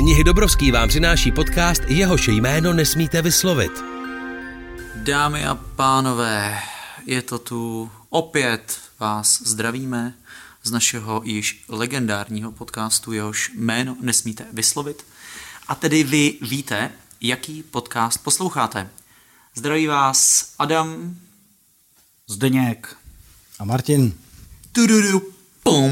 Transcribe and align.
Knihy 0.00 0.24
Dobrovský 0.24 0.70
vám 0.70 0.88
přináší 0.88 1.32
podcast, 1.32 1.82
jehož 1.88 2.28
jméno 2.28 2.72
nesmíte 2.72 3.22
vyslovit. 3.22 3.72
Dámy 4.94 5.46
a 5.46 5.54
pánové, 5.54 6.58
je 7.06 7.22
to 7.22 7.38
tu 7.38 7.90
opět 8.08 8.80
vás 9.00 9.42
zdravíme 9.42 10.14
z 10.62 10.70
našeho 10.70 11.22
již 11.24 11.64
legendárního 11.68 12.52
podcastu, 12.52 13.12
jehož 13.12 13.52
jméno 13.54 13.96
nesmíte 14.00 14.46
vyslovit. 14.52 15.06
A 15.68 15.74
tedy 15.74 16.04
vy 16.04 16.38
víte, 16.42 16.92
jaký 17.20 17.62
podcast 17.62 18.24
posloucháte. 18.24 18.90
Zdraví 19.54 19.86
vás 19.86 20.50
Adam, 20.58 21.16
Zdeněk. 22.26 22.96
A 23.58 23.64
Martin. 23.64 24.14
tududu, 24.72 25.22
pum. 25.62 25.90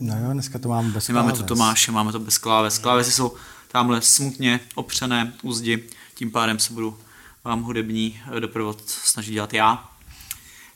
No 0.00 0.18
jo, 0.18 0.32
dneska 0.32 0.58
to 0.58 0.68
máme 0.68 0.88
bez 0.88 1.08
My 1.08 1.14
máme 1.14 1.32
kláves. 1.32 1.46
Tomáše, 1.46 1.92
máme 1.92 2.12
to 2.12 2.18
bez 2.18 2.38
kláves. 2.38 2.78
Klávesy 2.78 3.12
jsou 3.12 3.36
tamhle 3.68 4.02
smutně 4.02 4.60
opřené 4.74 5.32
u 5.42 5.52
zdi, 5.52 5.84
tím 6.14 6.30
pádem 6.30 6.58
se 6.58 6.72
budu 6.72 6.98
vám 7.44 7.62
hudební 7.62 8.20
eh, 8.36 8.40
doprovod 8.40 8.82
snažit 8.86 9.32
dělat 9.32 9.54
já. 9.54 9.90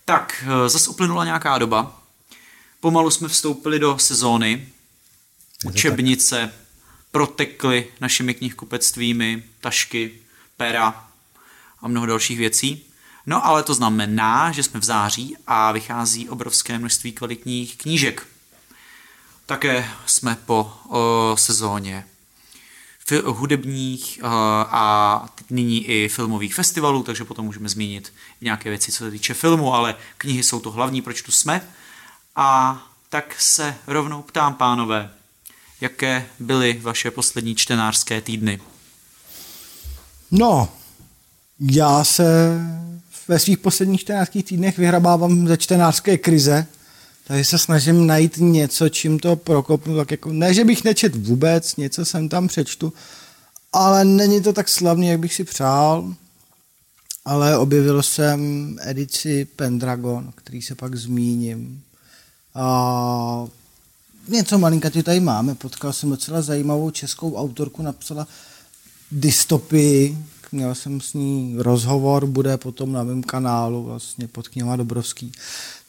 Tak, 0.04 0.44
eh, 0.46 0.68
zase 0.68 0.90
uplynula 0.90 1.24
nějaká 1.24 1.58
doba. 1.58 2.02
Pomalu 2.80 3.10
jsme 3.10 3.28
vstoupili 3.28 3.78
do 3.78 3.98
sezóny. 3.98 4.68
Učebnice 5.64 6.52
protekly 7.12 7.86
našimi 8.00 8.34
knihkupectvími, 8.34 9.42
tašky, 9.60 10.12
pera 10.56 11.08
a 11.80 11.88
mnoho 11.88 12.06
dalších 12.06 12.38
věcí. 12.38 12.84
No 13.26 13.46
ale 13.46 13.62
to 13.62 13.74
znamená, 13.74 14.52
že 14.52 14.62
jsme 14.62 14.80
v 14.80 14.84
září 14.84 15.36
a 15.46 15.72
vychází 15.72 16.28
obrovské 16.28 16.78
množství 16.78 17.12
kvalitních 17.12 17.76
knížek. 17.76 18.26
Také 19.50 19.90
jsme 20.06 20.36
po 20.46 20.72
sezóně 21.34 22.04
hudebních 23.24 24.20
a 24.22 25.28
nyní 25.50 25.86
i 25.86 26.08
filmových 26.08 26.54
festivalů, 26.54 27.02
takže 27.02 27.24
potom 27.24 27.44
můžeme 27.44 27.68
zmínit 27.68 28.12
nějaké 28.40 28.70
věci, 28.70 28.92
co 28.92 28.98
se 28.98 29.10
týče 29.10 29.34
filmu, 29.34 29.74
ale 29.74 29.94
knihy 30.18 30.42
jsou 30.42 30.60
to 30.60 30.70
hlavní, 30.70 31.02
proč 31.02 31.22
tu 31.22 31.32
jsme. 31.32 31.68
A 32.36 32.78
tak 33.08 33.34
se 33.38 33.74
rovnou 33.86 34.22
ptám, 34.22 34.54
pánové, 34.54 35.10
jaké 35.80 36.26
byly 36.38 36.78
vaše 36.82 37.10
poslední 37.10 37.54
čtenářské 37.54 38.20
týdny? 38.20 38.60
No, 40.30 40.68
já 41.60 42.04
se 42.04 42.58
ve 43.28 43.38
svých 43.38 43.58
posledních 43.58 44.00
14 44.00 44.30
týdnech 44.44 44.78
vyhrabávám 44.78 45.48
ze 45.48 45.56
čtenářské 45.56 46.18
krize, 46.18 46.66
takže 47.26 47.44
se 47.44 47.58
snažím 47.58 48.06
najít 48.06 48.36
něco, 48.36 48.88
čím 48.88 49.18
to 49.18 49.36
prokopnu. 49.36 49.96
Tak 49.96 50.10
jako, 50.10 50.32
ne, 50.32 50.54
že 50.54 50.64
bych 50.64 50.84
nečet 50.84 51.16
vůbec, 51.16 51.76
něco 51.76 52.04
jsem 52.04 52.28
tam 52.28 52.48
přečtu, 52.48 52.92
ale 53.72 54.04
není 54.04 54.42
to 54.42 54.52
tak 54.52 54.68
slavný, 54.68 55.08
jak 55.08 55.20
bych 55.20 55.34
si 55.34 55.44
přál. 55.44 56.14
Ale 57.24 57.58
objevil 57.58 58.02
jsem 58.02 58.76
edici 58.82 59.44
Pendragon, 59.44 60.32
který 60.34 60.62
se 60.62 60.74
pak 60.74 60.96
zmíním. 60.96 61.82
A 62.54 63.46
něco 64.28 64.58
malinkatě 64.58 65.02
tady 65.02 65.20
máme. 65.20 65.54
Potkal 65.54 65.92
jsem 65.92 66.10
docela 66.10 66.42
zajímavou 66.42 66.90
českou 66.90 67.36
autorku, 67.36 67.82
napsala 67.82 68.26
dystopii, 69.12 70.18
měl 70.52 70.74
jsem 70.74 71.00
s 71.00 71.14
ní 71.14 71.54
rozhovor, 71.58 72.26
bude 72.26 72.56
potom 72.56 72.92
na 72.92 73.02
mém 73.02 73.22
kanálu 73.22 73.84
vlastně 73.84 74.28
pod 74.28 74.48
knihama 74.48 74.76
Dobrovský. 74.76 75.32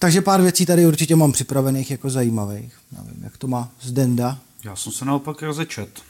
Takže 0.02 0.22
pár 0.22 0.42
věcí 0.42 0.66
tady 0.66 0.86
určitě 0.86 1.16
mám 1.16 1.32
připravených 1.32 1.92
jako 1.92 2.10
zajímavých. 2.10 2.74
Nevím, 2.92 3.24
jak 3.24 3.38
to 3.38 3.48
má 3.48 3.70
Zdenda. 3.82 4.38
Já 4.64 4.76
jsem 4.76 4.92
se 4.92 5.06
naopak 5.06 5.42
rozečet. 5.42 6.02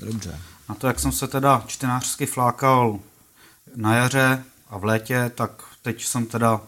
Dobře. 0.00 0.38
Na 0.68 0.74
to, 0.74 0.86
jak 0.86 1.00
jsem 1.00 1.12
se 1.12 1.28
teda 1.28 1.64
čtenářsky 1.66 2.26
flákal 2.26 2.98
na 3.76 3.96
jaře 3.96 4.44
a 4.68 4.78
v 4.78 4.84
létě, 4.84 5.30
tak 5.34 5.64
teď 5.82 6.04
jsem 6.04 6.26
teda 6.26 6.60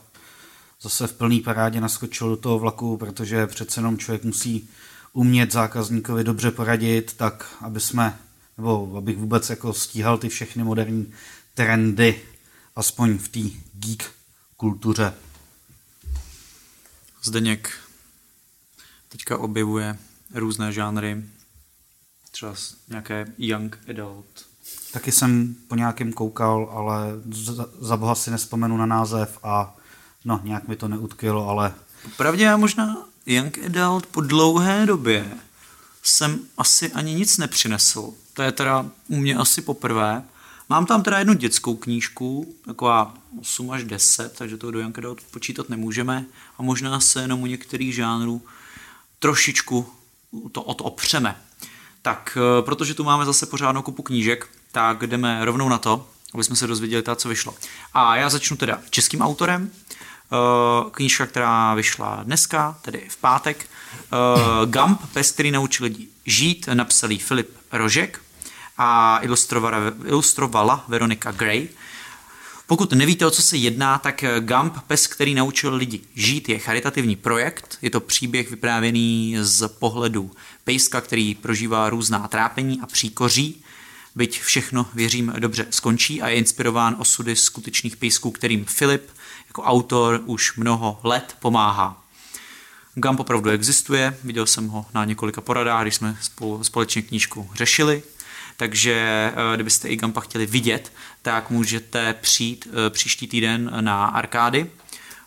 zase 0.83 1.07
v 1.07 1.13
plný 1.13 1.41
parádě 1.41 1.80
naskočil 1.80 2.29
do 2.29 2.36
toho 2.36 2.58
vlaku, 2.58 2.96
protože 2.96 3.46
přece 3.46 3.80
jenom 3.80 3.98
člověk 3.98 4.25
musí 4.25 4.69
umět 5.13 5.52
zákazníkovi 5.52 6.25
dobře 6.25 6.51
poradit, 6.51 7.14
tak 7.17 7.57
aby 7.61 7.80
jsme, 7.80 8.19
nebo 8.57 8.96
abych 8.96 9.19
vůbec 9.19 9.51
jako 9.51 9.73
stíhal 9.73 10.19
ty 10.19 10.29
všechny 10.29 10.64
moderní 10.64 11.13
trendy, 11.55 12.20
aspoň 12.77 13.19
v 13.19 13.29
té 13.29 13.41
geek 13.75 14.11
kultuře. 14.57 15.14
Zdeněk 17.24 17.78
teďka 19.08 19.38
objevuje 19.38 19.98
různé 20.34 20.72
žánry, 20.72 21.24
třeba 22.30 22.55
nějaké 22.88 23.27
young 23.38 23.78
adult. 23.90 24.46
Taky 24.92 25.12
jsem 25.12 25.56
po 25.68 25.74
nějakém 25.74 26.12
koukal, 26.12 26.70
ale 26.72 27.06
za, 27.30 27.66
za 27.80 27.96
boha 27.96 28.14
si 28.14 28.30
nespomenu 28.30 28.77
na 28.77 28.86
název 28.86 29.38
a 29.42 29.77
no, 30.24 30.40
nějak 30.44 30.68
mi 30.68 30.77
to 30.77 30.88
neutkvělo, 30.88 31.48
ale 31.48 31.74
Pravdě 32.16 32.44
já 32.44 32.56
možná 32.56 32.96
young 33.27 33.58
adult 33.58 34.06
po 34.06 34.20
dlouhé 34.20 34.86
době 34.86 35.39
jsem 36.02 36.40
asi 36.58 36.92
ani 36.92 37.14
nic 37.14 37.39
nepřinesl. 37.39 38.14
To 38.34 38.42
je 38.42 38.52
teda 38.52 38.86
u 39.08 39.16
mě 39.16 39.36
asi 39.36 39.62
poprvé. 39.62 40.22
Mám 40.68 40.86
tam 40.86 41.02
teda 41.02 41.18
jednu 41.18 41.34
dětskou 41.34 41.77
knížku, 41.77 42.55
taková 42.64 43.14
8 43.40 43.70
až 43.70 43.84
10, 43.84 44.34
takže 44.39 44.56
to 44.56 44.70
do 44.70 44.86
adult 44.86 45.23
počítat 45.30 45.68
nemůžeme. 45.68 46.24
A 46.58 46.62
možná 46.62 47.00
se 47.00 47.20
jenom 47.20 47.42
u 47.42 47.46
některých 47.46 47.95
žánrů 47.95 48.42
trošičku 49.18 49.86
to 50.52 50.62
odopřeme. 50.62 51.36
Tak, 52.02 52.39
eh, 52.40 52.62
protože 52.62 52.95
tu 52.95 53.05
máme 53.05 53.24
zase 53.24 53.46
pořádnou 53.46 53.83
kupu 53.83 54.02
knížek, 54.02 54.48
tak 54.72 55.06
jdeme 55.06 55.45
rovnou 55.45 55.68
na 55.68 55.78
to, 55.78 56.08
aby 56.34 56.45
jsme 56.45 56.56
se 56.56 56.67
dozvěděli 56.67 57.02
ta, 57.02 57.17
co 57.17 57.28
vyšlo. 57.28 57.55
A 57.95 58.17
já 58.17 58.30
začnu 58.30 58.56
teda 58.56 58.78
českým 58.90 59.22
autorem. 59.22 59.70
Eh, 60.33 60.90
Knížka, 60.90 61.27
která 61.27 61.74
vyšla 61.74 62.20
dneska, 62.22 62.78
tedy 62.83 63.06
v 63.08 63.17
pátek. 63.17 63.67
Eh, 63.95 64.67
Gump, 64.67 65.01
pes, 65.12 65.30
který 65.30 65.51
naučil 65.51 65.84
lidi 65.84 66.08
žít, 66.27 66.68
napsal 66.74 67.11
Filip 67.18 67.56
Rožek 67.72 68.20
a 68.78 69.18
ilustrovala, 69.22 69.78
ilustrovala 70.06 70.84
Veronika 70.88 71.33
Gray. 71.33 71.68
Pokud 72.66 72.92
nevíte, 72.92 73.27
o 73.27 73.30
co 73.30 73.42
se 73.42 73.56
jedná, 73.56 73.98
tak 73.98 74.24
Gump, 74.40 74.74
pes, 74.86 75.06
který 75.06 75.34
naučil 75.34 75.74
lidi 75.74 76.00
žít, 76.14 76.48
je 76.48 76.58
charitativní 76.58 77.16
projekt. 77.16 77.78
Je 77.83 77.90
to 77.90 78.00
příběh 78.00 78.50
vyprávěný 78.50 79.36
z 79.40 79.68
pohledu 79.68 80.30
pejska, 80.64 81.00
který 81.00 81.34
prožívá 81.34 81.90
různá 81.90 82.28
trápení 82.28 82.80
a 82.80 82.86
příkoří. 82.86 83.64
Byť 84.14 84.40
všechno, 84.40 84.86
věřím, 84.94 85.33
dobře 85.39 85.66
skončí 85.70 86.22
a 86.22 86.28
je 86.28 86.36
inspirován 86.36 86.96
osudy 86.98 87.36
skutečných 87.36 87.96
pejsků, 87.96 88.30
kterým 88.30 88.64
Filip 88.64 89.10
jako 89.48 89.62
autor 89.62 90.20
už 90.24 90.56
mnoho 90.56 91.00
let 91.02 91.36
pomáhá. 91.40 92.04
Gump 92.94 93.20
opravdu 93.20 93.50
existuje, 93.50 94.18
viděl 94.24 94.46
jsem 94.46 94.68
ho 94.68 94.86
na 94.94 95.04
několika 95.04 95.40
poradách, 95.40 95.83
když 95.83 95.94
jsme 95.94 96.16
společně 96.62 97.02
knížku 97.02 97.50
řešili, 97.54 98.02
takže 98.62 98.95
eh, 99.52 99.55
kdybyste 99.55 99.89
i 99.89 99.96
Gumpa 99.96 100.20
chtěli 100.20 100.46
vidět, 100.46 100.92
tak 101.23 101.50
můžete 101.50 102.14
přijít 102.20 102.68
eh, 102.70 102.90
příští 102.90 103.27
týden 103.27 103.73
na 103.80 104.06
Arkády. 104.06 104.70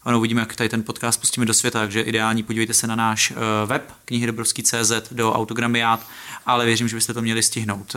Ano, 0.04 0.18
uvidíme, 0.18 0.42
jak 0.42 0.56
tady 0.56 0.70
ten 0.70 0.84
podcast 0.84 1.20
pustíme 1.20 1.46
do 1.46 1.54
světa, 1.54 1.80
takže 1.80 2.02
ideální 2.02 2.44
podívejte 2.44 2.74
se 2.74 2.88
na 2.88 2.96
náš 2.96 3.32
eh, 3.32 3.36
web 3.66 3.92
knihydobrovský.cz 4.06 4.92
do 5.12 5.34
autogramiát, 5.34 6.08
ale 6.46 6.66
věřím, 6.66 6.88
že 6.88 6.96
byste 6.96 7.14
to 7.14 7.22
měli 7.22 7.44
stihnout. 7.44 7.96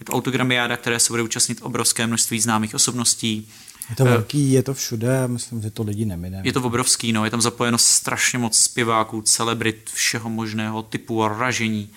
Je 0.00 0.04
to 0.04 0.12
autogramiáda, 0.12 0.76
které 0.76 1.00
se 1.00 1.12
bude 1.12 1.22
účastnit 1.22 1.58
obrovské 1.62 2.06
množství 2.06 2.40
známých 2.40 2.74
osobností, 2.74 3.48
Je 3.90 3.96
to 3.96 4.04
velký, 4.04 4.52
je 4.52 4.62
to 4.62 4.74
všude, 4.74 5.28
myslím, 5.28 5.62
že 5.62 5.70
to 5.70 5.82
lidi 5.82 6.04
nemine. 6.04 6.40
je 6.44 6.52
to 6.52 6.62
obrovský, 6.62 7.12
no, 7.12 7.24
je 7.24 7.30
tam 7.30 7.40
zapojeno 7.40 7.78
strašně 7.78 8.38
moc 8.38 8.58
zpěváků, 8.58 9.22
celebrit 9.22 9.90
všeho 9.94 10.30
možného 10.30 10.82
typu 10.82 11.24
a 11.24 11.28
ražení 11.28 11.90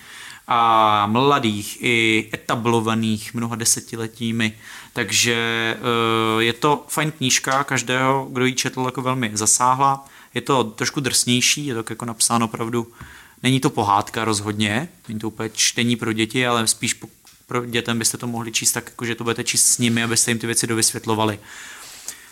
a 0.46 1.06
mladých 1.06 1.78
i 1.80 2.28
etablovaných 2.34 3.34
mnoha 3.34 3.56
desetiletími, 3.56 4.52
takže 4.92 5.36
eh, 5.76 6.42
je 6.42 6.52
to 6.52 6.84
fajn 6.88 7.10
knížka, 7.10 7.64
každého, 7.64 8.28
kdo 8.30 8.44
ji 8.44 8.54
četl, 8.54 8.82
jako 8.84 9.02
velmi 9.02 9.30
zasáhla, 9.34 10.04
je 10.34 10.40
to 10.40 10.64
trošku 10.64 11.00
drsnější, 11.00 11.66
je 11.66 11.74
to 11.74 11.92
jako 11.92 12.04
napsáno 12.04 12.46
opravdu, 12.46 12.92
není 13.42 13.60
to 13.60 13.70
pohádka 13.70 14.24
rozhodně, 14.24 14.88
není 15.08 15.20
to 15.20 15.28
úplně 15.28 15.50
čtení 15.54 15.96
pro 15.96 16.12
děti, 16.12 16.46
ale 16.46 16.66
spíš 16.66 17.00
pro 17.46 17.66
dětem 17.66 17.98
byste 17.98 18.18
to 18.18 18.26
mohli 18.26 18.52
číst 18.52 18.72
tak, 18.72 18.84
jako 18.84 19.04
že 19.04 19.14
to 19.14 19.24
budete 19.24 19.44
číst 19.44 19.66
s 19.66 19.78
nimi, 19.78 20.02
abyste 20.02 20.30
jim 20.30 20.38
ty 20.38 20.46
věci 20.46 20.66
dovysvětlovali. 20.66 21.38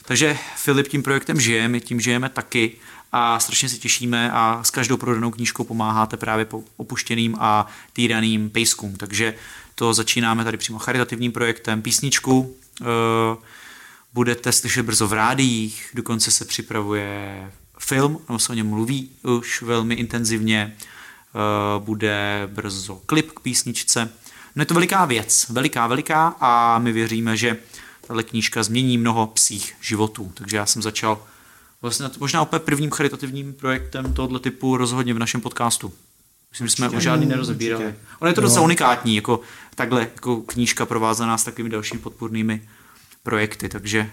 Takže 0.04 0.38
Filip 0.56 0.88
tím 0.88 1.02
projektem 1.02 1.40
žije, 1.40 1.69
my 1.69 1.81
tím 1.81 2.00
žijeme 2.00 2.28
taky 2.28 2.72
a 3.12 3.40
strašně 3.40 3.68
se 3.68 3.78
těšíme 3.78 4.30
a 4.32 4.60
s 4.64 4.70
každou 4.70 4.96
prodanou 4.96 5.30
knížkou 5.30 5.64
pomáháte 5.64 6.16
právě 6.16 6.44
po 6.44 6.64
opuštěným 6.76 7.36
a 7.40 7.66
týraným 7.92 8.50
pejskům. 8.50 8.96
Takže 8.96 9.34
to 9.74 9.94
začínáme 9.94 10.44
tady 10.44 10.56
přímo 10.56 10.78
charitativním 10.78 11.32
projektem. 11.32 11.82
Písničku 11.82 12.40
uh, 12.40 12.86
budete 14.12 14.52
slyšet 14.52 14.82
brzo 14.82 15.08
v 15.08 15.12
rádiích, 15.12 15.90
dokonce 15.94 16.30
se 16.30 16.44
připravuje 16.44 17.50
film, 17.78 18.18
nebo 18.28 18.38
se 18.38 18.52
o 18.52 18.54
něm 18.54 18.66
mluví 18.66 19.10
už 19.22 19.62
velmi 19.62 19.94
intenzivně. 19.94 20.76
bude 21.78 22.48
brzo 22.52 23.00
klip 23.06 23.32
k 23.32 23.40
písničce. 23.40 24.12
No 24.56 24.62
je 24.62 24.66
to 24.66 24.74
veliká 24.74 25.04
věc, 25.04 25.46
veliká, 25.48 25.86
veliká 25.86 26.36
a 26.40 26.78
my 26.78 26.92
věříme, 26.92 27.36
že 27.36 27.58
tahle 28.06 28.22
knížka 28.22 28.62
změní 28.62 28.98
mnoho 28.98 29.26
psích 29.26 29.74
životů. 29.80 30.32
Takže 30.34 30.56
já 30.56 30.66
jsem 30.66 30.82
začal 30.82 31.22
vlastně 31.82 32.11
možná 32.20 32.43
úplně 32.43 32.61
prvním 32.61 32.90
charitativním 32.90 33.52
projektem 33.52 34.14
tohoto 34.14 34.38
typu 34.38 34.76
rozhodně 34.76 35.14
v 35.14 35.19
našem 35.19 35.40
podcastu. 35.40 35.93
Myslím, 36.50 36.69
že 36.69 36.75
jsme 36.75 36.88
o 36.90 37.00
žádný 37.00 37.26
nerozebírali. 37.26 37.94
Ono 38.20 38.29
je 38.29 38.34
to 38.34 38.40
docela 38.40 38.64
unikátní, 38.64 39.17
jako 39.17 39.40
takhle 39.75 40.00
jako 40.00 40.37
knížka 40.40 40.87
provázaná 40.87 41.38
s 41.38 41.44
takovými 41.44 41.70
dalšími 41.70 42.00
podpůrnými 42.00 42.69
projekty, 43.23 43.69
takže, 43.69 44.11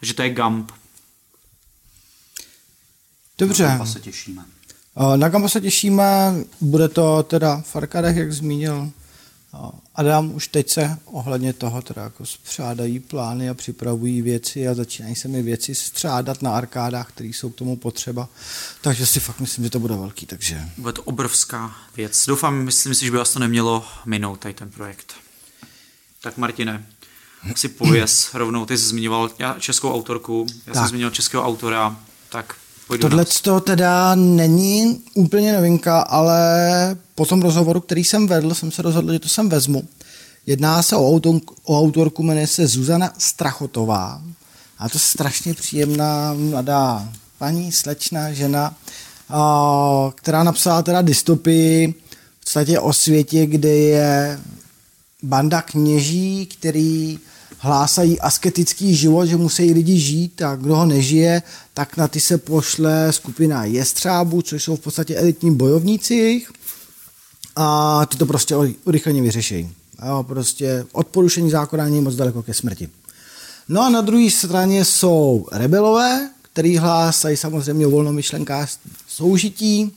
takže 0.00 0.14
to 0.14 0.22
je 0.22 0.34
Gump. 0.34 0.72
Dobře. 3.38 3.64
Na 3.64 3.86
se 3.86 4.00
těšíme. 4.00 4.44
Na 5.16 5.28
Gamba 5.28 5.48
se 5.48 5.60
těšíme, 5.60 6.34
bude 6.60 6.88
to 6.88 7.22
teda 7.22 7.60
v 7.60 7.76
arkádech, 7.76 8.16
jak 8.16 8.32
zmínil 8.32 8.90
Adam, 9.94 10.34
už 10.34 10.48
teď 10.48 10.70
se 10.70 10.98
ohledně 11.04 11.52
toho 11.52 11.82
teda 11.82 12.02
jako 12.02 12.26
střádají 12.26 13.00
plány 13.00 13.50
a 13.50 13.54
připravují 13.54 14.22
věci 14.22 14.68
a 14.68 14.74
začínají 14.74 15.14
se 15.14 15.28
mi 15.28 15.42
věci 15.42 15.74
střádat 15.74 16.42
na 16.42 16.56
arkádách, 16.56 17.08
které 17.08 17.28
jsou 17.28 17.50
k 17.50 17.54
tomu 17.54 17.76
potřeba. 17.76 18.28
Takže 18.80 19.06
si 19.06 19.20
fakt 19.20 19.40
myslím, 19.40 19.64
že 19.64 19.70
to 19.70 19.80
bude 19.80 19.94
velký. 19.94 20.26
Takže... 20.26 20.68
Bude 20.76 20.92
to 20.92 21.02
obrovská 21.02 21.76
věc. 21.96 22.26
Doufám, 22.26 22.64
myslím 22.64 22.94
si, 22.94 23.04
že 23.04 23.10
by 23.10 23.16
vás 23.16 23.32
to 23.32 23.38
nemělo 23.38 23.84
minout, 24.04 24.40
tady 24.40 24.54
ten 24.54 24.70
projekt. 24.70 25.14
Tak 26.20 26.36
Martine, 26.36 26.86
si 27.56 27.68
pověz 27.68 28.30
rovnou, 28.34 28.66
ty 28.66 28.78
jsi 28.78 28.84
zmiňoval 28.84 29.30
českou 29.58 29.94
autorku, 29.94 30.46
já 30.66 30.72
tak. 30.72 30.74
jsem 30.74 30.88
zmiňoval 30.88 31.14
českého 31.14 31.46
autora, 31.46 31.96
tak 32.28 32.56
Tohle 33.00 33.24
to 33.42 33.60
teda 33.60 34.14
není 34.14 35.02
úplně 35.14 35.52
novinka, 35.52 36.00
ale 36.00 36.40
po 37.14 37.26
tom 37.26 37.42
rozhovoru, 37.42 37.80
který 37.80 38.04
jsem 38.04 38.26
vedl, 38.26 38.54
jsem 38.54 38.70
se 38.70 38.82
rozhodl, 38.82 39.12
že 39.12 39.18
to 39.18 39.28
sem 39.28 39.48
vezmu. 39.48 39.84
Jedná 40.46 40.82
se 40.82 40.96
o, 40.96 41.08
autor, 41.08 41.40
o 41.64 41.80
autorku, 41.80 42.22
jmenuje 42.22 42.46
se 42.46 42.66
Zuzana 42.66 43.12
Strachotová. 43.18 44.22
A 44.78 44.88
to 44.88 44.98
strašně 44.98 45.54
příjemná 45.54 46.34
mladá 46.34 47.08
paní, 47.38 47.72
slečna, 47.72 48.32
žena, 48.32 48.74
která 50.14 50.42
napsala 50.42 50.82
teda 50.82 51.02
dystopii 51.02 51.94
v 52.40 52.40
podstatě 52.40 52.80
o 52.80 52.92
světě, 52.92 53.46
kde 53.46 53.68
je 53.68 54.40
banda 55.22 55.62
kněží, 55.62 56.46
který 56.46 57.18
hlásají 57.64 58.20
asketický 58.20 58.96
život, 58.96 59.26
že 59.26 59.36
musí 59.36 59.72
lidi 59.72 59.98
žít 59.98 60.42
a 60.42 60.56
kdo 60.56 60.76
ho 60.76 60.86
nežije, 60.86 61.42
tak 61.74 61.96
na 61.96 62.08
ty 62.08 62.20
se 62.20 62.38
pošle 62.38 63.12
skupina 63.12 63.64
jestřábů, 63.64 64.42
což 64.42 64.64
jsou 64.64 64.76
v 64.76 64.80
podstatě 64.80 65.16
elitní 65.16 65.54
bojovníci 65.56 66.42
a 67.56 68.06
ty 68.06 68.16
to 68.16 68.26
prostě 68.26 68.56
urychleně 68.84 69.22
vyřešejí. 69.22 69.70
Jo, 70.06 70.24
prostě 70.28 70.86
od 70.92 71.06
porušení 71.06 71.50
zákona 71.50 71.84
není 71.84 72.00
moc 72.00 72.14
daleko 72.14 72.42
ke 72.42 72.54
smrti. 72.54 72.88
No 73.68 73.82
a 73.82 73.88
na 73.88 74.00
druhé 74.00 74.30
straně 74.30 74.84
jsou 74.84 75.46
rebelové, 75.52 76.30
který 76.42 76.76
hlásají 76.76 77.36
samozřejmě 77.36 77.86
o 77.86 77.90
volnomyšlenkářství 77.90 78.90
soužití. 79.08 79.92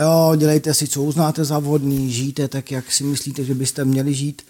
Jo, 0.00 0.36
dělejte 0.36 0.74
si, 0.74 0.88
co 0.88 1.02
uznáte 1.02 1.44
za 1.44 1.58
vhodný, 1.58 2.12
žijte 2.12 2.48
tak, 2.48 2.70
jak 2.70 2.92
si 2.92 3.04
myslíte, 3.04 3.44
že 3.44 3.54
byste 3.54 3.84
měli 3.84 4.14
žít. 4.14 4.42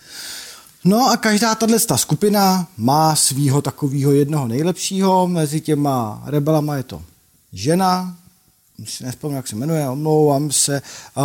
No 0.86 1.10
a 1.10 1.16
každá 1.16 1.54
tato 1.54 1.96
skupina 1.96 2.66
má 2.78 3.16
svýho 3.16 3.62
takového 3.62 4.12
jednoho 4.12 4.48
nejlepšího, 4.48 5.28
mezi 5.28 5.60
těma 5.60 6.22
rebelama 6.26 6.76
je 6.76 6.82
to 6.82 7.02
žena, 7.52 8.16
si 8.84 9.04
nespomínám, 9.04 9.36
jak 9.36 9.48
se 9.48 9.56
jmenuje, 9.56 9.88
omlouvám 9.88 10.52
se, 10.52 10.82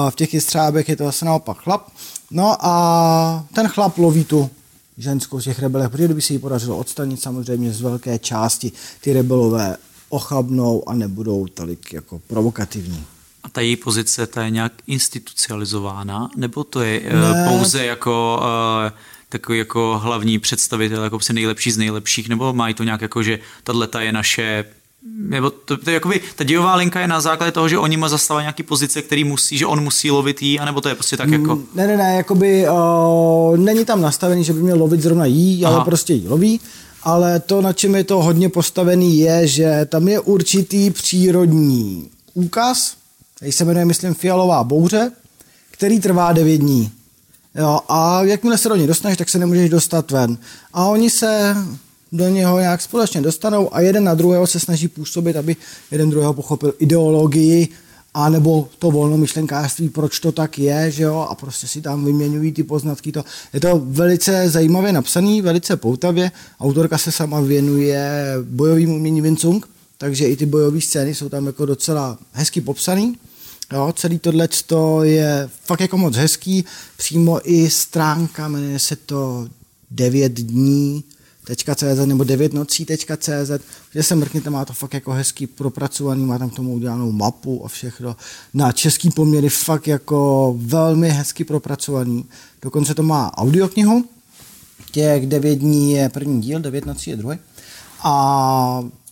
v 0.09 0.15
těch 0.15 0.33
jestřábech 0.33 0.89
je 0.89 0.95
to 0.95 1.03
zase 1.03 1.25
naopak 1.25 1.57
chlap. 1.57 1.87
No 2.31 2.65
a 2.65 3.45
ten 3.53 3.67
chlap 3.67 3.97
loví 3.97 4.23
tu 4.23 4.49
ženskou 4.97 5.41
z 5.41 5.43
těch 5.43 5.59
rebelech, 5.59 5.89
protože 5.89 6.05
kdyby 6.05 6.21
se 6.21 6.33
jí 6.33 6.39
podařilo 6.39 6.77
odstanit, 6.77 7.21
samozřejmě 7.21 7.73
z 7.73 7.81
velké 7.81 8.19
části 8.19 8.71
ty 9.01 9.13
rebelové 9.13 9.77
ochabnou 10.09 10.89
a 10.89 10.93
nebudou 10.93 11.47
tolik 11.47 11.93
jako 11.93 12.21
provokativní. 12.27 13.03
A 13.43 13.49
ta 13.49 13.61
její 13.61 13.75
pozice, 13.75 14.27
ta 14.27 14.43
je 14.43 14.49
nějak 14.49 14.73
institucionalizována, 14.87 16.29
nebo 16.35 16.63
to 16.63 16.81
je 16.81 17.01
eh, 17.05 17.33
ne. 17.33 17.49
pouze 17.49 17.85
jako 17.85 18.39
uh, 18.41 18.97
takový 19.31 19.57
jako 19.57 19.99
hlavní 20.03 20.39
představitel, 20.39 21.03
jako 21.03 21.19
se 21.19 21.33
nejlepší 21.33 21.71
z 21.71 21.77
nejlepších, 21.77 22.29
nebo 22.29 22.53
mají 22.53 22.73
to 22.73 22.83
nějak 22.83 23.01
jako, 23.01 23.23
že 23.23 23.39
tahle 23.63 23.87
je 23.99 24.11
naše 24.11 24.65
nebo 25.17 25.49
to, 25.49 25.77
to 25.77 25.89
je 25.89 25.93
jakoby, 25.93 26.21
ta 26.35 26.43
dějová 26.43 26.75
linka 26.75 26.99
je 26.99 27.07
na 27.07 27.21
základě 27.21 27.51
toho, 27.51 27.69
že 27.69 27.77
oni 27.77 27.97
má 27.97 28.09
zastávají 28.09 28.43
nějaký 28.43 28.63
pozice, 28.63 29.01
který 29.01 29.23
musí, 29.23 29.57
že 29.57 29.65
on 29.65 29.83
musí 29.83 30.11
lovit 30.11 30.41
jí, 30.41 30.59
anebo 30.59 30.81
to 30.81 30.89
je 30.89 30.95
prostě 30.95 31.17
tak 31.17 31.29
jako... 31.29 31.55
Mm, 31.55 31.65
ne, 31.75 31.87
ne, 31.87 31.97
ne, 31.97 32.15
jakoby 32.15 32.65
uh, 32.69 33.57
není 33.57 33.85
tam 33.85 34.01
nastavený, 34.01 34.43
že 34.43 34.53
by 34.53 34.61
měl 34.61 34.77
lovit 34.77 35.01
zrovna 35.01 35.25
jí, 35.25 35.65
Aha. 35.65 35.75
ale 35.75 35.85
prostě 35.85 36.13
jí 36.13 36.27
loví. 36.27 36.59
Ale 37.03 37.39
to, 37.39 37.61
na 37.61 37.73
čem 37.73 37.95
je 37.95 38.03
to 38.03 38.23
hodně 38.23 38.49
postavený, 38.49 39.19
je, 39.19 39.47
že 39.47 39.85
tam 39.89 40.07
je 40.07 40.19
určitý 40.19 40.91
přírodní 40.91 42.09
úkaz, 42.33 42.95
který 43.35 43.51
se 43.51 43.65
jmenuje, 43.65 43.85
myslím, 43.85 44.13
fialová 44.13 44.63
bouře, 44.63 45.11
který 45.71 45.99
trvá 45.99 46.33
9 46.33 46.57
dní. 46.57 46.91
Jo, 47.55 47.79
a 47.89 48.23
jakmile 48.23 48.57
se 48.57 48.69
do 48.69 48.75
něj 48.75 48.87
dostaneš, 48.87 49.17
tak 49.17 49.29
se 49.29 49.39
nemůžeš 49.39 49.69
dostat 49.69 50.11
ven. 50.11 50.37
A 50.73 50.85
oni 50.85 51.09
se 51.09 51.55
do 52.11 52.29
něho 52.29 52.59
nějak 52.59 52.81
společně 52.81 53.21
dostanou 53.21 53.75
a 53.75 53.81
jeden 53.81 54.03
na 54.03 54.13
druhého 54.13 54.47
se 54.47 54.59
snaží 54.59 54.87
působit, 54.87 55.35
aby 55.35 55.55
jeden 55.91 56.09
druhého 56.09 56.33
pochopil 56.33 56.73
ideologii 56.79 57.67
a 58.13 58.29
nebo 58.29 58.69
to 58.79 58.91
volnomyšlenkářství, 58.91 59.89
proč 59.89 60.19
to 60.19 60.31
tak 60.31 60.59
je, 60.59 60.91
že 60.91 61.03
jo, 61.03 61.27
a 61.29 61.35
prostě 61.35 61.67
si 61.67 61.81
tam 61.81 62.05
vyměňují 62.05 62.51
ty 62.51 62.63
poznatky. 62.63 63.11
To. 63.11 63.23
Je 63.53 63.59
to 63.59 63.81
velice 63.85 64.49
zajímavě 64.49 64.93
napsaný, 64.93 65.41
velice 65.41 65.77
poutavě. 65.77 66.31
Autorka 66.59 66.97
se 66.97 67.11
sama 67.11 67.41
věnuje 67.41 68.33
bojovým 68.43 68.91
umění 68.91 69.21
Vincung, 69.21 69.69
takže 69.97 70.27
i 70.27 70.35
ty 70.35 70.45
bojové 70.45 70.81
scény 70.81 71.15
jsou 71.15 71.29
tam 71.29 71.45
jako 71.45 71.65
docela 71.65 72.17
hezky 72.31 72.61
popsaný. 72.61 73.15
Jo, 73.71 73.93
celý 73.95 74.19
tohle 74.19 74.47
je 75.03 75.49
fakt 75.63 75.79
jako 75.79 75.97
moc 75.97 76.15
hezký, 76.15 76.65
přímo 76.97 77.51
i 77.51 77.69
stránka, 77.69 78.47
jmenuje 78.47 78.79
se 78.79 78.95
to 78.95 79.47
9 79.91 80.33
dní, 80.33 81.03
.cz 81.75 82.05
nebo 82.05 82.23
9 82.23 82.53
nocí.cz, 82.53 83.51
kde 83.91 84.03
se 84.03 84.15
mrkněte, 84.15 84.49
má 84.49 84.65
to 84.65 84.73
fakt 84.73 84.93
jako 84.93 85.11
hezký 85.11 85.47
propracovaný, 85.47 86.25
má 86.25 86.37
tam 86.37 86.49
k 86.49 86.55
tomu 86.55 86.73
udělanou 86.73 87.11
mapu 87.11 87.65
a 87.65 87.67
všechno. 87.67 88.15
Na 88.53 88.71
český 88.71 89.09
poměry 89.09 89.49
fakt 89.49 89.87
jako 89.87 90.53
velmi 90.57 91.09
hezky 91.09 91.43
propracovaný. 91.43 92.25
Dokonce 92.61 92.95
to 92.95 93.03
má 93.03 93.37
audioknihu, 93.37 94.05
těch 94.91 95.27
9 95.27 95.55
dní 95.55 95.93
je 95.93 96.09
první 96.09 96.41
díl, 96.41 96.59
9 96.59 96.85
nocí 96.85 97.09
je 97.09 97.17
druhý. 97.17 97.37
A, 98.03 98.11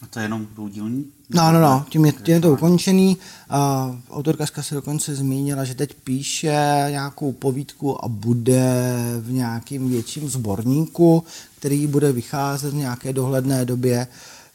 a 0.02 0.08
to 0.10 0.20
je 0.20 0.26
jenom 0.26 0.48
dvoudílný? 0.54 1.06
No, 1.34 1.52
no, 1.52 1.62
no, 1.62 1.86
tím 1.90 2.06
je, 2.06 2.12
tím 2.12 2.34
je 2.34 2.42
to 2.42 2.54
ukončený. 2.54 3.18
Uh, 3.18 3.96
autorka 4.10 4.46
se 4.62 4.76
dokonce 4.76 5.16
zmínila, 5.16 5.64
že 5.64 5.76
teď 5.76 5.94
píše 5.94 6.86
nějakou 6.90 7.32
povídku 7.32 8.06
a 8.06 8.08
bude 8.08 8.96
v 9.20 9.32
nějakém 9.32 9.90
větším 9.90 10.30
sborníku, 10.30 11.24
který 11.60 11.88
bude 11.88 12.12
vycházet 12.12 12.74
v 12.74 12.78
nějaké 12.78 13.14
dohledné 13.14 13.66
době. 13.66 14.08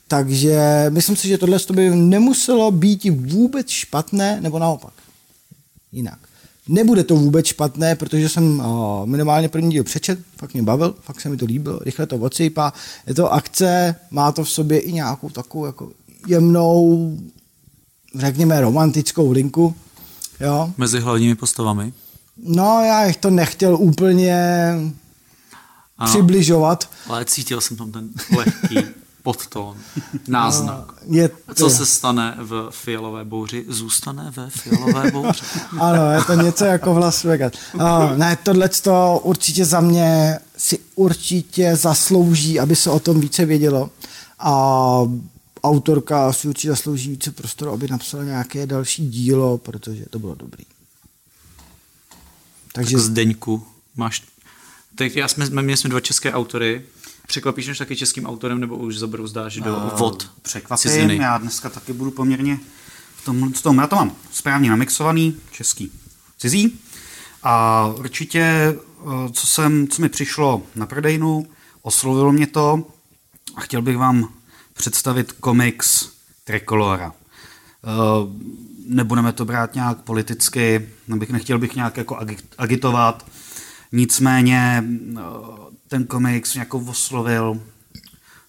Takže 0.09 0.87
myslím 0.89 1.17
si, 1.17 1.29
že 1.29 1.39
tohle 1.39 1.59
by 1.73 1.91
nemuselo 1.91 2.71
být 2.71 3.05
vůbec 3.05 3.69
špatné, 3.69 4.41
nebo 4.41 4.59
naopak. 4.59 4.93
Jinak. 5.93 6.19
Nebude 6.69 7.05
to 7.05 7.17
vůbec 7.17 7.47
špatné, 7.47 7.95
protože 7.97 8.29
jsem 8.29 8.59
uh, 8.59 9.07
minimálně 9.07 9.49
první 9.49 9.71
díl 9.71 9.85
přečet, 9.85 10.19
fakt 10.37 10.55
mě 10.55 10.63
bavil, 10.63 10.95
fakt 11.01 11.21
se 11.21 11.29
mi 11.29 11.37
to 11.37 11.45
líbilo, 11.45 11.79
rychle 11.79 12.07
to 12.07 12.17
odsypá. 12.17 12.73
Je 13.07 13.15
to 13.15 13.33
akce, 13.33 13.97
má 14.11 14.33
to 14.33 14.45
v 14.45 14.51
sobě 14.51 14.79
i 14.79 14.93
nějakou 14.93 15.29
takovou 15.29 15.67
jako 15.67 15.91
jemnou, 16.27 17.11
řekněme, 18.19 18.61
romantickou 18.61 19.31
linku. 19.31 19.75
Jo. 20.41 20.73
Mezi 20.77 21.01
hlavními 21.01 21.35
postavami? 21.35 21.93
No, 22.37 22.83
já 22.87 23.07
bych 23.07 23.17
to 23.17 23.31
nechtěl 23.31 23.77
úplně 23.77 24.71
ano, 25.99 26.11
přibližovat. 26.11 26.89
Ale 27.09 27.25
cítil 27.25 27.61
jsem 27.61 27.77
tam 27.77 27.93
ten 27.93 28.09
lehký 28.37 28.77
podtón, 29.23 29.77
náznak. 30.29 30.95
No, 31.07 31.17
je 31.17 31.29
to... 31.29 31.55
Co 31.55 31.71
se 31.71 31.87
stane 31.87 32.37
v 32.39 32.69
fialové 32.71 33.25
bouři, 33.25 33.65
zůstane 33.69 34.33
ve 34.37 34.51
fialové 34.51 35.11
bouři. 35.11 35.45
ano, 35.81 36.13
je 36.13 36.25
to 36.25 36.35
něco 36.35 36.65
jako 36.65 36.95
v 36.95 36.99
Las 36.99 37.25
Vegas. 37.25 37.53
No, 37.75 38.17
ne, 38.17 38.39
tohle 38.43 38.69
to 38.69 39.21
určitě 39.23 39.65
za 39.65 39.81
mě 39.81 40.39
si 40.57 40.79
určitě 40.95 41.77
zaslouží, 41.77 42.61
aby 42.61 42.77
se 42.77 42.91
o 42.91 43.01
tom 43.01 43.21
více 43.21 43.45
vědělo. 43.45 43.91
A 44.39 44.99
autorka 45.65 46.33
si 46.33 46.49
určitě 46.49 46.69
zaslouží 46.69 47.11
více 47.11 47.31
prostoru, 47.31 47.71
aby 47.71 47.89
napsala 47.89 48.25
nějaké 48.25 48.67
další 48.67 49.09
dílo, 49.09 49.59
protože 49.59 50.07
to 50.11 50.19
bylo 50.19 50.35
dobrý. 50.35 50.65
Takže... 52.73 52.97
Tak 52.97 53.05
Zdeňku, 53.05 53.67
máš... 53.97 54.23
Tak 54.95 55.17
já 55.17 55.29
jsme, 55.29 55.63
měli 55.63 55.77
jsme 55.77 55.91
dva 55.91 56.01
české 56.01 56.33
autory. 56.33 56.83
Překvapíš 57.27 57.67
než 57.67 57.79
taky 57.79 57.97
českým 57.97 58.27
autorem, 58.27 58.61
nebo 58.61 58.77
už 58.77 58.99
zabrouzdáš 58.99 59.57
do 59.57 59.77
uh, 59.77 59.99
vod 59.99 60.31
Překvapím, 60.43 60.91
ciziny. 60.91 61.17
já 61.17 61.39
dneska 61.39 61.71
taky 61.71 61.93
budu 61.93 62.11
poměrně 62.11 62.59
v 63.17 63.25
tom, 63.25 63.53
v 63.53 63.63
tom, 63.63 63.79
já 63.79 63.87
to 63.87 63.97
mám 63.97 64.17
správně 64.33 64.71
namixovaný, 64.71 65.37
český 65.51 65.93
cizí. 66.39 66.81
A 67.43 67.87
určitě, 67.99 68.41
eh, 68.41 69.33
co, 69.33 69.47
jsem, 69.47 69.89
co 69.89 70.03
mi 70.03 70.09
přišlo 70.09 70.63
na 70.75 70.87
prodejnu, 70.87 71.47
oslovilo 71.83 72.33
mě 72.33 72.47
to 72.47 72.87
a 73.57 73.61
chtěl 73.61 73.83
bych 73.83 73.97
vám 73.97 74.35
představit 74.75 75.33
komiks 75.33 76.09
Tricolora. 76.45 77.13
Eh, 77.13 77.89
nebudeme 78.87 79.33
to 79.33 79.45
brát 79.45 79.75
nějak 79.75 79.99
politicky, 79.99 80.89
nebych, 81.09 81.31
nechtěl 81.31 81.59
bych 81.59 81.75
nějak 81.75 81.97
jako 81.97 82.19
agitovat, 82.59 83.27
nicméně 83.93 84.85
eh, 84.85 85.21
ten 85.89 86.05
komiks 86.05 86.57
jako 86.57 86.79
oslovil, 86.79 87.61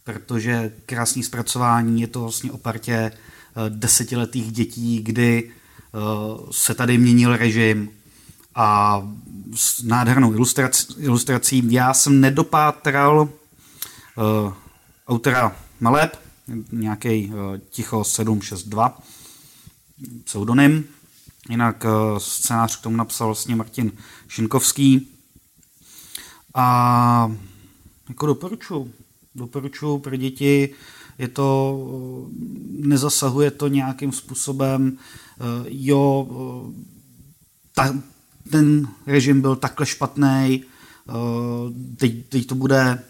protože 0.04 0.72
krásný 0.86 1.24
zpracování, 1.24 2.02
je 2.02 2.08
to 2.08 2.22
vlastně 2.22 2.52
o 2.52 2.58
partě 2.58 3.12
desetiletých 3.70 4.52
dětí, 4.52 5.04
kdy 5.04 5.52
se 6.52 6.74
tady 6.74 6.98
měnil 6.98 7.38
režim, 7.38 7.90
a 8.56 9.02
s 9.56 9.84
nádhernou 9.84 10.34
ilustrací, 10.34 10.94
ilustrací. 10.98 11.74
Já 11.74 11.94
jsem 11.94 12.22
nedopátral 12.22 13.30
autora 15.08 15.56
Maleb, 15.80 16.20
nějaký 16.72 17.28
uh, 17.28 17.58
Ticho 17.70 18.04
762, 18.04 19.00
pseudonym. 20.24 20.84
Jinak 21.50 21.86
uh, 21.86 22.18
scénář 22.18 22.80
k 22.80 22.84
tomu 22.84 22.98
napsal 22.98 23.28
vlastně 23.28 23.56
Martin 23.56 23.92
Šinkovský. 24.28 25.08
A 26.54 27.32
jako 28.10 28.26
doporučuji. 28.26 28.94
Doporučuji 29.36 30.00
pro 30.00 30.16
děti. 30.16 30.70
Je 31.18 31.28
to, 31.28 32.30
nezasahuje 32.70 33.52
to 33.52 33.68
nějakým 33.68 34.12
způsobem. 34.12 34.98
Jo, 35.68 36.28
ta, 37.76 37.94
ten 38.52 38.88
režim 39.08 39.42
byl 39.42 39.56
takhle 39.56 39.86
špatný, 39.86 40.64
eh, 41.10 41.14
teď, 41.98 42.26
teď 42.30 42.48
to 42.48 42.56
bude... 42.56 43.04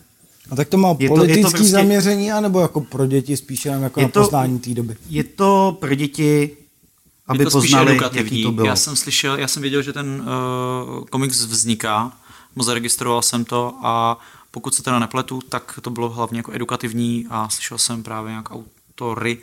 A 0.50 0.56
tak 0.56 0.70
to 0.70 0.78
má 0.78 0.96
je 1.00 1.10
politický 1.10 1.42
to, 1.42 1.48
je 1.48 1.52
to 1.52 1.58
prostě, 1.58 1.72
zaměření, 1.72 2.32
anebo 2.32 2.60
jako 2.60 2.82
pro 2.82 3.06
děti 3.06 3.38
spíše 3.38 3.70
jako 3.70 4.02
na 4.02 4.08
to, 4.08 4.20
poznání 4.20 4.60
té 4.60 4.74
doby? 4.74 4.96
Je 5.10 5.24
to 5.24 5.78
pro 5.80 5.96
děti, 5.96 6.58
aby 7.28 7.40
je 7.40 7.46
to 7.46 7.52
poznali, 7.52 8.00
jaký 8.14 8.44
to 8.44 8.52
bylo. 8.52 8.68
Já 8.68 8.76
jsem 8.76 8.96
slyšel, 8.96 9.38
já 9.38 9.48
jsem 9.48 9.62
věděl, 9.62 9.82
že 9.82 9.94
ten 9.94 10.24
uh, 10.98 11.06
komiks 11.06 11.46
vzniká, 11.46 12.12
zaregistroval 12.62 13.22
jsem 13.22 13.46
to 13.46 13.74
a 13.84 14.20
pokud 14.52 14.76
se 14.76 14.84
teda 14.84 15.00
nepletu, 15.00 15.42
tak 15.50 15.80
to 15.82 15.90
bylo 15.90 16.10
hlavně 16.10 16.40
jako 16.40 16.52
edukativní 16.54 17.26
a 17.30 17.50
slyšel 17.50 17.78
jsem 17.78 18.04
právě 18.04 18.30
nějak 18.30 18.52
autory 18.52 19.38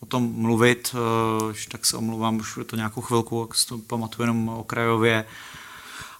o 0.00 0.06
tom 0.06 0.32
mluvit, 0.36 0.94
uh, 0.94 1.52
tak 1.68 1.86
se 1.86 1.96
omluvám, 1.96 2.36
už 2.36 2.56
je 2.56 2.64
to 2.64 2.76
nějakou 2.76 3.00
chvilku, 3.00 3.46
jak 3.48 3.54
si 3.54 3.66
to 3.66 3.78
pamatuju 3.78 4.22
jenom 4.22 4.48
okrajově. 4.48 5.24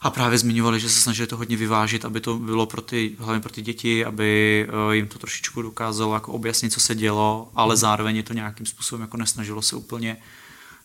A 0.00 0.10
právě 0.10 0.38
zmiňovali, 0.38 0.80
že 0.80 0.88
se 0.88 1.00
snažili 1.00 1.26
to 1.26 1.36
hodně 1.36 1.56
vyvážit, 1.56 2.04
aby 2.04 2.20
to 2.20 2.38
bylo 2.38 2.66
pro 2.66 2.80
ty, 2.80 3.16
hlavně 3.18 3.40
pro 3.40 3.52
ty 3.52 3.62
děti, 3.62 4.04
aby 4.04 4.66
uh, 4.86 4.92
jim 4.92 5.08
to 5.08 5.18
trošičku 5.18 5.62
dokázalo 5.62 6.14
jako 6.14 6.32
objasnit, 6.32 6.72
co 6.72 6.80
se 6.80 6.94
dělo, 6.94 7.50
ale 7.54 7.76
zároveň 7.76 8.16
je 8.16 8.22
to 8.22 8.32
nějakým 8.32 8.66
způsobem 8.66 9.00
jako 9.00 9.16
nesnažilo 9.16 9.62
se 9.62 9.76
úplně 9.76 10.16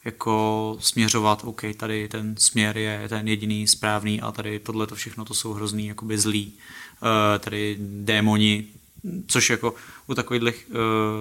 jako 0.06 0.78
směřovat, 0.80 1.42
OK, 1.44 1.62
tady 1.78 2.08
ten 2.08 2.36
směr 2.38 2.78
je 2.78 3.06
ten 3.10 3.28
jediný 3.28 3.68
správný 3.68 4.22
a 4.22 4.32
tady 4.32 4.60
tohle 4.60 4.88
to 4.88 4.96
všechno 4.96 5.26
to 5.26 5.34
jsou 5.34 5.54
hrozný 5.54 5.88
jakoby 5.88 6.18
zlí, 6.18 6.54
uh, 7.02 7.10
tady 7.40 7.78
démoni, 7.80 8.66
což 9.28 9.50
jako 9.50 9.76
u 10.08 10.14
takových 10.14 10.42
uh, 10.44 10.76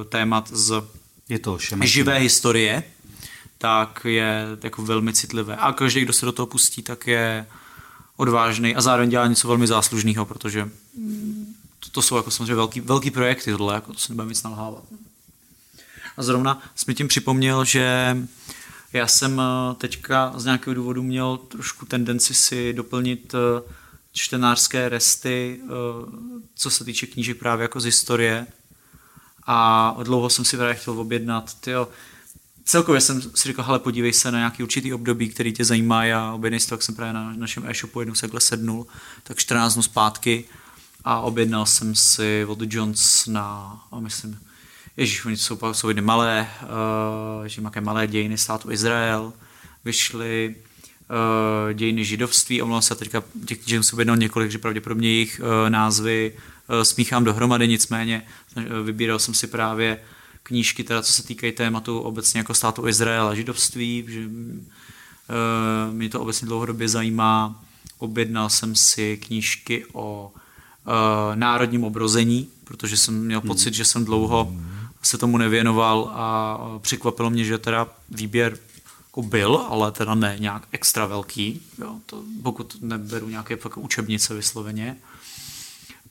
témat 0.08 0.48
z 0.52 0.82
je 1.28 1.38
to 1.38 1.58
živé 1.84 2.18
historie, 2.18 2.82
tak 3.58 4.00
je 4.04 4.46
jako 4.62 4.82
velmi 4.82 5.12
citlivé. 5.12 5.56
A 5.56 5.72
každý, 5.72 6.00
kdo 6.00 6.12
se 6.12 6.26
do 6.26 6.32
toho 6.32 6.46
pustí, 6.46 6.82
tak 6.82 7.06
je 7.06 7.46
odvážný 8.16 8.76
a 8.76 8.80
zároveň 8.80 9.10
dělá 9.10 9.26
něco 9.26 9.48
velmi 9.48 9.66
záslužného, 9.66 10.26
protože 10.26 10.70
to, 11.80 11.90
to 11.90 12.02
jsou 12.02 12.16
jako 12.16 12.30
samozřejmě 12.30 12.54
velký, 12.54 12.80
velký 12.80 13.10
projekty, 13.10 13.50
tohle, 13.50 13.74
jako 13.74 13.92
to 13.92 13.98
se 13.98 14.12
nebudeme 14.12 14.28
nic 14.28 14.42
nalhávat. 14.42 14.84
A 16.16 16.22
zrovna 16.22 16.62
jsme 16.74 16.94
tím 16.94 17.08
připomněl, 17.08 17.64
že 17.64 18.16
já 18.92 19.06
jsem 19.06 19.40
eh, 19.40 19.74
teďka 19.74 20.32
z 20.36 20.44
nějakého 20.44 20.74
důvodu 20.74 21.02
měl 21.02 21.36
trošku 21.36 21.86
tendenci 21.86 22.34
si 22.34 22.72
doplnit 22.72 23.34
eh, 23.34 23.62
čtenářské 24.12 24.88
resty, 24.88 25.60
eh, 25.62 25.68
co 26.54 26.70
se 26.70 26.84
týče 26.84 27.06
knížek 27.06 27.38
právě 27.38 27.62
jako 27.62 27.80
z 27.80 27.84
historie, 27.84 28.46
a 29.46 29.96
dlouho 30.02 30.30
jsem 30.30 30.44
si 30.44 30.56
právě 30.56 30.74
chtěl 30.74 31.00
objednat, 31.00 31.54
tyjo, 31.60 31.88
celkově 32.64 33.00
jsem 33.00 33.22
si 33.22 33.48
říkal, 33.48 33.64
hele, 33.64 33.78
podívej 33.78 34.12
se 34.12 34.32
na 34.32 34.38
nějaký 34.38 34.62
určitý 34.62 34.94
období, 34.94 35.28
který 35.28 35.52
tě 35.52 35.64
zajímá. 35.64 36.02
A 36.16 36.32
objednej 36.32 36.60
si 36.60 36.68
to, 36.68 36.74
jak 36.74 36.82
jsem 36.82 36.94
právě 36.94 37.12
na 37.12 37.32
našem 37.36 37.66
e-shopu 37.66 38.00
jednou 38.00 38.14
se 38.14 38.28
sednul, 38.38 38.86
tak 39.22 39.38
14 39.38 39.74
dnů 39.74 39.82
zpátky 39.82 40.44
a 41.04 41.20
objednal 41.20 41.66
jsem 41.66 41.94
si 41.94 42.44
od 42.48 42.58
Jones 42.74 43.26
na, 43.26 43.80
a 43.92 44.00
myslím, 44.00 44.38
Ježíš, 44.96 45.24
oni 45.24 45.36
jsou, 45.36 45.58
jsou 45.72 45.88
malé, 46.00 46.48
uh, 46.62 47.46
že 47.46 47.60
nějaké 47.60 47.80
malé 47.80 48.06
dějiny 48.06 48.38
státu 48.38 48.70
Izrael, 48.70 49.32
vyšly 49.84 50.54
uh, 51.10 51.72
dějiny 51.72 52.04
židovství, 52.04 52.62
omlouvám 52.62 52.82
se 52.82 52.94
teďka, 52.94 53.22
těch 53.44 53.58
jsem 53.68 53.82
objednal 53.92 54.16
několik, 54.16 54.50
že 54.50 54.58
pravděpodobně 54.58 55.08
jejich 55.08 55.40
uh, 55.40 55.70
názvy 55.70 56.32
uh, 56.32 56.82
smíchám 56.82 57.24
dohromady, 57.24 57.68
nicméně 57.68 58.22
vybíral 58.84 59.18
jsem 59.18 59.34
si 59.34 59.46
právě 59.46 60.00
knížky, 60.44 60.84
teda, 60.84 61.02
co 61.02 61.12
se 61.12 61.22
týkají 61.22 61.52
tématu 61.52 62.00
obecně 62.00 62.38
jako 62.38 62.54
státu 62.54 62.88
Izrael 62.88 63.28
a 63.28 63.34
židovství, 63.34 64.04
že 64.08 64.26
uh, 64.26 65.94
mě 65.94 66.08
to 66.08 66.20
obecně 66.20 66.46
dlouhodobě 66.48 66.88
zajímá. 66.88 67.62
Objednal 67.98 68.48
jsem 68.50 68.74
si 68.74 69.16
knížky 69.16 69.84
o 69.92 70.32
uh, 70.32 70.92
národním 71.34 71.84
obrození, 71.84 72.48
protože 72.64 72.96
jsem 72.96 73.24
měl 73.24 73.40
hmm. 73.40 73.48
pocit, 73.48 73.74
že 73.74 73.84
jsem 73.84 74.04
dlouho 74.04 74.52
se 75.02 75.18
tomu 75.18 75.38
nevěnoval 75.38 76.10
a 76.14 76.58
překvapilo 76.78 77.30
mě, 77.30 77.44
že 77.44 77.58
teda 77.58 77.88
výběr 78.10 78.58
jako 79.06 79.22
byl, 79.22 79.56
ale 79.68 79.92
teda 79.92 80.14
ne 80.14 80.36
nějak 80.38 80.68
extra 80.72 81.06
velký, 81.06 81.60
jo, 81.78 81.94
to, 82.06 82.22
pokud 82.42 82.76
neberu 82.80 83.28
nějaké 83.28 83.58
učebnice 83.76 84.34
vysloveně. 84.34 84.96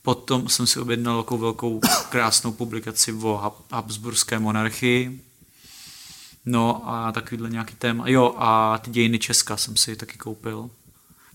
Potom 0.04 0.48
jsem 0.48 0.66
si 0.66 0.80
objednal 0.80 1.22
takovou 1.22 1.40
velkou 1.40 1.80
krásnou 2.08 2.52
publikaci 2.52 3.12
o 3.12 3.52
Habsburské 3.72 4.38
monarchii. 4.38 5.20
No 6.46 6.90
a 6.90 7.12
takovýhle 7.12 7.50
nějaký 7.50 7.74
téma. 7.74 8.08
Jo, 8.08 8.34
a 8.38 8.78
ty 8.78 8.90
dějiny 8.90 9.18
Česka 9.18 9.56
jsem 9.56 9.76
si 9.76 9.96
taky 9.96 10.18
koupil, 10.18 10.70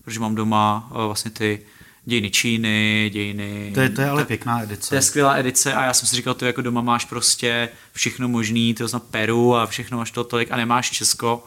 protože 0.04 0.20
mám 0.20 0.34
doma 0.34 0.88
eh, 0.90 0.94
vlastně 0.94 1.30
ty 1.30 1.62
dějiny 2.04 2.30
Číny, 2.30 3.10
dějiny... 3.12 3.70
To 3.74 3.80
je, 3.80 3.88
to 3.88 4.00
je 4.00 4.10
ale 4.10 4.24
pěkná 4.24 4.62
edice. 4.62 4.88
To 4.88 4.94
je 4.94 5.02
skvělá 5.02 5.34
edice 5.34 5.74
a 5.74 5.84
já 5.84 5.94
jsem 5.94 6.08
si 6.08 6.16
říkal, 6.16 6.34
ty 6.34 6.46
jako 6.46 6.62
doma 6.62 6.80
máš 6.80 7.04
prostě 7.04 7.68
všechno 7.92 8.28
možný, 8.28 8.74
to 8.74 8.88
znamená 8.88 9.08
Peru 9.10 9.56
a 9.56 9.66
všechno 9.66 9.98
máš 9.98 10.10
to 10.10 10.24
tolik 10.24 10.52
a 10.52 10.56
nemáš 10.56 10.90
Česko, 10.90 11.44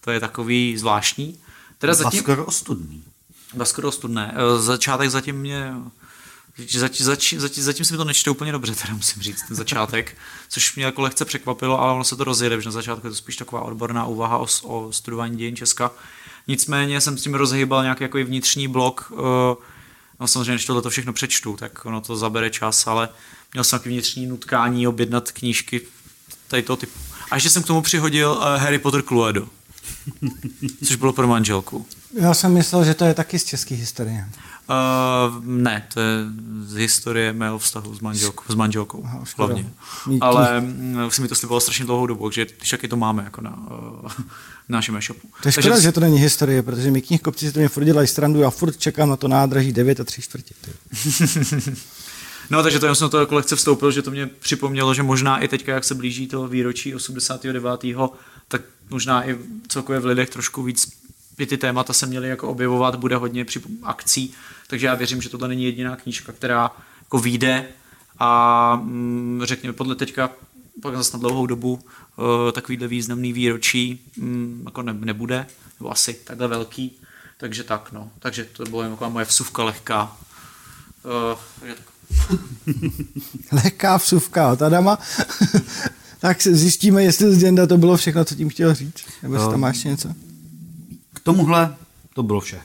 to 0.00 0.10
je 0.10 0.20
takový 0.20 0.78
zvláštní. 0.78 1.38
Teda 1.78 1.94
zatím... 1.94 2.20
skoro 2.20 2.44
ostudný. 2.44 3.04
skoro 3.62 3.88
ostudné. 3.88 4.34
Eh, 4.34 4.62
začátek 4.62 5.10
zatím 5.10 5.36
mě 5.36 5.72
Zatím, 6.58 7.40
zatím, 7.40 7.84
se 7.84 7.94
mi 7.94 7.96
to 7.96 8.04
nečte 8.04 8.30
úplně 8.30 8.52
dobře, 8.52 8.74
teda 8.74 8.94
musím 8.94 9.22
říct, 9.22 9.42
ten 9.48 9.56
začátek, 9.56 10.16
což 10.48 10.76
mě 10.76 10.84
jako 10.84 11.02
lehce 11.02 11.24
překvapilo, 11.24 11.80
ale 11.80 11.92
ono 11.92 12.04
se 12.04 12.16
to 12.16 12.24
rozjede, 12.24 12.60
že 12.60 12.68
na 12.68 12.72
začátku 12.72 13.06
je 13.06 13.10
to 13.10 13.16
spíš 13.16 13.36
taková 13.36 13.62
odborná 13.62 14.06
úvaha 14.06 14.38
o, 14.38 14.46
o 14.62 14.92
studování 14.92 15.36
dějin 15.36 15.56
Česka. 15.56 15.90
Nicméně 16.48 17.00
jsem 17.00 17.18
s 17.18 17.22
tím 17.22 17.34
rozhýbal 17.34 17.82
nějaký 17.82 18.04
jako 18.04 18.18
vnitřní 18.18 18.68
blok, 18.68 19.12
uh, 19.12 19.18
no 20.20 20.26
samozřejmě, 20.26 20.54
když 20.54 20.66
tohle 20.66 20.82
to 20.82 20.90
všechno 20.90 21.12
přečtu, 21.12 21.56
tak 21.56 21.86
ono 21.86 22.00
to 22.00 22.16
zabere 22.16 22.50
čas, 22.50 22.86
ale 22.86 23.08
měl 23.52 23.64
jsem 23.64 23.76
nějaký 23.76 23.88
vnitřní 23.88 24.26
nutkání 24.26 24.88
objednat 24.88 25.32
knížky 25.32 25.80
tady 26.48 26.62
toho 26.62 26.76
typu. 26.76 26.98
A 27.30 27.34
ještě 27.34 27.50
jsem 27.50 27.62
k 27.62 27.66
tomu 27.66 27.82
přihodil 27.82 28.30
uh, 28.30 28.44
Harry 28.44 28.78
Potter 28.78 29.02
Cluedo, 29.02 29.48
což 30.84 30.96
bylo 30.96 31.12
pro 31.12 31.26
manželku. 31.26 31.86
Já 32.20 32.34
jsem 32.34 32.52
myslel, 32.52 32.84
že 32.84 32.94
to 32.94 33.04
je 33.04 33.14
taky 33.14 33.38
z 33.38 33.44
české 33.44 33.74
historie. 33.74 34.28
Uh, 34.70 35.44
ne, 35.44 35.86
to 35.94 36.00
je 36.00 36.24
z 36.64 36.74
historie 36.74 37.32
mého 37.32 37.58
vztahu 37.58 37.94
s 37.94 38.00
manželkou, 38.00 38.44
s 38.48 38.54
manželkou 38.54 39.02
Aha, 39.04 39.24
hlavně. 39.36 39.70
Ale 40.20 40.62
uh, 41.04 41.08
si 41.08 41.22
mi 41.22 41.28
to 41.28 41.34
slibovalo 41.34 41.60
strašně 41.60 41.84
dlouhou 41.84 42.06
dobu, 42.06 42.28
takže 42.28 42.46
taky 42.70 42.88
to 42.88 42.96
máme 42.96 43.24
jako 43.24 43.40
na, 43.40 43.56
uh, 43.56 44.10
na 44.68 44.78
našem 44.78 44.96
e-shopu. 44.96 45.28
To 45.42 45.48
je 45.48 45.52
škoda, 45.52 45.68
takže... 45.68 45.82
že 45.82 45.92
to 45.92 46.00
není 46.00 46.18
historie, 46.18 46.62
protože 46.62 46.90
my 46.90 47.02
knihkopci 47.02 47.46
si 47.46 47.52
to 47.52 47.58
mě 47.58 47.68
furt 47.68 47.84
dělají 47.84 48.08
strandu, 48.08 48.40
já 48.40 48.50
furt 48.50 48.76
čekám 48.76 49.08
na 49.08 49.16
to 49.16 49.28
nádraží 49.28 49.72
9 49.72 50.00
a 50.00 50.04
3 50.04 50.22
čtvrtě. 50.22 50.54
no, 52.50 52.62
takže 52.62 52.78
to 52.78 52.94
jsem 52.94 53.10
to 53.10 53.20
jako 53.20 53.34
lehce 53.34 53.56
vstoupil, 53.56 53.90
že 53.90 54.02
to 54.02 54.10
mě 54.10 54.26
připomnělo, 54.26 54.94
že 54.94 55.02
možná 55.02 55.38
i 55.38 55.48
teďka, 55.48 55.72
jak 55.72 55.84
se 55.84 55.94
blíží 55.94 56.26
to 56.26 56.48
výročí 56.48 56.94
89. 56.94 57.84
možná 58.90 59.28
i 59.28 59.38
celkově 59.68 60.00
v 60.00 60.06
lidech 60.06 60.30
trošku 60.30 60.62
víc 60.62 61.06
by 61.36 61.46
ty 61.46 61.58
témata 61.58 61.92
se 61.92 62.06
měly 62.06 62.28
jako 62.28 62.48
objevovat, 62.48 62.94
bude 62.94 63.16
hodně 63.16 63.44
při 63.44 63.62
akcí, 63.82 64.34
takže 64.66 64.86
já 64.86 64.94
věřím, 64.94 65.22
že 65.22 65.28
tohle 65.28 65.48
není 65.48 65.64
jediná 65.64 65.96
knížka, 65.96 66.32
která 66.32 66.70
jako 67.00 67.18
vyjde 67.18 67.68
a 68.18 68.76
mm, 68.76 69.40
řekněme 69.44 69.72
podle 69.72 69.94
teďka 69.94 70.30
pak 70.82 70.96
zase 70.96 71.16
na 71.16 71.20
dlouhou 71.20 71.46
dobu 71.46 71.72
uh, 71.74 72.24
takovýhle 72.52 72.88
významný 72.88 73.32
výročí 73.32 74.00
um, 74.18 74.62
jako 74.64 74.82
ne, 74.82 74.92
nebude, 74.92 75.46
nebo 75.80 75.90
asi 75.90 76.14
takhle 76.14 76.48
velký. 76.48 76.98
Takže 77.36 77.64
tak, 77.64 77.92
no. 77.92 78.10
Takže 78.18 78.44
to 78.44 78.64
byla 78.64 78.82
jen 78.82 78.92
taková 78.92 79.10
moje 79.10 79.24
vsuvka 79.24 79.64
lehká. 79.64 80.16
Uh. 81.04 81.38
Lehká 83.52 83.96
vsuvka 83.96 84.52
od 84.52 84.62
Adama. 84.62 84.98
tak 86.18 86.42
se 86.42 86.54
zjistíme, 86.54 87.04
jestli 87.04 87.34
z 87.34 87.38
Děnda 87.38 87.66
to 87.66 87.78
bylo 87.78 87.96
všechno, 87.96 88.24
co 88.24 88.34
tím 88.34 88.48
chtěl 88.48 88.74
říct. 88.74 89.04
Nebo 89.22 89.34
jestli 89.34 89.50
tam 89.50 89.60
máš 89.60 89.84
něco? 89.84 90.08
K 91.14 91.20
tomuhle 91.20 91.74
to 92.14 92.22
bylo 92.22 92.40
vše. 92.40 92.60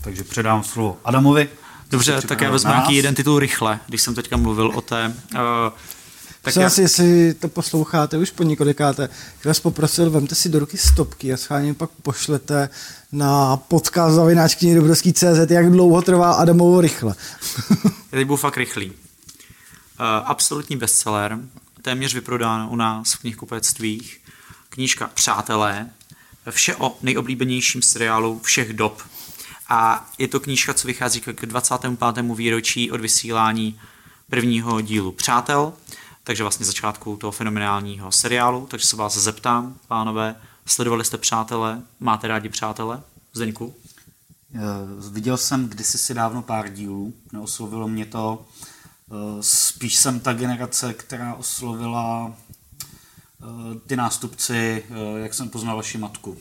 Takže 0.00 0.24
předám 0.24 0.64
slovo 0.64 0.98
Adamovi. 1.04 1.48
Dobře, 1.90 2.22
tak 2.22 2.40
já 2.40 2.50
vezmu 2.50 2.70
nějaký 2.70 2.94
jeden 2.94 3.14
titul 3.14 3.38
rychle, 3.38 3.80
když 3.86 4.02
jsem 4.02 4.14
teďka 4.14 4.36
mluvil 4.36 4.72
o 4.74 4.80
té... 4.80 5.14
Uh, 5.34 5.40
Tak 6.42 6.56
já... 6.56 6.66
asi, 6.66 6.80
jestli 6.80 7.34
to 7.34 7.48
posloucháte 7.48 8.18
už 8.18 8.30
po 8.30 8.42
několikáté, 8.42 9.08
tak 9.08 9.44
vás 9.44 9.60
poprosil, 9.60 10.10
vemte 10.10 10.34
si 10.34 10.48
do 10.48 10.58
ruky 10.58 10.78
stopky 10.78 11.32
a 11.32 11.36
schválně 11.36 11.74
pak 11.74 11.90
pošlete 11.90 12.68
na 13.12 13.56
podcast 13.56 14.14
zavináčky 14.14 14.74
dobrovský 14.74 15.12
CZ, 15.12 15.50
jak 15.50 15.70
dlouho 15.70 16.02
trvá 16.02 16.32
Adamovo 16.32 16.80
rychle. 16.80 17.14
já 17.84 18.18
teď 18.18 18.26
budu 18.26 18.36
fakt 18.36 18.56
rychlý. 18.56 18.90
Uh, 18.90 18.94
absolutní 20.24 20.76
bestseller, 20.76 21.38
téměř 21.88 22.14
vyprodáno 22.14 22.68
u 22.70 22.76
nás 22.76 23.12
v 23.12 23.18
knihkupectvích. 23.18 24.20
Knížka 24.68 25.10
Přátelé, 25.14 25.90
vše 26.50 26.76
o 26.76 26.98
nejoblíbenějším 27.02 27.82
seriálu 27.82 28.40
všech 28.44 28.72
dob. 28.72 29.02
A 29.68 30.10
je 30.18 30.28
to 30.28 30.40
knížka, 30.40 30.74
co 30.74 30.86
vychází 30.86 31.20
k 31.20 31.46
25. 31.46 32.22
výročí 32.34 32.90
od 32.90 33.00
vysílání 33.00 33.80
prvního 34.30 34.80
dílu 34.80 35.12
Přátel, 35.12 35.72
takže 36.24 36.42
vlastně 36.42 36.66
začátku 36.66 37.16
toho 37.16 37.30
fenomenálního 37.30 38.12
seriálu. 38.12 38.66
Takže 38.70 38.86
se 38.86 38.96
vás 38.96 39.16
zeptám, 39.18 39.76
pánové, 39.86 40.34
sledovali 40.66 41.04
jste 41.04 41.18
Přátelé? 41.18 41.82
Máte 42.00 42.28
rádi 42.28 42.48
Přátelé? 42.48 43.02
Zdeňku? 43.32 43.74
Eh, 44.54 44.58
Viděl 45.10 45.36
jsem 45.36 45.68
kdysi 45.68 45.98
si 45.98 46.14
dávno 46.14 46.42
pár 46.42 46.68
dílů, 46.68 47.14
neoslovilo 47.32 47.88
mě 47.88 48.06
to. 48.06 48.46
Eh, 49.10 49.42
Spíš 49.42 49.96
jsem 49.96 50.20
ta 50.20 50.32
generace, 50.32 50.94
která 50.94 51.34
oslovila 51.34 52.32
eh, 53.42 53.44
ty 53.86 53.96
nástupci, 53.96 54.84
eh, 54.90 55.18
jak 55.18 55.34
jsem 55.34 55.48
poznal 55.48 55.76
vaši 55.76 55.98
matku. 55.98 56.36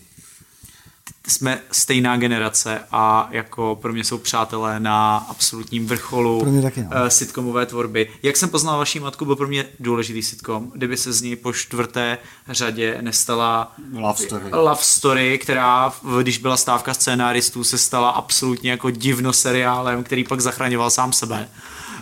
jsme 1.27 1.59
stejná 1.71 2.17
generace 2.17 2.79
a 2.91 3.27
jako 3.31 3.77
pro 3.81 3.93
mě 3.93 4.03
jsou 4.03 4.17
přátelé 4.17 4.79
na 4.79 5.17
absolutním 5.17 5.87
vrcholu 5.87 6.39
Pro 6.39 6.51
mě 6.51 6.61
taky, 6.61 6.83
no. 6.83 6.89
sitcomové 7.09 7.65
tvorby. 7.65 8.09
Jak 8.23 8.37
jsem 8.37 8.49
poznal 8.49 8.77
vaši 8.77 8.99
matku, 8.99 9.25
byl 9.25 9.35
pro 9.35 9.47
mě 9.47 9.65
důležitý 9.79 10.23
sitcom. 10.23 10.71
Kdyby 10.75 10.97
se 10.97 11.13
z 11.13 11.21
ní 11.21 11.35
po 11.35 11.53
čtvrté 11.53 12.17
řadě 12.49 12.97
nestala 13.01 13.75
Love 13.93 14.25
story. 14.25 14.43
love 14.51 14.81
story, 14.81 15.37
která, 15.39 15.93
když 16.21 16.37
byla 16.37 16.57
stávka 16.57 16.93
scénáristů, 16.93 17.63
se 17.63 17.77
stala 17.77 18.09
absolutně 18.09 18.71
jako 18.71 18.89
divno 18.91 19.33
seriálem, 19.33 20.03
který 20.03 20.23
pak 20.23 20.41
zachraňoval 20.41 20.89
sám 20.89 21.13
sebe. 21.13 21.49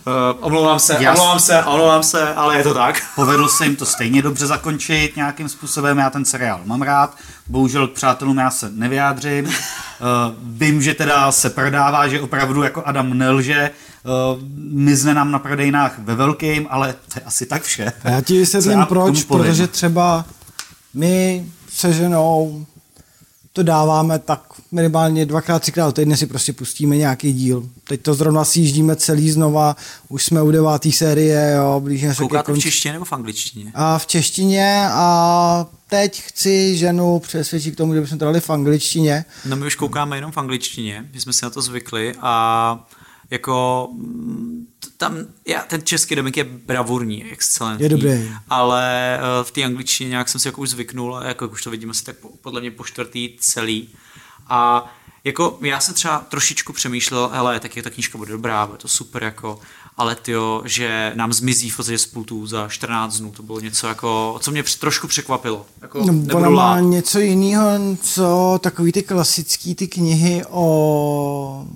Uh, 0.08 0.14
omlouvám 0.40 0.80
se, 0.80 0.98
Já- 1.00 1.12
omlouvám 1.12 1.40
se, 1.40 1.64
omlouvám 1.64 2.04
se, 2.04 2.34
ale 2.34 2.58
je 2.58 2.64
to 2.64 2.74
tak. 2.74 3.02
Povedlo 3.16 3.50
se 3.50 3.66
jim 3.66 3.76
to 3.76 3.86
stejně 3.86 4.22
dobře 4.22 4.48
zakončit 4.48 5.16
nějakým 5.16 5.50
způsobem, 5.50 5.98
já 5.98 6.10
ten 6.10 6.26
seriál 6.26 6.62
mám 6.66 6.82
rád, 6.82 7.18
bohužel 7.48 7.88
k 7.88 7.92
přátelům 7.92 8.38
já 8.38 8.52
se 8.52 8.70
nevyjádřím. 8.74 9.46
Uh, 9.46 9.52
vím, 10.44 10.82
že 10.82 10.94
teda 10.94 11.32
se 11.32 11.50
prodává, 11.50 12.08
že 12.08 12.22
opravdu 12.22 12.64
jako 12.64 12.84
Adam 12.86 13.18
nelže, 13.18 13.72
uh, 14.04 14.42
mizne 14.58 15.14
nám 15.14 15.32
na 15.32 15.40
prodejnách 15.40 16.00
ve 16.00 16.16
velkým, 16.16 16.68
ale 16.70 16.94
to 16.94 17.20
je 17.20 17.24
asi 17.26 17.46
tak 17.46 17.64
vše. 17.64 17.94
A 18.04 18.10
já 18.10 18.22
ti 18.22 18.40
vysvětlím 18.40 18.86
proč, 18.86 19.24
protože 19.24 19.68
třeba 19.68 20.26
my 20.94 21.46
se 21.70 21.94
ženou 21.94 22.66
to 23.56 23.64
dáváme 23.64 24.20
tak 24.20 24.42
minimálně 24.72 25.26
dvakrát, 25.26 25.60
třikrát 25.60 25.96
týdně 25.96 26.18
si 26.18 26.26
prostě 26.26 26.54
pustíme 26.54 26.98
nějaký 26.98 27.34
díl. 27.34 27.70
Teď 27.84 28.02
to 28.02 28.14
zrovna 28.14 28.46
sjíždíme 28.46 28.96
celý 28.96 29.32
znova, 29.32 29.76
už 30.10 30.26
jsme 30.26 30.42
u 30.42 30.52
deváté 30.52 30.92
série, 30.92 31.54
jo, 31.58 31.80
blížíme 31.80 32.14
se 32.14 32.18
ke 32.18 32.24
Koukáte 32.24 32.44
v 32.44 32.46
konci. 32.46 32.62
češtině 32.62 32.94
nebo 32.94 33.06
v 33.06 33.14
angličtině? 33.14 33.72
A 33.76 33.98
v 33.98 34.08
češtině 34.08 34.88
a 34.92 35.66
teď 35.88 36.22
chci 36.22 36.78
ženu 36.78 37.20
přesvědčit 37.20 37.72
k 37.72 37.78
tomu, 37.78 37.94
že 37.94 38.02
bychom 38.02 38.18
to 38.18 38.26
dali 38.26 38.40
v 38.40 38.50
angličtině. 38.50 39.26
No 39.46 39.56
my 39.56 39.66
už 39.66 39.76
koukáme 39.76 40.18
jenom 40.18 40.32
v 40.32 40.38
angličtině, 40.38 41.06
my 41.14 41.22
jsme 41.22 41.34
si 41.34 41.46
na 41.46 41.50
to 41.50 41.62
zvykli 41.62 42.14
a 42.22 42.88
jako 43.32 43.88
tam, 44.98 45.18
já, 45.48 45.62
ten 45.62 45.82
český 45.84 46.16
dubbing 46.16 46.38
je 46.38 46.44
bravurní, 46.44 47.24
excelentní. 47.24 47.84
Je 47.84 47.90
dobrý. 47.90 48.32
Ale 48.50 49.16
eh, 49.18 49.44
v 49.44 49.52
té 49.52 49.64
angličtině 49.64 50.10
nějak 50.10 50.30
jsem 50.30 50.42
si 50.42 50.48
jako 50.48 50.62
už 50.62 50.70
zvyknul, 50.70 51.18
a 51.18 51.26
jako 51.26 51.46
jak 51.46 51.52
už 51.52 51.64
to 51.64 51.72
vidíme 51.72 51.92
asi 51.92 52.04
tak 52.04 52.18
po, 52.18 52.30
podle 52.42 52.62
mě 52.62 52.72
po 52.72 52.84
čtvrtý 52.84 53.30
celý. 53.40 53.90
A 54.48 54.92
jako 55.24 55.58
já 55.62 55.80
jsem 55.80 55.94
třeba 55.94 56.20
trošičku 56.30 56.74
přemýšlel, 56.74 57.30
hele, 57.34 57.60
tak 57.60 57.76
je 57.76 57.84
ta 57.84 57.90
knížka 57.90 58.18
bude 58.18 58.32
dobrá, 58.32 58.66
bude 58.66 58.78
to 58.78 58.88
super, 58.88 59.24
jako, 59.24 59.60
ale 59.98 60.16
tyjo, 60.16 60.62
že 60.66 61.12
nám 61.16 61.34
zmizí 61.34 61.70
v 61.70 61.76
podstatě 61.76 61.98
z 61.98 62.06
pultů 62.06 62.48
za 62.48 62.68
14 62.68 63.20
dnů, 63.20 63.32
to 63.32 63.44
bylo 63.44 63.60
něco 63.60 63.88
jako, 63.88 64.40
co 64.42 64.52
mě 64.52 64.64
trošku 64.80 65.08
překvapilo. 65.08 65.66
Jako, 65.82 66.06
No, 66.06 66.38
ona 66.38 66.50
má 66.50 66.80
něco 66.80 67.20
jiného, 67.20 67.68
co 68.02 68.60
takový 68.64 68.92
ty 68.92 69.04
klasický 69.04 69.76
ty 69.76 69.88
knihy 69.88 70.44
o 70.50 71.68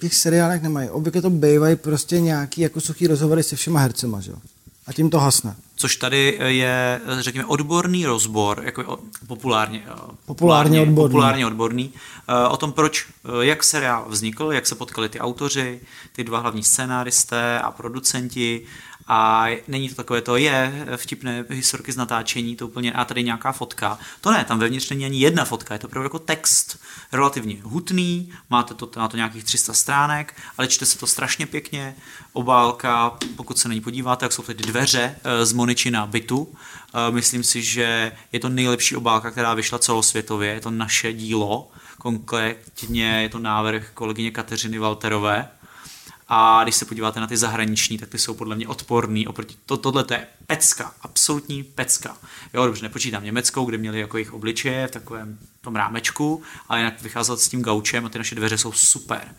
těch 0.00 0.14
seriálech 0.14 0.62
nemají. 0.62 0.88
Obvykle 0.90 1.22
to 1.22 1.30
bývají 1.30 1.76
prostě 1.76 2.20
nějaký 2.20 2.60
jako 2.60 2.80
suchý 2.80 3.06
rozhovory 3.06 3.42
se 3.42 3.56
všema 3.56 3.80
hercema, 3.80 4.20
že 4.20 4.30
jo? 4.30 4.36
A 4.86 4.92
tím 4.92 5.10
to 5.10 5.18
hasne. 5.18 5.56
Což 5.76 5.96
tady 5.96 6.38
je, 6.46 7.00
řekněme, 7.20 7.46
odborný 7.46 8.06
rozbor, 8.06 8.62
jako 8.64 8.98
populárně, 9.26 9.82
eh, 9.86 9.92
Populárně 10.26 10.80
odborný. 10.80 10.96
populárně 11.08 11.46
odborný, 11.46 11.90
eh, 12.28 12.48
o 12.48 12.56
tom, 12.56 12.72
proč, 12.72 13.06
eh, 13.24 13.44
jak 13.46 13.64
seriál 13.64 14.06
vznikl, 14.08 14.52
jak 14.52 14.66
se 14.66 14.74
potkali 14.74 15.08
ty 15.08 15.20
autoři, 15.20 15.80
ty 16.12 16.24
dva 16.24 16.38
hlavní 16.38 16.62
scénáristé 16.62 17.60
a 17.60 17.70
producenti 17.70 18.62
a 19.12 19.46
není 19.68 19.88
to 19.88 19.94
takové 19.94 20.22
to, 20.22 20.36
je 20.36 20.86
vtipné 20.96 21.44
historky 21.48 21.92
z 21.92 21.96
natáčení, 21.96 22.56
to 22.56 22.66
úplně, 22.66 22.92
a 22.92 23.04
tady 23.04 23.22
nějaká 23.22 23.52
fotka. 23.52 23.98
To 24.20 24.30
ne, 24.30 24.44
tam 24.44 24.58
vevnitř 24.58 24.90
není 24.90 25.04
ani 25.04 25.18
jedna 25.18 25.44
fotka, 25.44 25.74
je 25.74 25.78
to 25.78 25.86
opravdu 25.86 26.04
jako 26.04 26.18
text, 26.18 26.78
relativně 27.12 27.56
hutný, 27.62 28.32
máte 28.50 28.74
to, 28.74 28.90
má 28.96 29.08
to 29.08 29.16
nějakých 29.16 29.44
300 29.44 29.72
stránek, 29.72 30.34
ale 30.58 30.68
čte 30.68 30.86
se 30.86 30.98
to 30.98 31.06
strašně 31.06 31.46
pěkně, 31.46 31.94
obálka, 32.32 33.18
pokud 33.36 33.58
se 33.58 33.68
na 33.68 33.74
ní 33.74 33.80
podíváte, 33.80 34.24
jak 34.24 34.32
jsou 34.32 34.42
tady 34.42 34.58
dveře 34.64 35.16
eh, 35.24 35.46
z 35.46 35.52
Moničina 35.52 36.06
bytu, 36.06 36.48
Eh, 36.94 37.10
myslím 37.10 37.44
si, 37.44 37.62
že 37.62 38.12
je 38.32 38.40
to 38.40 38.48
nejlepší 38.48 38.96
obálka, 38.96 39.30
která 39.30 39.54
vyšla 39.54 39.78
celosvětově, 39.78 40.52
je 40.52 40.60
to 40.60 40.70
naše 40.70 41.12
dílo, 41.12 41.70
konkrétně 41.98 43.22
je 43.22 43.28
to 43.28 43.38
návrh 43.38 43.90
kolegyně 43.94 44.30
Kateřiny 44.30 44.78
Walterové, 44.78 45.48
a 46.32 46.62
když 46.62 46.74
se 46.74 46.84
podíváte 46.84 47.20
na 47.20 47.26
ty 47.26 47.36
zahraniční, 47.36 47.98
tak 47.98 48.08
ty 48.08 48.18
jsou 48.18 48.34
podle 48.34 48.56
mě 48.56 48.68
odporný. 48.68 49.26
Oproti 49.26 49.56
to, 49.66 49.76
tohle 49.76 50.04
to 50.04 50.14
je 50.14 50.26
pecka, 50.46 50.92
absolutní 51.02 51.62
pecka. 51.62 52.16
Jo, 52.54 52.66
dobře, 52.66 52.82
nepočítám 52.82 53.24
německou, 53.24 53.64
kde 53.64 53.78
měli 53.78 54.00
jako 54.00 54.16
jejich 54.16 54.32
obličeje 54.32 54.88
v 54.88 54.90
takovém 54.90 55.38
tom 55.60 55.76
rámečku, 55.76 56.42
ale 56.68 56.80
jinak 56.80 57.02
vycházel 57.02 57.36
s 57.36 57.48
tím 57.48 57.62
gaučem 57.62 58.06
a 58.06 58.08
ty 58.08 58.18
naše 58.18 58.34
dveře 58.34 58.58
jsou 58.58 58.72
super. 58.72 59.34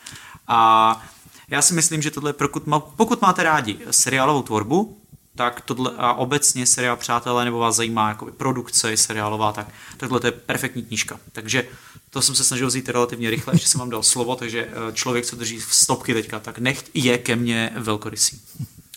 A 0.47 1.03
já 1.47 1.61
si 1.61 1.73
myslím, 1.73 2.01
že 2.01 2.11
tohle, 2.11 2.33
pokud, 2.33 2.67
má, 2.67 2.79
pokud 2.79 3.21
máte 3.21 3.43
rádi 3.43 3.77
seriálovou 3.91 4.41
tvorbu, 4.41 4.97
tak 5.35 5.61
tohle 5.61 5.91
a 5.97 6.13
obecně 6.13 6.65
seriál 6.65 6.97
Přátelé, 6.97 7.45
nebo 7.45 7.59
vás 7.59 7.75
zajímá 7.75 8.09
jako 8.09 8.25
produkce 8.25 8.97
seriálová, 8.97 9.51
tak 9.51 9.67
tohle 9.97 10.19
to 10.19 10.27
je 10.27 10.31
perfektní 10.31 10.83
knížka. 10.83 11.19
Takže 11.31 11.67
to 12.13 12.21
jsem 12.21 12.35
se 12.35 12.43
snažil 12.43 12.67
vzít 12.67 12.89
relativně 12.89 13.29
rychle, 13.29 13.53
ještě 13.53 13.67
jsem 13.67 13.79
vám 13.79 13.89
dal 13.89 14.03
slovo, 14.03 14.35
takže 14.35 14.67
eh, 14.67 14.93
člověk, 14.93 15.25
co 15.25 15.35
drží 15.35 15.59
v 15.59 15.75
stopky 15.75 16.13
teďka, 16.13 16.39
tak 16.39 16.59
nechť 16.59 16.85
je 16.93 17.17
ke 17.17 17.35
mně 17.35 17.71
velkorysý 17.77 18.41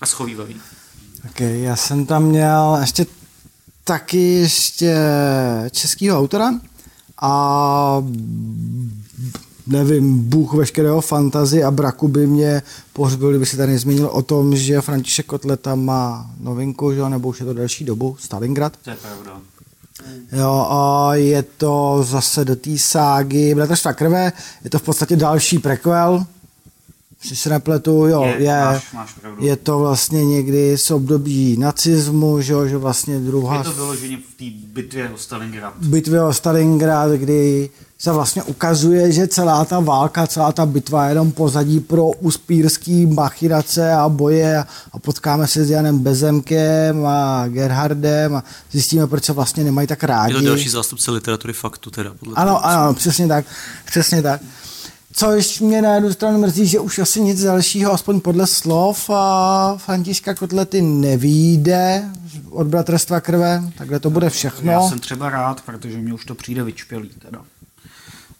a 0.00 0.06
schovývavý. 0.06 0.60
Ok, 1.30 1.40
já 1.40 1.76
jsem 1.76 2.06
tam 2.06 2.24
měl 2.24 2.78
ještě 2.80 3.06
taky 3.84 4.18
ještě 4.18 4.96
českýho 5.70 6.18
autora 6.18 6.50
a 7.22 8.02
nevím, 9.66 10.18
bůh 10.28 10.54
veškerého 10.54 11.00
fantazy 11.00 11.64
a 11.64 11.70
braku 11.70 12.08
by 12.08 12.26
mě 12.26 12.62
pohřbil, 12.92 13.30
kdyby 13.30 13.46
se 13.46 13.56
tady 13.56 13.78
zmínil 13.78 14.06
o 14.06 14.22
tom, 14.22 14.56
že 14.56 14.80
František 14.80 15.26
Kotleta 15.26 15.74
má 15.74 16.30
novinku, 16.40 16.92
že 16.92 17.08
nebo 17.08 17.28
už 17.28 17.40
je 17.40 17.46
to 17.46 17.54
delší 17.54 17.84
dobu, 17.84 18.16
Stalingrad. 18.20 18.76
To 18.76 18.90
je 18.90 18.96
pravda. 18.96 19.40
Jo, 20.32 20.66
a 20.70 21.10
je 21.14 21.42
to 21.42 22.02
zase 22.02 22.44
do 22.44 22.56
té 22.56 22.78
ságy 22.78 23.54
Bratrstva 23.54 23.92
krve, 23.92 24.32
je 24.64 24.70
to 24.70 24.78
v 24.78 24.82
podstatě 24.82 25.16
další 25.16 25.58
prequel, 25.58 26.26
si 27.28 27.36
se 27.36 27.50
nepletu, 27.50 27.90
jo, 28.06 28.22
je, 28.24 28.42
Je, 28.44 28.50
máš- 28.64 28.92
máš 28.94 29.12
pravdu. 29.12 29.44
je 29.46 29.56
to 29.56 29.78
vlastně 29.78 30.24
někdy 30.24 30.78
z 30.78 30.90
období 30.90 31.56
nacismu, 31.58 32.40
že, 32.40 32.52
jo, 32.52 32.66
že 32.66 32.76
vlastně 32.76 33.18
druhá 33.18 33.58
Je 33.58 33.64
to 33.64 33.72
vyloženě 33.72 34.16
v 34.16 34.38
té 34.38 34.44
bitvě 34.72 35.10
o 35.10 35.18
Stalingrad. 35.18 35.74
bitvě 35.80 36.22
o 36.22 36.32
Stalingrad, 36.32 37.10
kdy 37.10 37.70
se 37.98 38.12
vlastně 38.12 38.42
ukazuje, 38.42 39.12
že 39.12 39.28
celá 39.28 39.64
ta 39.64 39.80
válka, 39.80 40.26
celá 40.26 40.52
ta 40.52 40.66
bitva 40.66 41.04
je 41.04 41.10
jenom 41.10 41.32
pozadí 41.32 41.80
pro 41.80 42.06
uspírský 42.08 43.06
machinace 43.06 43.92
a 43.92 44.08
boje 44.08 44.58
a, 44.92 44.98
potkáme 44.98 45.46
se 45.46 45.64
s 45.64 45.70
Janem 45.70 45.98
Bezemkem 45.98 47.06
a 47.06 47.48
Gerhardem 47.48 48.36
a 48.36 48.44
zjistíme, 48.72 49.06
proč 49.06 49.24
se 49.24 49.32
vlastně 49.32 49.64
nemají 49.64 49.86
tak 49.88 50.04
rádi. 50.04 50.34
Je 50.34 50.40
to 50.40 50.46
další 50.48 50.68
zástupce 50.68 51.10
literatury 51.10 51.52
faktu 51.52 51.90
teda. 51.90 52.10
Podle 52.20 52.34
Ano, 52.34 52.50
toho, 52.52 52.66
ano, 52.66 52.94
přesně 52.94 53.28
tak, 53.28 53.44
přesně 53.86 54.22
tak. 54.22 54.40
Což 55.16 55.60
mě 55.60 55.82
na 55.82 55.94
jednu 55.94 56.12
stranu 56.12 56.38
mrzí, 56.38 56.66
že 56.66 56.80
už 56.80 56.98
asi 56.98 57.20
nic 57.20 57.42
dalšího, 57.42 57.92
aspoň 57.92 58.20
podle 58.20 58.46
slov 58.46 59.10
a 59.10 59.76
Františka 59.76 60.34
Kotlety 60.34 60.82
nevíde 60.82 62.10
od 62.50 62.66
Bratrstva 62.66 63.20
krve, 63.20 63.62
takhle 63.78 64.00
to 64.00 64.10
bude 64.10 64.30
všechno. 64.30 64.72
Já 64.72 64.88
jsem 64.88 64.98
třeba 64.98 65.30
rád, 65.30 65.60
protože 65.60 65.98
mě 65.98 66.14
už 66.14 66.24
to 66.24 66.34
přijde 66.34 66.64
vyčpělý 66.64 67.08
teda. 67.08 67.42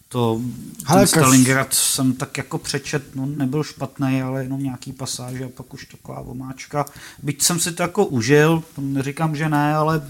To, 0.09 0.41
Hele, 0.87 1.07
Stalingrad 1.07 1.75
jsem 1.75 2.13
tak 2.13 2.37
jako 2.37 2.59
přečet, 2.59 3.03
no 3.15 3.27
nebyl 3.27 3.63
špatný, 3.63 4.23
ale 4.23 4.43
jenom 4.43 4.63
nějaký 4.63 4.93
pasáže 4.93 5.45
a 5.45 5.49
pak 5.49 5.75
už 5.75 5.87
taková 5.87 6.21
omáčka. 6.21 6.87
Byť 7.23 7.43
jsem 7.43 7.61
si 7.61 7.73
to 7.73 7.83
jako 7.83 8.07
užil, 8.07 8.63
neříkám, 8.79 9.37
že 9.37 9.49
ne, 9.49 9.75
ale 9.75 10.03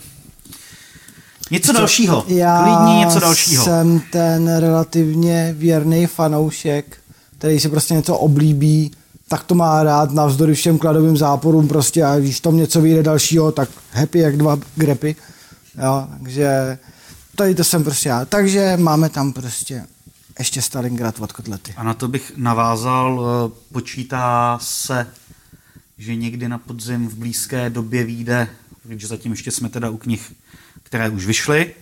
něco 1.51 1.73
dalšího. 1.73 2.25
Já 2.29 2.63
Klidně 2.63 2.99
něco 2.99 3.21
dalšího. 3.21 3.65
jsem 3.65 4.01
ten 4.13 4.57
relativně 4.57 5.55
věrný 5.59 6.07
fanoušek, 6.07 6.97
který 7.39 7.61
si 7.61 7.69
prostě 7.69 7.95
něco 7.95 8.17
oblíbí, 8.17 8.91
tak 9.29 9.45
to 9.45 9.55
má 9.55 9.83
rád 9.83 10.13
navzdory 10.13 10.55
všem 10.55 10.79
kladovým 10.79 11.17
záporům 11.17 11.69
prostě 11.69 12.05
a 12.05 12.19
když 12.19 12.41
tam 12.41 12.57
něco 12.57 12.81
vyjde 12.81 13.03
dalšího, 13.03 13.53
tak 13.53 13.69
happy 13.93 14.19
jak 14.19 14.37
dva 14.37 14.59
grepy. 14.77 15.17
Jo, 15.85 16.07
takže 16.19 16.79
tady 17.37 17.55
to 17.55 17.65
jsem 17.65 17.85
prostě 17.85 18.09
já. 18.09 18.25
Takže 18.25 18.77
máme 18.77 19.09
tam 19.09 19.33
prostě 19.33 19.85
ještě 20.39 20.63
Stalingrad 20.63 21.21
od 21.21 21.33
kotlety. 21.33 21.75
A 21.77 21.83
na 21.83 21.95
to 21.95 22.09
bych 22.09 22.33
navázal, 22.37 23.27
eh, 23.27 23.53
počítá 23.73 24.59
se, 24.63 25.07
že 25.99 26.15
někdy 26.17 26.49
na 26.49 26.59
podzim 26.59 27.09
v 27.09 27.15
blízké 27.15 27.71
době 27.71 28.05
vyjde, 28.05 28.49
protože 28.83 29.07
zatím 29.07 29.33
ještě 29.33 29.51
jsme 29.51 29.69
teda 29.69 29.91
u 29.91 29.97
knih, 29.97 30.33
které 30.95 31.11
už 31.11 31.27
vyšly, 31.27 31.75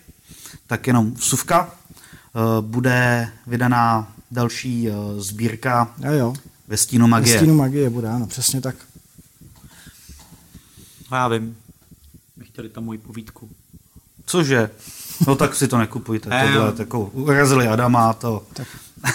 tak 0.66 0.86
jenom 0.86 1.14
vsuvka. 1.14 1.70
Eh, 1.70 2.40
Bude 2.60 3.28
vydaná 3.46 4.12
další 4.30 4.88
eh, 4.88 4.92
sbírka 5.16 5.94
Jo, 6.04 6.12
jo. 6.12 6.34
ve 6.68 6.76
stínu 6.76 7.06
magie. 7.06 7.34
Ve 7.34 7.38
stínu 7.38 7.54
magie 7.54 7.90
bude, 7.90 8.08
ano, 8.08 8.26
přesně 8.26 8.60
tak. 8.60 8.76
A 11.10 11.16
já 11.16 11.28
vím. 11.28 11.56
My 12.36 12.44
chtěli 12.44 12.68
tam 12.68 12.84
moji 12.84 12.98
povídku. 12.98 13.50
Cože? 14.26 14.70
No 15.26 15.36
tak 15.36 15.54
si 15.54 15.68
to 15.68 15.78
nekupujte. 15.78 16.28
Ne, 16.30 16.52
Tohle, 16.52 16.72
jako, 16.78 17.00
urazili 17.00 17.68
Adama, 17.68 18.12
to... 18.12 18.46
Tak 18.52 18.66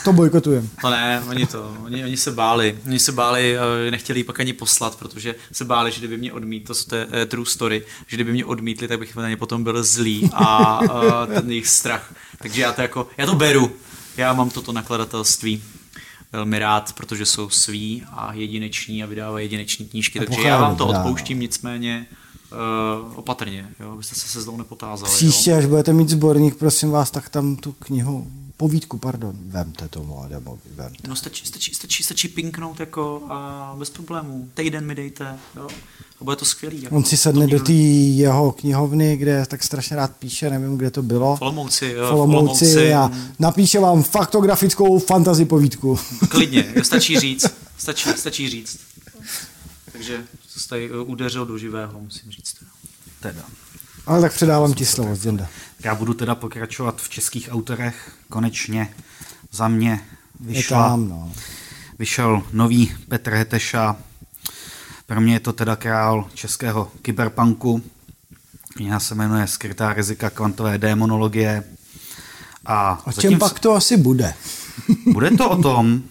to 0.03 0.13
bojkotujeme. 0.13 0.67
To 0.81 0.89
ne, 0.89 1.23
oni 1.29 1.45
to, 1.45 1.77
oni, 1.83 2.03
oni 2.03 2.17
se 2.17 2.31
báli, 2.31 2.79
oni 2.85 2.99
se 2.99 3.11
báli, 3.11 3.57
eh, 3.57 3.91
nechtěli 3.91 4.19
ji 4.19 4.23
pak 4.23 4.39
ani 4.39 4.53
poslat, 4.53 4.95
protože 4.95 5.35
se 5.51 5.65
báli, 5.65 5.91
že 5.91 5.99
kdyby 5.99 6.17
mě 6.17 6.33
odmítli, 6.33 6.75
to, 6.89 6.95
je 6.95 7.07
eh, 7.11 7.25
true 7.25 7.45
story, 7.45 7.85
že 8.07 8.17
kdyby 8.17 8.31
mě 8.31 8.45
odmítli, 8.45 8.87
tak 8.87 8.99
bych 8.99 9.15
na 9.15 9.29
ně 9.29 9.37
potom 9.37 9.63
byl 9.63 9.83
zlý 9.83 10.29
a 10.33 10.79
eh, 10.83 11.27
ten 11.33 11.49
jejich 11.49 11.67
strach. 11.67 12.13
Takže 12.37 12.61
já 12.61 12.73
to 12.73 12.81
jako, 12.81 13.07
já 13.17 13.25
to 13.25 13.35
beru, 13.35 13.71
já 14.17 14.33
mám 14.33 14.49
toto 14.49 14.71
nakladatelství 14.71 15.63
velmi 16.31 16.59
rád, 16.59 16.93
protože 16.93 17.25
jsou 17.25 17.49
sví 17.49 18.03
a 18.11 18.33
jedineční 18.33 19.03
a 19.03 19.05
vydávají 19.05 19.45
jedineční 19.45 19.85
knížky, 19.85 20.19
A 20.19 20.25
takže 20.25 20.47
já 20.47 20.61
vám 20.61 20.75
to 20.75 20.87
odpouštím, 20.87 21.39
nicméně 21.39 22.07
uh, 22.51 23.17
opatrně, 23.17 23.69
jo, 23.79 23.91
abyste 23.91 24.15
se 24.15 24.27
se 24.27 24.41
zlou 24.41 24.57
nepotázali. 24.57 25.11
Příště, 25.11 25.51
jo. 25.51 25.57
až 25.57 25.65
budete 25.65 25.93
mít 25.93 26.09
sborník, 26.09 26.55
prosím 26.55 26.91
vás, 26.91 27.11
tak 27.11 27.29
tam 27.29 27.55
tu 27.55 27.71
knihu, 27.71 28.27
povídku, 28.57 28.97
pardon, 28.97 29.35
vemte 29.39 29.87
tomu 29.87 30.21
Adamovi, 30.21 30.61
vemte. 30.75 31.07
No 31.07 31.15
stačí, 31.15 31.45
stačí, 31.45 31.73
stačí, 31.73 32.03
stačí 32.03 32.27
pinknout 32.27 32.79
jako 32.79 33.21
a 33.29 33.75
bez 33.79 33.89
problémů. 33.89 34.49
Týden 34.53 34.85
mi 34.85 34.95
dejte, 34.95 35.39
jo. 35.55 35.67
A 36.21 36.23
bude 36.23 36.35
to 36.35 36.45
skvělý. 36.45 36.83
Jako, 36.83 36.95
On 36.95 37.03
si 37.03 37.17
sedne 37.17 37.47
do 37.47 37.59
té 37.59 37.73
jeho 37.73 38.51
knihovny, 38.51 39.17
kde 39.17 39.45
tak 39.45 39.63
strašně 39.63 39.95
rád 39.95 40.15
píše, 40.15 40.49
nevím, 40.49 40.77
kde 40.77 40.91
to 40.91 41.01
bylo. 41.01 41.35
V 41.35 41.41
Olomouci, 41.41 41.85
jo, 41.85 42.07
v 42.07 42.13
Olomouci 42.13 42.93
a 42.93 43.11
napíše 43.39 43.79
vám 43.79 44.03
faktografickou 44.03 44.99
fantasy 44.99 45.45
povídku. 45.45 45.99
Klidně, 46.29 46.73
stačí 46.83 47.19
říct. 47.19 47.45
Stačí, 47.77 48.09
stačí 48.15 48.49
říct. 48.49 48.79
Takže 49.91 50.17
to 50.53 50.59
tady 50.69 50.89
eh, 50.89 50.99
udeřil 50.99 51.45
do 51.45 51.57
živého, 51.57 51.99
musím 51.99 52.31
říct. 52.31 52.55
Teda. 53.19 53.41
Ale 54.07 54.21
tak 54.21 54.33
předávám 54.33 54.73
ti 54.73 54.85
slovo, 54.85 55.15
Zděnda. 55.15 55.47
Já 55.83 55.95
budu 55.95 56.13
teda 56.13 56.35
pokračovat 56.35 57.01
v 57.01 57.09
českých 57.09 57.49
autorech. 57.51 58.11
Konečně 58.29 58.93
za 59.51 59.67
mě 59.67 59.99
vyšla 60.39 60.89
tam, 60.89 61.09
no. 61.09 61.31
vyšel 61.99 62.43
nový 62.53 62.95
Petr 63.09 63.33
Heteša. 63.33 63.95
Pro 65.05 65.21
mě 65.21 65.33
je 65.33 65.39
to 65.39 65.53
teda 65.53 65.75
král 65.75 66.29
českého 66.33 66.91
kyberpunku. 67.01 67.83
Kniha 68.75 68.99
se 68.99 69.15
jmenuje 69.15 69.47
Skrytá 69.47 69.93
rizika 69.93 70.29
kvantové 70.29 70.77
démonologie. 70.77 71.63
A 72.65 73.01
O 73.05 73.11
zatím 73.11 73.31
čem 73.31 73.39
pak 73.39 73.59
to 73.59 73.73
asi 73.73 73.97
bude? 73.97 74.33
bude 75.13 75.31
to 75.31 75.49
o 75.49 75.61
tom, 75.61 76.01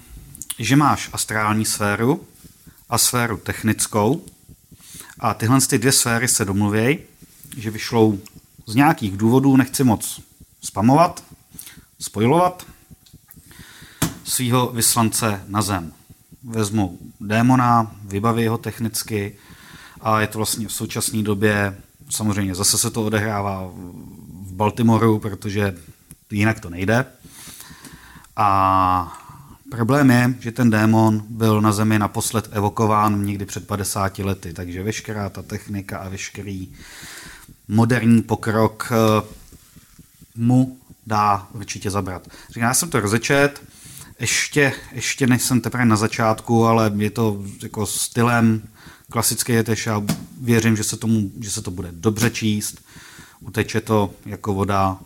že 0.59 0.77
máš 0.77 1.11
astrální 1.13 1.65
sféru 1.65 2.25
a 2.89 2.99
sféru 2.99 3.37
technickou 3.37 4.25
a 5.19 5.35
tyhle 5.35 5.61
ty 5.61 5.79
dvě 5.79 5.93
sféry 5.93 6.29
se 6.29 6.45
domluvějí, 6.45 6.99
že 7.57 7.71
vyšlou 7.71 8.19
z 8.67 8.75
nějakých 8.75 9.17
důvodů, 9.17 9.57
nechci 9.57 9.85
moc 9.85 10.21
spamovat, 10.61 11.25
spojovat, 12.01 12.67
svého 14.25 14.67
vyslance 14.67 15.45
na 15.49 15.63
zem. 15.63 15.93
Vezmou 16.45 16.99
démona, 17.21 17.97
vybaví 18.05 18.47
ho 18.47 18.59
technicky 18.59 19.37
a 20.01 20.21
je 20.21 20.27
to 20.27 20.39
vlastně 20.39 20.69
v 20.69 20.73
současné 20.73 21.23
době, 21.23 21.77
samozřejmě 22.11 22.55
zase 22.55 22.79
se 22.79 22.91
to 22.91 23.05
odehrává 23.05 23.71
v 24.43 24.53
Baltimoru, 24.53 25.19
protože 25.19 25.77
jinak 26.31 26.61
to 26.61 26.71
nejde. 26.71 27.07
A 28.37 29.19
problém 29.71 30.11
je, 30.11 30.35
že 30.41 30.53
ten 30.53 30.71
démon 30.71 31.23
byl 31.29 31.61
na 31.61 31.73
Zemi 31.73 31.99
naposled 31.99 32.49
evokován 32.53 33.25
někdy 33.25 33.47
před 33.47 33.67
50 33.67 34.19
lety, 34.19 34.53
takže 34.53 34.83
veškerá 34.83 35.29
ta 35.29 35.43
technika 35.43 35.99
a 35.99 36.09
veškerý 36.09 36.73
moderní 37.69 38.23
pokrok 38.23 38.93
eh, 38.93 39.27
mu 40.35 40.79
dá 41.07 41.49
určitě 41.53 41.91
zabrat. 41.91 42.29
Říkám, 42.49 42.69
já 42.69 42.75
jsem 42.75 42.91
to 42.91 43.01
rozečet, 43.01 43.63
ještě, 44.21 44.73
ještě 44.93 45.27
nejsem 45.27 45.61
teprve 45.61 45.85
na 45.85 45.97
začátku, 45.97 46.67
ale 46.67 46.93
je 46.97 47.11
to 47.11 47.43
jako 47.63 47.87
stylem 47.87 48.63
klasické 49.11 49.53
jeteš 49.53 49.87
a 49.87 50.03
věřím, 50.41 50.77
že 50.77 50.85
se, 50.85 50.97
tomu, 50.97 51.31
že 51.41 51.51
se 51.51 51.63
to 51.63 51.71
bude 51.71 51.89
dobře 51.93 52.31
číst, 52.31 52.85
uteče 53.41 53.81
to 53.81 54.15
jako 54.27 54.55
voda, 54.55 54.99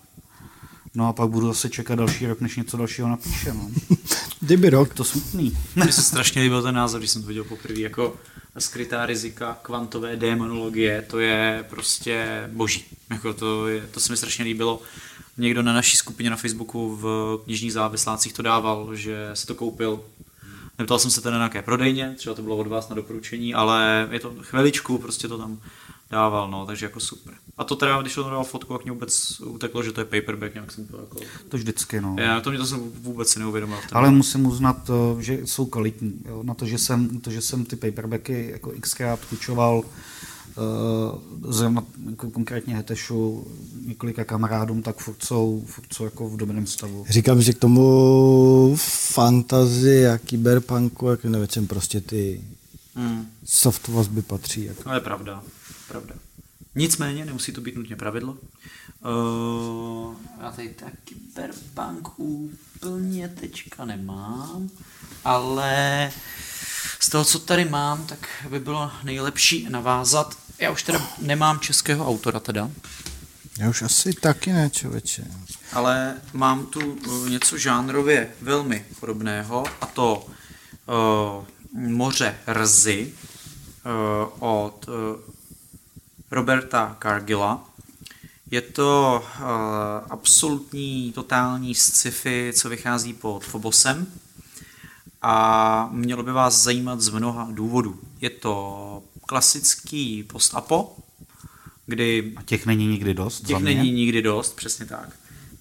no 0.94 1.08
a 1.08 1.12
pak 1.12 1.30
budu 1.30 1.46
zase 1.46 1.68
čekat 1.68 1.94
další 1.94 2.26
rok, 2.26 2.40
než 2.40 2.56
něco 2.56 2.76
dalšího 2.76 3.08
napíše. 3.08 3.52
No. 3.52 3.70
Kdyby 4.40 4.70
rok. 4.70 4.94
To 4.94 5.04
smutný. 5.04 5.58
Mně 5.76 5.92
se 5.92 6.02
strašně 6.02 6.42
líbil 6.42 6.62
ten 6.62 6.74
název, 6.74 7.00
když 7.00 7.10
jsem 7.10 7.22
to 7.22 7.28
viděl 7.28 7.44
poprvé, 7.44 7.80
jako 7.80 8.16
skrytá 8.58 9.06
rizika 9.06 9.58
kvantové 9.62 10.16
démonologie, 10.16 11.02
to 11.02 11.18
je 11.18 11.64
prostě 11.70 12.44
boží. 12.52 12.84
Jako 13.10 13.34
to, 13.34 13.68
je, 13.68 13.86
to 13.90 14.00
se 14.00 14.12
mi 14.12 14.16
strašně 14.16 14.44
líbilo. 14.44 14.82
Někdo 15.36 15.62
na 15.62 15.72
naší 15.72 15.96
skupině 15.96 16.30
na 16.30 16.36
Facebooku 16.36 16.96
v 16.96 17.38
knižních 17.44 17.72
závislácích 17.72 18.32
to 18.32 18.42
dával, 18.42 18.94
že 18.94 19.30
si 19.34 19.46
to 19.46 19.54
koupil. 19.54 20.00
Neptal 20.78 20.98
jsem 20.98 21.10
se 21.10 21.20
teda 21.20 21.32
na 21.32 21.38
nějaké 21.38 21.62
prodejně, 21.62 22.14
třeba 22.16 22.34
to 22.34 22.42
bylo 22.42 22.56
od 22.56 22.66
vás 22.66 22.88
na 22.88 22.96
doporučení, 22.96 23.54
ale 23.54 24.08
je 24.10 24.20
to 24.20 24.34
chviličku, 24.40 24.98
prostě 24.98 25.28
to 25.28 25.38
tam 25.38 25.60
dával, 26.10 26.50
no, 26.50 26.66
takže 26.66 26.86
jako 26.86 27.00
super. 27.00 27.34
A 27.58 27.64
to 27.64 27.76
teda, 27.76 28.02
když 28.02 28.14
to 28.14 28.22
dával 28.22 28.44
fotku, 28.44 28.72
jak 28.72 28.84
mě 28.84 28.92
vůbec 28.92 29.40
uteklo, 29.40 29.82
že 29.82 29.92
to 29.92 30.00
je 30.00 30.04
paperback, 30.04 30.54
nějak 30.54 30.72
jsem 30.72 30.86
to 30.86 30.96
jako... 30.96 31.18
To 31.48 31.56
vždycky, 31.56 32.00
no. 32.00 32.16
Já 32.18 32.40
to 32.40 32.50
mě 32.50 32.58
to 32.58 32.66
jsem 32.66 32.92
vůbec 33.00 33.28
si 33.28 33.38
neuvědomil. 33.38 33.78
Ale 33.92 34.08
moment. 34.08 34.16
musím 34.16 34.46
uznat, 34.46 34.90
eh, 34.90 35.22
že 35.22 35.38
jsou 35.44 35.66
kvalitní. 35.66 36.12
Jo? 36.28 36.42
Na 36.42 36.54
to, 36.54 36.66
že 36.66 36.78
jsem, 36.78 37.20
to, 37.20 37.30
že 37.30 37.40
jsem 37.40 37.64
ty 37.64 37.76
paperbacky 37.76 38.48
jako 38.52 38.72
xkrát 38.80 39.24
kučoval 39.24 39.82
uh, 40.56 41.52
zrovna 41.52 41.84
jako 42.10 42.30
konkrétně 42.30 42.76
Hetešu 42.76 43.46
několika 43.86 44.24
kamarádům, 44.24 44.82
tak 44.82 44.96
furt 44.96 45.24
jsou, 45.24 45.64
furt 45.66 45.94
jsou 45.94 46.04
jako 46.04 46.28
v 46.28 46.36
dobrém 46.36 46.66
stavu. 46.66 47.04
Říkám, 47.08 47.42
že 47.42 47.52
k 47.52 47.58
tomu 47.58 48.76
fantazi 49.12 50.08
a 50.08 50.18
kyberpunku, 50.18 51.08
jak 51.08 51.24
nevěcem 51.24 51.66
prostě 51.66 52.00
ty 52.00 52.40
Hmm. 52.94 53.26
soft 53.44 53.88
vazby 53.88 54.22
patří. 54.22 54.64
Jako. 54.64 54.82
To 54.82 54.92
je 54.92 55.00
pravda, 55.00 55.42
pravda. 55.90 56.14
Nicméně 56.74 57.24
nemusí 57.24 57.52
to 57.52 57.60
být 57.60 57.76
nutně 57.76 57.96
pravidlo. 57.96 58.32
Uh, 58.32 60.14
já 60.40 60.50
tady 60.50 60.68
tak 60.68 60.92
kyberpunk 61.04 62.08
úplně 62.18 63.28
teďka 63.28 63.84
nemám, 63.84 64.70
ale 65.24 66.12
z 67.00 67.08
toho, 67.10 67.24
co 67.24 67.38
tady 67.38 67.64
mám, 67.64 68.06
tak 68.06 68.28
by 68.50 68.60
bylo 68.60 68.90
nejlepší 69.02 69.66
navázat. 69.70 70.38
Já 70.58 70.70
už 70.70 70.82
teda 70.82 71.10
nemám 71.20 71.60
českého 71.60 72.08
autora 72.08 72.40
teda, 72.40 72.70
Já 73.58 73.70
už 73.70 73.82
asi 73.82 74.12
taky 74.12 74.52
ne, 74.52 74.70
člověče. 74.70 75.24
ale 75.72 76.14
mám 76.32 76.66
tu 76.66 76.80
uh, 76.80 77.28
něco 77.28 77.58
žánrově 77.58 78.30
velmi 78.40 78.84
podobného 79.00 79.64
a 79.80 79.86
to 79.86 80.26
uh, 80.26 81.44
Moře 81.72 82.38
rzy 82.46 83.12
uh, 83.12 84.48
od 84.48 84.88
uh, 84.88 84.94
Roberta 86.30 86.96
Cargilla. 87.02 87.64
Je 88.50 88.60
to 88.60 89.22
uh, 89.40 89.46
absolutní, 90.10 91.12
totální 91.12 91.74
sci-fi, 91.74 92.52
co 92.56 92.68
vychází 92.68 93.12
pod 93.12 93.44
Phobosem. 93.44 94.06
a 95.22 95.88
mělo 95.92 96.22
by 96.22 96.32
vás 96.32 96.62
zajímat 96.62 97.00
z 97.00 97.08
mnoha 97.08 97.48
důvodů. 97.50 98.00
Je 98.20 98.30
to 98.30 99.02
klasický 99.26 100.22
post-apo, 100.22 100.96
kdy 101.86 102.32
A 102.36 102.42
těch 102.42 102.66
není 102.66 102.86
nikdy 102.86 103.14
dost 103.14 103.40
těch 103.40 103.54
za 103.56 103.58
mě. 103.58 103.74
není 103.74 103.92
nikdy 103.92 104.22
dost, 104.22 104.56
přesně 104.56 104.86
tak. 104.86 105.08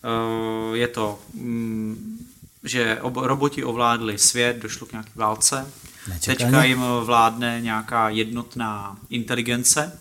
Eh, 0.03 0.77
Je 0.77 0.87
to, 0.87 1.19
mm, 1.33 2.17
že 2.63 2.99
ob- 3.01 3.17
roboti 3.17 3.63
ovládli 3.63 4.17
svět, 4.17 4.57
došlo 4.61 4.87
k 4.87 4.91
nějaké 4.91 5.09
válce, 5.15 5.71
Nečekaně. 6.07 6.37
teďka 6.37 6.63
jim 6.63 6.81
vládne 7.03 7.61
nějaká 7.61 8.09
jednotná 8.09 8.97
inteligence, 9.09 9.99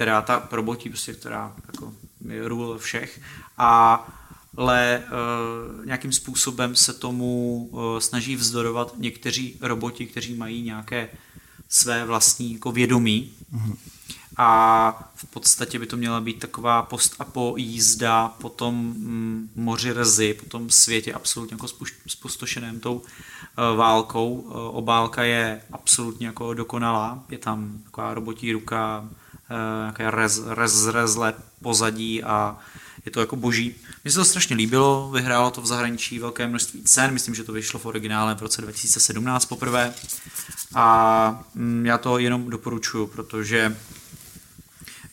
která 0.00 0.22
ta 0.22 0.48
robotí, 0.52 0.88
prostě, 0.88 1.12
která 1.12 1.56
jako 1.66 1.92
je 2.28 2.48
rule 2.48 2.78
všech, 2.78 3.20
a 3.58 4.08
ale 4.56 5.02
uh, 5.04 5.84
nějakým 5.86 6.12
způsobem 6.12 6.76
se 6.76 6.92
tomu 6.92 7.68
uh, 7.70 7.98
snaží 7.98 8.36
vzdorovat 8.36 8.94
někteří 8.98 9.58
roboti, 9.60 10.06
kteří 10.06 10.34
mají 10.34 10.62
nějaké 10.62 11.08
své 11.68 12.04
vlastní 12.04 12.52
jako 12.52 12.72
vědomí. 12.72 13.32
A 14.36 15.12
v 15.14 15.24
podstatě 15.24 15.78
by 15.78 15.86
to 15.86 15.96
měla 15.96 16.20
být 16.20 16.38
taková 16.38 16.82
post 16.82 17.14
a 17.18 17.24
po 17.24 17.54
jízda 17.56 18.28
po 18.28 18.48
tom 18.48 18.74
mm, 18.74 19.50
moři 19.54 19.94
Rzy, 20.02 20.34
po 20.34 20.46
tom 20.46 20.70
světě 20.70 21.12
absolutně 21.12 21.54
jako 21.54 21.68
spustošeném 22.06 22.80
tou 22.80 22.94
uh, 22.94 23.02
válkou. 23.76 24.40
Obálka 24.72 25.22
je 25.22 25.62
absolutně 25.72 26.26
jako 26.26 26.54
dokonalá. 26.54 27.24
Je 27.28 27.38
tam 27.38 27.78
taková 27.84 28.14
robotí 28.14 28.52
ruka, 28.52 29.08
nějaké 29.80 30.10
rez, 30.10 30.40
rez, 30.46 30.86
rezle 30.86 31.34
pozadí 31.62 32.22
a 32.22 32.58
je 33.04 33.12
to 33.12 33.20
jako 33.20 33.36
boží. 33.36 33.74
Mně 34.04 34.10
se 34.10 34.18
to 34.18 34.24
strašně 34.24 34.56
líbilo, 34.56 35.10
vyhrálo 35.12 35.50
to 35.50 35.60
v 35.60 35.66
zahraničí 35.66 36.18
velké 36.18 36.46
množství 36.46 36.82
cen, 36.82 37.10
myslím, 37.12 37.34
že 37.34 37.44
to 37.44 37.52
vyšlo 37.52 37.80
v 37.80 37.86
originále 37.86 38.34
v 38.34 38.42
roce 38.42 38.62
2017 38.62 39.44
poprvé 39.44 39.94
a 40.74 41.44
mm, 41.54 41.86
já 41.86 41.98
to 41.98 42.18
jenom 42.18 42.50
doporučuju, 42.50 43.06
protože 43.06 43.76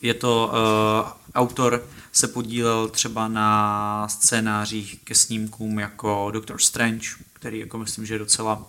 je 0.02 0.14
to, 0.14 0.52
uh, 0.52 1.12
autor 1.34 1.84
se 2.12 2.28
podílel 2.28 2.88
třeba 2.88 3.28
na 3.28 4.08
scénářích 4.08 5.00
ke 5.04 5.14
snímkům 5.14 5.78
jako 5.78 6.30
Doctor 6.30 6.60
Strange, 6.60 7.08
který 7.32 7.58
jako 7.58 7.78
myslím, 7.78 8.06
že 8.06 8.14
je 8.14 8.18
docela 8.18 8.66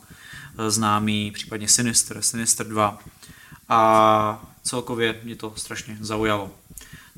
eh, 0.57 0.71
známý, 0.71 1.31
případně 1.31 1.67
Sinister, 1.67 2.21
Sinister 2.21 2.67
2 2.67 2.99
a 3.69 4.48
celkově 4.69 5.19
mě 5.23 5.35
to 5.35 5.53
strašně 5.55 5.97
zaujalo. 6.01 6.51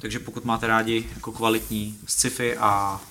Takže 0.02 0.20
pokud 0.20 0.46
máte 0.46 0.68
rádi 0.68 1.10
jako 1.16 1.32
kvalitní 1.32 2.00
sci-fi 2.06 2.58
a, 2.58 3.02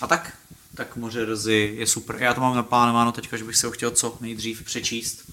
a 0.00 0.06
tak, 0.06 0.36
tak 0.74 0.96
Moře 0.96 1.36
Rzy 1.36 1.74
je 1.78 1.86
super. 1.86 2.16
Já 2.20 2.34
to 2.34 2.40
mám 2.40 2.56
naplánováno 2.56 3.12
teďka, 3.12 3.36
že 3.36 3.44
bych 3.44 3.56
se 3.56 3.66
ho 3.66 3.72
chtěl 3.72 3.90
co 3.90 4.18
nejdřív 4.20 4.62
přečíst, 4.62 5.32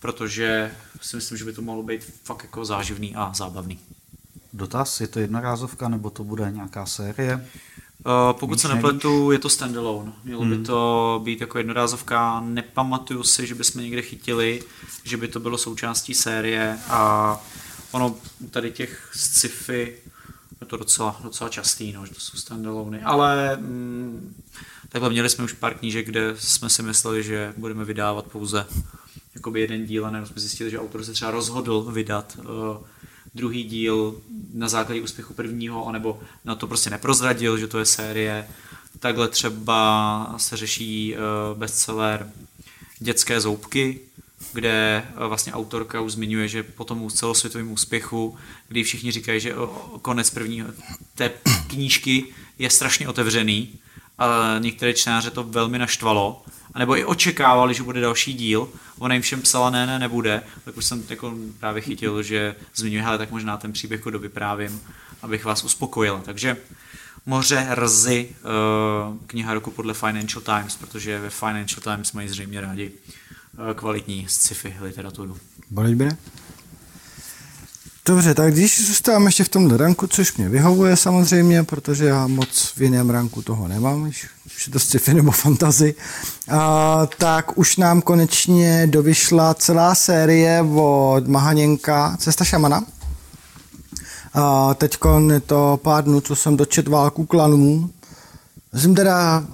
protože 0.00 0.74
si 1.00 1.16
myslím, 1.16 1.38
že 1.38 1.44
by 1.44 1.52
to 1.52 1.62
mohlo 1.62 1.82
být 1.82 2.04
fakt 2.24 2.42
jako 2.42 2.64
záživný 2.64 3.16
a 3.16 3.32
zábavný. 3.34 3.78
Dotaz, 4.52 5.00
je 5.00 5.08
to 5.08 5.20
jednorázovka 5.20 5.88
nebo 5.88 6.10
to 6.10 6.24
bude 6.24 6.50
nějaká 6.50 6.86
série? 6.86 7.48
Uh, 8.06 8.38
pokud 8.38 8.60
se 8.60 8.68
nepletu, 8.68 9.30
je 9.30 9.38
to 9.38 9.48
standalone. 9.48 10.12
Mělo 10.24 10.44
by 10.44 10.58
to 10.58 11.20
být 11.24 11.40
jako 11.40 11.58
jednorázovka. 11.58 12.40
Nepamatuju 12.40 13.22
si, 13.22 13.46
že 13.46 13.54
bychom 13.54 13.82
někde 13.82 14.02
chytili, 14.02 14.62
že 15.04 15.16
by 15.16 15.28
to 15.28 15.40
bylo 15.40 15.58
součástí 15.58 16.14
série 16.14 16.78
a 16.88 17.40
ono 17.90 18.14
tady 18.50 18.70
těch 18.70 19.10
sci-fi 19.12 19.96
je 20.60 20.66
to 20.66 20.76
docela, 20.76 21.20
docela 21.24 21.50
častý, 21.50 21.92
no, 21.92 22.06
že 22.06 22.14
to 22.14 22.20
jsou 22.20 22.38
standalony. 22.38 23.02
Ale 23.02 23.56
mm, 23.56 24.34
takhle 24.88 25.10
měli 25.10 25.28
jsme 25.28 25.44
už 25.44 25.52
pár 25.52 25.74
knížek, 25.74 26.06
kde 26.06 26.34
jsme 26.38 26.70
si 26.70 26.82
mysleli, 26.82 27.22
že 27.22 27.54
budeme 27.56 27.84
vydávat 27.84 28.26
pouze 28.26 28.66
jakoby 29.34 29.60
jeden 29.60 29.86
díl 29.86 30.06
a 30.06 30.10
jsme 30.10 30.40
zjistili, 30.40 30.70
že 30.70 30.80
autor 30.80 31.04
se 31.04 31.12
třeba 31.12 31.30
rozhodl 31.30 31.82
vydat 31.82 32.38
uh, 32.38 32.76
druhý 33.34 33.64
díl 33.64 34.20
na 34.54 34.68
základě 34.68 35.02
úspěchu 35.02 35.34
prvního, 35.34 35.86
anebo 35.86 36.20
na 36.44 36.54
to 36.54 36.66
prostě 36.66 36.90
neprozradil, 36.90 37.58
že 37.58 37.66
to 37.66 37.78
je 37.78 37.84
série. 37.84 38.48
Takhle 39.00 39.28
třeba 39.28 40.34
se 40.36 40.56
řeší 40.56 41.14
uh, 41.14 41.58
bestseller 41.58 42.30
Dětské 42.98 43.40
zoubky, 43.40 44.00
kde 44.52 45.08
uh, 45.16 45.26
vlastně 45.26 45.52
autorka 45.52 46.00
už 46.00 46.12
zmiňuje, 46.12 46.48
že 46.48 46.62
po 46.62 46.84
tom 46.84 47.10
celosvětovém 47.10 47.72
úspěchu, 47.72 48.36
kdy 48.68 48.82
všichni 48.82 49.12
říkají, 49.12 49.40
že 49.40 49.56
o 49.56 49.98
konec 50.02 50.30
prvního 50.30 50.68
té 51.14 51.30
knížky 51.66 52.24
je 52.58 52.70
strašně 52.70 53.08
otevřený, 53.08 53.78
a 54.20 54.58
některé 54.58 54.94
čtenáře 54.94 55.30
to 55.30 55.42
velmi 55.44 55.78
naštvalo, 55.78 56.44
anebo 56.74 56.96
i 56.96 57.04
očekávali, 57.04 57.74
že 57.74 57.82
bude 57.82 58.00
další 58.00 58.34
díl, 58.34 58.68
ona 58.98 59.14
jim 59.14 59.22
všem 59.22 59.42
psala, 59.42 59.70
ne, 59.70 59.86
ne, 59.86 59.98
nebude, 59.98 60.42
tak 60.64 60.76
už 60.76 60.84
jsem 60.84 61.04
jako 61.10 61.34
právě 61.60 61.82
chytil, 61.82 62.22
že 62.22 62.56
zmiňuje, 62.74 63.02
hele, 63.02 63.18
tak 63.18 63.30
možná 63.30 63.56
ten 63.56 63.72
příběh 63.72 64.00
jako 64.00 64.10
dovyprávím, 64.10 64.80
abych 65.22 65.44
vás 65.44 65.64
uspokojil. 65.64 66.22
Takže 66.24 66.56
Moře 67.26 67.68
Rzy, 67.86 68.28
eh, 68.30 69.26
kniha 69.26 69.54
roku 69.54 69.70
podle 69.70 69.94
Financial 69.94 70.42
Times, 70.42 70.76
protože 70.76 71.20
ve 71.20 71.30
Financial 71.30 71.80
Times 71.82 72.12
mají 72.12 72.28
zřejmě 72.28 72.60
rádi 72.60 72.92
eh, 73.70 73.74
kvalitní 73.74 74.26
sci-fi 74.28 74.76
literaturu. 74.80 75.36
Bolíš 75.70 75.94
bude? 75.94 76.16
Dobře, 78.06 78.34
tak 78.34 78.52
když 78.52 78.86
zůstávám 78.86 79.26
ještě 79.26 79.44
v 79.44 79.48
tomhle 79.48 79.76
ranku, 79.76 80.06
což 80.06 80.36
mě 80.36 80.48
vyhovuje 80.48 80.96
samozřejmě, 80.96 81.64
protože 81.64 82.04
já 82.04 82.26
moc 82.26 82.72
v 82.76 82.82
jiném 82.82 83.10
ranku 83.10 83.42
toho 83.42 83.68
nemám, 83.68 84.04
když 84.04 84.26
už 84.46 84.66
je 84.66 84.72
to 84.72 84.78
sci-fi 84.78 85.14
nebo 85.14 85.30
fantasy, 85.30 85.94
a, 86.50 87.06
tak 87.18 87.58
už 87.58 87.76
nám 87.76 88.02
konečně 88.02 88.86
dovyšla 88.86 89.54
celá 89.54 89.94
série 89.94 90.62
od 90.74 91.26
Mahaněnka 91.26 92.16
Cesta 92.20 92.44
šamana. 92.44 92.84
A 94.34 94.74
teď 94.74 94.98
je 95.32 95.40
to 95.40 95.80
pár 95.82 96.04
dnů, 96.04 96.20
co 96.20 96.36
jsem 96.36 96.56
dočet 96.56 96.88
válku 96.88 97.26
klanů. 97.26 97.90
Jsem 98.74 98.94
teda 98.94 99.44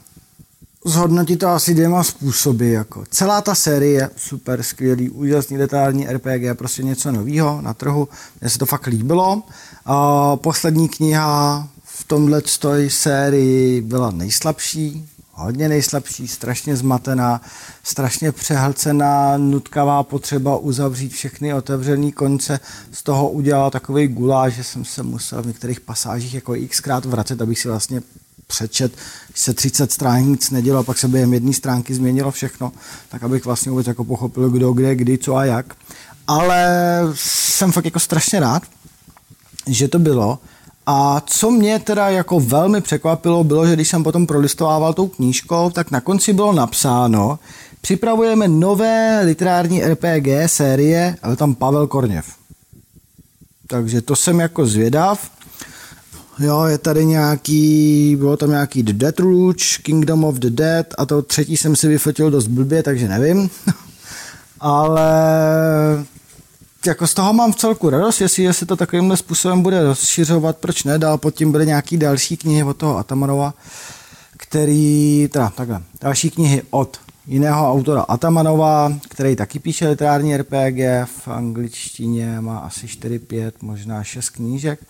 zhodnotit 0.86 1.36
to 1.36 1.48
asi 1.48 1.74
dvěma 1.74 2.04
způsoby. 2.04 2.72
Jako. 2.72 3.04
Celá 3.10 3.40
ta 3.40 3.54
série 3.54 3.92
je 3.92 4.10
super, 4.16 4.62
skvělý, 4.62 5.10
úžasný 5.10 5.58
literární 5.58 6.06
RPG, 6.06 6.58
prostě 6.58 6.82
něco 6.82 7.12
nového 7.12 7.62
na 7.62 7.74
trhu. 7.74 8.08
Mně 8.40 8.50
se 8.50 8.58
to 8.58 8.66
fakt 8.66 8.86
líbilo. 8.86 9.42
A 9.84 10.36
poslední 10.36 10.88
kniha 10.88 11.68
v 11.84 12.04
tomhle 12.04 12.42
sérii 12.88 13.80
byla 13.80 14.10
nejslabší, 14.10 15.08
hodně 15.32 15.68
nejslabší, 15.68 16.28
strašně 16.28 16.76
zmatená, 16.76 17.40
strašně 17.82 18.32
přehlcená, 18.32 19.36
nutkavá 19.36 20.02
potřeba 20.02 20.56
uzavřít 20.56 21.12
všechny 21.12 21.54
otevřené 21.54 22.12
konce. 22.12 22.60
Z 22.92 23.02
toho 23.02 23.30
udělala 23.30 23.70
takový 23.70 24.08
guláš, 24.08 24.54
že 24.54 24.64
jsem 24.64 24.84
se 24.84 25.02
musel 25.02 25.42
v 25.42 25.46
některých 25.46 25.80
pasážích 25.80 26.34
jako 26.34 26.54
xkrát 26.68 27.04
vracet, 27.04 27.42
abych 27.42 27.58
si 27.58 27.68
vlastně 27.68 28.02
přečet, 28.46 28.92
když 29.28 29.40
se 29.40 29.54
30 29.54 29.92
stránek 29.92 30.26
nic 30.26 30.50
nedělo, 30.50 30.84
pak 30.84 30.98
se 30.98 31.08
během 31.08 31.34
jedné 31.34 31.52
stránky 31.52 31.94
změnilo 31.94 32.30
všechno, 32.30 32.72
tak 33.08 33.22
abych 33.22 33.44
vlastně 33.44 33.70
vůbec 33.70 33.86
jako 33.86 34.04
pochopil, 34.04 34.50
kdo, 34.50 34.72
kde, 34.72 34.94
kdy, 34.94 35.18
co 35.18 35.36
a 35.36 35.44
jak. 35.44 35.74
Ale 36.26 36.66
jsem 37.14 37.72
fakt 37.72 37.84
jako 37.84 38.00
strašně 38.00 38.40
rád, 38.40 38.62
že 39.66 39.88
to 39.88 39.98
bylo. 39.98 40.38
A 40.86 41.22
co 41.26 41.50
mě 41.50 41.78
teda 41.78 42.08
jako 42.08 42.40
velmi 42.40 42.80
překvapilo, 42.80 43.44
bylo, 43.44 43.66
že 43.66 43.72
když 43.72 43.88
jsem 43.88 44.02
potom 44.02 44.26
prolistovával 44.26 44.94
tou 44.94 45.08
knížkou, 45.08 45.70
tak 45.70 45.90
na 45.90 46.00
konci 46.00 46.32
bylo 46.32 46.52
napsáno, 46.52 47.38
připravujeme 47.80 48.48
nové 48.48 49.20
literární 49.24 49.84
RPG 49.84 50.28
série, 50.46 51.16
ale 51.22 51.36
tam 51.36 51.54
Pavel 51.54 51.86
Korněv. 51.86 52.26
Takže 53.66 54.02
to 54.02 54.16
jsem 54.16 54.40
jako 54.40 54.66
zvědav. 54.66 55.30
Jo, 56.38 56.64
je 56.64 56.78
tady 56.78 57.04
nějaký, 57.04 58.16
bylo 58.18 58.36
tam 58.36 58.50
nějaký 58.50 58.82
The 58.82 58.92
Death 58.92 59.20
Rouge, 59.20 59.64
Kingdom 59.82 60.24
of 60.24 60.34
the 60.34 60.50
Dead 60.50 60.86
a 60.98 61.06
to 61.06 61.22
třetí 61.22 61.56
jsem 61.56 61.76
si 61.76 61.88
vyfotil 61.88 62.30
dost 62.30 62.46
blbě, 62.46 62.82
takže 62.82 63.08
nevím. 63.08 63.50
Ale 64.60 65.10
jako 66.86 67.06
z 67.06 67.14
toho 67.14 67.32
mám 67.32 67.52
v 67.52 67.56
celku 67.56 67.90
radost, 67.90 68.20
jestli 68.20 68.54
se 68.54 68.66
to 68.66 68.76
takovýmhle 68.76 69.16
způsobem 69.16 69.62
bude 69.62 69.82
rozšiřovat, 69.82 70.56
proč 70.56 70.84
ne, 70.84 70.98
dál 70.98 71.18
pod 71.18 71.34
tím 71.34 71.52
byly 71.52 71.66
nějaký 71.66 71.96
další 71.96 72.36
knihy 72.36 72.62
od 72.62 72.76
toho 72.76 72.98
Atamanova, 72.98 73.54
který, 74.36 75.28
teda 75.32 75.52
takhle, 75.56 75.82
další 76.00 76.30
knihy 76.30 76.62
od 76.70 76.98
jiného 77.26 77.72
autora 77.72 78.02
Atamanova, 78.02 78.92
který 79.08 79.36
taky 79.36 79.58
píše 79.58 79.88
literární 79.88 80.36
RPG, 80.36 80.78
v 81.04 81.28
angličtině 81.28 82.40
má 82.40 82.58
asi 82.58 82.86
4-5, 82.86 83.52
možná 83.62 84.04
6 84.04 84.28
knížek. 84.28 84.80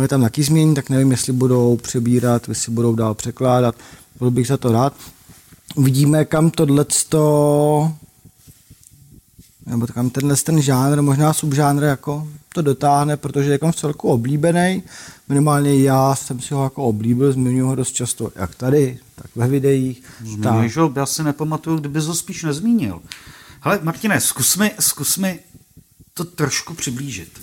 Je 0.00 0.08
tam 0.08 0.22
taky 0.22 0.42
změní, 0.42 0.74
tak 0.74 0.90
nevím, 0.90 1.10
jestli 1.10 1.32
budou 1.32 1.76
přebírat, 1.76 2.48
jestli 2.48 2.72
budou 2.72 2.94
dál 2.94 3.14
překládat. 3.14 3.74
Byl 4.18 4.30
bych 4.30 4.46
za 4.46 4.56
to 4.56 4.72
rád. 4.72 4.94
Uvidíme, 5.74 6.24
kam 6.24 6.50
tohleto 6.50 7.92
nebo 9.66 9.86
kam 9.86 10.10
tenhle 10.10 10.36
ten 10.36 10.62
žánr, 10.62 11.02
možná 11.02 11.32
subžánr 11.32 11.82
jako 11.82 12.28
to 12.54 12.62
dotáhne, 12.62 13.16
protože 13.16 13.50
je 13.50 13.58
v 13.70 13.76
celku 13.76 14.08
oblíbený. 14.08 14.82
Minimálně 15.28 15.82
já 15.82 16.14
jsem 16.14 16.40
si 16.40 16.54
ho 16.54 16.64
jako 16.64 16.84
oblíbil, 16.84 17.32
zmiňuji 17.32 17.60
ho 17.60 17.74
dost 17.74 17.92
často, 17.92 18.30
jak 18.36 18.54
tady, 18.54 18.98
tak 19.14 19.26
ve 19.34 19.48
videích. 19.48 20.02
Zmiňuješ 20.24 20.76
ho, 20.76 20.92
já 20.96 21.06
si 21.06 21.22
nepamatuju, 21.22 21.78
kdyby 21.78 22.00
ho 22.00 22.14
spíš 22.14 22.42
nezmínil. 22.42 23.00
Hele, 23.60 23.78
Martine, 23.82 24.20
zkus 24.20 24.56
mi, 24.56 24.70
zkus 24.80 25.18
mi 25.18 25.38
to 26.14 26.24
trošku 26.24 26.74
přiblížit. 26.74 27.40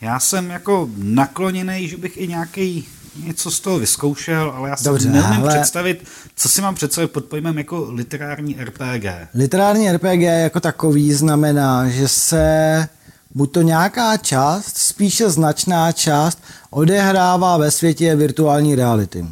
Já 0.00 0.20
jsem 0.20 0.50
jako 0.50 0.88
nakloněný, 0.96 1.88
že 1.88 1.96
bych 1.96 2.16
i 2.16 2.28
nějaký 2.28 2.88
něco 3.24 3.50
z 3.50 3.60
toho 3.60 3.78
vyzkoušel, 3.78 4.52
ale 4.56 4.68
já 4.68 4.76
si 4.76 4.84
Dobře, 4.84 5.08
neumím 5.08 5.40
ale... 5.40 5.54
představit, 5.54 6.04
co 6.36 6.48
si 6.48 6.62
mám 6.62 6.74
představit 6.74 7.08
pod 7.08 7.24
pojmem 7.24 7.58
jako 7.58 7.86
literární 7.90 8.56
RPG. 8.60 9.04
Literární 9.34 9.92
RPG 9.92 10.20
jako 10.20 10.60
takový 10.60 11.12
znamená, 11.12 11.88
že 11.88 12.08
se 12.08 12.88
buď 13.34 13.52
to 13.52 13.62
nějaká 13.62 14.16
část, 14.16 14.78
spíše 14.78 15.30
značná 15.30 15.92
část, 15.92 16.42
odehrává 16.70 17.56
ve 17.56 17.70
světě 17.70 18.16
virtuální 18.16 18.74
reality. 18.74 19.26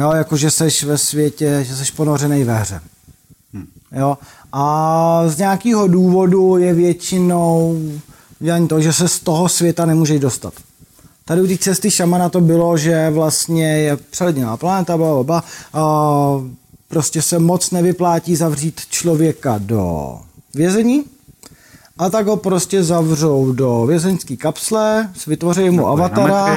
Jo, 0.00 0.12
jako 0.12 0.36
že 0.36 0.50
seš 0.50 0.84
ve 0.84 0.98
světě, 0.98 1.64
že 1.68 1.76
seš 1.76 1.90
ponořený 1.90 2.44
ve 2.44 2.58
hře. 2.58 2.80
Hmm. 3.52 3.66
Jo, 3.92 4.18
a 4.52 5.22
z 5.26 5.38
nějakého 5.38 5.88
důvodu 5.88 6.56
je 6.56 6.74
většinou 6.74 7.80
dělání 8.44 8.68
to, 8.68 8.80
že 8.80 8.92
se 8.92 9.08
z 9.08 9.20
toho 9.20 9.48
světa 9.48 9.86
nemůžeš 9.86 10.20
dostat. 10.20 10.54
Tady 11.24 11.40
u 11.42 11.46
té 11.46 11.58
cesty 11.58 11.90
šamana 11.90 12.28
to 12.28 12.40
bylo, 12.40 12.76
že 12.76 13.10
vlastně 13.10 13.78
je 13.78 13.96
přeledněná 13.96 14.56
planeta, 14.56 14.96
bla, 14.96 15.22
bla, 15.22 15.44
a 15.72 15.82
prostě 16.88 17.22
se 17.22 17.38
moc 17.38 17.70
nevyplátí 17.70 18.36
zavřít 18.36 18.80
člověka 18.90 19.58
do 19.58 20.18
vězení, 20.54 21.04
a 21.98 22.10
tak 22.10 22.26
ho 22.26 22.36
prostě 22.36 22.82
zavřou 22.82 23.52
do 23.52 23.86
vězeňské 23.86 24.36
kapsle, 24.36 25.10
vytvoří 25.26 25.70
mu 25.70 25.88
avatara 25.88 26.56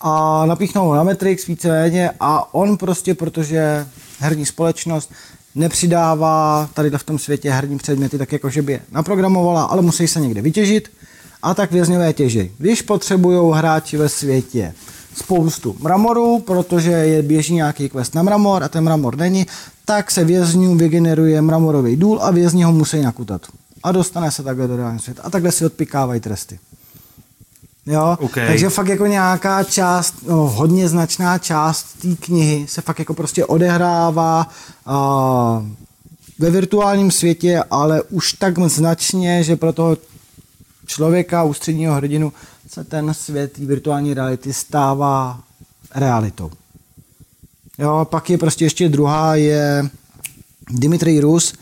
a 0.00 0.46
napíchnou 0.46 0.86
ho 0.86 0.94
na 0.94 1.02
Matrix 1.02 1.46
víceméně 1.46 2.10
a 2.20 2.54
on 2.54 2.76
prostě, 2.76 3.14
protože 3.14 3.86
herní 4.18 4.46
společnost 4.46 5.12
nepřidává 5.54 6.68
tady 6.74 6.90
v 6.90 7.04
tom 7.04 7.18
světě 7.18 7.50
herní 7.50 7.78
předměty 7.78 8.18
tak 8.18 8.32
jako, 8.32 8.50
že 8.50 8.62
by 8.62 8.72
je 8.72 8.80
naprogramovala, 8.92 9.64
ale 9.64 9.82
musí 9.82 10.08
se 10.08 10.20
někde 10.20 10.42
vytěžit 10.42 10.90
a 11.44 11.54
tak 11.54 11.72
vězňové 11.72 12.12
těží. 12.12 12.50
Když 12.58 12.82
potřebují 12.82 13.52
hráči 13.54 13.96
ve 13.96 14.08
světě 14.08 14.74
spoustu 15.16 15.76
mramoru, 15.80 16.38
protože 16.38 16.90
je 16.90 17.22
běží 17.22 17.54
nějaký 17.54 17.88
quest 17.88 18.14
na 18.14 18.22
mramor 18.22 18.62
a 18.64 18.68
ten 18.68 18.84
mramor 18.84 19.16
není, 19.16 19.46
tak 19.84 20.10
se 20.10 20.24
vězňům 20.24 20.78
vygeneruje 20.78 21.42
mramorový 21.42 21.96
důl 21.96 22.18
a 22.22 22.30
vězni 22.30 22.64
ho 22.64 22.72
musí 22.72 23.02
nakutat. 23.02 23.42
A 23.82 23.92
dostane 23.92 24.30
se 24.30 24.42
takhle 24.42 24.68
do 24.68 24.76
reálného 24.76 25.00
světa. 25.00 25.22
A 25.24 25.30
takhle 25.30 25.52
si 25.52 25.66
odpikávají 25.66 26.20
tresty. 26.20 26.58
Jo? 27.86 28.16
Okay. 28.20 28.46
Takže 28.46 28.70
fakt 28.70 28.88
jako 28.88 29.06
nějaká 29.06 29.64
část, 29.64 30.14
no, 30.26 30.36
hodně 30.36 30.88
značná 30.88 31.38
část 31.38 31.86
té 32.02 32.16
knihy 32.20 32.66
se 32.68 32.80
fakt 32.80 32.98
jako 32.98 33.14
prostě 33.14 33.44
odehrává 33.44 34.48
a, 34.86 35.66
ve 36.38 36.50
virtuálním 36.50 37.10
světě, 37.10 37.62
ale 37.70 38.02
už 38.02 38.32
tak 38.32 38.58
značně, 38.58 39.44
že 39.44 39.56
pro 39.56 39.72
toho 39.72 39.96
člověka, 40.86 41.42
ústředního 41.42 41.94
hrdinu, 41.94 42.32
se 42.68 42.84
ten 42.84 43.14
svět 43.14 43.58
virtuální 43.58 44.14
reality 44.14 44.52
stává 44.52 45.40
realitou. 45.94 46.50
Jo, 47.78 48.06
pak 48.10 48.30
je 48.30 48.38
prostě 48.38 48.64
ještě 48.64 48.88
druhá, 48.88 49.34
je 49.34 49.90
Dimitri 50.70 51.20
Rus, 51.20 51.52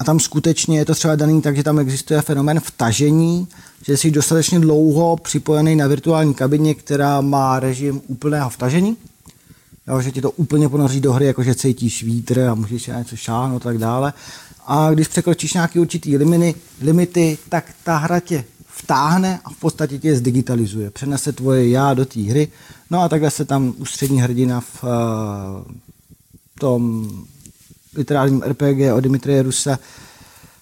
a 0.00 0.04
tam 0.04 0.20
skutečně 0.20 0.78
je 0.78 0.84
to 0.84 0.94
třeba 0.94 1.16
daný 1.16 1.42
tak, 1.42 1.56
že 1.56 1.62
tam 1.62 1.78
existuje 1.78 2.22
fenomén 2.22 2.60
vtažení, 2.60 3.48
že 3.86 3.96
jsi 3.96 4.10
dostatečně 4.10 4.60
dlouho 4.60 5.16
připojený 5.16 5.76
na 5.76 5.86
virtuální 5.86 6.34
kabině, 6.34 6.74
která 6.74 7.20
má 7.20 7.60
režim 7.60 8.00
úplného 8.06 8.50
vtažení, 8.50 8.96
jo, 9.88 10.00
že 10.00 10.12
ti 10.12 10.20
to 10.20 10.30
úplně 10.30 10.68
ponoří 10.68 11.00
do 11.00 11.12
hry, 11.12 11.26
jakože 11.26 11.54
cítíš 11.54 12.02
vítr 12.02 12.40
a 12.40 12.54
můžeš 12.54 12.86
na 12.86 12.98
něco 12.98 13.16
šáhnout 13.16 13.62
a 13.62 13.68
tak 13.68 13.78
dále. 13.78 14.12
A 14.66 14.90
když 14.90 15.08
překročíš 15.08 15.54
nějaký 15.54 15.78
určitý 15.78 16.16
limity, 16.16 16.60
limity, 16.80 17.38
tak 17.48 17.64
ta 17.84 17.96
hra 17.96 18.20
tě 18.20 18.44
vtáhne 18.82 19.40
a 19.44 19.50
v 19.50 19.56
podstatě 19.56 19.98
tě 19.98 20.16
zdigitalizuje. 20.16 20.90
Přenese 20.90 21.32
tvoje 21.32 21.68
já 21.68 21.94
do 21.94 22.04
té 22.04 22.20
hry. 22.20 22.48
No 22.90 23.00
a 23.00 23.08
takhle 23.08 23.30
se 23.30 23.44
tam 23.44 23.74
ústřední 23.76 24.22
hrdina 24.22 24.60
v 24.60 24.84
uh, 24.84 24.90
tom 26.58 27.10
literárním 27.94 28.42
RPG 28.42 28.94
o 28.94 29.00
Dimitrie 29.00 29.42
Rusa 29.42 29.78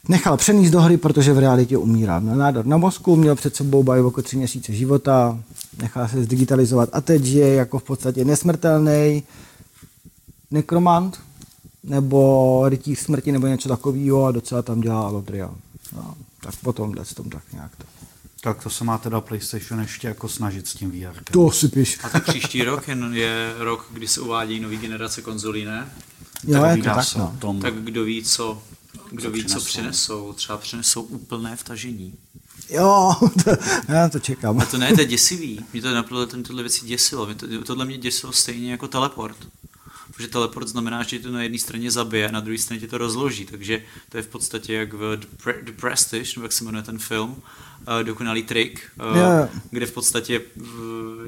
nechal 0.09 0.37
přenést 0.37 0.71
do 0.71 0.81
hry, 0.81 0.97
protože 0.97 1.33
v 1.33 1.39
realitě 1.39 1.79
umírá. 1.79 2.19
Měl 2.19 2.37
nádor 2.37 2.67
na 2.67 2.77
mozku, 2.77 3.17
měl 3.17 3.35
před 3.35 3.57
sebou 3.57 3.83
baj 3.83 4.05
jako 4.05 4.23
tři 4.23 4.37
měsíce 4.37 4.73
života, 4.73 5.39
nechal 5.83 6.09
se 6.09 6.23
zdigitalizovat 6.23 6.89
a 6.93 7.01
teď 7.01 7.25
je 7.25 7.55
jako 7.55 7.79
v 7.79 7.83
podstatě 7.83 8.25
nesmrtelný 8.25 9.23
nekromant, 10.51 11.21
nebo 11.85 12.63
rytíř 12.69 12.99
smrti, 12.99 13.33
nebo 13.33 13.47
něco 13.47 13.69
takového 13.69 14.25
a 14.25 14.33
docela 14.33 14.63
tam 14.63 14.81
dělá 14.81 15.07
Alodria. 15.07 15.51
No, 15.97 16.15
tak 16.43 16.57
potom 16.57 16.95
s 17.03 17.15
tom 17.15 17.31
tak 17.31 17.43
nějak 17.53 17.77
to. 17.77 17.98
Tak 18.41 18.63
to 18.63 18.71
se 18.71 18.85
má 18.85 18.99
teda 18.99 19.21
PlayStation 19.21 19.81
ještě 19.81 20.09
jako 20.09 20.29
snažit 20.29 20.69
s 20.69 20.75
tím 20.75 20.91
VR. 20.91 21.23
To 21.31 21.51
si 21.51 21.69
píš. 21.69 21.99
A 22.03 22.09
tak 22.09 22.25
příští 22.25 22.63
rok 22.65 22.89
je, 22.89 22.97
je 23.13 23.55
rok, 23.59 23.87
kdy 23.91 24.09
se 24.09 24.21
uvádí 24.21 24.61
nový 24.61 24.77
generace 24.77 25.23
konzolí, 25.23 25.65
ne? 25.65 25.93
Jo, 26.45 26.61
tak 26.61 26.77
je 26.77 26.83
to 26.83 26.91
tak, 26.91 27.17
no. 27.17 27.37
tom, 27.39 27.61
tak 27.61 27.75
kdo 27.75 28.05
ví, 28.05 28.25
co, 28.25 28.63
kdo 29.11 29.23
co 29.23 29.31
ví, 29.31 29.45
přinesou. 29.45 29.61
co 29.61 29.67
přinesou. 29.67 30.33
Třeba 30.33 30.59
přinesou 30.59 31.03
úplné 31.03 31.57
vtažení. 31.57 32.15
Jo, 32.71 33.15
to, 33.45 33.51
já 33.89 34.09
to 34.09 34.19
čekám. 34.19 34.61
A 34.61 34.65
to 34.65 34.79
ne, 34.79 34.95
to 34.95 35.01
je 35.01 35.07
děsivý. 35.07 35.65
Mě 35.73 35.83
to 35.83 35.95
naplno 35.95 36.27
tohle 36.27 36.63
věci 36.63 36.87
děsilo. 36.87 37.27
Mě 37.27 37.35
to, 37.35 37.65
tohle 37.65 37.85
mě 37.85 37.99
děsilo 37.99 38.33
stejně 38.33 38.71
jako 38.71 38.89
teleport. 38.89 39.37
Protože 40.13 40.29
teleport 40.29 40.69
znamená, 40.69 41.03
že 41.03 41.19
to 41.19 41.31
na 41.31 41.43
jedné 41.43 41.59
straně 41.59 41.91
zabije 41.91 42.29
a 42.29 42.33
na 42.33 42.41
druhé 42.41 42.59
straně 42.59 42.81
tě 42.81 42.89
to 42.89 42.99
rozloží. 42.99 43.47
Takže 43.47 43.83
to 44.09 44.17
je 44.17 44.23
v 44.23 44.29
podstatě 44.29 44.75
jak 44.75 44.93
v 44.93 45.17
The 45.63 45.73
Prestige, 45.81 46.33
nebo 46.37 46.45
jak 46.45 46.53
se 46.53 46.65
jmenuje 46.65 46.83
ten 46.83 46.99
film, 46.99 47.43
dokonalý 48.03 48.43
trik, 48.43 48.81
yeah. 49.15 49.51
kde 49.71 49.87
v 49.87 49.93
podstatě 49.93 50.41
uh, 50.41 50.67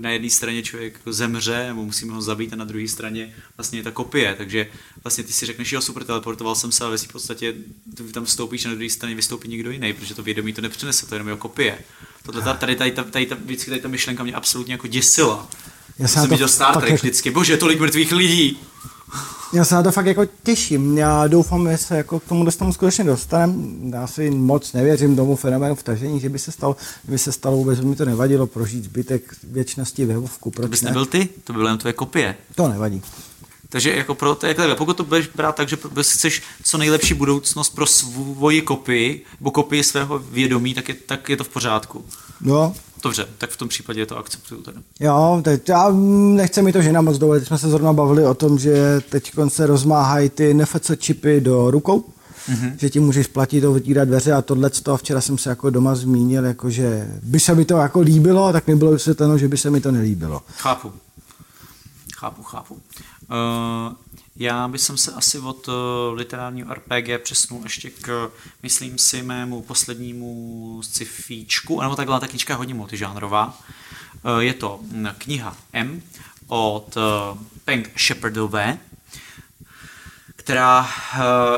na 0.00 0.10
jedné 0.10 0.30
straně 0.30 0.62
člověk 0.62 1.00
zemře, 1.06 1.64
nebo 1.66 1.84
musíme 1.84 2.12
ho 2.12 2.22
zabít, 2.22 2.52
a 2.52 2.56
na 2.56 2.64
druhé 2.64 2.88
straně 2.88 3.34
vlastně 3.56 3.78
je 3.78 3.82
ta 3.82 3.90
kopie. 3.90 4.34
Takže 4.38 4.66
vlastně 5.04 5.24
ty 5.24 5.32
si 5.32 5.46
řekneš, 5.46 5.72
jo, 5.72 5.80
super, 5.80 6.04
teleportoval 6.04 6.54
jsem 6.54 6.72
se, 6.72 6.84
ale 6.84 6.98
v 6.98 7.12
podstatě 7.12 7.54
ty 7.96 8.02
tam 8.02 8.24
vstoupíš 8.24 8.64
a 8.64 8.68
na 8.68 8.74
druhé 8.74 8.90
straně 8.90 9.14
vystoupí 9.14 9.48
někdo 9.48 9.70
jiný, 9.70 9.92
protože 9.92 10.14
to 10.14 10.22
vědomí 10.22 10.52
to 10.52 10.60
nepřinese, 10.60 11.06
to 11.06 11.14
je 11.14 11.16
jenom 11.16 11.28
jeho 11.28 11.38
kopie. 11.38 11.78
Tohle, 12.22 12.42
tady, 12.42 12.56
tady, 12.58 12.76
tady, 12.76 13.10
tady, 13.10 13.26
tady, 13.26 13.40
vždycky 13.44 13.70
tady 13.70 13.82
ta 13.82 13.88
myšlenka 13.88 14.22
mě 14.22 14.34
absolutně 14.34 14.74
jako 14.74 14.86
děsila. 14.86 15.48
Já 15.98 16.08
jsem 16.08 16.28
to, 16.28 16.38
to 16.38 16.48
Star 16.48 16.80
Trek 16.80 16.94
vždycky, 16.94 17.30
bože, 17.30 17.56
tolik 17.56 17.80
mrtvých 17.80 18.12
lidí. 18.12 18.58
Já 19.52 19.64
se 19.64 19.74
na 19.74 19.82
to 19.82 19.92
fakt 19.92 20.06
jako 20.06 20.24
těším. 20.42 20.98
Já 20.98 21.26
doufám, 21.26 21.70
že 21.70 21.76
se 21.76 21.96
jako 21.96 22.20
k 22.20 22.24
tomu 22.24 22.44
dostanu 22.44 22.72
skutečně 22.72 23.04
dostaneme. 23.04 23.54
Já 23.90 24.06
si 24.06 24.30
moc 24.30 24.72
nevěřím 24.72 25.16
tomu 25.16 25.36
fenoménu 25.36 25.74
vtažení, 25.74 26.20
že 26.20 26.28
by 26.28 26.38
se 26.38 26.52
stalo, 26.52 26.76
by 27.04 27.18
se 27.18 27.32
stalo 27.32 27.56
vůbec, 27.56 27.80
by 27.80 27.86
mi 27.86 27.96
to 27.96 28.04
nevadilo 28.04 28.46
prožít 28.46 28.84
zbytek 28.84 29.36
věčnosti 29.42 30.04
ve 30.04 30.18
Vovku. 30.18 30.50
Proč 30.50 30.64
to 30.64 30.68
bys 30.68 30.82
ne? 30.82 30.90
nebyl 30.90 31.06
ty? 31.06 31.28
To 31.44 31.52
by 31.52 31.56
byly 31.56 31.70
jen 31.70 31.78
tvoje 31.78 31.92
kopie. 31.92 32.36
To 32.54 32.68
nevadí. 32.68 33.02
Takže 33.70 33.96
jako 33.96 34.14
pro 34.14 34.34
to, 34.34 34.46
jak 34.46 34.78
pokud 34.78 34.96
to 34.96 35.04
budeš 35.04 35.26
brát 35.26 35.56
tak, 35.56 35.68
že 35.68 35.78
chceš 36.00 36.42
co 36.64 36.78
nejlepší 36.78 37.14
budoucnost 37.14 37.74
pro 37.74 37.86
svoji 37.86 38.62
kopii, 38.62 39.24
nebo 39.40 39.50
kopii 39.50 39.84
svého 39.84 40.18
vědomí, 40.18 40.74
tak 40.74 40.88
je, 40.88 40.94
tak 40.94 41.28
je 41.28 41.36
to 41.36 41.44
v 41.44 41.48
pořádku. 41.48 42.04
No. 42.40 42.74
Dobře, 43.02 43.28
tak 43.38 43.50
v 43.50 43.56
tom 43.56 43.68
případě 43.68 44.06
to 44.06 44.18
akceptuju 44.18 44.62
teda. 44.62 44.80
Jo, 45.00 45.40
teď 45.44 45.68
já 45.68 45.90
nechce 46.34 46.62
mi 46.62 46.72
to 46.72 46.82
žena 46.82 47.00
moc 47.00 47.18
dovolit. 47.18 47.46
Jsme 47.46 47.58
se 47.58 47.68
zrovna 47.68 47.92
bavili 47.92 48.26
o 48.26 48.34
tom, 48.34 48.58
že 48.58 49.00
teď 49.08 49.32
se 49.48 49.66
rozmáhají 49.66 50.28
ty 50.30 50.54
NFC 50.54 50.90
čipy 50.98 51.40
do 51.40 51.70
rukou, 51.70 52.04
mm-hmm. 52.48 52.72
že 52.76 52.90
ti 52.90 53.00
můžeš 53.00 53.26
platit, 53.26 53.64
otevírat 53.64 54.08
dveře 54.08 54.32
a 54.32 54.42
tohle. 54.42 54.70
A 54.92 54.96
včera 54.96 55.20
jsem 55.20 55.38
se 55.38 55.50
jako 55.50 55.70
doma 55.70 55.94
zmínil, 55.94 56.44
jako 56.44 56.70
že 56.70 57.08
by 57.22 57.40
se 57.40 57.54
mi 57.54 57.64
to 57.64 57.76
jako 57.76 58.00
líbilo, 58.00 58.52
tak 58.52 58.66
mi 58.66 58.76
bylo 58.76 58.90
vysvětleno, 58.90 59.38
že 59.38 59.48
by 59.48 59.56
se 59.56 59.70
mi 59.70 59.80
to 59.80 59.90
nelíbilo. 59.90 60.42
Chápu. 60.56 60.92
Chápu, 62.16 62.42
chápu. 62.42 62.78
Uh, 63.30 63.94
já 64.36 64.68
bych 64.68 64.80
se 64.80 65.12
asi 65.12 65.38
od 65.38 65.68
uh, 65.68 65.74
literárního 66.14 66.74
RPG 66.74 67.22
přesnul 67.22 67.60
ještě 67.62 67.90
k, 67.90 68.30
myslím 68.62 68.98
si, 68.98 69.22
mému 69.22 69.62
poslednímu 69.62 70.80
scifíčku, 70.82 71.80
nebo 71.80 71.96
takhle 71.96 72.20
ta 72.20 72.28
knižka 72.28 72.52
je 72.52 72.56
hodně 72.56 72.74
multižánrová. 72.74 73.58
Uh, 74.24 74.38
je 74.38 74.54
to 74.54 74.80
kniha 75.18 75.56
M 75.72 76.02
od 76.46 76.96
Peng 77.64 77.92
Shepardové, 77.98 78.78
která 80.36 80.88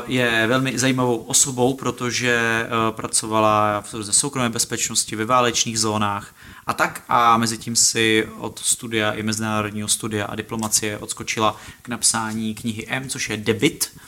je 0.07 0.47
velmi 0.47 0.79
zajímavou 0.79 1.17
osobou, 1.17 1.75
protože 1.75 2.67
pracovala 2.91 3.81
v 3.81 4.03
soukromé 4.11 4.49
bezpečnosti 4.49 5.17
ve 5.17 5.25
válečných 5.25 5.81
zónách, 5.81 6.35
a 6.67 6.73
tak 6.73 7.03
a 7.09 7.37
mezi 7.37 7.59
tím 7.59 7.77
si 7.77 8.29
od 8.39 8.59
studia 8.59 9.13
i 9.13 9.23
mezinárodního 9.23 9.89
studia 9.89 10.27
a 10.27 10.35
diplomacie 10.35 10.99
odskočila 10.99 11.57
k 11.83 11.89
napsání 11.89 12.55
knihy 12.55 12.87
M, 12.89 13.09
což 13.09 13.31
je 13.31 13.37
debit. 13.37 13.99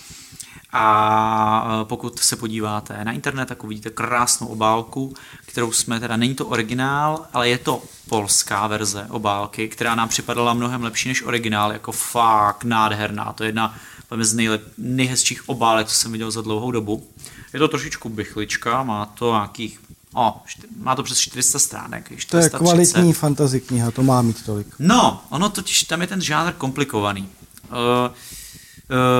A 0.77 1.85
pokud 1.85 2.19
se 2.19 2.37
podíváte 2.37 3.05
na 3.05 3.13
internet, 3.13 3.47
tak 3.47 3.65
uvidíte 3.65 3.91
krásnou 3.91 4.47
obálku, 4.47 5.15
kterou 5.47 5.73
jsme, 5.73 6.01
teda 6.01 6.17
není 6.17 6.35
to 6.35 6.47
originál, 6.47 7.27
ale 7.33 7.49
je 7.49 7.59
to 7.59 7.83
polská 8.09 8.67
verze 8.67 9.07
obálky, 9.11 9.69
která 9.69 9.95
nám 9.95 10.09
připadala 10.09 10.55
mnohem 10.55 10.83
lepší 10.83 11.09
než 11.09 11.23
originál, 11.23 11.73
jako 11.73 11.93
fakt 11.93 12.65
nádherná. 12.65 13.33
To 13.33 13.45
je 13.45 13.49
jedna 13.49 13.77
z 14.21 14.35
nejlep, 14.35 14.63
nejhezčích 14.79 15.49
obálek, 15.49 15.87
co 15.87 15.95
jsem 15.95 16.13
viděl 16.13 16.31
za 16.31 16.43
dlouhou 16.43 16.71
dobu. 16.71 17.11
Je 17.53 17.59
to 17.59 17.69
trošičku 17.69 18.09
bychlička, 18.09 18.83
má 18.83 19.07
to 19.07 19.33
nějakých 19.33 19.81
O, 20.15 20.43
má 20.77 20.97
to 20.97 21.03
přes 21.03 21.19
400 21.19 21.59
stránek. 21.59 22.13
430. 22.17 22.29
To 22.31 22.37
je 22.37 22.51
kvalitní 22.59 23.13
fantasy 23.13 23.61
kniha, 23.61 23.91
to 23.91 24.03
má 24.03 24.23
mít 24.23 24.45
tolik. 24.45 24.67
No, 24.79 25.25
ono 25.31 25.49
totiž, 25.49 25.83
tam 25.83 26.01
je 26.01 26.07
ten 26.07 26.21
žánr 26.21 26.53
komplikovaný. 26.53 27.29
Uh, 27.71 27.75
uh, 27.75 28.15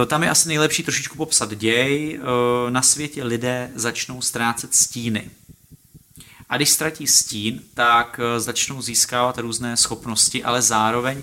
tam 0.07 0.23
je 0.23 0.31
asi 0.31 0.49
nejlepší 0.49 0.83
trošičku 0.83 1.17
popsat 1.17 1.55
děj. 1.55 2.19
Uh, 2.19 2.71
na 2.71 2.83
světě 2.83 3.25
lidé 3.25 3.71
začnou 3.75 4.23
ztrácet 4.23 4.75
stíny. 4.75 5.31
A 6.49 6.57
když 6.57 6.71
ztratí 6.71 7.07
stín, 7.07 7.61
tak 7.75 8.21
začnou 8.39 8.83
získávat 8.83 9.39
různé 9.39 9.77
schopnosti, 9.77 10.45
ale 10.45 10.63
zároveň 10.63 11.23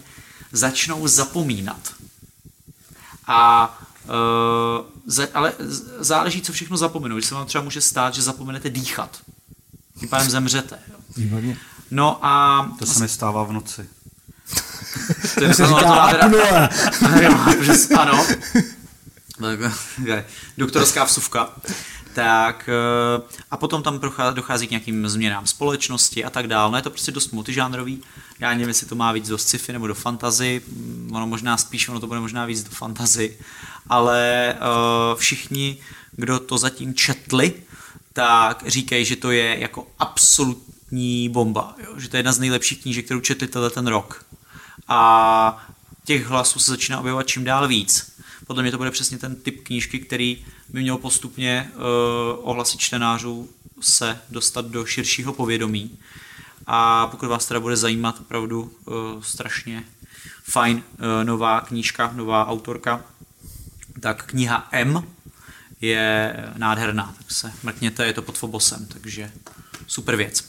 začnou 0.52 1.08
zapomínat. 1.08 1.94
A 3.28 3.80
ale 5.34 5.54
záleží, 6.00 6.42
co 6.42 6.54
všechno 6.54 6.78
zapomenou. 6.78 7.20
Že 7.20 7.28
se 7.28 7.36
vám 7.36 7.46
třeba 7.46 7.64
může 7.64 7.82
stát, 7.82 8.16
že 8.16 8.22
zapomenete 8.22 8.70
dýchat 8.70 9.22
tím 10.02 10.10
pádem 10.10 10.30
zemřete. 10.30 10.80
Jo. 11.18 11.54
No 11.92 12.26
a... 12.26 12.66
To 12.80 12.86
se 12.86 13.00
mi 13.00 13.10
stává 13.10 13.44
v 13.44 13.52
noci. 13.52 13.90
to 15.36 15.44
je, 15.44 15.54
říká 15.54 16.02
apnoe. 16.04 16.70
ano. 18.00 18.26
Doktorská 20.58 21.04
vsuvka. 21.04 21.50
Tak 22.14 22.70
eh, 22.70 23.22
a 23.52 23.58
potom 23.58 23.84
tam 23.84 24.00
dochází 24.34 24.68
k 24.68 24.70
nějakým 24.70 25.10
změnám 25.10 25.48
společnosti 25.48 26.26
a 26.26 26.30
tak 26.30 26.48
dále. 26.48 26.72
No 26.72 26.78
je 26.78 26.84
to 26.84 26.90
prostě 26.90 27.12
dost 27.12 27.32
multižánrový. 27.32 28.02
Já 28.40 28.50
nevím, 28.50 28.68
jestli 28.68 28.88
to 28.88 28.96
má 28.96 29.12
víc 29.12 29.30
do 29.30 29.38
sci-fi 29.38 29.74
nebo 29.74 29.88
do 29.88 29.96
fantazy. 29.96 30.62
Ono 31.12 31.28
možná 31.28 31.58
spíš, 31.58 31.90
ono 31.90 32.00
to 32.00 32.08
bude 32.08 32.20
možná 32.20 32.46
víc 32.46 32.64
do 32.64 32.70
fantazy. 32.70 33.38
Ale 33.90 34.54
uh, 34.56 35.20
všichni, 35.20 35.78
kdo 36.12 36.40
to 36.40 36.58
zatím 36.58 36.94
četli, 36.94 37.54
tak 38.14 38.64
říkají, 38.68 39.06
že 39.06 39.16
to 39.16 39.32
je 39.32 39.60
jako 39.60 39.88
absolutní 40.00 41.30
bomba, 41.30 41.76
jo? 41.84 42.00
že 42.00 42.10
to 42.10 42.18
je 42.18 42.20
jedna 42.20 42.32
z 42.32 42.40
nejlepších 42.40 42.82
knížek, 42.82 43.06
kterou 43.06 43.20
četli 43.20 43.48
ten 43.48 43.88
rok. 43.88 44.26
A 44.88 45.68
těch 46.06 46.26
hlasů 46.26 46.60
se 46.60 46.72
začíná 46.72 47.00
objevovat 47.00 47.28
čím 47.28 47.44
dál 47.44 47.68
víc. 47.68 48.12
Podle 48.48 48.64
mě 48.64 48.72
to 48.72 48.78
bude 48.78 48.92
přesně 48.92 49.18
ten 49.18 49.36
typ 49.36 49.64
knížky, 49.64 50.00
který 50.00 50.46
by 50.70 50.82
měl 50.82 50.98
postupně 50.98 51.72
uh, 51.74 51.82
ohlasy 52.42 52.78
čtenářů 52.78 53.50
se 53.82 54.20
dostat 54.30 54.66
do 54.66 54.86
širšího 54.86 55.34
povědomí. 55.34 56.00
A 56.68 57.08
pokud 57.08 57.30
vás 57.30 57.46
teda 57.46 57.60
bude 57.60 57.78
zajímat 57.78 58.20
opravdu 58.20 58.62
uh, 58.86 58.94
strašně 59.22 59.84
fajn 60.44 60.78
uh, 60.78 61.06
nová 61.24 61.62
knížka, 61.62 62.12
nová 62.16 62.48
autorka, 62.48 63.06
tak 64.00 64.26
kniha 64.26 64.68
M 64.72 65.08
je 65.82 66.36
nádherná, 66.58 67.16
tak 67.18 67.32
se 67.32 67.52
mrkněte, 67.64 68.06
je 68.06 68.14
to 68.14 68.22
pod 68.22 68.38
Fobosem, 68.38 68.86
takže 68.86 69.32
super 69.88 70.16
věc. 70.16 70.44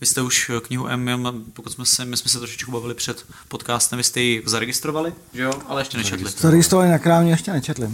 Vy 0.00 0.06
jste 0.06 0.22
už 0.22 0.50
knihu 0.62 0.88
M, 0.88 1.44
pokud 1.52 1.72
jsme 1.72 1.86
se, 1.86 2.04
my 2.04 2.16
jsme 2.16 2.30
se 2.30 2.38
trošičku 2.38 2.70
bavili 2.70 2.94
před 2.94 3.26
podcastem, 3.48 3.96
vy 3.96 4.04
jste 4.04 4.20
ji 4.20 4.42
zaregistrovali, 4.46 5.12
že 5.32 5.42
jo? 5.42 5.52
Ale 5.68 5.80
ještě 5.80 5.98
nečetli. 5.98 6.30
Zaregistrovali 6.30 6.90
na 6.90 6.98
krámě, 6.98 7.30
ještě 7.30 7.52
nečetli. 7.52 7.90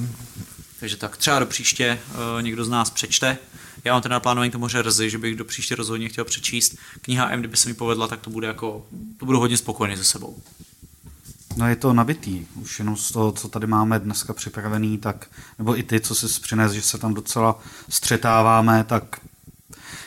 Takže 0.81 0.97
tak 0.97 1.17
třeba 1.17 1.39
do 1.39 1.47
příště 1.47 1.99
uh, 2.09 2.43
někdo 2.43 2.65
z 2.65 2.69
nás 2.69 2.91
přečte. 2.91 3.39
Já 3.85 3.93
mám 3.93 4.03
teda 4.03 4.13
naplánování 4.13 4.51
to 4.51 4.59
moře 4.59 4.83
rzy, 4.83 5.11
že 5.11 5.19
bych 5.19 5.37
do 5.37 5.45
příště 5.45 5.75
rozhodně 5.75 6.09
chtěl 6.09 6.25
přečíst. 6.25 6.77
Kniha 7.03 7.31
M, 7.31 7.41
kdyby 7.41 7.57
se 7.57 7.69
mi 7.69 7.75
povedla, 7.75 8.09
tak 8.09 8.21
to 8.21 8.31
bude 8.31 8.47
jako, 8.47 8.87
to 9.19 9.27
budu 9.27 9.39
hodně 9.39 9.57
spokojený 9.57 9.97
se 9.97 10.05
sebou. 10.05 10.43
No 11.57 11.69
je 11.69 11.77
to 11.77 11.93
nabitý. 11.93 12.47
Už 12.55 12.79
jenom 12.79 12.97
z 12.97 13.13
toho, 13.13 13.33
co 13.33 13.49
tady 13.49 13.67
máme 13.67 13.99
dneska 13.99 14.33
připravený, 14.33 14.99
tak, 14.99 15.27
nebo 15.59 15.79
i 15.79 15.83
ty, 15.83 16.01
co 16.01 16.15
si 16.15 16.41
přines, 16.41 16.73
že 16.73 16.83
se 16.83 16.99
tam 16.99 17.15
docela 17.15 17.59
střetáváme, 17.89 18.85
tak 18.85 19.05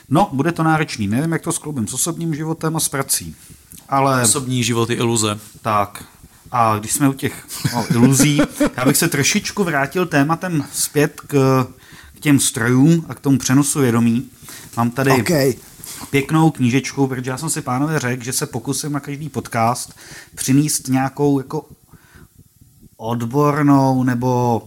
no, 0.09 0.29
bude 0.33 0.51
to 0.51 0.63
náročný. 0.63 1.07
Nevím, 1.07 1.31
jak 1.31 1.41
to 1.41 1.51
skloubím 1.51 1.87
s 1.87 1.93
osobním 1.93 2.35
životem 2.35 2.75
a 2.75 2.79
s 2.79 2.89
prací. 2.89 3.35
Ale... 3.89 4.23
Osobní 4.23 4.63
životy 4.63 4.93
iluze. 4.93 5.39
Tak. 5.61 6.03
A 6.51 6.77
když 6.79 6.93
jsme 6.93 7.09
u 7.09 7.13
těch 7.13 7.47
no, 7.73 7.85
iluzí, 7.89 8.41
já 8.77 8.85
bych 8.85 8.97
se 8.97 9.07
trošičku 9.07 9.63
vrátil 9.63 10.05
tématem 10.05 10.65
zpět 10.73 11.21
k, 11.21 11.67
k 12.15 12.19
těm 12.19 12.39
strojům 12.39 13.05
a 13.09 13.13
k 13.13 13.19
tomu 13.19 13.37
přenosu 13.37 13.79
vědomí. 13.79 14.29
Mám 14.77 14.91
tady 14.91 15.11
okay 15.11 15.53
pěknou 16.09 16.51
knížečku, 16.51 17.07
protože 17.07 17.31
já 17.31 17.37
jsem 17.37 17.49
si 17.49 17.61
pánové 17.61 17.99
řekl, 17.99 18.23
že 18.23 18.33
se 18.33 18.45
pokusím 18.45 18.91
na 18.91 18.99
každý 18.99 19.29
podcast 19.29 19.93
přinést 20.35 20.87
nějakou 20.87 21.39
jako 21.39 21.65
odbornou 22.97 24.03
nebo 24.03 24.61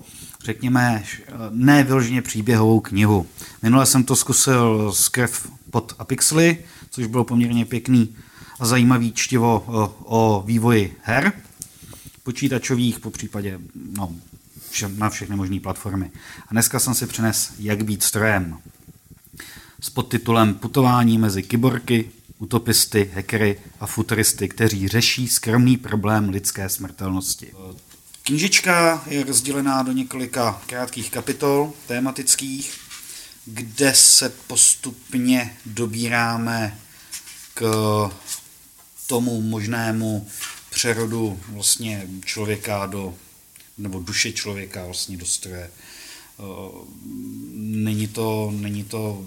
řekněme 0.44 1.04
ne 1.50 1.84
vyloženě 1.84 2.22
příběhovou 2.22 2.80
knihu. 2.80 3.26
Minule 3.62 3.86
jsem 3.86 4.04
to 4.04 4.16
zkusil 4.16 4.92
z 4.92 5.08
Krev 5.08 5.50
pod 5.70 5.94
Apixly, 5.98 6.58
což 6.90 7.06
bylo 7.06 7.24
poměrně 7.24 7.64
pěkný 7.64 8.16
a 8.60 8.66
zajímavý 8.66 9.12
čtivo 9.12 9.64
o, 9.66 9.94
o 10.04 10.42
vývoji 10.46 10.96
her 11.02 11.32
počítačových, 12.22 13.00
po 13.00 13.10
případě 13.10 13.60
no, 13.92 14.12
na 14.96 15.10
všechny 15.10 15.36
možné 15.36 15.60
platformy. 15.60 16.10
A 16.48 16.48
dneska 16.50 16.78
jsem 16.78 16.94
si 16.94 17.06
přines 17.06 17.52
Jak 17.58 17.84
být 17.84 18.02
strojem 18.02 18.58
s 19.80 19.90
podtitulem 19.90 20.54
Putování 20.54 21.18
mezi 21.18 21.42
kyborky, 21.42 22.10
utopisty, 22.38 23.10
hackery 23.14 23.60
a 23.80 23.86
futuristy, 23.86 24.48
kteří 24.48 24.88
řeší 24.88 25.28
skromný 25.28 25.76
problém 25.76 26.28
lidské 26.28 26.68
smrtelnosti. 26.68 27.52
Knížička 28.22 29.04
je 29.06 29.24
rozdělená 29.24 29.82
do 29.82 29.92
několika 29.92 30.62
krátkých 30.66 31.10
kapitol 31.10 31.72
tématických, 31.86 32.78
kde 33.46 33.94
se 33.94 34.28
postupně 34.28 35.56
dobíráme 35.66 36.78
k 37.54 37.70
tomu 39.06 39.40
možnému 39.40 40.28
přerodu 40.70 41.40
vlastně 41.48 42.06
člověka 42.24 42.86
do, 42.86 43.14
nebo 43.78 44.00
duše 44.00 44.32
člověka 44.32 44.84
vlastně 44.84 45.16
do 45.16 45.26
stroje. 45.26 45.70
Není 47.54 48.06
to, 48.06 48.52
není 48.56 48.84
to 48.84 49.26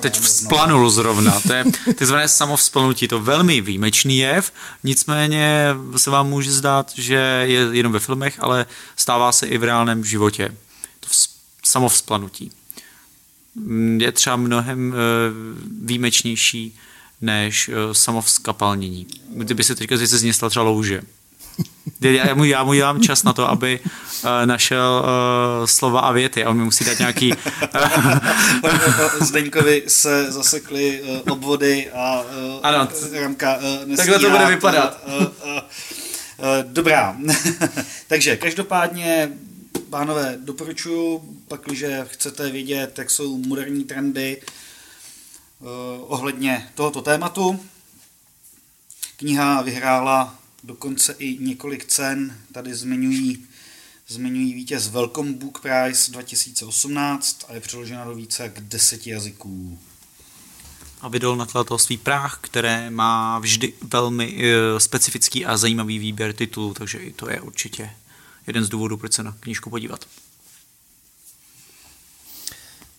Teď 0.00 0.20
vzplanul 0.20 0.90
zrovna, 0.90 1.40
to 1.40 1.52
je 1.52 1.64
takzvané 1.98 2.28
samovzplanutí, 2.28 3.08
to 3.08 3.20
velmi 3.20 3.60
výjimečný 3.60 4.18
jev, 4.18 4.52
nicméně 4.84 5.74
se 5.96 6.10
vám 6.10 6.28
může 6.28 6.52
zdát, 6.52 6.92
že 6.94 7.14
je 7.46 7.68
jenom 7.72 7.92
ve 7.92 7.98
filmech, 7.98 8.36
ale 8.40 8.66
stává 8.96 9.32
se 9.32 9.46
i 9.46 9.58
v 9.58 9.64
reálném 9.64 10.04
životě. 10.04 10.54
To 11.00 11.08
samovzplanutí. 11.64 12.52
Je 13.96 14.12
třeba 14.12 14.36
mnohem 14.36 14.94
eh, 14.94 14.96
výjimečnější 15.82 16.76
než 17.20 17.68
eh, 17.68 17.94
samovzkapalnění. 17.94 19.06
Kdyby 19.28 19.64
se 19.64 19.74
teďka 19.74 19.96
z 19.96 20.22
něj 20.22 20.32
stala 20.32 20.50
třeba 20.50 20.64
louže. 20.64 21.02
Já 22.00 22.34
mu, 22.34 22.44
já 22.44 22.64
mu 22.64 22.74
dělám 22.74 23.00
čas 23.00 23.22
na 23.22 23.32
to, 23.32 23.50
aby 23.50 23.80
uh, 23.80 24.30
našel 24.44 25.04
uh, 25.04 25.66
slova 25.66 26.00
a 26.00 26.12
věty 26.12 26.44
a 26.44 26.50
on 26.50 26.56
mi 26.56 26.64
musí 26.64 26.84
dát 26.84 26.98
nějaký... 26.98 27.32
Zdeňkovi 29.20 29.82
se 29.88 30.32
zasekly 30.32 31.02
uh, 31.02 31.32
obvody 31.32 31.90
a 31.90 32.20
uh, 32.20 32.26
ano, 32.62 32.88
ramka 33.12 33.56
uh, 33.56 33.96
Takhle 33.96 34.18
to 34.18 34.30
bude 34.30 34.46
vypadat. 34.46 35.02
Uh, 35.06 35.14
uh, 35.14 35.22
uh, 35.22 35.62
dobrá. 36.62 37.16
Takže 38.06 38.36
každopádně 38.36 39.30
pánové, 39.90 40.38
doporučuji, 40.40 41.22
pakliže 41.48 42.06
chcete 42.08 42.50
vědět, 42.50 42.98
jak 42.98 43.10
jsou 43.10 43.38
moderní 43.38 43.84
trendy 43.84 44.42
uh, 45.60 45.68
ohledně 46.06 46.68
tohoto 46.74 47.02
tématu. 47.02 47.60
Kniha 49.16 49.62
vyhrála 49.62 50.34
dokonce 50.64 51.14
i 51.18 51.38
několik 51.38 51.84
cen. 51.84 52.38
Tady 52.52 52.74
zmiňují, 52.74 53.46
zmiňují 54.08 54.54
vítěz 54.54 54.88
Welcome 54.88 55.32
Book 55.32 55.60
Prize 55.60 56.12
2018 56.12 57.44
a 57.48 57.54
je 57.54 57.60
přeložena 57.60 58.04
do 58.04 58.14
více 58.14 58.42
jak 58.42 58.60
deseti 58.60 59.10
jazyků. 59.10 59.78
A 61.00 61.08
vydal 61.08 61.36
nakladatelství 61.36 61.96
Práh, 61.96 62.38
které 62.40 62.90
má 62.90 63.38
vždy 63.38 63.72
velmi 63.82 64.32
uh, 64.32 64.78
specifický 64.78 65.46
a 65.46 65.56
zajímavý 65.56 65.98
výběr 65.98 66.32
titulů, 66.32 66.74
takže 66.74 66.98
i 66.98 67.12
to 67.12 67.30
je 67.30 67.40
určitě 67.40 67.90
jeden 68.46 68.64
z 68.64 68.68
důvodů, 68.68 68.96
proč 68.96 69.12
se 69.12 69.22
na 69.22 69.36
knížku 69.40 69.70
podívat. 69.70 70.04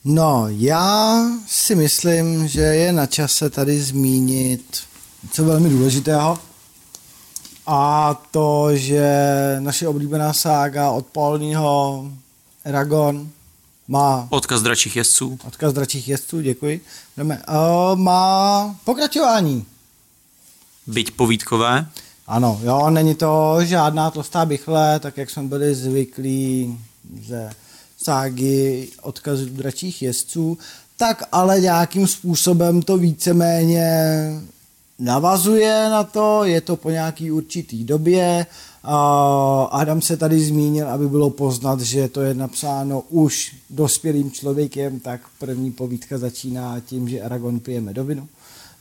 No, 0.06 0.46
já 0.50 1.24
si 1.48 1.76
myslím, 1.76 2.48
že 2.48 2.62
je 2.62 2.94
na 2.94 3.06
čase 3.06 3.50
tady 3.50 3.82
zmínit 3.82 4.84
něco 5.24 5.44
velmi 5.44 5.70
důležitého, 5.70 6.40
A 7.72 8.14
to, 8.32 8.76
že 8.76 9.06
naše 9.60 9.88
oblíbená 9.88 10.34
sága 10.34 10.92
od 10.92 11.06
Polního 11.06 12.06
Eragon 12.64 13.30
má 13.88 14.28
Odkaz 14.30 14.62
dračích 14.62 14.96
jezdců. 14.96 15.40
odkaz 15.48 15.74
dračích 15.74 16.08
jezdců, 16.08 16.42
děkuji. 16.42 16.82
Jdeme. 17.18 17.42
Uh, 17.50 18.00
má 18.00 18.76
pokračování. 18.84 19.66
Byť 20.88 21.12
povídkové. 21.12 21.86
Ano, 22.28 22.60
jo, 22.64 22.90
není 22.90 23.16
to 23.16 23.58
žádná 23.62 24.12
tlustá 24.12 24.46
bychle, 24.46 25.00
tak 25.00 25.18
jak 25.18 25.30
jsme 25.30 25.44
byli 25.44 25.76
zvyklí 25.76 26.80
ze 27.28 27.54
ságy 28.04 28.88
odkazu 29.02 29.46
dračích 29.46 30.02
jezdců, 30.02 30.58
tak 30.98 31.24
ale 31.32 31.60
nějakým 31.60 32.08
způsobem 32.08 32.82
to 32.82 32.98
víceméně 32.98 33.92
navazuje 35.00 35.90
na 35.90 36.04
to, 36.04 36.44
je 36.44 36.62
to 36.62 36.76
po 36.76 36.90
nějaký 36.90 37.32
určitý 37.32 37.84
době. 37.84 38.46
A 38.84 39.64
Adam 39.72 40.02
se 40.02 40.18
tady 40.18 40.40
zmínil, 40.40 40.90
aby 40.90 41.08
bylo 41.08 41.30
poznat, 41.30 41.82
že 41.82 42.08
to 42.08 42.22
je 42.22 42.34
napsáno 42.34 43.04
už 43.10 43.56
dospělým 43.70 44.32
člověkem, 44.32 45.00
tak 45.00 45.22
první 45.40 45.72
povídka 45.72 46.18
začíná 46.18 46.80
tím, 46.80 47.10
že 47.10 47.22
Aragon 47.22 47.60
pije 47.60 47.82
medovinu. 47.82 48.28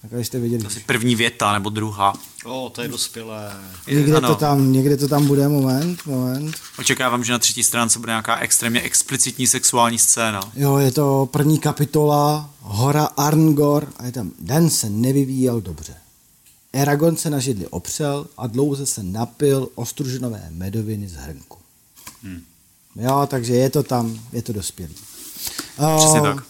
Tak 0.03 0.13
abyste 0.13 0.39
věděli, 0.41 0.65
Asi 0.67 0.81
první 0.81 1.15
věta 1.15 1.53
nebo 1.53 1.71
druhá. 1.71 2.13
O, 2.45 2.71
to 2.71 2.83
je 2.83 2.89
dospělé. 2.89 3.53
někde 3.91 4.17
Ano. 4.17 4.29
to, 4.29 4.35
tam, 4.35 4.73
někde 4.73 4.97
to 4.97 5.09
tam 5.09 5.27
bude, 5.27 5.49
moment, 5.49 6.07
moment. 6.07 6.57
Očekávám, 6.79 7.25
že 7.25 7.33
na 7.33 7.39
třetí 7.39 7.63
stránce 7.63 7.99
bude 7.99 8.11
nějaká 8.11 8.37
extrémně 8.39 8.81
explicitní 8.81 9.47
sexuální 9.47 9.99
scéna. 9.99 10.41
Jo, 10.57 10.77
je 10.77 10.93
to 10.93 11.29
první 11.33 11.59
kapitola, 11.59 12.51
hora 12.61 13.05
Arngor 13.05 13.89
a 13.97 14.05
je 14.07 14.13
tam, 14.13 14.31
den 14.41 14.71
se 14.71 14.91
nevyvíjel 14.91 15.61
dobře. 15.61 15.95
Eragon 16.73 17.17
se 17.17 17.31
na 17.31 17.39
židli 17.39 17.67
opřel 17.67 18.27
a 18.37 18.47
dlouze 18.47 18.87
se 18.87 19.03
napil 19.03 19.69
ostruženové 19.75 20.49
medoviny 20.51 21.09
z 21.09 21.15
hrnku. 21.15 21.59
Hmm. 22.23 22.43
Jo, 22.97 23.27
takže 23.31 23.55
je 23.55 23.71
to 23.71 23.83
tam, 23.83 24.21
je 24.33 24.43
to 24.43 24.53
dospělý. 24.53 24.95
Přesně 25.97 26.19
Eh, 26.19 26.23
tak. 26.23 26.45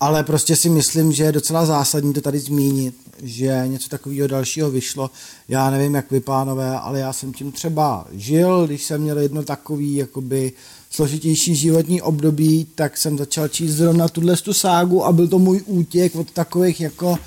Ale 0.00 0.24
prostě 0.24 0.56
si 0.56 0.68
myslím, 0.68 1.12
že 1.12 1.24
je 1.24 1.32
docela 1.32 1.66
zásadní 1.66 2.12
to 2.12 2.20
tady 2.20 2.40
zmínit, 2.40 2.94
že 3.22 3.62
něco 3.66 3.88
takového 3.88 4.28
dalšího 4.28 4.70
vyšlo. 4.70 5.10
Já 5.48 5.70
nevím, 5.70 5.94
jak 5.94 6.10
vy, 6.10 6.20
pánové, 6.20 6.78
ale 6.78 7.00
já 7.00 7.12
jsem 7.12 7.32
tím 7.32 7.52
třeba 7.52 8.06
žil, 8.12 8.66
když 8.66 8.84
jsem 8.84 9.00
měl 9.00 9.18
jedno 9.18 9.42
takový 9.42 9.96
jakoby 9.96 10.52
složitější 10.90 11.56
životní 11.56 12.02
období, 12.02 12.66
tak 12.74 12.96
jsem 12.96 13.18
začal 13.18 13.48
číst 13.48 13.72
zrovna 13.72 14.08
tuhle 14.08 14.36
tu 14.36 14.52
ságu 14.52 15.04
a 15.04 15.12
byl 15.12 15.28
to 15.28 15.38
můj 15.38 15.62
útěk 15.66 16.16
od 16.16 16.30
takových 16.30 16.80
jako 16.80 17.18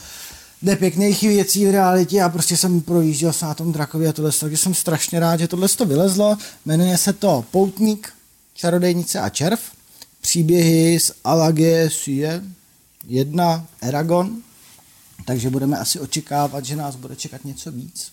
nepěkných 0.66 1.22
věcí 1.22 1.66
v 1.66 1.72
realitě 1.72 2.22
a 2.22 2.30
prostě 2.30 2.58
jsem 2.58 2.82
projížděl 2.82 3.34
se 3.34 3.46
na 3.46 3.54
tom 3.54 3.72
drakovi 3.72 4.08
a 4.08 4.14
tohle, 4.14 4.32
takže 4.40 4.58
jsem 4.58 4.74
strašně 4.74 5.20
rád, 5.20 5.40
že 5.40 5.48
tohle 5.48 5.70
to 5.70 5.86
vylezlo. 5.86 6.38
Jmenuje 6.66 6.98
se 6.98 7.14
to 7.14 7.46
Poutník, 7.52 8.14
čarodejnice 8.54 9.20
a 9.20 9.30
červ. 9.30 9.60
Příběhy 10.22 11.00
z 11.00 11.12
Alagie 11.24 11.90
Suje, 11.90 12.44
jedna 13.08 13.68
Eragon, 13.82 14.42
takže 15.26 15.50
budeme 15.50 15.78
asi 15.78 16.00
očekávat, 16.00 16.66
že 16.66 16.76
nás 16.76 16.96
bude 16.96 17.16
čekat 17.16 17.46
něco 17.46 17.72
víc 17.72 18.12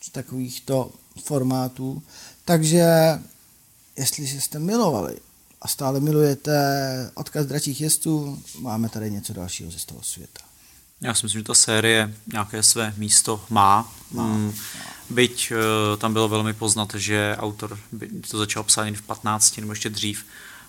z 0.00 0.10
takovýchto 0.10 0.92
formátů. 1.24 2.02
Takže 2.44 2.86
jestliže 3.96 4.40
jste 4.40 4.58
milovali 4.58 5.16
a 5.62 5.68
stále 5.68 6.00
milujete 6.00 6.52
odkaz 7.14 7.46
dračích 7.46 7.80
jezdců, 7.80 8.42
máme 8.58 8.88
tady 8.88 9.10
něco 9.10 9.32
dalšího 9.32 9.70
ze 9.70 9.78
toho 9.86 10.02
světa. 10.02 10.49
Já 11.00 11.14
si 11.14 11.26
myslím, 11.26 11.40
že 11.40 11.44
ta 11.44 11.54
série 11.54 12.14
nějaké 12.32 12.62
své 12.62 12.94
místo 12.96 13.44
má. 13.50 13.92
Mm, 14.10 14.54
Byť 15.10 15.52
eh, 15.52 15.96
tam 15.96 16.12
bylo 16.12 16.28
velmi 16.28 16.52
poznat, 16.54 16.94
že 16.94 17.36
autor 17.38 17.78
by 17.92 18.08
to 18.30 18.38
začal 18.38 18.62
psát 18.62 18.84
jen 18.84 18.96
v 18.96 19.02
15 19.02 19.58
nebo 19.58 19.72
ještě 19.72 19.90
dřív, 19.90 20.24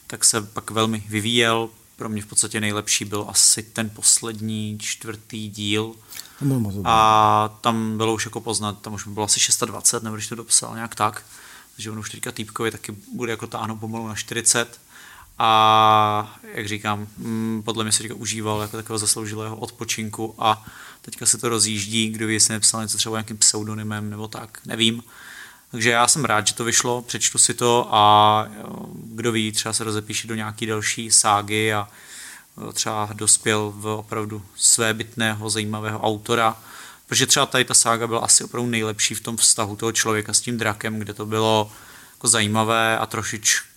tak 0.07 0.25
se 0.25 0.41
pak 0.41 0.71
velmi 0.71 1.03
vyvíjel. 1.09 1.69
Pro 1.95 2.09
mě 2.09 2.21
v 2.21 2.25
podstatě 2.25 2.61
nejlepší 2.61 3.05
byl 3.05 3.25
asi 3.29 3.63
ten 3.63 3.89
poslední 3.89 4.77
čtvrtý 4.81 5.49
díl. 5.49 5.95
A 6.85 7.57
tam 7.61 7.97
bylo 7.97 8.13
už 8.13 8.25
jako 8.25 8.41
poznat, 8.41 8.81
tam 8.81 8.93
už 8.93 9.07
bylo 9.07 9.25
asi 9.25 9.39
620, 9.39 10.03
nebo 10.03 10.15
když 10.15 10.27
to 10.27 10.35
dopsal 10.35 10.75
nějak 10.75 10.95
tak. 10.95 11.23
Takže 11.75 11.91
on 11.91 11.99
už 11.99 12.09
teďka 12.09 12.31
týpkovi 12.31 12.71
taky 12.71 12.95
bude 13.13 13.31
jako 13.31 13.47
táhnout 13.47 13.79
pomalu 13.79 14.07
na 14.07 14.15
40. 14.15 14.79
A 15.43 16.39
jak 16.53 16.67
říkám, 16.67 17.07
mm, 17.17 17.61
podle 17.65 17.83
mě 17.83 17.91
se 17.91 18.03
teďka 18.03 18.15
užíval 18.15 18.61
jako 18.61 18.77
takového 18.77 18.99
zasloužilého 18.99 19.55
odpočinku 19.55 20.35
a 20.37 20.65
teďka 21.01 21.25
se 21.25 21.37
to 21.37 21.49
rozjíždí, 21.49 22.09
kdo 22.09 22.27
ví, 22.27 22.33
jestli 22.33 22.53
nepsal 22.53 22.81
něco 22.81 22.97
třeba 22.97 23.15
nějakým 23.15 23.37
pseudonymem 23.37 24.09
nebo 24.09 24.27
tak, 24.27 24.59
nevím. 24.65 25.03
Takže 25.71 25.89
já 25.89 26.07
jsem 26.07 26.25
rád, 26.25 26.47
že 26.47 26.53
to 26.53 26.63
vyšlo, 26.63 27.01
přečtu 27.01 27.37
si 27.37 27.53
to 27.53 27.87
a 27.91 28.45
jo, 28.57 28.85
kdo 28.93 29.31
ví, 29.31 29.51
třeba 29.51 29.73
se 29.73 29.83
rozepíše 29.83 30.27
do 30.27 30.35
nějaký 30.35 30.65
další 30.65 31.11
ságy 31.11 31.73
a 31.73 31.87
jo, 32.57 32.71
třeba 32.73 33.09
dospěl 33.13 33.73
v 33.75 33.87
opravdu 33.87 34.41
svébytného, 34.55 35.49
zajímavého 35.49 35.99
autora, 35.99 36.57
protože 37.07 37.27
třeba 37.27 37.45
tady 37.45 37.65
ta 37.65 37.73
sága 37.73 38.07
byla 38.07 38.19
asi 38.19 38.43
opravdu 38.43 38.69
nejlepší 38.69 39.15
v 39.15 39.21
tom 39.21 39.37
vztahu 39.37 39.75
toho 39.75 39.91
člověka 39.91 40.33
s 40.33 40.41
tím 40.41 40.57
drakem, 40.57 40.99
kde 40.99 41.13
to 41.13 41.25
bylo 41.25 41.71
jako 42.13 42.27
zajímavé 42.27 42.97
a 42.97 43.05
trošičku 43.05 43.70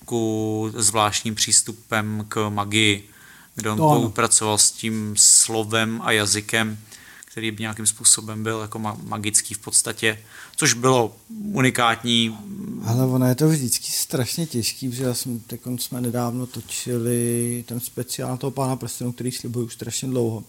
zvláštním 0.77 1.35
přístupem 1.35 2.25
k 2.29 2.49
magii, 2.51 3.09
kde 3.55 3.71
on 3.71 3.77
To 3.79 3.89
ano. 3.91 3.99
spolupracoval 3.99 4.59
s 4.59 4.71
tím 4.71 5.15
slovem 5.19 6.01
a 6.05 6.13
jazykem, 6.13 6.79
který 7.25 7.51
by 7.51 7.61
nějakým 7.63 7.87
způsobem 7.87 8.43
byl 8.43 8.61
jako 8.61 8.79
ma- 8.79 8.99
magický 9.03 9.55
v 9.55 9.59
podstatě, 9.59 10.23
což 10.57 10.73
bylo 10.75 11.17
unikátní. 11.31 12.39
Ale 12.87 13.07
ono 13.07 13.27
je 13.27 13.35
to 13.35 13.49
vždycky 13.49 13.93
strašně 13.93 14.47
těžký, 14.47 14.89
protože 14.89 15.05
já 15.05 15.15
jsem, 15.15 15.41
teď 15.41 15.61
jsme 15.77 16.01
nedávno 16.01 16.47
točili 16.47 17.65
ten 17.69 17.81
speciál 17.81 18.37
toho 18.37 18.51
pána 18.51 18.77
prstenu, 18.77 19.13
který 19.13 19.33
slibuju 19.33 19.67
už 19.67 19.73
strašně 19.75 20.09
dlouho. 20.09 20.45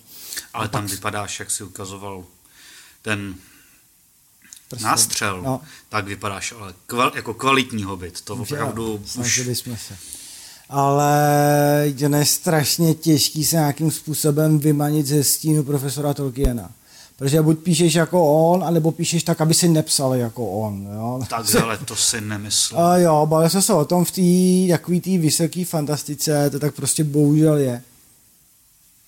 Ale 0.53 0.67
tam 0.67 0.87
vypadáš, 0.87 1.39
jak 1.39 1.51
si 1.51 1.63
ukazoval 1.63 2.25
ten 3.01 3.35
Prsten. 4.69 4.89
nástřel, 4.89 5.41
No. 5.41 5.61
tak 5.89 6.05
vypadáš 6.05 6.53
ale 6.59 6.73
kval, 6.85 7.11
jako 7.15 7.33
kvalitní 7.33 7.83
hobit. 7.83 8.21
To 8.21 8.33
opravdu 8.35 9.01
Že 9.13 9.19
jo, 9.19 9.51
už... 9.51 9.57
Jsme 9.57 9.77
se. 9.77 9.97
Ale 10.69 11.13
je 11.85 12.25
strašně 12.25 12.93
těžký 12.93 13.45
se 13.45 13.55
nějakým 13.55 13.91
způsobem 13.91 14.59
vymanit 14.59 15.05
ze 15.05 15.23
stínu 15.23 15.63
profesora 15.63 16.13
Tolkiena. 16.13 16.71
Protože 17.17 17.41
buď 17.41 17.59
píšeš 17.59 17.93
jako 17.93 18.51
on, 18.51 18.63
anebo 18.63 18.91
píšeš 18.91 19.23
tak, 19.23 19.41
aby 19.41 19.53
si 19.53 19.67
nepsal 19.67 20.15
jako 20.15 20.49
on. 20.49 20.87
Jo? 20.95 21.21
Tak, 21.29 21.55
ale 21.63 21.77
to 21.77 21.95
si 21.95 22.21
nemyslím. 22.21 22.79
A 22.79 22.97
jo, 22.97 23.25
bavil 23.25 23.49
jsem 23.49 23.61
se 23.61 23.73
o 23.73 23.85
tom 23.85 24.05
v 24.05 24.11
té 24.11 24.73
takový 24.77 25.01
té 25.01 25.17
vysoké 25.17 25.65
fantastice, 25.65 26.49
to 26.49 26.59
tak 26.59 26.75
prostě 26.75 27.03
bohužel 27.03 27.57
je. 27.57 27.81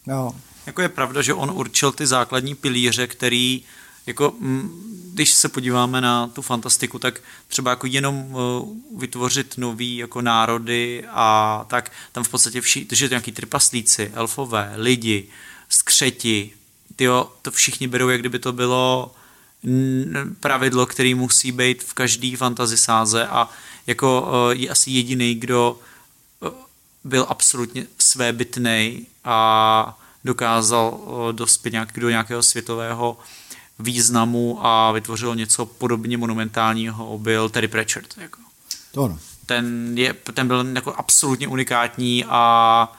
Jo. 0.07 0.31
Jako 0.65 0.81
je 0.81 0.89
pravda, 0.89 1.21
že 1.21 1.33
on 1.33 1.51
určil 1.51 1.91
ty 1.91 2.07
základní 2.07 2.55
pilíře, 2.55 3.07
který 3.07 3.63
jako, 4.05 4.33
mm, 4.39 4.96
když 5.17 5.33
se 5.33 5.49
podíváme 5.49 6.01
na 6.01 6.27
tu 6.27 6.41
fantastiku, 6.41 6.99
tak 6.99 7.21
třeba 7.47 7.71
jako 7.71 7.87
jenom 7.87 8.15
uh, 8.15 8.67
vytvořit 8.99 9.57
nový 9.57 9.97
jako 9.97 10.21
národy 10.21 11.05
a 11.09 11.65
tak 11.69 11.91
tam 12.11 12.23
v 12.23 12.29
podstatě 12.29 12.61
všichni, 12.61 12.97
že 12.97 13.09
nějaký 13.09 13.31
trpaslíci, 13.31 14.11
elfové, 14.13 14.73
lidi, 14.75 15.27
skřeti, 15.69 16.51
tyjo, 16.95 17.31
to 17.41 17.51
všichni 17.51 17.87
berou, 17.87 18.09
jak 18.09 18.19
kdyby 18.19 18.39
to 18.39 18.53
bylo 18.53 19.15
pravidlo, 20.39 20.85
který 20.85 21.13
musí 21.13 21.51
být 21.51 21.83
v 21.83 21.93
každý 21.93 22.35
fantasy 22.35 22.77
sáze 22.77 23.27
a 23.27 23.49
jako 23.87 24.21
uh, 24.21 24.61
je 24.61 24.69
asi 24.69 24.91
jediný, 24.91 25.35
kdo 25.35 25.79
uh, 26.39 26.49
byl 27.03 27.25
absolutně 27.29 27.87
svébytnej 27.99 29.05
a 29.23 29.99
dokázal 30.23 30.99
dospět 31.31 31.71
nějak 31.71 31.99
do 31.99 32.09
nějakého 32.09 32.43
světového 32.43 33.17
významu 33.79 34.65
a 34.65 34.91
vytvořil 34.91 35.35
něco 35.35 35.65
podobně 35.65 36.17
monumentálního, 36.17 37.17
byl 37.17 37.49
Terry 37.49 37.67
Pratchett. 37.67 38.17
Jako. 38.17 38.39
To 38.91 39.03
ono. 39.03 39.19
Ten, 39.45 39.97
je, 39.97 40.13
ten 40.13 40.47
byl 40.47 40.65
jako 40.75 40.93
absolutně 40.93 41.47
unikátní 41.47 42.25
a 42.27 42.91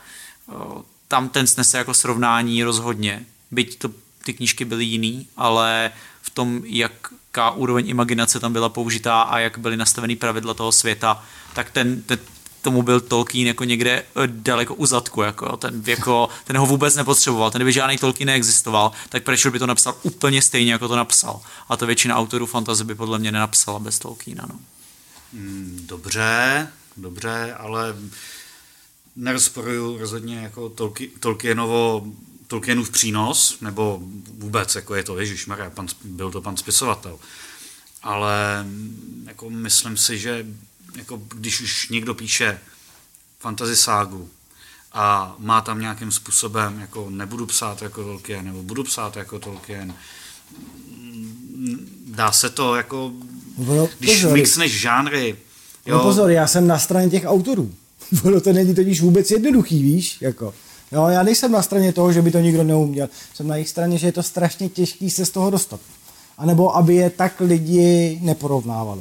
o, 0.48 0.84
tam 1.08 1.28
ten 1.28 1.46
snese 1.46 1.78
jako 1.78 1.94
srovnání 1.94 2.64
rozhodně. 2.64 3.26
Byť 3.50 3.78
to, 3.78 3.90
ty 4.24 4.34
knížky 4.34 4.64
byly 4.64 4.84
jiný, 4.84 5.28
ale 5.36 5.90
v 6.22 6.30
tom, 6.30 6.62
jaká 6.64 7.50
úroveň 7.50 7.88
imaginace 7.88 8.40
tam 8.40 8.52
byla 8.52 8.68
použitá 8.68 9.22
a 9.22 9.38
jak 9.38 9.58
byly 9.58 9.76
nastaveny 9.76 10.16
pravidla 10.16 10.54
toho 10.54 10.72
světa, 10.72 11.24
tak 11.54 11.70
ten, 11.70 12.02
ten 12.02 12.18
tomu 12.62 12.82
byl 12.82 13.00
Tolkien 13.00 13.46
jako 13.46 13.64
někde 13.64 13.90
eh, 14.00 14.04
daleko 14.26 14.74
u 14.74 14.86
zadku, 14.86 15.22
jako, 15.22 15.56
ten, 15.56 15.82
jako, 15.86 16.28
ten 16.44 16.56
ho 16.58 16.66
vůbec 16.66 16.94
nepotřeboval, 16.96 17.50
ten 17.50 17.64
by 17.64 17.72
žádný 17.72 17.98
Tolkien 17.98 18.26
neexistoval, 18.26 18.92
tak 19.08 19.24
Pratchett 19.24 19.52
by 19.52 19.58
to 19.58 19.66
napsal 19.66 19.94
úplně 20.02 20.42
stejně, 20.42 20.72
jako 20.72 20.88
to 20.88 20.96
napsal. 20.96 21.40
A 21.68 21.76
to 21.76 21.86
většina 21.86 22.16
autorů 22.16 22.46
fantasy 22.46 22.84
by 22.84 22.94
podle 22.94 23.18
mě 23.18 23.32
nenapsala 23.32 23.78
bez 23.78 23.98
Tolkiena. 23.98 24.46
No. 24.48 24.58
Mm, 25.32 25.84
Dobře, 25.88 26.68
dobře, 26.96 27.54
ale 27.58 27.96
nerozporuju 29.16 29.98
rozhodně 29.98 30.36
jako 30.38 30.68
Tolki- 30.68 31.10
Tolkienovo, 31.20 32.06
Tolkienův 32.46 32.90
přínos, 32.90 33.56
nebo 33.60 33.98
vůbec, 34.38 34.74
jako 34.74 34.94
je 34.94 35.04
to, 35.04 35.18
ježišmarja, 35.18 35.70
pan, 35.70 35.86
byl 36.04 36.30
to 36.30 36.40
pan 36.42 36.56
spisovatel. 36.56 37.18
ale 38.02 38.66
jako 39.26 39.50
myslím 39.50 39.96
si, 39.96 40.18
že 40.18 40.46
jako 40.98 41.20
když 41.34 41.60
už 41.60 41.88
někdo 41.88 42.14
píše 42.14 42.58
fantasy 43.40 43.76
ságu 43.76 44.28
a 44.92 45.34
má 45.38 45.60
tam 45.60 45.80
nějakým 45.80 46.12
způsobem, 46.12 46.80
jako 46.80 47.10
nebudu 47.10 47.46
psát 47.46 47.82
jako 47.82 48.02
Tolkien, 48.04 48.44
nebo 48.44 48.62
budu 48.62 48.84
psát 48.84 49.16
jako 49.16 49.38
Tolkien, 49.38 49.94
mm, 50.96 52.04
dá 52.06 52.32
se 52.32 52.50
to 52.50 52.74
jako, 52.74 53.12
No, 53.58 53.88
když 53.98 54.14
pozor. 54.22 54.32
mixneš 54.32 54.80
žánry, 54.80 55.36
jo, 55.86 55.96
No 55.96 56.02
pozor, 56.02 56.30
já 56.30 56.46
jsem 56.46 56.66
na 56.66 56.78
straně 56.78 57.10
těch 57.10 57.24
autorů. 57.26 57.74
Ono 58.24 58.40
to 58.40 58.52
není 58.52 58.74
totiž 58.74 59.00
vůbec 59.00 59.30
jednoduchý, 59.30 59.82
víš, 59.82 60.16
jako. 60.20 60.54
Jo, 60.92 61.06
já 61.06 61.22
nejsem 61.22 61.52
na 61.52 61.62
straně 61.62 61.92
toho, 61.92 62.12
že 62.12 62.22
by 62.22 62.30
to 62.30 62.38
nikdo 62.38 62.64
neuměl. 62.64 63.08
Jsem 63.34 63.48
na 63.48 63.56
jejich 63.56 63.68
straně, 63.68 63.98
že 63.98 64.06
je 64.06 64.12
to 64.12 64.22
strašně 64.22 64.68
těžký 64.68 65.10
se 65.10 65.26
z 65.26 65.30
toho 65.30 65.50
dostat. 65.50 65.80
A 66.38 66.46
nebo 66.46 66.76
aby 66.76 66.94
je 66.94 67.10
tak 67.10 67.40
lidi 67.40 68.18
neporovnávali. 68.22 69.00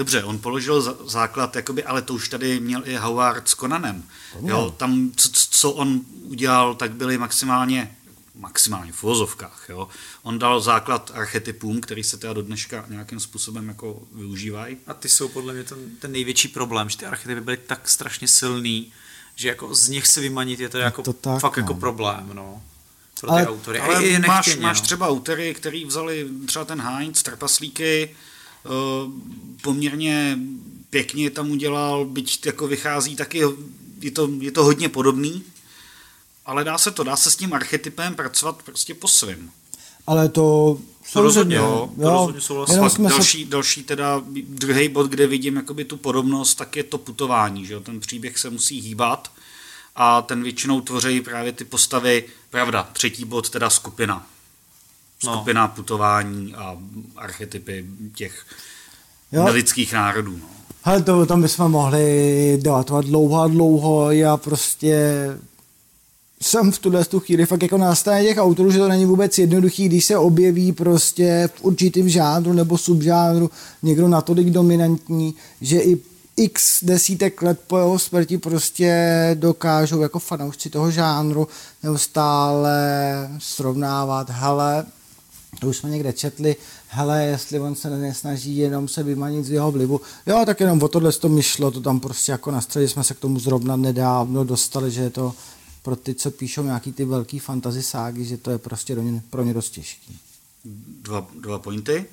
Dobře, 0.00 0.24
on 0.24 0.38
položil 0.38 0.82
základ, 1.06 1.56
jakoby, 1.56 1.84
ale 1.84 2.02
to 2.02 2.14
už 2.14 2.28
tady 2.28 2.60
měl 2.60 2.82
i 2.84 2.96
Howard 2.96 3.48
s 3.48 3.54
Conanem. 3.54 4.02
Jo, 4.42 4.74
tam, 4.76 5.12
co, 5.16 5.28
co 5.32 5.70
on 5.70 6.00
udělal, 6.22 6.74
tak 6.74 6.92
byly 6.92 7.18
maximálně, 7.18 7.96
maximálně 8.34 8.92
v 8.92 9.04
uvozovkách. 9.04 9.66
Jo. 9.68 9.88
On 10.22 10.38
dal 10.38 10.60
základ 10.60 11.10
archetypům, 11.14 11.80
který 11.80 12.04
se 12.04 12.16
teda 12.16 12.32
do 12.32 12.42
dneška 12.42 12.84
nějakým 12.88 13.20
způsobem 13.20 13.68
jako 13.68 14.02
využívají. 14.12 14.76
A 14.86 14.94
ty 14.94 15.08
jsou 15.08 15.28
podle 15.28 15.52
mě 15.52 15.64
ten, 15.64 15.78
ten 15.98 16.12
největší 16.12 16.48
problém, 16.48 16.88
že 16.88 16.96
ty 16.96 17.06
archetypy 17.06 17.40
byly 17.40 17.56
tak 17.56 17.88
strašně 17.88 18.28
silný, 18.28 18.92
že 19.36 19.48
jako 19.48 19.74
z 19.74 19.88
nich 19.88 20.06
se 20.06 20.20
vymanit 20.20 20.60
je 20.60 20.68
to 20.68 20.78
jako 20.78 21.02
to 21.02 21.12
tak, 21.12 21.40
fakt 21.40 21.56
no. 21.56 21.60
jako 21.62 21.74
problém, 21.74 22.30
no. 22.32 22.62
Pro 23.20 23.30
Ale- 23.30 23.42
ty 23.42 23.48
autory. 23.48 23.80
Ale 23.80 23.96
A 23.96 24.00
i 24.00 24.18
máš, 24.18 24.46
nechtěně, 24.46 24.66
máš 24.66 24.80
no. 24.80 24.84
třeba 24.84 25.08
autory, 25.08 25.54
který 25.54 25.84
vzali 25.84 26.28
třeba 26.46 26.64
ten 26.64 26.80
Heinz, 26.80 27.22
trpaslíky, 27.22 28.16
poměrně 29.62 30.38
pěkně 30.90 31.30
tam 31.30 31.50
udělal, 31.50 32.04
byť 32.04 32.46
jako 32.46 32.68
vychází 32.68 33.16
taky, 33.16 33.42
je 34.00 34.10
to, 34.10 34.30
je 34.40 34.52
to 34.52 34.64
hodně 34.64 34.88
podobný, 34.88 35.42
ale 36.46 36.64
dá 36.64 36.78
se 36.78 36.90
to, 36.90 37.04
dá 37.04 37.16
se 37.16 37.30
s 37.30 37.36
tím 37.36 37.52
archetypem 37.52 38.14
pracovat 38.14 38.62
prostě 38.62 38.94
po 38.94 39.08
svým. 39.08 39.50
Ale 40.06 40.28
to... 40.28 40.78
To 41.12 41.22
rozhodně, 41.22 41.56
jo, 41.56 41.90
to 41.96 42.10
rozhodně 42.10 42.40
souhlasím. 42.40 42.90
jsme 42.90 43.08
se 43.08 43.14
další, 43.14 43.44
další 43.44 43.82
teda 43.82 44.22
druhý 44.48 44.88
bod, 44.88 45.06
kde 45.06 45.26
vidím 45.26 45.56
jakoby 45.56 45.84
tu 45.84 45.96
podobnost, 45.96 46.54
tak 46.54 46.76
je 46.76 46.84
to 46.84 46.98
putování, 46.98 47.66
že 47.66 47.74
jo? 47.74 47.80
ten 47.80 48.00
příběh 48.00 48.38
se 48.38 48.50
musí 48.50 48.80
hýbat 48.80 49.32
a 49.96 50.22
ten 50.22 50.42
většinou 50.42 50.80
tvoří 50.80 51.20
právě 51.20 51.52
ty 51.52 51.64
postavy, 51.64 52.24
pravda, 52.50 52.88
třetí 52.92 53.24
bod 53.24 53.50
teda 53.50 53.70
skupina. 53.70 54.26
No. 55.24 55.32
Skupina 55.32 55.68
putování 55.68 56.54
a 56.54 56.76
archetypy 57.16 57.86
těch 58.14 58.44
Jo. 59.32 59.44
nelidských 59.44 59.92
národů. 59.92 60.36
No. 60.36 60.46
Ale 60.84 61.02
to, 61.02 61.26
tam 61.26 61.42
bychom 61.42 61.70
mohli 61.70 62.58
debatovat 62.62 63.04
dlouho 63.04 63.40
a 63.40 63.48
dlouho. 63.48 64.10
Já 64.10 64.36
prostě 64.36 65.26
jsem 66.42 66.72
v 66.72 66.78
tuhle 66.78 67.04
tu 67.04 67.20
chvíli 67.20 67.46
fakt 67.46 67.62
jako 67.62 67.78
na 67.78 67.94
straně 67.94 68.28
těch 68.28 68.38
autorů, 68.38 68.70
že 68.70 68.78
to 68.78 68.88
není 68.88 69.06
vůbec 69.06 69.38
jednoduchý, 69.38 69.88
když 69.88 70.04
se 70.04 70.16
objeví 70.16 70.72
prostě 70.72 71.48
v 71.54 71.64
určitým 71.64 72.08
žánru 72.08 72.52
nebo 72.52 72.78
subžánru 72.78 73.50
někdo 73.82 74.08
natolik 74.08 74.50
dominantní, 74.50 75.34
že 75.60 75.80
i 75.80 75.98
x 76.36 76.84
desítek 76.84 77.42
let 77.42 77.60
po 77.66 77.78
jeho 77.78 77.98
smrti 77.98 78.38
prostě 78.38 79.30
dokážou 79.34 80.00
jako 80.00 80.18
fanoušci 80.18 80.70
toho 80.70 80.90
žánru 80.90 81.48
neustále 81.82 82.78
srovnávat, 83.38 84.30
hele, 84.30 84.86
to 85.60 85.66
už 85.66 85.76
jsme 85.76 85.90
někde 85.90 86.12
četli, 86.12 86.56
hele, 86.88 87.24
jestli 87.24 87.60
on 87.60 87.74
se 87.74 87.90
nesnaží 87.90 88.56
jenom 88.56 88.88
se 88.88 89.02
vymanit 89.02 89.44
z 89.44 89.50
jeho 89.50 89.72
vlivu. 89.72 90.00
Jo, 90.26 90.42
tak 90.46 90.60
jenom 90.60 90.82
o 90.82 90.88
tohle 90.88 91.12
to 91.12 91.28
myšlo, 91.28 91.70
to 91.70 91.80
tam 91.80 92.00
prostě 92.00 92.32
jako 92.32 92.50
na 92.50 92.60
středě 92.60 92.88
jsme 92.88 93.04
se 93.04 93.14
k 93.14 93.18
tomu 93.18 93.40
zrovna 93.40 93.76
nedávno 93.76 94.44
dostali, 94.44 94.90
že 94.90 95.00
je 95.00 95.10
to 95.10 95.34
pro 95.82 95.96
ty, 95.96 96.14
co 96.14 96.30
píšou 96.30 96.62
nějaký 96.62 96.92
ty 96.92 97.04
velký 97.04 97.38
fantasy 97.38 97.82
ságy, 97.82 98.24
že 98.24 98.36
to 98.36 98.50
je 98.50 98.58
prostě 98.58 98.94
pro 98.94 99.02
ně, 99.02 99.22
pro 99.30 99.42
ně 99.42 99.54
dost 99.54 99.70
těžký. 99.70 100.18
Dva, 101.02 101.26
dva 101.40 101.58
pointy. 101.58 102.04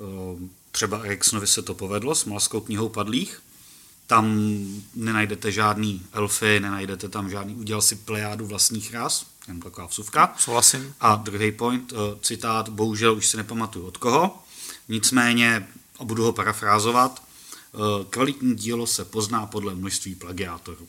Eh, 0.00 0.48
Třeba 0.72 0.98
Eriksonovi 0.98 1.46
se 1.46 1.62
to 1.62 1.74
povedlo 1.74 2.14
s 2.14 2.24
Malskou 2.24 2.60
knihou 2.60 2.88
padlých. 2.88 3.42
Tam 4.06 4.38
nenajdete 4.94 5.52
žádný 5.52 6.02
elfy, 6.12 6.60
nenajdete 6.60 7.08
tam 7.08 7.30
žádný, 7.30 7.54
udělal 7.54 7.82
si 7.82 7.94
plejádu 7.96 8.46
vlastních 8.46 8.94
ras, 8.94 9.26
jen 9.48 9.60
taková 9.60 9.86
vsuvka. 9.86 10.34
Souhlasím. 10.38 10.94
A 11.00 11.16
druhý 11.16 11.52
point, 11.52 11.92
eh, 11.92 11.96
citát, 12.22 12.68
bohužel 12.68 13.14
už 13.14 13.26
si 13.26 13.36
nepamatuju 13.36 13.86
od 13.86 13.96
koho, 13.96 14.42
nicméně, 14.88 15.68
a 15.98 16.04
budu 16.04 16.24
ho 16.24 16.32
parafrázovat, 16.32 17.22
eh, 17.22 17.78
kvalitní 18.10 18.54
dílo 18.54 18.86
se 18.86 19.04
pozná 19.04 19.46
podle 19.46 19.74
množství 19.74 20.14
plagiátorů. 20.14 20.88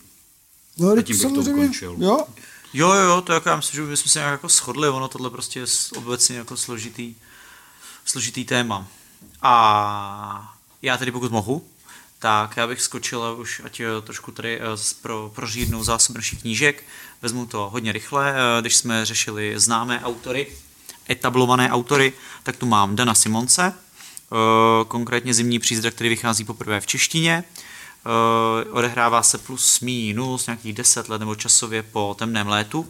No, 0.78 0.90
A 0.92 1.02
tím 1.02 1.18
bych 1.18 1.22
to 1.22 1.30
samozřejmě, 1.30 1.64
ukončil. 1.64 1.96
Jo, 2.00 2.26
Jo, 2.74 2.94
jo, 2.94 3.02
jo, 3.02 3.22
to 3.22 3.34
jako 3.34 3.50
já 3.50 3.56
myslím, 3.56 3.76
že 3.86 3.90
bychom 3.90 4.10
se 4.10 4.20
nějak 4.20 4.32
jako 4.32 4.50
shodli, 4.50 4.90
ono 4.90 5.08
tohle 5.08 5.30
prostě 5.30 5.60
je 5.60 5.66
obecně 5.96 6.38
jako 6.38 6.58
složitý, 6.58 7.16
složitý 8.06 8.46
téma. 8.46 8.88
A 9.42 10.56
já 10.82 10.98
tedy 10.98 11.12
pokud 11.12 11.32
mohu, 11.32 11.68
tak 12.24 12.58
já 12.58 12.68
bych 12.68 12.82
skočil 12.82 13.24
a 13.24 13.34
už 13.34 13.62
ať 13.66 13.80
eh, 13.80 14.02
trošku 14.02 14.32
tady 14.32 14.60
eh, 14.60 14.64
pro, 15.02 15.32
prořídnou 15.36 15.84
zásob 15.84 16.16
našich 16.16 16.42
knížek. 16.42 16.84
Vezmu 17.22 17.46
to 17.46 17.70
hodně 17.70 17.92
rychle, 17.92 18.34
eh, 18.36 18.62
když 18.62 18.76
jsme 18.76 19.06
řešili 19.06 19.54
známé 19.60 20.02
autory, 20.04 20.48
etablované 21.10 21.72
autory, 21.72 22.14
tak 22.44 22.56
tu 22.56 22.66
mám 22.66 22.96
Dana 22.96 23.14
Simonce, 23.14 23.74
konkrétně 24.88 25.34
Zimní 25.34 25.60
přízrak, 25.60 25.94
který 25.94 26.10
vychází 26.10 26.44
poprvé 26.44 26.82
v 26.82 26.88
češtině. 26.88 27.44
Eh, 27.44 28.70
Odehrává 28.72 29.24
se 29.24 29.38
plus 29.38 29.80
minus 29.80 30.46
nějakých 30.46 30.74
10 30.74 31.10
let 31.10 31.20
nebo 31.20 31.36
časově 31.36 31.84
po 31.84 32.16
temném 32.20 32.48
létu. 32.48 32.88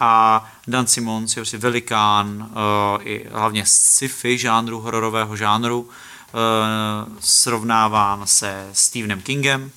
A 0.00 0.44
Dan 0.66 0.86
Simmons 0.86 1.36
je 1.36 1.40
prostě 1.40 1.58
velikán, 1.58 2.50
i 3.02 3.26
hlavně 3.32 3.66
sci-fi 3.66 4.38
žánru, 4.38 4.80
hororového 4.80 5.36
žánru, 5.36 5.90
srovnáván 7.20 8.26
se 8.26 8.70
Stephenem 8.72 9.20
Kingem. 9.20 9.62
Uh, 9.62 9.70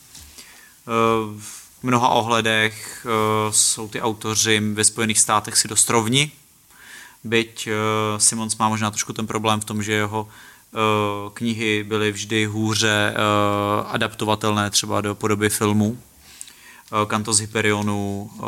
v 1.39 1.83
mnoha 1.83 2.09
ohledech 2.09 3.05
uh, 3.05 3.51
jsou 3.51 3.87
ty 3.87 4.01
autoři 4.01 4.59
ve 4.59 4.83
Spojených 4.83 5.19
státech 5.19 5.57
si 5.57 5.67
dost 5.67 5.89
rovni, 5.89 6.31
byť 7.23 7.69
Simons 8.17 8.57
má 8.57 8.69
možná 8.69 8.91
trošku 8.91 9.13
ten 9.13 9.27
problém 9.27 9.59
v 9.59 9.65
tom, 9.65 9.83
že 9.83 9.93
jeho 9.93 10.27
knihy 11.33 11.83
byly 11.83 12.11
vždy 12.11 12.45
hůře 12.45 13.13
adaptovatelné 13.87 14.69
třeba 14.69 15.01
do 15.01 15.15
podoby 15.15 15.49
filmu. 15.49 15.97
Eh, 16.91 17.05
Kanto 17.05 17.33
z 17.33 17.39
Hyperionu, 17.39 18.31
eh, 18.33 18.41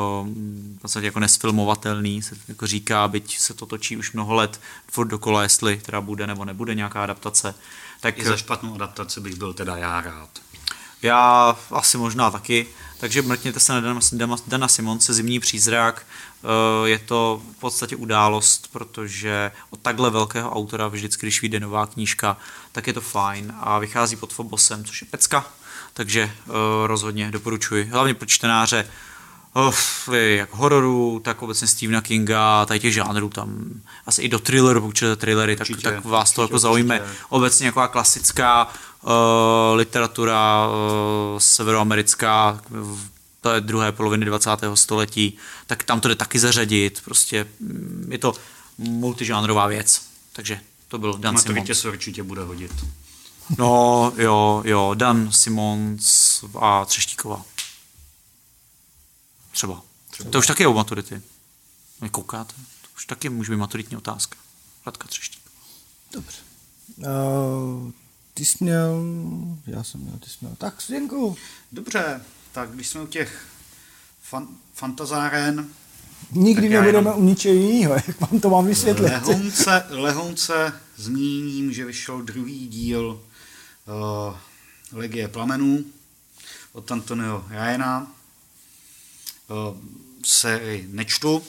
v 0.78 0.82
podstatě 0.82 1.06
jako 1.06 1.20
nesfilmovatelný, 1.20 2.22
se 2.22 2.36
jako 2.48 2.68
říká, 2.68 3.08
byť 3.08 3.40
se 3.40 3.54
to 3.54 3.66
točí 3.66 3.98
už 3.98 4.14
mnoho 4.14 4.34
let 4.34 4.62
furt 4.92 5.08
dokola, 5.08 5.44
jestli 5.44 5.78
teda 5.78 6.02
bude 6.02 6.28
nebo 6.28 6.46
nebude 6.46 6.76
nějaká 6.76 7.04
adaptace. 7.04 7.56
Tak 8.00 8.18
I 8.20 8.26
za 8.26 8.38
špatnou 8.38 8.76
adaptaci 8.76 9.20
bych 9.20 9.36
byl 9.36 9.54
teda 9.54 9.78
já 9.78 10.02
rád. 10.02 10.30
já 11.02 11.56
asi 11.72 11.98
možná 11.98 12.32
taky. 12.32 12.68
Takže 13.00 13.22
mrkněte 13.22 13.60
se 13.60 13.74
na 13.74 13.80
Dana, 13.82 14.00
Dana, 14.12 14.36
Dana 14.48 14.68
Simonce, 14.68 15.14
Zimní 15.14 15.40
přízrak. 15.40 16.06
Eh, 16.44 16.90
Je 16.90 17.00
to 17.00 17.42
v 17.56 17.60
podstatě 17.60 17.96
událost, 17.96 18.70
protože 18.72 19.52
od 19.70 19.80
takhle 19.82 20.10
velkého 20.10 20.52
autora 20.52 20.88
vždycky, 20.88 21.26
když 21.26 21.42
vyjde 21.42 21.60
nová 21.60 21.86
knížka, 21.86 22.38
tak 22.72 22.88
je 22.88 22.94
to 22.94 23.02
fajn 23.02 23.54
a 23.60 23.80
vychází 23.80 24.16
pod 24.16 24.34
Fobosem, 24.34 24.86
což 24.86 25.02
je 25.02 25.08
pecka. 25.12 25.46
Takže 25.94 26.22
eh, 26.22 26.52
rozhodně 26.88 27.32
doporučuji. 27.32 27.86
Hlavně 27.86 28.14
pro 28.14 28.26
čtenáře 28.26 28.88
uh, 29.54 29.74
jak 30.16 30.54
hororu, 30.54 31.22
tak 31.24 31.42
obecně 31.42 31.68
Stephena 31.68 32.02
Kinga, 32.02 32.66
tady 32.66 32.80
těch 32.80 32.94
žánrů 32.94 33.30
tam, 33.30 33.82
asi 34.06 34.22
i 34.22 34.30
do 34.30 34.40
thrilleru, 34.40 34.82
pokud 34.82 34.96
čtete 34.96 35.16
thrillery, 35.16 35.56
tak, 35.56 35.70
Určitě, 35.70 35.82
tak 35.90 36.06
vás 36.06 36.32
to 36.32 36.42
určitě, 36.42 36.54
jako 36.54 36.60
zaujme. 36.60 37.00
určitě. 37.02 37.18
Obecně 37.30 37.66
jako 37.66 37.88
klasická 37.88 38.68
uh, 39.02 39.12
literatura 39.76 40.68
uh, 40.68 41.40
severoamerická, 41.40 42.62
v 42.70 43.10
té 43.42 43.62
druhé 43.62 43.92
poloviny 43.92 44.26
20. 44.26 44.50
století, 44.74 45.38
tak 45.68 45.84
tam 45.84 46.00
to 46.00 46.08
jde 46.08 46.16
taky 46.16 46.40
zařadit, 46.40 47.02
prostě 47.06 47.48
mm, 47.60 48.08
je 48.12 48.18
to 48.18 48.34
multižánrová 48.78 49.68
věc. 49.68 50.02
Takže 50.34 50.60
to 50.88 50.98
byl 50.98 51.14
Dan 51.14 51.38
Simons. 51.38 51.46
Maturitě 51.46 51.76
se 51.76 51.90
určitě 51.90 52.24
bude 52.24 52.44
hodit. 52.44 52.72
No, 53.58 54.14
jo, 54.18 54.62
jo, 54.66 54.92
Dan 54.94 55.32
Simons 55.32 56.44
a 56.60 56.86
Třeštíková. 56.86 57.42
Třeba. 59.60 59.82
Třeba. 60.12 60.30
To 60.32 60.40
už 60.40 60.48
taky 60.48 60.64
je 60.64 60.68
u 60.68 60.74
maturity. 60.74 61.22
Vy 62.02 62.10
koukáte? 62.10 62.54
To 62.82 62.88
už 62.96 63.06
taky 63.06 63.30
může 63.30 63.52
být 63.52 63.58
maturitní 63.58 63.98
otázka. 63.98 64.38
Radka 64.86 65.08
Třeštík. 65.08 65.42
dobře. 66.14 66.38
Uh, 66.98 67.92
ty 68.34 68.46
jsi 68.46 68.58
měl, 68.60 69.04
já 69.68 69.84
jsem 69.84 70.02
měl, 70.02 70.14
ty 70.24 70.30
jsi 70.30 70.38
měl. 70.42 70.56
Tak, 70.58 70.82
Zdenku, 70.82 71.38
Dobře, 71.72 72.22
tak 72.52 72.72
když 72.72 72.88
jsme 72.88 73.02
u 73.02 73.08
těch 73.08 73.46
fan, 74.24 74.48
fantazáren, 74.74 75.68
nikdy 76.32 76.70
nebudeme 76.70 76.88
jenom- 77.00 77.18
u 77.18 77.24
ničeho 77.24 77.56
jiného, 77.56 77.94
jak 77.94 78.22
vám 78.22 78.40
to 78.40 78.50
mám 78.50 78.66
vysvětlit. 78.66 79.10
Lehonce, 79.12 79.86
lehonce 79.90 80.74
zmíním, 80.98 81.74
že 81.74 81.86
vyšel 81.86 82.22
druhý 82.22 82.68
díl 82.68 83.22
uh, 83.86 84.36
Legie 84.92 85.28
plamenů 85.28 85.84
od 86.74 86.92
Antonio 86.92 87.46
Ryana. 87.50 88.12
Uh, 89.50 89.78
se 90.26 90.62
nečtu, 90.88 91.44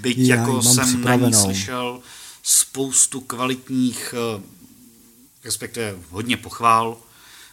byť 0.00 0.18
Já 0.18 0.36
jako 0.36 0.62
jsem 0.62 1.02
na 1.04 1.14
ní 1.14 1.34
slyšel 1.34 2.00
spoustu 2.42 3.20
kvalitních, 3.20 4.14
uh, 4.36 4.42
respektive 5.44 5.94
hodně 6.10 6.36
pochvál. 6.36 6.96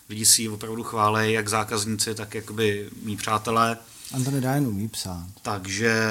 Lidi 0.09 0.25
si 0.25 0.41
ji 0.41 0.49
opravdu 0.49 0.83
chválí, 0.83 1.33
jak 1.33 1.49
zákazníci, 1.49 2.15
tak 2.15 2.35
jakoby 2.35 2.89
mý 3.03 3.17
přátelé. 3.17 3.77
Antony 4.13 4.39
Ryan 4.39 4.67
umí 4.67 4.87
psát. 4.87 5.27
Takže 5.41 6.01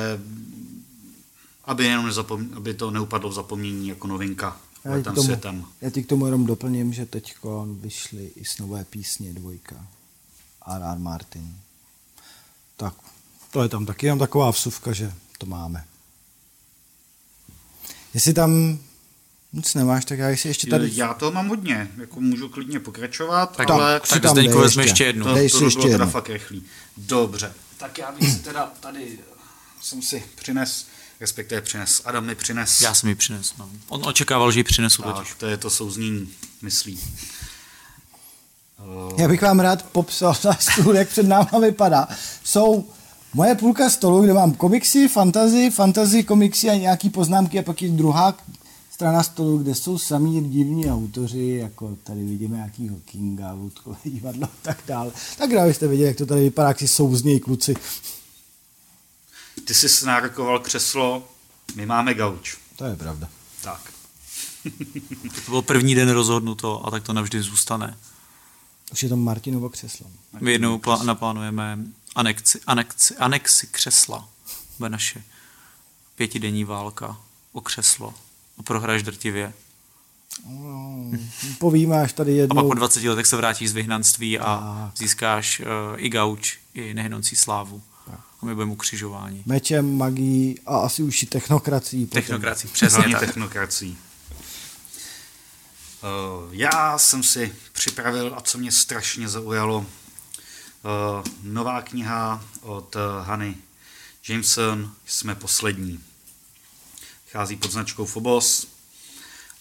aby, 1.65 1.85
jenom 1.85 2.07
nezapom, 2.07 2.49
aby 2.57 2.75
to 2.75 2.91
neupadlo 2.91 3.31
v 3.31 3.35
zapomnění 3.35 3.89
jako 3.89 4.07
novinka 4.07 4.61
Já 4.85 4.99
ti, 4.99 5.03
tomu, 5.03 5.23
světem. 5.23 5.65
já 5.81 5.91
ti 5.91 6.03
k 6.03 6.07
tomu 6.07 6.27
jenom 6.27 6.47
doplním, 6.47 6.93
že 6.93 7.07
teď 7.07 7.37
vyšly 7.81 8.31
i 8.37 8.45
s 8.45 8.59
nové 8.59 8.85
písně 8.85 9.33
dvojka. 9.33 9.87
R.R. 10.67 10.99
Martin. 10.99 11.57
Tak, 12.77 12.95
to 13.51 13.63
je 13.63 13.69
tam 13.69 13.87
taky 13.87 14.07
jenom 14.07 14.19
taková 14.19 14.51
vsuvka, 14.51 14.93
že 14.93 15.13
to 15.39 15.47
máme. 15.47 15.85
Jestli 18.15 18.33
tam 18.35 18.79
nic 19.53 19.75
nemáš, 19.75 20.05
tak 20.05 20.19
já 20.19 20.37
si 20.37 20.49
ještě 20.49 20.67
tady... 20.67 20.91
Já 20.93 21.15
to 21.15 21.31
mám 21.31 21.49
hodně, 21.49 21.91
jako 21.97 22.21
můžu 22.21 22.49
klidně 22.49 22.81
pokračovat, 22.81 23.57
Tak, 23.57 23.71
ale 23.71 24.01
tak 24.01 24.23
tam 24.23 24.31
Zdeňku 24.31 24.53
dej 24.55 24.63
vezme 24.63 24.83
ještě. 24.83 24.91
ještě 24.91 25.05
jednu. 25.05 25.25
to, 25.25 25.35
Dej 25.35 25.49
to 25.51 25.59
by 25.59 25.65
ještě 25.65 25.79
bylo 25.81 25.93
teda 25.93 26.07
fakt 26.07 26.29
rychlý. 26.29 26.63
Dobře, 26.97 27.53
tak 27.77 27.99
já 27.99 28.13
bych 28.13 28.31
si 28.33 28.39
teda 28.39 28.73
tady 28.81 29.19
jsem 29.83 30.03
si 30.03 30.25
přines, 30.35 30.87
respektive 31.21 31.61
přines, 31.61 32.03
Adam 32.05 32.27
mi 32.27 32.35
přines. 32.35 32.81
Já 32.81 32.95
jsem 32.95 33.09
ji 33.09 33.15
přinesl. 33.15 33.55
No. 33.59 33.71
On 33.89 34.09
očekával, 34.09 34.53
že 34.53 34.61
ji 34.61 34.65
přinesu 34.65 35.03
totiž. 35.03 35.29
tak, 35.29 35.39
to 35.39 35.47
je 35.47 35.57
to 35.57 35.71
souznění 35.71 36.33
myslí. 36.63 37.01
Já 39.19 39.29
bych 39.29 39.43
vám 39.43 39.61
rád 39.61 39.83
popsal 39.83 40.37
na 40.45 40.55
stůl, 40.55 40.97
jak 40.97 41.09
před 41.09 41.27
náma 41.27 41.59
vypadá. 41.63 42.09
Jsou 42.45 42.91
moje 43.35 43.55
půlka 43.55 43.91
stolu, 43.91 44.23
kde 44.23 44.33
mám 44.35 44.53
komiksy, 44.53 45.09
fantazy, 45.09 45.71
fantazy, 45.71 46.23
komiksy 46.25 46.71
a 46.71 46.75
nějaký 46.75 47.11
poznámky 47.11 47.59
a 47.59 47.63
pak 47.63 47.83
je 47.83 47.89
druhá 47.89 48.35
strana 48.91 49.23
stolu, 49.23 49.59
kde 49.59 49.75
jsou 49.75 49.99
samý 49.99 50.51
divní 50.51 50.91
autoři, 50.91 51.47
jako 51.49 51.97
tady 52.05 52.25
vidíme 52.25 52.57
nějakýho 52.57 52.97
Kinga, 53.05 53.53
Ludkové 53.53 53.97
divadlo 54.05 54.45
a 54.47 54.51
tak 54.63 54.79
dále. 54.87 55.13
Tak 55.39 55.53
abyste 55.53 55.89
viděli, 55.89 56.09
jak 56.09 56.17
to 56.17 56.27
tady 56.27 56.41
vypadá, 56.41 56.69
jak 56.69 56.79
si 56.79 56.89
souznějí 56.89 57.41
kluci. 57.41 57.75
ty 59.65 59.75
jsi 59.75 60.07
nárokoval 60.07 60.59
křeslo, 60.59 61.29
my 61.75 61.87
máme 61.87 62.15
gauč. 62.15 62.57
To 62.77 62.85
je 62.85 62.97
pravda. 62.97 63.29
Tak. 63.63 63.93
To 65.45 65.51
byl 65.51 65.63
první 65.63 65.95
den 65.95 66.09
rozhodnuto 66.11 66.87
a 66.87 66.91
tak 66.91 67.03
to 67.03 67.13
navždy 67.13 67.43
zůstane. 67.43 67.97
Už 68.93 69.03
je 69.03 69.09
to 69.09 69.17
Martinovo 69.17 69.69
křeslo. 69.69 70.07
My 70.41 70.53
jednou 70.53 70.79
plá- 70.79 71.05
naplánujeme 71.05 71.79
anexi, 72.19 72.61
anexi, 72.67 73.17
anexi 73.17 73.67
křesla. 73.67 74.29
Bude 74.79 74.91
naše 74.91 75.23
pětidenní 76.17 76.65
válka 76.65 77.17
o 77.53 77.61
křeslo. 77.61 78.15
A 78.59 78.63
prohraješ 78.63 79.03
drtivě. 79.03 79.53
No, 80.47 81.11
povíme 81.59 82.01
až 82.03 82.13
tady 82.13 82.33
A 82.33 82.47
pak 82.47 82.57
jednou. 82.57 82.69
po 82.69 82.75
20 82.75 83.05
letech 83.05 83.27
se 83.27 83.37
vrátíš 83.37 83.71
z 83.71 83.73
vyhnanství 83.73 84.39
a 84.39 84.45
Tak. 84.45 84.99
získáš 84.99 85.61
uh, 85.61 85.67
i 85.97 86.09
gauč, 86.09 86.59
i 86.75 86.95
nehynoucí 86.95 87.37
slávu. 87.37 87.83
A 88.41 88.47
my 88.47 88.55
budeme 88.55 88.73
ukřižování. 88.73 89.43
Mečem, 89.47 89.97
magií 89.97 90.61
a 90.67 90.79
asi 90.79 91.03
už 91.03 91.23
i 91.23 91.27
technokracií. 91.27 92.07
potom. 92.07 92.23
Technokracie, 92.23 92.71
přesně 92.73 92.97
Hlavně 92.97 93.15
tak. 93.15 93.21
technokracií. 93.27 93.99
Uh, 96.03 96.55
já 96.55 96.99
jsem 96.99 97.23
si 97.23 97.55
připravil, 97.73 98.35
a 98.37 98.41
co 98.41 98.59
mě 98.59 98.73
strašně 98.73 99.29
zaujalo, 99.29 99.87
nová 101.43 101.83
kniha 101.83 102.45
od 102.61 102.97
uh, 102.97 103.27
Hany 103.27 103.57
Jameson, 104.29 104.93
Jsme 105.07 105.35
poslední. 105.35 106.05
Chází 107.31 107.57
pod 107.57 107.73
značkou 107.73 108.07
Phobos 108.07 108.67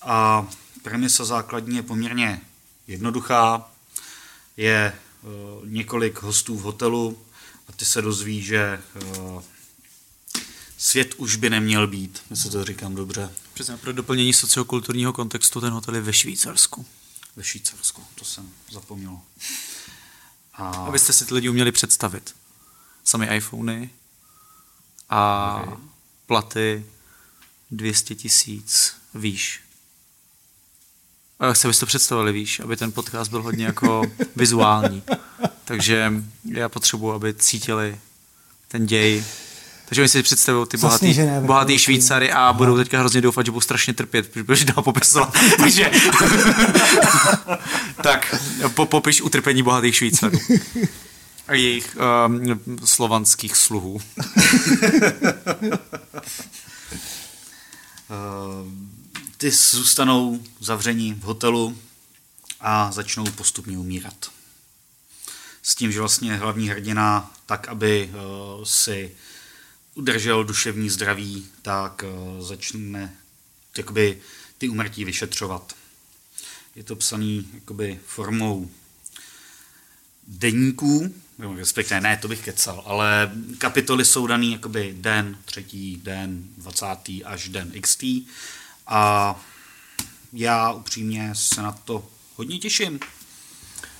a 0.01 0.47
premisa 0.81 1.25
základní 1.25 1.75
je 1.75 1.83
poměrně 1.83 2.41
jednoduchá. 2.87 3.71
Je 4.57 4.99
uh, 5.21 5.69
několik 5.69 6.21
hostů 6.21 6.57
v 6.57 6.61
hotelu 6.61 7.19
a 7.67 7.71
ty 7.71 7.85
se 7.85 8.01
dozví, 8.01 8.41
že 8.41 8.81
uh, 9.17 9.43
svět 10.77 11.13
už 11.17 11.35
by 11.35 11.49
neměl 11.49 11.87
být, 11.87 12.21
jestli 12.29 12.49
to 12.49 12.65
říkám 12.65 12.95
dobře, 12.95 13.33
Přesně 13.53 13.77
pro 13.77 13.93
doplnění 13.93 14.33
sociokulturního 14.33 15.13
kontextu 15.13 15.61
ten 15.61 15.73
hotel 15.73 15.95
je 15.95 16.01
ve 16.01 16.13
Švýcarsku. 16.13 16.85
ve 17.35 17.43
Švýcarsku, 17.43 18.03
to 18.15 18.25
jsem 18.25 18.49
zapomněl. 18.71 19.19
A 20.57 20.69
Abyste 20.69 21.13
si 21.13 21.25
ty 21.25 21.33
lidi 21.33 21.49
uměli 21.49 21.71
představit. 21.71 22.35
Sami 23.03 23.35
iPhony 23.37 23.89
a 25.09 25.55
Ok. 25.67 25.79
platy 26.25 26.85
200 27.71 28.15
tisíc 28.15 28.95
výš. 29.13 29.61
A 31.39 31.45
já 31.45 31.53
chci, 31.53 31.67
abyste 31.67 31.79
to 31.79 31.85
představili 31.85 32.31
výš, 32.31 32.59
aby 32.59 32.77
ten 32.77 32.91
podcast 32.91 33.29
byl 33.31 33.41
hodně 33.43 33.65
jako 33.65 34.01
vizuální. 34.35 35.03
Takže 35.65 36.13
já 36.51 36.69
potřebuji, 36.69 37.13
aby 37.13 37.33
cítili 37.33 37.99
ten 38.67 38.85
děj. 38.85 39.25
Takže 39.89 40.01
oni 40.01 40.09
si 40.09 40.23
představují 40.23 40.67
ty 40.67 40.77
bohatý, 40.77 40.93
Zasněžené 40.93 41.27
vrcholky. 41.27 41.47
bohatý 41.47 41.79
Švýcary 41.79 42.31
a 42.31 42.53
budou 42.53 42.77
teďka 42.77 42.99
hrozně 42.99 43.21
doufat, 43.21 43.45
že 43.45 43.51
budou 43.51 43.61
strašně 43.61 43.93
trpět, 43.93 44.31
protože 44.45 44.65
dál 44.65 44.83
popisovat. 44.83 45.33
Takže 45.57 45.91
tak, 48.03 48.35
po, 48.73 48.85
popiš 48.85 49.21
utrpení 49.21 49.63
bohatých 49.63 49.95
Švýcarů. 49.95 50.39
A 51.47 51.53
jejich 51.53 51.97
um, 52.27 52.61
slovanských 52.85 53.55
sluhů. 53.55 54.01
eh, 58.09 58.13
ty 59.37 59.51
zůstanou 59.51 60.39
zavření 60.59 61.13
v 61.13 61.23
hotelu 61.23 61.77
a 62.61 62.91
začnou 62.91 63.25
postupně 63.25 63.77
umírat. 63.77 64.31
S 65.63 65.75
tím, 65.75 65.91
že 65.91 65.99
vlastně 65.99 66.35
hlavní 66.35 66.69
hrdina, 66.69 67.31
tak 67.45 67.67
aby 67.67 68.09
eh, 68.13 68.17
si 68.63 69.11
udržel 69.97 70.43
duševní 70.43 70.89
zdraví, 70.89 71.47
tak 71.61 72.03
eh, 72.03 72.41
začne 72.41 73.15
jakoby, 73.77 74.21
ty 74.57 74.69
umrtí 74.69 75.05
vyšetřovat. 75.05 75.75
Je 76.75 76.83
to 76.83 76.95
psaný 76.95 77.47
jakoby, 77.53 77.99
formou 78.05 78.69
deníků, 80.27 81.13
nebo 81.37 81.55
respektive 81.55 82.01
ne, 82.01 82.17
to 82.17 82.27
bych 82.27 82.45
kecal, 82.45 82.83
ale 82.85 83.31
kapitoly 83.57 84.05
jsou 84.05 84.27
daný 84.27 84.51
jakoby 84.51 84.95
den, 84.97 85.37
třetí, 85.45 85.97
den, 86.03 86.43
20. 86.57 86.85
až 87.25 87.49
den 87.49 87.71
XT 87.81 88.03
a 88.87 89.35
já 90.33 90.71
upřímně 90.71 91.31
se 91.33 91.61
na 91.61 91.71
to 91.71 92.09
hodně 92.35 92.59
těším. 92.59 92.99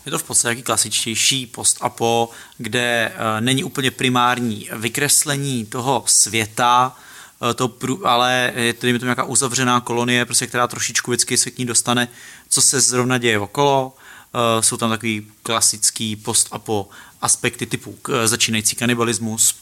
Je 0.08 0.12
to 0.12 0.20
v 0.20 0.24
podstatě 0.24 0.51
jaký 0.51 0.64
klasičtější 0.64 1.45
post-apo, 1.45 2.30
kde 2.58 3.12
uh, 3.16 3.41
není 3.41 3.64
úplně 3.64 3.91
primární 3.91 4.70
vykreslení 4.74 5.66
toho 5.66 6.03
světa, 6.08 6.95
uh, 7.41 7.53
to, 7.53 7.78
ale 8.03 8.53
je 8.55 8.74
to, 8.74 8.82
tomu, 8.82 8.97
nějaká 9.03 9.24
uzavřená 9.24 9.80
kolonie, 9.82 10.26
prostě, 10.26 10.47
která 10.47 10.68
trošičku 10.68 11.12
vždycky 11.12 11.38
se 11.38 11.51
k 11.51 11.58
ní 11.58 11.66
dostane, 11.66 12.08
co 12.49 12.62
se 12.62 12.82
zrovna 12.82 13.18
děje 13.18 13.39
okolo. 13.39 13.95
Uh, 14.34 14.62
jsou 14.62 14.78
tam 14.78 14.89
takový 14.89 15.28
klasický 15.43 16.16
post-apo 16.16 16.89
aspekty 17.22 17.66
typu 17.66 17.97
začínající 18.26 18.76
kanibalismus. 18.76 19.55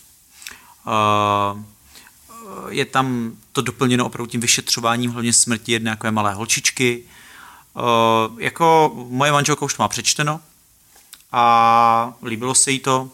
Je 2.70 2.86
tam 2.86 3.38
to 3.52 3.62
doplněno 3.62 4.06
opravdu 4.06 4.32
tím 4.32 4.42
vyšetřováním 4.42 5.12
hlavně 5.12 5.34
smrti 5.34 5.72
jedné 5.72 5.92
takové 5.92 6.12
malé 6.12 6.34
holčičky. 6.34 7.04
Uh, 7.76 8.42
jako 8.42 8.92
moje 9.10 9.32
manželka 9.32 9.66
už 9.66 9.74
to 9.74 9.84
má 9.84 9.88
přečteno 9.88 10.42
a 11.32 12.14
líbilo 12.24 12.56
se 12.56 12.72
jí 12.72 12.80
to. 12.80 13.10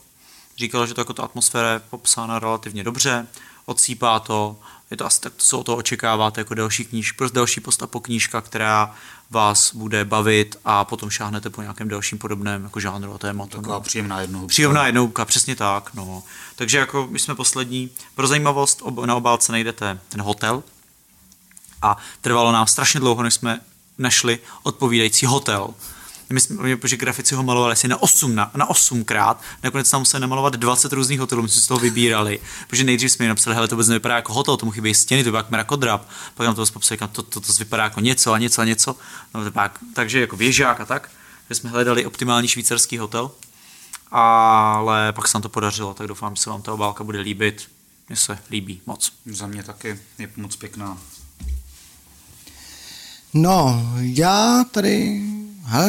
Říkala, 0.58 0.86
že 0.86 0.94
to 0.94 1.02
jako 1.02 1.14
ta 1.14 1.24
atmosféra 1.24 1.72
je 1.72 1.80
popsána 1.80 2.40
relativně 2.40 2.84
dobře, 2.84 3.28
odsýpá 3.66 4.20
to, 4.20 4.56
je 4.92 4.98
to 4.98 5.06
asi 5.06 5.22
tak, 5.22 5.34
co 5.38 5.60
od 5.60 5.64
toho 5.64 5.78
očekáváte 5.78 6.42
jako 6.42 6.54
další 6.54 6.86
kníž, 6.86 7.12
prostě 7.12 7.36
další 7.36 7.60
postapo 7.62 8.00
knížka, 8.00 8.42
která 8.42 8.96
vás 9.30 9.76
bude 9.76 10.06
bavit 10.06 10.56
a 10.66 10.86
potom 10.86 11.10
šáhnete 11.10 11.50
po 11.50 11.62
nějakém 11.62 11.90
dalším 11.90 12.18
podobném 12.18 12.64
jako 12.64 12.80
žánru 12.80 13.14
a 13.14 13.18
tématu. 13.18 13.58
Taková 13.58 13.80
příjemná 13.80 14.22
jednohubka. 14.22 14.50
Příjemná 14.52 14.86
jednouka, 14.86 15.26
přesně 15.26 15.56
tak. 15.56 15.94
No. 15.94 16.24
Takže 16.56 16.78
jako 16.78 17.08
my 17.12 17.20
jsme 17.20 17.36
poslední. 17.36 17.90
Pro 18.16 18.28
zajímavost 18.28 18.80
ob- 18.84 19.06
na 19.06 19.16
obálce 19.16 19.52
najdete 19.52 20.00
ten 20.10 20.22
hotel 20.22 20.64
a 21.82 21.98
trvalo 22.22 22.52
nám 22.52 22.68
strašně 22.68 23.00
dlouho, 23.00 23.24
než 23.24 23.34
jsme 23.34 23.60
našli 23.98 24.40
odpovídající 24.64 25.26
hotel. 25.26 25.74
My 26.30 26.40
jsme, 26.40 26.78
protože 26.78 26.98
grafici 26.98 27.36
ho 27.36 27.44
malovali 27.44 27.74
asi 27.74 27.88
na 27.88 28.02
8, 28.02 28.36
na, 28.36 28.52
na 28.56 28.70
8 28.70 29.04
krát, 29.04 29.42
nakonec 29.64 29.90
tam 29.90 30.02
museli 30.02 30.22
namalovat 30.22 30.56
20 30.56 30.94
různých 30.94 31.20
hotelů, 31.20 31.42
my 31.42 31.50
jsme 31.50 31.62
z 31.62 31.68
toho 31.68 31.80
vybírali, 31.80 32.40
protože 32.68 32.84
nejdřív 32.84 33.12
jsme 33.12 33.26
jim 33.26 33.30
napsali, 33.30 33.56
hele, 33.56 33.68
to 33.68 33.76
vůbec 33.76 33.88
nevypadá 33.88 34.16
jako 34.16 34.34
hotel, 34.34 34.58
tomu 34.58 34.72
chybí 34.72 34.94
stěny, 34.94 35.24
to 35.24 35.28
vypadá 35.28 35.40
jako 35.40 35.52
mrakodrap, 35.52 36.10
pak 36.36 36.46
nám 36.46 36.56
to 36.56 36.66
popsali, 36.66 36.98
to, 36.98 37.08
to, 37.08 37.24
to, 37.24 37.42
to, 37.42 37.54
vypadá 37.60 37.84
jako 37.84 38.00
něco 38.00 38.34
a 38.34 38.38
něco 38.38 38.62
a 38.62 38.66
něco, 38.66 38.96
no, 39.34 39.44
to 39.44 39.52
pak, 39.52 39.80
takže 39.94 40.22
jako 40.22 40.36
věžák 40.36 40.80
a 40.82 40.86
tak, 40.86 41.10
že 41.50 41.56
jsme 41.56 41.70
hledali 41.70 42.06
optimální 42.06 42.48
švýcarský 42.48 42.98
hotel, 42.98 43.32
ale 44.12 45.14
pak 45.14 45.28
se 45.28 45.38
nám 45.38 45.42
to 45.42 45.50
podařilo, 45.50 45.94
tak 45.94 46.08
doufám, 46.08 46.36
že 46.36 46.42
se 46.42 46.50
vám 46.50 46.62
ta 46.62 46.74
obálka 46.74 47.04
bude 47.04 47.20
líbit. 47.20 47.68
Mně 48.10 48.18
se 48.18 48.40
líbí 48.50 48.82
moc. 48.86 49.14
Za 49.26 49.48
mě 49.48 49.64
taky 49.64 50.00
je 50.20 50.30
moc 50.36 50.56
pěkná. 50.56 50.98
No, 53.34 53.86
já 54.00 54.66
tady, 54.72 55.22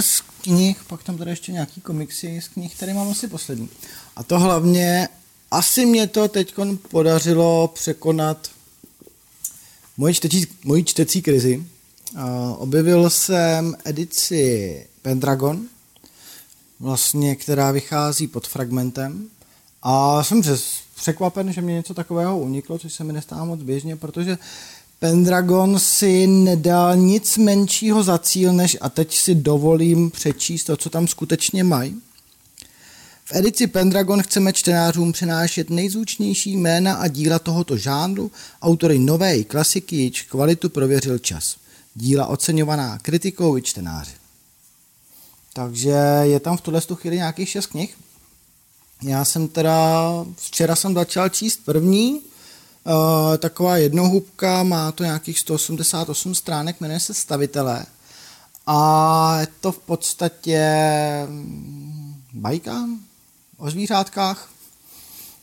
z 0.00 0.20
knih, 0.42 0.84
pak 0.86 1.02
tam 1.02 1.18
tady 1.18 1.30
ještě 1.30 1.52
nějaký 1.52 1.80
komiksy 1.80 2.40
z 2.40 2.48
knih, 2.48 2.76
tady 2.76 2.94
mám 2.94 3.08
asi 3.08 3.28
poslední. 3.28 3.68
A 4.16 4.22
to 4.22 4.38
hlavně, 4.38 5.08
asi 5.50 5.86
mě 5.86 6.06
to 6.06 6.28
teď 6.28 6.54
podařilo 6.90 7.68
překonat 7.68 8.48
moji 9.96 10.14
čtecí, 10.14 10.46
moji 10.64 10.84
čtecí 10.84 11.22
krizi. 11.22 11.66
Uh, 12.14 12.20
objevil 12.58 13.10
jsem 13.10 13.76
edici 13.84 14.86
Pendragon, 15.02 15.62
vlastně, 16.80 17.36
která 17.36 17.70
vychází 17.70 18.26
pod 18.26 18.46
fragmentem. 18.46 19.28
A 19.82 20.24
jsem 20.24 20.42
překvapen, 20.94 21.52
že 21.52 21.60
mě 21.60 21.74
něco 21.74 21.94
takového 21.94 22.38
uniklo, 22.38 22.78
což 22.78 22.92
se 22.92 23.04
mi 23.04 23.12
nestává 23.12 23.44
moc 23.44 23.62
běžně, 23.62 23.96
protože 23.96 24.38
Pendragon 25.02 25.78
si 25.78 26.26
nedal 26.26 26.96
nic 26.96 27.36
menšího 27.36 28.02
za 28.02 28.18
cíl, 28.18 28.52
než 28.52 28.76
a 28.80 28.88
teď 28.88 29.16
si 29.16 29.34
dovolím 29.34 30.10
přečíst 30.10 30.64
to, 30.64 30.76
co 30.76 30.90
tam 30.90 31.08
skutečně 31.08 31.64
mají. 31.64 32.00
V 33.24 33.32
edici 33.34 33.66
Pendragon 33.66 34.22
chceme 34.22 34.52
čtenářům 34.52 35.12
přinášet 35.12 35.70
nejzvučnější 35.70 36.56
jména 36.56 36.94
a 36.94 37.08
díla 37.08 37.38
tohoto 37.38 37.76
žánru, 37.76 38.30
autory 38.62 38.98
nové 38.98 39.36
i 39.36 39.44
klasiky, 39.44 39.96
již 39.96 40.22
kvalitu 40.22 40.68
prověřil 40.68 41.18
čas. 41.18 41.56
Díla 41.94 42.26
oceňovaná 42.26 42.98
kritikou 42.98 43.58
i 43.58 43.62
čtenáři. 43.62 44.12
Takže 45.52 45.96
je 46.22 46.40
tam 46.40 46.56
v 46.56 46.60
tuhle 46.60 46.80
chvíli 46.94 47.16
nějakých 47.16 47.48
šest 47.48 47.66
knih. 47.66 47.96
Já 49.02 49.24
jsem 49.24 49.48
teda, 49.48 50.00
včera 50.36 50.76
jsem 50.76 50.94
začal 50.94 51.28
číst 51.28 51.60
první, 51.64 52.20
uh, 52.86 53.36
taková 53.38 53.76
jednohubka, 53.76 54.62
má 54.62 54.92
to 54.92 55.04
nějakých 55.04 55.38
188 55.38 56.34
stránek, 56.34 56.80
jmenuje 56.80 57.00
se 57.00 57.14
Stavitelé. 57.14 57.86
A 58.66 59.40
je 59.40 59.46
to 59.60 59.72
v 59.72 59.78
podstatě 59.78 60.60
mm, 61.28 62.14
bajka 62.32 62.88
o 63.58 63.70
zvířátkách. 63.70 64.48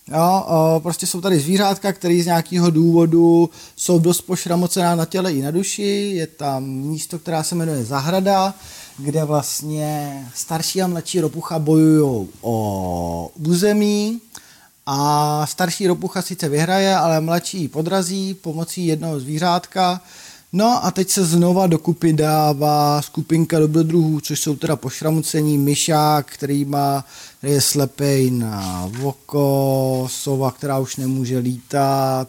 Jo, 0.08 0.46
uh, 0.48 0.84
prostě 0.84 1.08
jsou 1.08 1.22
tady 1.22 1.40
zvířátka, 1.40 1.94
které 1.94 2.24
z 2.24 2.26
nějakého 2.26 2.70
důvodu 2.70 3.50
jsou 3.76 4.00
dost 4.00 4.22
pošramocená 4.22 4.96
na 4.96 5.06
těle 5.06 5.34
i 5.34 5.42
na 5.42 5.52
duši. 5.52 6.12
Je 6.16 6.28
tam 6.28 6.64
místo, 6.64 7.20
která 7.20 7.44
se 7.44 7.56
jmenuje 7.56 7.86
Zahrada, 7.86 8.54
kde 8.98 9.24
vlastně 9.24 10.26
starší 10.36 10.82
a 10.82 10.88
mladší 10.88 11.20
ropucha 11.20 11.60
bojují 11.60 12.28
o 12.42 13.32
území 13.40 14.22
a 14.92 15.46
starší 15.46 15.88
ropucha 15.88 16.22
sice 16.22 16.50
vyhraje, 16.50 16.96
ale 16.96 17.22
mladší 17.22 17.68
podrazí 17.68 18.34
pomocí 18.34 18.88
jednoho 18.88 19.20
zvířátka. 19.20 20.02
No 20.54 20.86
a 20.86 20.92
teď 20.92 21.10
se 21.10 21.26
znova 21.26 21.68
dokupy 21.68 22.14
dává 22.14 23.02
skupinka 23.02 23.60
dobrodruhů, 23.60 24.20
což 24.20 24.40
jsou 24.40 24.56
teda 24.56 24.76
pošramucení 24.76 25.58
myšák, 25.58 26.26
který 26.32 26.66
má, 26.66 27.06
který 27.38 27.54
je 27.54 27.62
slepej 27.62 28.32
na 28.32 28.90
oko, 29.04 30.08
sova, 30.12 30.52
která 30.52 30.80
už 30.80 30.96
nemůže 30.96 31.38
lítat, 31.38 32.28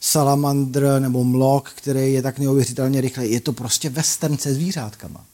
salamandr 0.00 0.96
nebo 0.98 1.24
mlok, 1.24 1.70
který 1.74 2.12
je 2.12 2.22
tak 2.22 2.38
neuvěřitelně 2.38 3.00
rychlý. 3.00 3.32
Je 3.32 3.40
to 3.40 3.52
prostě 3.52 3.90
western 3.90 4.38
se 4.38 4.54
zvířátkama. 4.54 5.24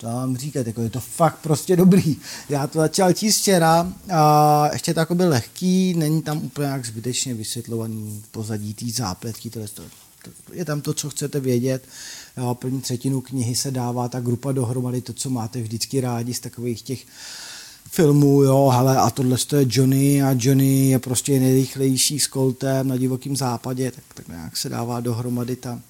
To 0.00 0.06
vám 0.06 0.36
říkat, 0.36 0.66
jako 0.66 0.82
je 0.82 0.90
to 0.90 1.00
fakt 1.00 1.38
prostě 1.38 1.76
dobrý. 1.76 2.16
Já 2.48 2.66
to 2.66 2.78
začal 2.78 3.12
číst 3.12 3.38
včera 3.38 3.92
a 4.12 4.68
ještě 4.72 4.94
to 4.94 5.14
byl 5.14 5.28
lehký, 5.28 5.94
není 5.94 6.22
tam 6.22 6.38
úplně 6.38 6.68
jak 6.68 6.86
zbytečně 6.86 7.34
vysvětlovaný 7.34 8.22
pozadí 8.30 8.74
té 8.74 8.86
zápletky, 8.90 9.50
to, 9.50 9.60
to, 9.74 9.82
je 10.52 10.64
tam 10.64 10.80
to, 10.80 10.94
co 10.94 11.10
chcete 11.10 11.40
vědět. 11.40 11.84
Jo, 12.36 12.54
první 12.54 12.80
třetinu 12.80 13.20
knihy 13.20 13.54
se 13.54 13.70
dává 13.70 14.08
ta 14.08 14.20
grupa 14.20 14.52
dohromady, 14.52 15.00
to, 15.00 15.12
co 15.12 15.30
máte 15.30 15.60
vždycky 15.60 16.00
rádi 16.00 16.34
z 16.34 16.40
takových 16.40 16.82
těch 16.82 17.06
filmů, 17.90 18.42
jo, 18.42 18.68
hele, 18.68 18.96
a 18.96 19.10
tohle 19.10 19.36
je 19.56 19.66
Johnny 19.68 20.22
a 20.22 20.36
Johnny 20.38 20.88
je 20.88 20.98
prostě 20.98 21.40
nejrychlejší 21.40 22.20
s 22.20 22.28
Coltem 22.28 22.88
na 22.88 22.96
divokém 22.96 23.36
západě, 23.36 23.90
tak, 23.90 24.04
tak 24.14 24.28
nějak 24.28 24.56
se 24.56 24.68
dává 24.68 25.00
dohromady 25.00 25.56
ta 25.56 25.80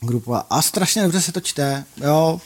grupa. 0.00 0.46
A 0.50 0.62
strašně 0.62 1.02
dobře 1.02 1.20
se 1.20 1.32
to 1.32 1.40
čte, 1.40 1.84
jo, 1.96 2.40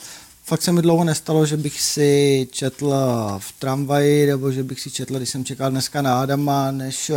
fakt 0.49 0.61
se 0.61 0.71
mi 0.71 0.81
dlouho 0.81 1.03
nestalo, 1.03 1.45
že 1.45 1.57
bych 1.57 1.81
si 1.81 2.47
četl 2.51 2.93
v 3.37 3.51
tramvaji, 3.59 4.25
nebo 4.27 4.51
že 4.51 4.63
bych 4.63 4.79
si 4.81 4.91
četl, 4.91 5.17
když 5.17 5.29
jsem 5.29 5.45
čekal 5.45 5.71
dneska 5.71 6.01
na 6.01 6.21
Adama, 6.21 6.71
než 6.71 7.11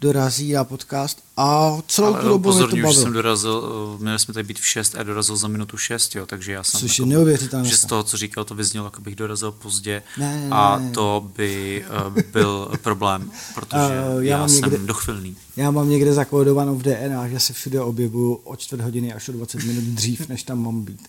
dorazí 0.00 0.52
na 0.52 0.64
podcast 0.64 1.18
a 1.36 1.76
celou 1.88 2.14
Ale 2.14 2.22
tu 2.22 2.28
dobu 2.28 2.42
pozorňuji, 2.42 2.72
mě 2.74 2.82
to 2.82 2.86
bavilo. 2.86 2.92
že 3.00 3.02
jsem 3.02 3.12
dorazil, 3.12 3.72
eh, 3.98 4.02
měli 4.02 4.18
jsme 4.18 4.34
tady 4.34 4.44
být 4.46 4.58
v 4.58 4.66
6 4.66 4.94
a 4.98 5.02
dorazil 5.02 5.36
za 5.36 5.48
minutu 5.48 5.76
6, 5.76 6.14
jo, 6.14 6.26
takže 6.26 6.52
já 6.52 6.62
jsem... 6.62 6.80
Což 6.80 6.98
je 6.98 7.06
neuvěřitelné. 7.06 7.68
Že 7.68 7.76
z 7.76 7.84
toho, 7.84 8.02
co 8.02 8.16
říkal, 8.16 8.44
to 8.44 8.54
vyznělo, 8.54 8.86
jako 8.86 9.00
bych 9.00 9.16
dorazil 9.16 9.52
pozdě 9.52 10.02
Ne, 10.18 10.36
ne, 10.40 10.48
a 10.50 10.78
ne. 10.78 10.90
to 10.90 11.30
by 11.36 11.84
uh, 12.06 12.22
byl 12.32 12.72
problém, 12.82 13.30
protože 13.54 13.82
Eh, 13.82 14.14
já 14.14 14.20
já, 14.22 14.38
mám 14.38 14.48
jsem 14.48 14.70
někde- 14.70 14.86
dochvilný. 14.86 15.36
Já 15.56 15.70
mám 15.70 15.88
někde 15.90 16.12
zakódovanou 16.12 16.74
v 16.74 16.82
DNA, 16.82 17.28
že 17.28 17.40
se 17.40 17.52
všude 17.52 17.80
objevuju 17.80 18.34
o 18.34 18.56
čtvrt 18.56 18.80
hodiny 18.80 19.12
až 19.12 19.28
o 19.28 19.32
20 19.32 19.64
minut 19.64 19.84
dřív, 19.84 20.28
než 20.28 20.42
tam 20.42 20.62
mám 20.64 20.82
být. 20.82 21.08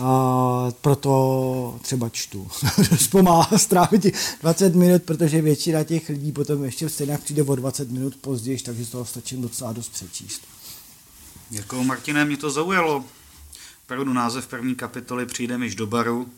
A 0.00 0.72
proto 0.80 1.78
třeba 1.82 2.08
čtu. 2.08 2.48
Dost 2.90 3.06
pomáhá 3.06 3.58
strávit 3.58 4.02
těch 4.02 4.36
20 4.42 4.74
minut, 4.74 5.02
protože 5.02 5.42
většina 5.42 5.84
těch 5.84 6.08
lidí 6.08 6.32
potom 6.32 6.64
ještě 6.64 6.88
stejně 6.88 7.18
přijde 7.18 7.42
o 7.42 7.54
20 7.54 7.90
minut 7.90 8.16
později, 8.16 8.58
takže 8.58 8.84
z 8.84 8.88
toho 8.88 9.04
stačím 9.04 9.42
docela 9.42 9.72
dost 9.72 9.88
přečíst. 9.92 10.42
Jako 11.50 11.84
Martine, 11.84 12.24
mě 12.24 12.36
to 12.36 12.50
zaujalo. 12.50 13.04
Opravdu 13.84 14.12
název 14.12 14.46
první 14.46 14.74
kapitoly 14.74 15.26
přijde 15.26 15.58
miž 15.58 15.74
do 15.74 15.86
baru. 15.86 16.28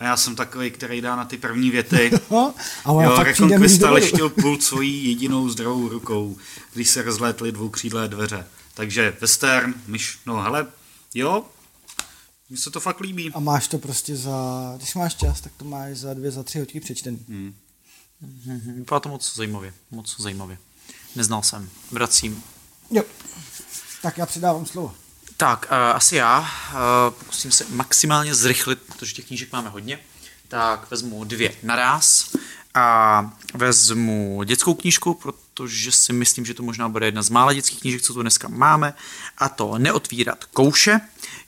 A 0.00 0.04
já 0.04 0.16
jsem 0.16 0.36
takový, 0.36 0.70
který 0.70 1.00
dá 1.00 1.16
na 1.16 1.24
ty 1.24 1.36
první 1.36 1.70
věty. 1.70 2.10
No, 2.30 2.54
a 2.84 2.92
ona 2.92 3.04
jo, 3.04 3.24
bodu. 3.40 3.92
leštil 3.92 4.28
pult 4.28 4.62
svojí 4.62 5.08
jedinou 5.08 5.48
zdravou 5.48 5.88
rukou, 5.88 6.36
když 6.74 6.88
se 6.88 7.02
rozlétly 7.02 7.52
dvoukřídlé 7.52 8.08
dveře. 8.08 8.46
Takže 8.74 9.16
western, 9.20 9.74
myš, 9.86 10.18
no 10.26 10.42
hele, 10.42 10.66
jo, 11.14 11.44
mně 12.48 12.58
se 12.58 12.70
to 12.70 12.80
fakt 12.80 13.00
líbí. 13.00 13.30
A 13.34 13.40
máš 13.40 13.68
to 13.68 13.78
prostě 13.78 14.16
za, 14.16 14.74
když 14.76 14.94
máš 14.94 15.14
čas, 15.14 15.40
tak 15.40 15.52
to 15.56 15.64
máš 15.64 15.96
za 15.96 16.14
dvě, 16.14 16.30
za 16.30 16.42
tři 16.42 16.58
hodky 16.58 16.80
přečtený. 16.80 17.24
Mhm, 17.28 17.54
Vypadá 18.76 19.00
to 19.00 19.08
moc 19.08 19.36
zajímavě, 19.36 19.74
moc 19.90 20.20
zajímavě. 20.20 20.58
Neznal 21.16 21.42
jsem, 21.42 21.70
vracím. 21.90 22.42
Jo. 22.90 23.02
Tak 24.02 24.18
já 24.18 24.26
předávám 24.26 24.66
slovo. 24.66 24.94
Tak, 25.36 25.66
uh, 25.70 25.76
asi 25.76 26.16
já. 26.16 26.40
Uh, 26.40 27.14
pokusím 27.18 27.50
se 27.50 27.64
maximálně 27.70 28.34
zrychlit, 28.34 28.78
protože 28.82 29.12
těch 29.12 29.26
knížek 29.26 29.52
máme 29.52 29.68
hodně. 29.68 29.98
Tak 30.48 30.90
vezmu 30.90 31.24
dvě 31.24 31.54
naraz 31.62 32.34
a 32.74 33.36
vezmu 33.54 34.42
dětskou 34.44 34.74
knížku, 34.74 35.14
protože 35.14 35.92
si 35.92 36.12
myslím, 36.12 36.44
že 36.44 36.54
to 36.54 36.62
možná 36.62 36.88
bude 36.88 37.06
jedna 37.06 37.22
z 37.22 37.30
mála 37.30 37.52
dětských 37.52 37.80
knížek, 37.80 38.02
co 38.02 38.14
tu 38.14 38.22
dneska 38.22 38.48
máme, 38.48 38.94
a 39.38 39.48
to 39.48 39.78
Neotvírat 39.78 40.44
kouše. 40.44 41.00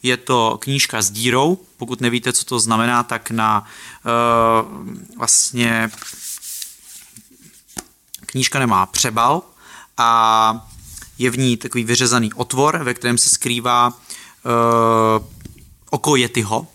Je 0.03 0.17
to 0.17 0.59
knížka 0.61 1.03
s 1.03 1.11
dírou. 1.11 1.59
Pokud 1.77 2.01
nevíte, 2.01 2.33
co 2.33 2.45
to 2.45 2.61
znamená, 2.61 3.03
tak 3.03 3.31
na 3.31 3.65
uh, 4.05 5.19
vlastně 5.19 5.91
knížka 8.27 8.59
nemá 8.59 8.87
přebal 8.87 9.43
a 9.97 10.69
je 11.19 11.31
v 11.31 11.39
ní 11.39 11.57
takový 11.57 11.85
vyřezaný 11.85 12.33
otvor, 12.33 12.79
ve 12.85 12.95
kterém 12.95 13.19
se 13.19 13.31
skrývá 13.31 13.89
uh, 13.89 15.27
oko 15.91 16.17
Yetiho. 16.17 16.67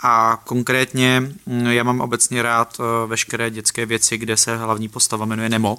A 0.00 0.40
konkrétně 0.44 1.20
mm, 1.46 1.66
já 1.66 1.82
mám 1.82 2.00
obecně 2.00 2.42
rád 2.42 2.76
uh, 2.80 3.10
veškeré 3.10 3.50
dětské 3.50 3.86
věci, 3.86 4.18
kde 4.18 4.36
se 4.36 4.56
hlavní 4.56 4.88
postava 4.88 5.26
jmenuje 5.26 5.48
Nemo. 5.48 5.78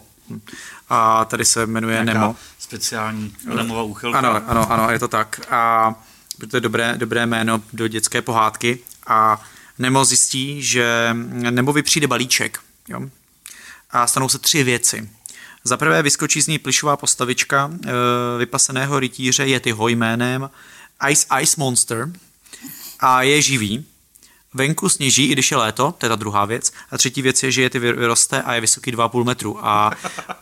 A 0.90 1.26
tady 1.26 1.46
se 1.46 1.66
jmenuje 1.66 1.94
Nějaká 1.94 2.14
Nemo. 2.14 2.36
speciální 2.60 3.36
Adamová 3.52 3.84
úchylka. 3.84 4.18
Ano, 4.20 4.42
ano, 4.48 4.72
ano, 4.72 4.90
je 4.90 5.00
to 5.00 5.08
tak. 5.08 5.42
A 5.52 5.96
to 6.48 6.58
je 6.58 6.62
dobré, 6.62 6.94
dobré 6.98 7.26
jméno 7.26 7.64
do 7.74 7.88
dětské 7.88 8.22
pohádky. 8.22 8.80
A 9.08 9.42
Nemo 9.80 10.06
zjistí, 10.06 10.64
že 10.64 11.10
Nemovi 11.30 11.84
přijde 11.84 12.08
balíček. 12.08 12.60
Jo? 12.88 13.02
A 13.92 14.08
stanou 14.08 14.30
se 14.30 14.40
tři 14.40 14.64
věci. 14.64 15.10
Za 15.64 15.78
prvé 15.78 16.02
vyskočí 16.04 16.42
z 16.42 16.48
ní 16.48 16.60
plišová 16.60 16.98
postavička 16.98 17.72
e, 17.74 17.90
vypaseného 18.38 19.00
rytíře 19.00 19.48
Yetiho 19.48 19.88
jménem 19.88 20.50
Ice 21.10 21.28
Ice 21.42 21.56
Monster 21.58 22.12
a 23.00 23.22
je 23.22 23.42
živý. 23.42 23.86
venku 24.54 24.90
sněží, 24.90 25.26
i 25.26 25.32
když 25.32 25.52
je 25.52 25.58
léto, 25.58 25.94
to 25.98 26.06
je 26.06 26.10
ta 26.10 26.16
druhá 26.16 26.46
věc. 26.46 26.72
A 26.92 26.98
třetí 26.98 27.22
věc 27.22 27.44
je, 27.44 27.52
že 27.52 27.62
je 27.62 27.70
ty 27.70 27.80
vyroste 27.80 28.42
a 28.42 28.54
je 28.54 28.62
vysoký 28.62 28.92
2,5 28.92 29.24
metru. 29.24 29.66
A 29.66 29.92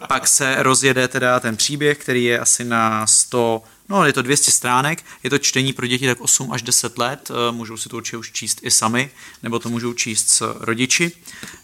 pak 0.07 0.27
se 0.27 0.55
rozjede 0.63 1.07
teda 1.07 1.39
ten 1.39 1.57
příběh, 1.57 1.97
který 1.97 2.23
je 2.23 2.39
asi 2.39 2.63
na 2.63 3.07
100, 3.07 3.63
no 3.89 4.05
je 4.05 4.13
to 4.13 4.21
200 4.21 4.51
stránek, 4.51 5.03
je 5.23 5.29
to 5.29 5.38
čtení 5.38 5.73
pro 5.73 5.88
děti 5.88 6.07
tak 6.07 6.21
8 6.21 6.51
až 6.51 6.61
10 6.61 6.97
let, 6.97 7.31
eh, 7.31 7.51
můžou 7.51 7.77
si 7.77 7.89
to 7.89 7.97
určitě 7.97 8.17
už 8.17 8.31
číst 8.31 8.59
i 8.63 8.71
sami, 8.71 9.11
nebo 9.43 9.59
to 9.59 9.69
můžou 9.69 9.93
číst 9.93 10.29
s 10.29 10.55
rodiči. 10.59 11.11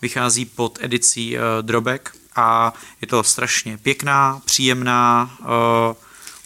Vychází 0.01 0.45
pod 0.45 0.79
edicí 0.81 1.37
eh, 1.37 1.41
Drobek 1.61 2.15
a 2.35 2.73
je 3.01 3.07
to 3.07 3.23
strašně 3.23 3.77
pěkná, 3.77 4.41
příjemná, 4.45 5.37
eh, 5.41 5.95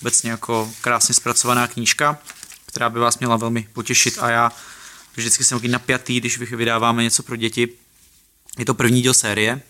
obecně 0.02 0.32
jako 0.32 0.72
krásně 0.82 1.16
zpracovaná 1.16 1.68
knížka, 1.68 2.18
která 2.66 2.90
by 2.90 3.00
vás 3.00 3.20
měla 3.20 3.38
velmi 3.38 3.68
potěšit 3.74 4.18
a 4.20 4.30
já 4.30 4.52
vždycky 5.16 5.44
jsem 5.44 5.58
takový 5.58 5.72
napjatý, 5.72 6.20
když 6.20 6.38
vydáváme 6.38 7.04
něco 7.04 7.24
pro 7.24 7.36
děti. 7.36 7.70
Je 8.58 8.66
to 8.66 8.74
první 8.74 9.02
díl 9.02 9.14
série, 9.14 9.62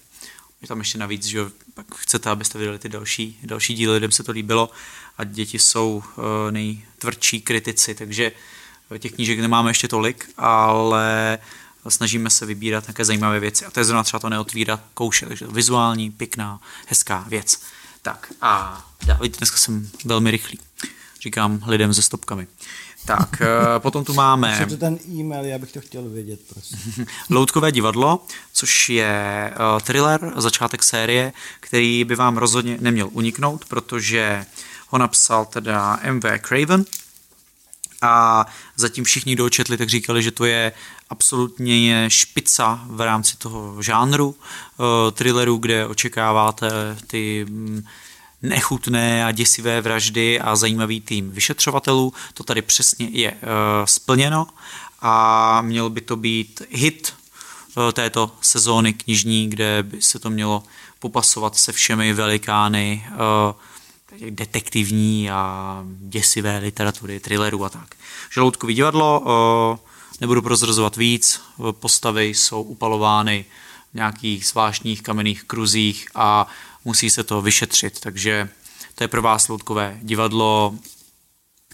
je 0.62 0.68
tam 0.68 0.80
ještě 0.80 0.98
navíc, 0.98 1.26
že 1.26 1.40
pak 1.74 1.96
chcete, 1.96 2.30
abyste 2.30 2.60
vydali 2.60 2.80
ty 2.80 2.90
další, 2.90 3.40
další 3.44 3.74
díly, 3.74 3.94
lidem 3.94 4.12
se 4.12 4.24
to 4.24 4.32
líbilo 4.32 4.70
a 5.18 5.24
děti 5.24 5.60
jsou 5.60 6.04
uh, 6.18 6.24
nejtvrdší 6.52 7.42
kritici, 7.42 7.96
takže 7.96 8.32
těch 9.00 9.12
knížek 9.12 9.40
nemáme 9.40 9.70
ještě 9.70 9.88
tolik, 9.88 10.30
ale 10.38 11.38
snažíme 11.90 12.30
se 12.30 12.46
vybírat 12.46 12.88
nějaké 12.88 13.06
zajímavé 13.06 13.40
věci 13.40 13.66
a 13.66 13.72
to 13.72 13.80
je 13.80 13.84
zrovna 13.84 14.04
třeba 14.04 14.20
to 14.20 14.30
neotvírat 14.30 14.82
kouše, 14.94 15.26
takže 15.26 15.48
vizuální, 15.48 16.12
pěkná, 16.12 16.60
hezká 16.86 17.26
věc. 17.28 17.62
Tak 18.02 18.34
a 18.42 18.86
vidíte, 19.22 19.38
dneska 19.38 19.58
jsem 19.58 19.90
velmi 20.06 20.32
rychlý. 20.32 20.60
Říkám 21.22 21.64
lidem 21.68 21.94
se 21.94 22.02
stopkami. 22.02 22.48
Tak, 23.06 23.42
eh, 23.42 23.80
potom 23.80 24.04
tu 24.04 24.14
máme... 24.14 24.58
Je 24.60 24.66
to 24.66 24.78
ten 24.78 25.00
e-mail, 25.10 25.46
já 25.46 25.58
bych 25.58 25.72
to 25.72 25.82
chtěl 25.82 26.10
vědět, 26.10 26.40
prosím. 26.54 27.06
Loutkové 27.30 27.72
divadlo, 27.72 28.26
což 28.54 28.90
je 28.90 29.54
thriller, 29.84 30.34
začátek 30.36 30.84
série, 30.84 31.34
který 31.60 32.04
by 32.04 32.16
vám 32.16 32.38
rozhodně 32.38 32.78
neměl 32.82 33.10
uniknout, 33.12 33.66
protože 33.66 34.46
ho 34.88 34.98
napsal 34.98 35.46
teda 35.46 36.00
M.V. 36.02 36.40
Craven 36.40 36.86
a 38.02 38.46
zatím 38.76 39.04
všichni, 39.04 39.34
kdo 39.34 39.50
četli, 39.50 39.78
tak 39.78 39.90
říkali, 39.90 40.24
že 40.24 40.32
to 40.32 40.46
je 40.46 40.72
absolutně 41.10 42.06
špica 42.08 42.80
v 42.86 43.02
rámci 43.02 43.38
toho 43.38 43.82
žánru 43.82 44.28
uh, 44.30 44.86
thrilleru, 45.12 45.58
kde 45.58 45.88
očekáváte 45.88 46.98
ty 47.08 47.46
mm, 47.50 47.84
nechutné 48.42 49.26
a 49.26 49.32
děsivé 49.32 49.82
vraždy 49.82 50.40
a 50.40 50.56
zajímavý 50.56 51.02
tým 51.02 51.32
vyšetřovatelů. 51.32 52.14
To 52.34 52.44
tady 52.44 52.62
přesně 52.62 53.10
je 53.12 53.32
uh, 53.32 53.38
splněno 53.86 54.48
a 55.02 55.62
měl 55.62 55.90
by 55.90 56.02
to 56.02 56.16
být 56.16 56.62
hit 56.70 57.14
uh, 57.76 57.92
této 57.92 58.32
sezóny 58.42 58.94
knižní, 58.94 59.50
kde 59.50 59.84
by 59.84 60.02
se 60.02 60.20
to 60.20 60.30
mělo 60.30 60.64
popasovat 61.00 61.56
se 61.56 61.72
všemi 61.72 62.14
velikány 62.14 63.08
uh, 63.12 63.18
detektivní 64.30 65.32
a 65.32 65.84
děsivé 66.00 66.58
literatury, 66.58 67.20
thrillerů 67.20 67.66
a 67.66 67.70
tak. 67.70 67.96
Žaloutkový 68.34 68.74
divadlo, 68.74 69.24
nebudu 70.22 70.42
prozrazovat 70.42 70.96
víc, 70.96 71.42
postavy 71.72 72.26
jsou 72.26 72.62
upalovány 72.62 73.46
v 73.92 73.94
nějakých 73.94 74.46
zvláštních 74.46 75.02
kamenných 75.02 75.44
kruzích 75.44 76.08
a 76.16 76.48
musí 76.86 77.10
se 77.10 77.24
to 77.24 77.42
vyšetřit, 77.42 78.00
takže 78.00 78.50
to 78.96 79.04
je 79.04 79.08
pro 79.08 79.22
vás 79.22 79.48
loutkové 79.48 80.00
divadlo. 80.02 80.76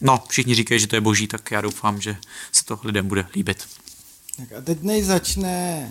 No, 0.01 0.23
všichni 0.29 0.55
říkají, 0.55 0.79
že 0.79 0.87
to 0.87 0.95
je 0.95 1.01
boží, 1.01 1.27
tak 1.27 1.51
já 1.51 1.61
doufám, 1.61 2.01
že 2.01 2.17
se 2.51 2.65
to 2.65 2.79
lidem 2.83 3.07
bude 3.07 3.27
líbit. 3.35 3.67
Tak 4.37 4.51
a 4.51 4.61
teď 4.61 4.81
než 4.81 5.05
začne 5.05 5.89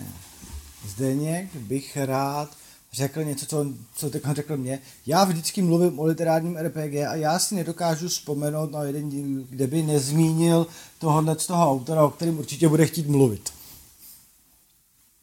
Zdeněk, 0.87 1.55
bych 1.55 1.97
rád 1.97 2.57
řekl 2.93 3.23
něco, 3.23 3.45
co, 3.45 3.65
co 3.95 4.09
teď 4.09 4.23
řekl 4.31 4.57
mě. 4.57 4.79
Já 5.05 5.23
vždycky 5.23 5.61
mluvím 5.61 5.99
o 5.99 6.05
literárním 6.05 6.57
RPG 6.57 6.95
a 6.95 7.15
já 7.15 7.39
si 7.39 7.55
nedokážu 7.55 8.07
vzpomenout 8.07 8.71
na 8.71 8.83
jeden 8.83 9.09
díl, 9.09 9.45
kde 9.49 9.67
by 9.67 9.83
nezmínil 9.83 10.67
tohohle 10.99 11.39
z 11.39 11.47
toho 11.47 11.71
autora, 11.71 12.03
o 12.03 12.09
kterém 12.09 12.39
určitě 12.39 12.67
bude 12.67 12.85
chtít 12.85 13.07
mluvit. 13.07 13.53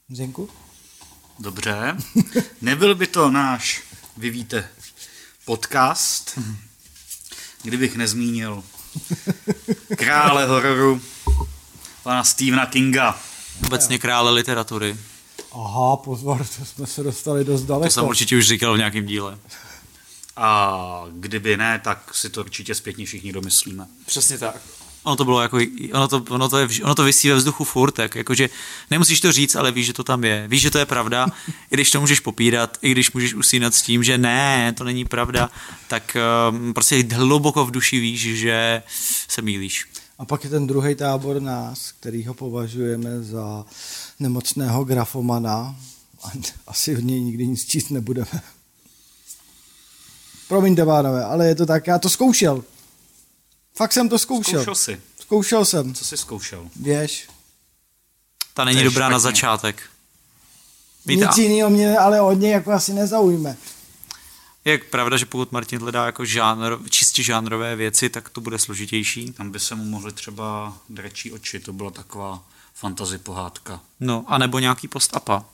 Zdenku? 0.08 0.48
Dobře. 1.38 1.96
Nebyl 2.60 2.94
by 2.94 3.06
to 3.06 3.30
náš, 3.30 3.82
vy 4.16 4.30
víte, 4.30 4.68
podcast, 5.44 6.38
kdybych 7.62 7.96
nezmínil 7.96 8.64
krále 9.96 10.46
hororu, 10.46 11.00
pana 12.02 12.24
Stephena 12.24 12.66
Kinga. 12.66 13.20
Obecně 13.66 13.98
krále 13.98 14.30
literatury. 14.30 14.96
Aha, 15.52 15.96
pozor, 15.96 16.46
to 16.58 16.64
jsme 16.64 16.86
se 16.86 17.02
dostali 17.02 17.44
dost 17.44 17.62
daleko. 17.62 17.86
To 17.86 17.90
jsem 17.90 18.04
určitě 18.04 18.36
už 18.36 18.48
říkal 18.48 18.74
v 18.74 18.78
nějakém 18.78 19.06
díle. 19.06 19.38
A 20.36 21.04
kdyby 21.12 21.56
ne, 21.56 21.80
tak 21.84 22.14
si 22.14 22.30
to 22.30 22.40
určitě 22.40 22.74
zpětně 22.74 23.06
všichni 23.06 23.32
domyslíme. 23.32 23.86
Přesně 24.06 24.38
tak. 24.38 24.62
Ono 25.02 25.16
to 25.16 25.24
bylo 25.24 25.42
jako, 25.42 25.58
ono 25.92 26.08
to, 26.08 26.24
ono 26.28 26.48
to, 26.48 26.58
je, 26.58 26.68
ono 26.84 26.94
to 26.94 27.04
vysí 27.04 27.28
ve 27.28 27.34
vzduchu 27.34 27.64
furt, 27.64 27.92
tak 27.92 28.14
jakože 28.14 28.48
nemusíš 28.90 29.20
to 29.20 29.32
říct, 29.32 29.54
ale 29.54 29.72
víš, 29.72 29.86
že 29.86 29.92
to 29.92 30.04
tam 30.04 30.24
je. 30.24 30.48
Víš, 30.48 30.62
že 30.62 30.70
to 30.70 30.78
je 30.78 30.86
pravda, 30.86 31.26
i 31.70 31.74
když 31.74 31.90
to 31.90 32.00
můžeš 32.00 32.20
popírat, 32.20 32.78
i 32.82 32.90
když 32.92 33.12
můžeš 33.12 33.34
usínat 33.34 33.74
s 33.74 33.82
tím, 33.82 34.04
že 34.04 34.18
ne, 34.18 34.74
to 34.78 34.84
není 34.84 35.04
pravda, 35.04 35.50
tak 35.88 36.16
um, 36.50 36.74
prostě 36.74 37.04
hluboko 37.14 37.64
v 37.64 37.70
duši 37.70 38.00
víš, 38.00 38.20
že 38.20 38.82
se 39.28 39.42
mýlíš. 39.42 39.86
A 40.18 40.24
pak 40.24 40.44
je 40.44 40.50
ten 40.50 40.66
druhý 40.66 40.94
tábor 40.94 41.42
nás, 41.42 41.92
který 42.00 42.24
ho 42.26 42.34
považujeme 42.34 43.22
za 43.22 43.64
nemocného 44.20 44.84
grafomana 44.84 45.76
a 46.24 46.30
asi 46.66 46.94
v 46.94 47.04
něj 47.04 47.20
nikdy 47.20 47.46
nic 47.46 47.66
číst 47.66 47.90
nebudeme. 47.90 48.42
Promiňte, 50.48 50.84
pánové, 50.84 51.24
ale 51.24 51.46
je 51.46 51.54
to 51.54 51.66
tak, 51.66 51.86
já 51.86 51.98
to 51.98 52.08
zkoušel. 52.08 52.64
Fakt 53.76 53.92
jsem 53.92 54.08
to 54.08 54.18
zkoušel. 54.18 54.62
Zkoušel 54.62 54.74
jsi. 54.74 55.00
Zkoušel 55.20 55.64
jsem. 55.64 55.94
Co 55.94 56.04
jsi 56.04 56.16
zkoušel? 56.16 56.68
Věž. 56.76 57.28
Ta 58.54 58.64
není 58.64 58.78
je 58.78 58.84
dobrá 58.84 59.08
na 59.08 59.18
špatně. 59.18 59.22
začátek. 59.22 59.82
Víte, 61.06 61.26
Nic 61.26 61.38
jiného 61.38 61.70
mě 61.70 61.98
ale 61.98 62.20
od 62.20 62.32
něj 62.32 62.50
jako 62.50 62.72
asi 62.72 62.92
nezaujme. 62.92 63.56
je 64.64 64.78
pravda, 64.78 65.16
že 65.16 65.26
pokud 65.26 65.52
Martin 65.52 65.80
hledá 65.80 66.06
jako 66.06 66.24
žánr, 66.24 66.76
čistě 66.90 67.22
žánrové 67.22 67.76
věci, 67.76 68.08
tak 68.10 68.28
to 68.28 68.40
bude 68.40 68.58
složitější. 68.58 69.32
Tam 69.32 69.50
by 69.50 69.60
se 69.60 69.74
mu 69.74 69.84
mohly 69.84 70.12
třeba 70.12 70.76
drečí 70.88 71.32
oči, 71.32 71.60
to 71.60 71.72
byla 71.72 71.90
taková 71.90 72.44
fantazy 72.80 73.18
pohádka. 73.18 73.80
No, 74.00 74.24
anebo 74.28 74.58
nějaký 74.58 74.88
post-apa. 74.88 75.44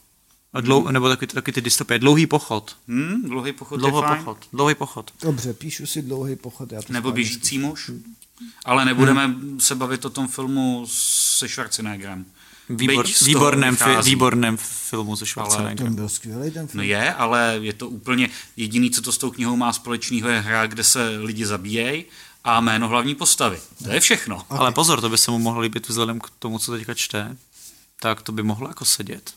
A 0.52 0.60
Dlou, 0.60 0.88
nebo 0.90 1.08
taky, 1.08 1.26
taky 1.26 1.52
ty 1.52 1.60
dystopie. 1.60 1.98
Dlouhý 1.98 2.26
pochod. 2.26 2.76
Hm, 2.88 3.22
dlouhý 3.28 3.52
pochod 3.52 3.76
Dlouhý 3.76 3.96
je 3.96 4.02
fajn. 4.08 4.18
pochod. 4.24 4.38
Dlouhý 4.52 4.74
pochod. 4.74 5.12
Dobře, 5.22 5.52
píšu 5.54 5.86
si 5.86 6.02
dlouhý 6.02 6.36
pochod. 6.36 6.72
Já 6.72 6.82
to 6.82 6.92
Nebo 6.92 7.08
schválně 7.08 7.14
běžící 7.14 7.58
muž. 7.58 7.90
Ale 8.64 8.84
nebudeme 8.84 9.34
se 9.58 9.74
bavit 9.74 10.04
o 10.04 10.10
tom 10.10 10.28
filmu 10.28 10.86
se 10.90 11.48
Schwarzeneggerem. 11.48 12.24
Výbor, 12.68 13.06
výborném, 13.24 13.76
fi, 13.76 13.84
výborném 14.04 14.56
filmu 14.56 15.16
se 15.16 15.20
Ten 15.20 15.26
Schwarzeneggerem. 15.26 15.94
byl 15.94 16.08
skvělý 16.08 16.50
ten 16.50 16.62
No 16.62 16.68
film. 16.68 16.84
je, 16.84 17.14
ale 17.14 17.58
je 17.62 17.72
to 17.72 17.88
úplně 17.88 18.28
jediný, 18.56 18.90
co 18.90 19.02
to 19.02 19.12
s 19.12 19.18
tou 19.18 19.30
knihou 19.30 19.56
má 19.56 19.72
společného, 19.72 20.28
je 20.28 20.40
hra, 20.40 20.66
kde 20.66 20.84
se 20.84 21.08
lidi 21.18 21.46
zabíjejí 21.46 22.04
a 22.46 22.60
jméno 22.60 22.88
hlavní 22.88 23.14
postavy. 23.14 23.60
To 23.84 23.90
je 23.90 24.00
všechno. 24.00 24.46
Ale 24.50 24.72
pozor, 24.72 25.00
to 25.00 25.08
by 25.08 25.18
se 25.18 25.30
mu 25.30 25.38
mohlo 25.38 25.60
líbit 25.60 25.88
vzhledem 25.88 26.20
k 26.20 26.30
tomu, 26.38 26.58
co 26.58 26.72
teďka 26.72 26.94
čte. 26.94 27.36
Tak 28.00 28.22
to 28.22 28.32
by 28.32 28.42
mohlo 28.42 28.68
jako 28.68 28.84
sedět. 28.84 29.34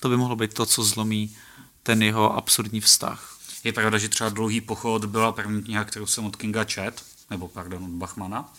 To 0.00 0.08
by 0.08 0.16
mohlo 0.16 0.36
být 0.36 0.54
to, 0.54 0.66
co 0.66 0.84
zlomí 0.84 1.36
ten 1.82 2.02
jeho 2.02 2.36
absurdní 2.36 2.80
vztah. 2.80 3.38
Je 3.64 3.72
pravda, 3.72 3.98
že 3.98 4.08
třeba 4.08 4.30
Dlouhý 4.30 4.60
pochod 4.60 5.04
byla 5.04 5.32
první 5.32 5.62
kniha, 5.62 5.84
kterou 5.84 6.06
jsem 6.06 6.24
od 6.24 6.36
Kinga 6.36 6.64
čet, 6.64 7.02
nebo 7.30 7.48
pardon, 7.48 7.84
od 7.84 7.90
Bachmana. 7.90 8.52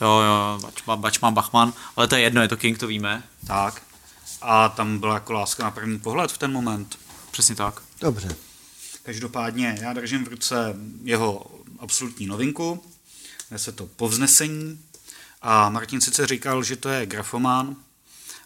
Jo, 0.00 0.08
jo, 0.08 0.58
Bačman, 0.62 1.00
Bačman 1.00 1.34
Bachman, 1.34 1.72
ale 1.96 2.08
to 2.08 2.14
je 2.14 2.20
jedno, 2.20 2.42
je 2.42 2.48
to 2.48 2.56
King, 2.56 2.78
to 2.78 2.86
víme. 2.86 3.22
Tak. 3.46 3.82
A 4.42 4.68
tam 4.68 4.98
byla 4.98 5.14
jako 5.14 5.32
láska 5.32 5.62
na 5.62 5.70
první 5.70 5.98
pohled 5.98 6.32
v 6.32 6.38
ten 6.38 6.52
moment. 6.52 6.98
Přesně 7.30 7.54
tak. 7.54 7.82
Dobře. 8.00 8.36
Každopádně 9.02 9.78
já 9.80 9.92
držím 9.92 10.24
v 10.24 10.28
ruce 10.28 10.76
jeho 11.02 11.46
absolutní 11.78 12.26
novinku, 12.26 12.82
jmenuje 13.50 13.58
se 13.58 13.72
to 13.72 13.86
Povznesení 13.86 14.80
a 15.42 15.70
Martin 15.70 16.00
sice 16.00 16.26
říkal, 16.26 16.62
že 16.62 16.76
to 16.76 16.88
je 16.88 17.06
grafomán, 17.06 17.76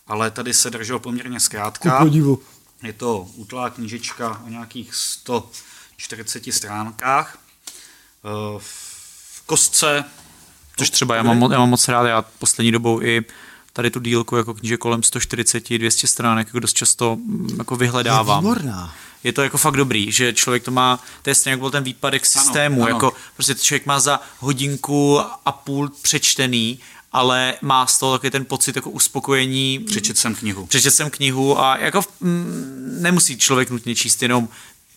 ale 0.06 0.30
tady 0.30 0.54
se 0.54 0.70
držel 0.70 0.98
poměrně 0.98 1.36
Ku 1.36 1.40
zkrátka. 1.40 1.98
podivu. 1.98 2.42
Je 2.82 2.92
to 2.92 3.18
útlá 3.34 3.70
knížečka 3.70 4.42
o 4.46 4.48
nějakých 4.48 4.94
140 4.94 6.52
stránkách. 6.52 7.38
Eh, 8.24 8.58
V 8.58 9.42
kostce 9.46 10.04
Což 10.76 10.90
třeba 10.90 11.16
já 11.16 11.22
mám, 11.22 11.52
já 11.52 11.58
mám 11.58 11.70
moc 11.70 11.88
rád, 11.88 12.06
já 12.06 12.22
poslední 12.22 12.72
dobou 12.72 13.02
i 13.02 13.24
tady 13.72 13.90
tu 13.90 14.00
dílku 14.00 14.36
jako 14.36 14.54
kníže 14.54 14.76
kolem 14.76 15.00
140-200 15.00 16.06
stránek 16.06 16.46
jako 16.46 16.60
dost 16.60 16.72
často 16.72 17.16
mm, 17.16 17.48
jako 17.58 17.74
Je 17.74 17.78
vyhledávám. 17.78 18.44
výborná. 18.44 18.94
je 19.24 19.32
to 19.32 19.42
jako 19.42 19.58
fakt 19.58 19.76
dobrý, 19.76 20.12
že 20.12 20.32
člověk 20.32 20.62
to 20.62 20.70
má, 20.70 21.00
to 21.22 21.30
je 21.30 21.34
stejně 21.34 21.52
jak 21.52 21.60
byl 21.60 21.70
ten 21.70 21.84
výpadek 21.84 22.26
systému, 22.26 22.82
ano. 22.82 22.94
jako 22.94 23.12
prostě 23.34 23.54
člověk 23.54 23.86
má 23.86 24.00
za 24.00 24.20
hodinku 24.38 25.20
a 25.44 25.52
půl 25.52 25.90
přečtený 26.02 26.78
ale 27.14 27.54
má 27.62 27.86
z 27.86 27.98
toho 27.98 28.18
taky 28.18 28.30
ten 28.30 28.44
pocit 28.44 28.76
jako 28.76 28.90
uspokojení. 28.90 29.78
Přečet 29.78 30.18
jsem 30.18 30.34
knihu. 30.34 30.66
Přečet 30.66 30.90
jsem 30.90 31.10
knihu 31.10 31.60
a 31.60 31.76
jako 31.78 32.02
mm, 32.20 32.96
nemusí 33.00 33.38
člověk 33.38 33.70
nutně 33.70 33.94
číst 33.94 34.22
jenom 34.22 34.48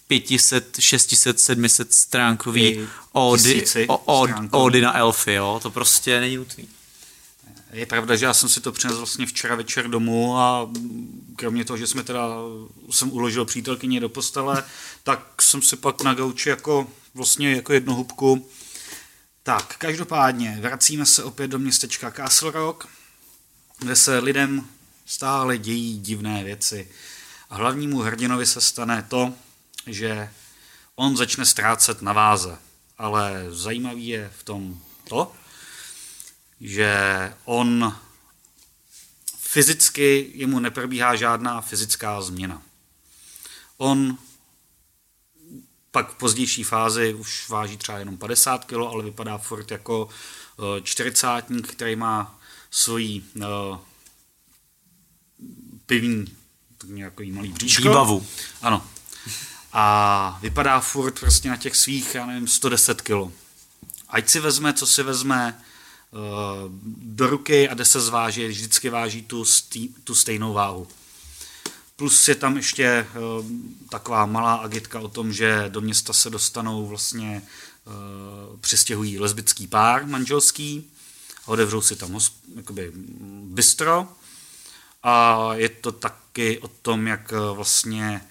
500, 0.08 0.78
600, 0.80 1.40
700 1.40 1.94
stránkový 1.94 2.88
ody, 3.12 3.66
o, 3.88 3.98
od, 3.98 4.28
stránkový. 4.30 4.64
ody 4.64 4.82
na 4.82 4.98
elfy, 4.98 5.34
jo? 5.34 5.60
to 5.64 5.72
prostě 5.72 6.20
není 6.20 6.38
nutný. 6.38 6.68
Je 7.76 7.86
pravda, 7.86 8.16
že 8.16 8.26
já 8.26 8.34
jsem 8.34 8.50
si 8.50 8.62
to 8.62 8.72
přinesl 8.72 8.98
vlastně 8.98 9.26
včera 9.26 9.56
večer 9.56 9.88
domů 9.88 10.38
a 10.38 10.70
kromě 11.36 11.66
toho, 11.66 11.78
že 11.78 11.88
jsme 11.88 12.04
teda, 12.04 12.28
jsem 12.92 13.12
uložil 13.12 13.46
přítelkyni 13.46 14.00
do 14.00 14.10
postele, 14.10 14.64
tak 15.04 15.42
jsem 15.42 15.62
si 15.62 15.76
pak 15.76 16.02
na 16.02 16.14
gauči 16.14 16.50
jako 16.50 16.88
vlastně 17.14 17.56
jako 17.56 17.74
jednu 17.74 17.96
hubku. 17.96 18.50
Tak, 19.44 19.78
každopádně 19.78 20.58
vracíme 20.62 21.06
se 21.06 21.24
opět 21.24 21.48
do 21.48 21.60
městečka 21.60 22.12
Castle 22.12 22.52
Rock, 22.52 22.88
kde 23.80 23.96
se 23.96 24.20
lidem 24.20 24.68
stále 25.06 25.58
dějí 25.58 26.00
divné 26.00 26.44
věci. 26.44 26.92
A 27.50 27.56
hlavnímu 27.56 28.00
hrdinovi 28.00 28.46
se 28.46 28.62
stane 28.62 29.06
to, 29.10 29.34
že 29.88 30.30
on 30.96 31.18
začne 31.18 31.46
ztrácet 31.46 32.02
na 32.02 32.14
váze. 32.14 32.58
Ale 32.98 33.46
zajímavý 33.50 34.08
je 34.08 34.32
v 34.40 34.44
tom 34.44 34.80
to, 35.08 35.32
že 36.62 37.34
on 37.46 37.96
fyzicky, 39.38 40.32
jemu 40.34 40.60
neprobíhá 40.60 41.16
žádná 41.16 41.62
fyzická 41.62 42.22
změna. 42.22 42.62
On 43.78 44.18
pak 45.92 46.12
v 46.12 46.16
pozdější 46.16 46.64
fázi 46.64 47.14
už 47.14 47.50
váží 47.50 47.78
třeba 47.78 48.00
jenom 48.00 48.18
50 48.18 48.66
kg, 48.66 48.74
ale 48.74 49.04
vypadá 49.04 49.38
furt 49.38 49.72
jako 49.72 50.10
eh, 50.10 50.82
čtyřicátník, 50.82 51.68
který 51.68 51.96
má 51.96 52.40
svojí 52.72 53.26
uh, 53.36 53.78
pivní 55.86 56.36
tak 56.78 56.90
nějaký 56.90 57.32
malý 57.32 57.52
bříško. 57.52 57.82
Výbavu. 57.82 58.28
Ano. 58.62 58.88
A 59.74 60.40
vypadá 60.42 60.80
furt 60.80 61.20
prostě 61.20 61.50
na 61.50 61.58
těch 61.58 61.76
svých, 61.76 62.16
já 62.16 62.26
nevím, 62.26 62.48
110 62.48 63.02
kg. 63.02 63.32
Ať 64.10 64.30
si 64.30 64.40
vezme, 64.40 64.74
co 64.74 64.88
si 64.88 65.04
vezme 65.04 65.65
do 66.98 67.28
ruky 67.28 67.70
a 67.70 67.74
jde 67.74 67.86
se 67.86 68.02
zvážit, 68.02 68.48
vždycky 68.48 68.90
váží 68.90 69.22
tu, 69.22 69.46
stý, 69.46 69.88
tu 69.88 70.16
stejnou 70.16 70.54
váhu. 70.54 70.88
Plus 71.96 72.28
je 72.28 72.36
tam 72.36 72.56
ještě 72.56 73.08
uh, 73.40 73.46
taková 73.90 74.26
malá 74.26 74.56
agitka 74.56 75.00
o 75.00 75.08
tom, 75.08 75.34
že 75.34 75.66
do 75.70 75.82
města 75.82 76.14
se 76.14 76.30
dostanou 76.30 76.88
vlastně, 76.88 77.42
uh, 77.86 78.60
přistěhují 78.60 79.20
lesbický 79.20 79.68
pár 79.68 80.06
manželský, 80.06 80.92
a 81.46 81.48
otevřou 81.48 81.82
si 81.82 81.96
tam 81.96 82.20
jakoby 82.56 82.92
bistro 83.44 84.08
a 85.04 85.50
je 85.54 85.70
to 85.70 85.92
taky 85.92 86.60
o 86.60 86.68
tom, 86.68 87.08
jak 87.08 87.32
uh, 87.32 87.56
vlastně 87.56 88.22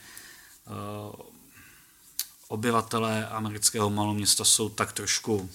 obyvatelé 2.48 3.28
amerického 3.28 3.90
maloměsta 3.90 4.44
jsou 4.44 4.68
tak 4.68 4.92
trošku 4.92 5.50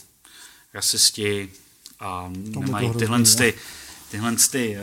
rasisti 0.73 1.51
a 1.99 2.31
to 2.53 2.59
nemají 2.59 2.87
hrozný, 2.87 2.99
tyhle, 2.99 3.19
jo. 3.19 3.25
ty, 3.37 3.53
tyhle 4.11 4.35
ty, 4.51 4.77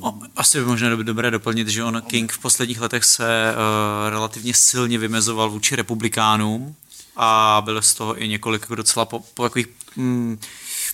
uh, 0.00 0.08
O, 0.08 0.14
asi 0.36 0.58
by 0.58 0.64
možná 0.64 0.88
dob- 0.90 1.02
dobré 1.02 1.30
doplnit, 1.30 1.68
že 1.68 1.84
on 1.84 2.02
King 2.02 2.32
v 2.32 2.38
posledních 2.38 2.80
letech 2.80 3.04
se 3.04 3.54
uh, 3.54 4.10
relativně 4.10 4.54
silně 4.54 4.98
vymezoval 4.98 5.50
vůči 5.50 5.76
republikánům 5.76 6.74
a 7.16 7.62
bylo 7.64 7.82
z 7.82 7.94
toho 7.94 8.22
i 8.22 8.28
několik 8.28 8.68
docela 8.68 9.04
po, 9.04 9.20
po 9.34 9.42
takových 9.42 9.66
mm, 9.96 10.38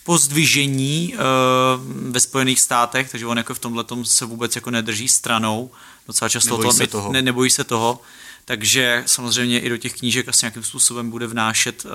pozdvižení 0.04 1.14
uh, 1.14 2.12
ve 2.12 2.20
Spojených 2.20 2.60
státech, 2.60 3.10
takže 3.10 3.26
on 3.26 3.38
jako 3.38 3.54
v 3.54 3.58
tomhle 3.58 3.84
se 4.02 4.24
vůbec 4.24 4.54
jako 4.54 4.70
nedrží 4.70 5.08
stranou, 5.08 5.70
docela 6.06 6.28
často 6.28 6.56
Nebojí 6.56 6.68
to, 6.68 6.76
se 6.76 6.86
toho. 6.86 7.12
Ne, 7.12 7.22
nebojí 7.22 7.50
se 7.50 7.64
toho, 7.64 8.00
takže 8.44 9.02
samozřejmě 9.06 9.60
i 9.60 9.68
do 9.68 9.76
těch 9.76 9.94
knížek 9.94 10.28
asi 10.28 10.44
nějakým 10.44 10.62
způsobem 10.62 11.10
bude 11.10 11.26
vnášet 11.26 11.84
uh, 11.84 11.90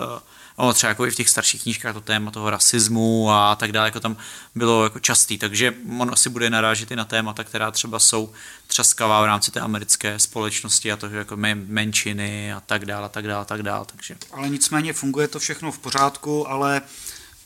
ono 0.55 0.73
třeba 0.73 0.89
jako 0.89 1.05
i 1.05 1.11
v 1.11 1.15
těch 1.15 1.29
starších 1.29 1.63
knížkách 1.63 1.93
to 1.93 2.01
téma 2.01 2.31
toho 2.31 2.49
rasismu 2.49 3.31
a 3.31 3.55
tak 3.55 3.71
dále, 3.71 3.87
jako 3.87 3.99
tam 3.99 4.17
bylo 4.55 4.83
jako 4.83 4.99
častý, 4.99 5.37
takže 5.37 5.73
on 5.99 6.09
asi 6.13 6.29
bude 6.29 6.49
narážet 6.49 6.91
i 6.91 6.95
na 6.95 7.05
témata, 7.05 7.43
která 7.43 7.71
třeba 7.71 7.99
jsou 7.99 8.33
třaskavá 8.67 9.21
v 9.21 9.25
rámci 9.25 9.51
té 9.51 9.59
americké 9.59 10.19
společnosti 10.19 10.91
a 10.91 10.97
to, 10.97 11.07
jako 11.07 11.35
men- 11.35 11.65
menšiny 11.67 12.53
a 12.53 12.59
tak 12.59 12.85
dále, 12.85 13.05
a 13.05 13.09
tak 13.09 13.27
dále, 13.27 13.41
a 13.41 13.45
tak 13.45 13.63
dále, 13.63 13.85
takže 13.85 14.17
ale 14.31 14.49
nicméně 14.49 14.93
funguje 14.93 15.27
to 15.27 15.39
všechno 15.39 15.71
v 15.71 15.79
pořádku, 15.79 16.49
ale 16.49 16.81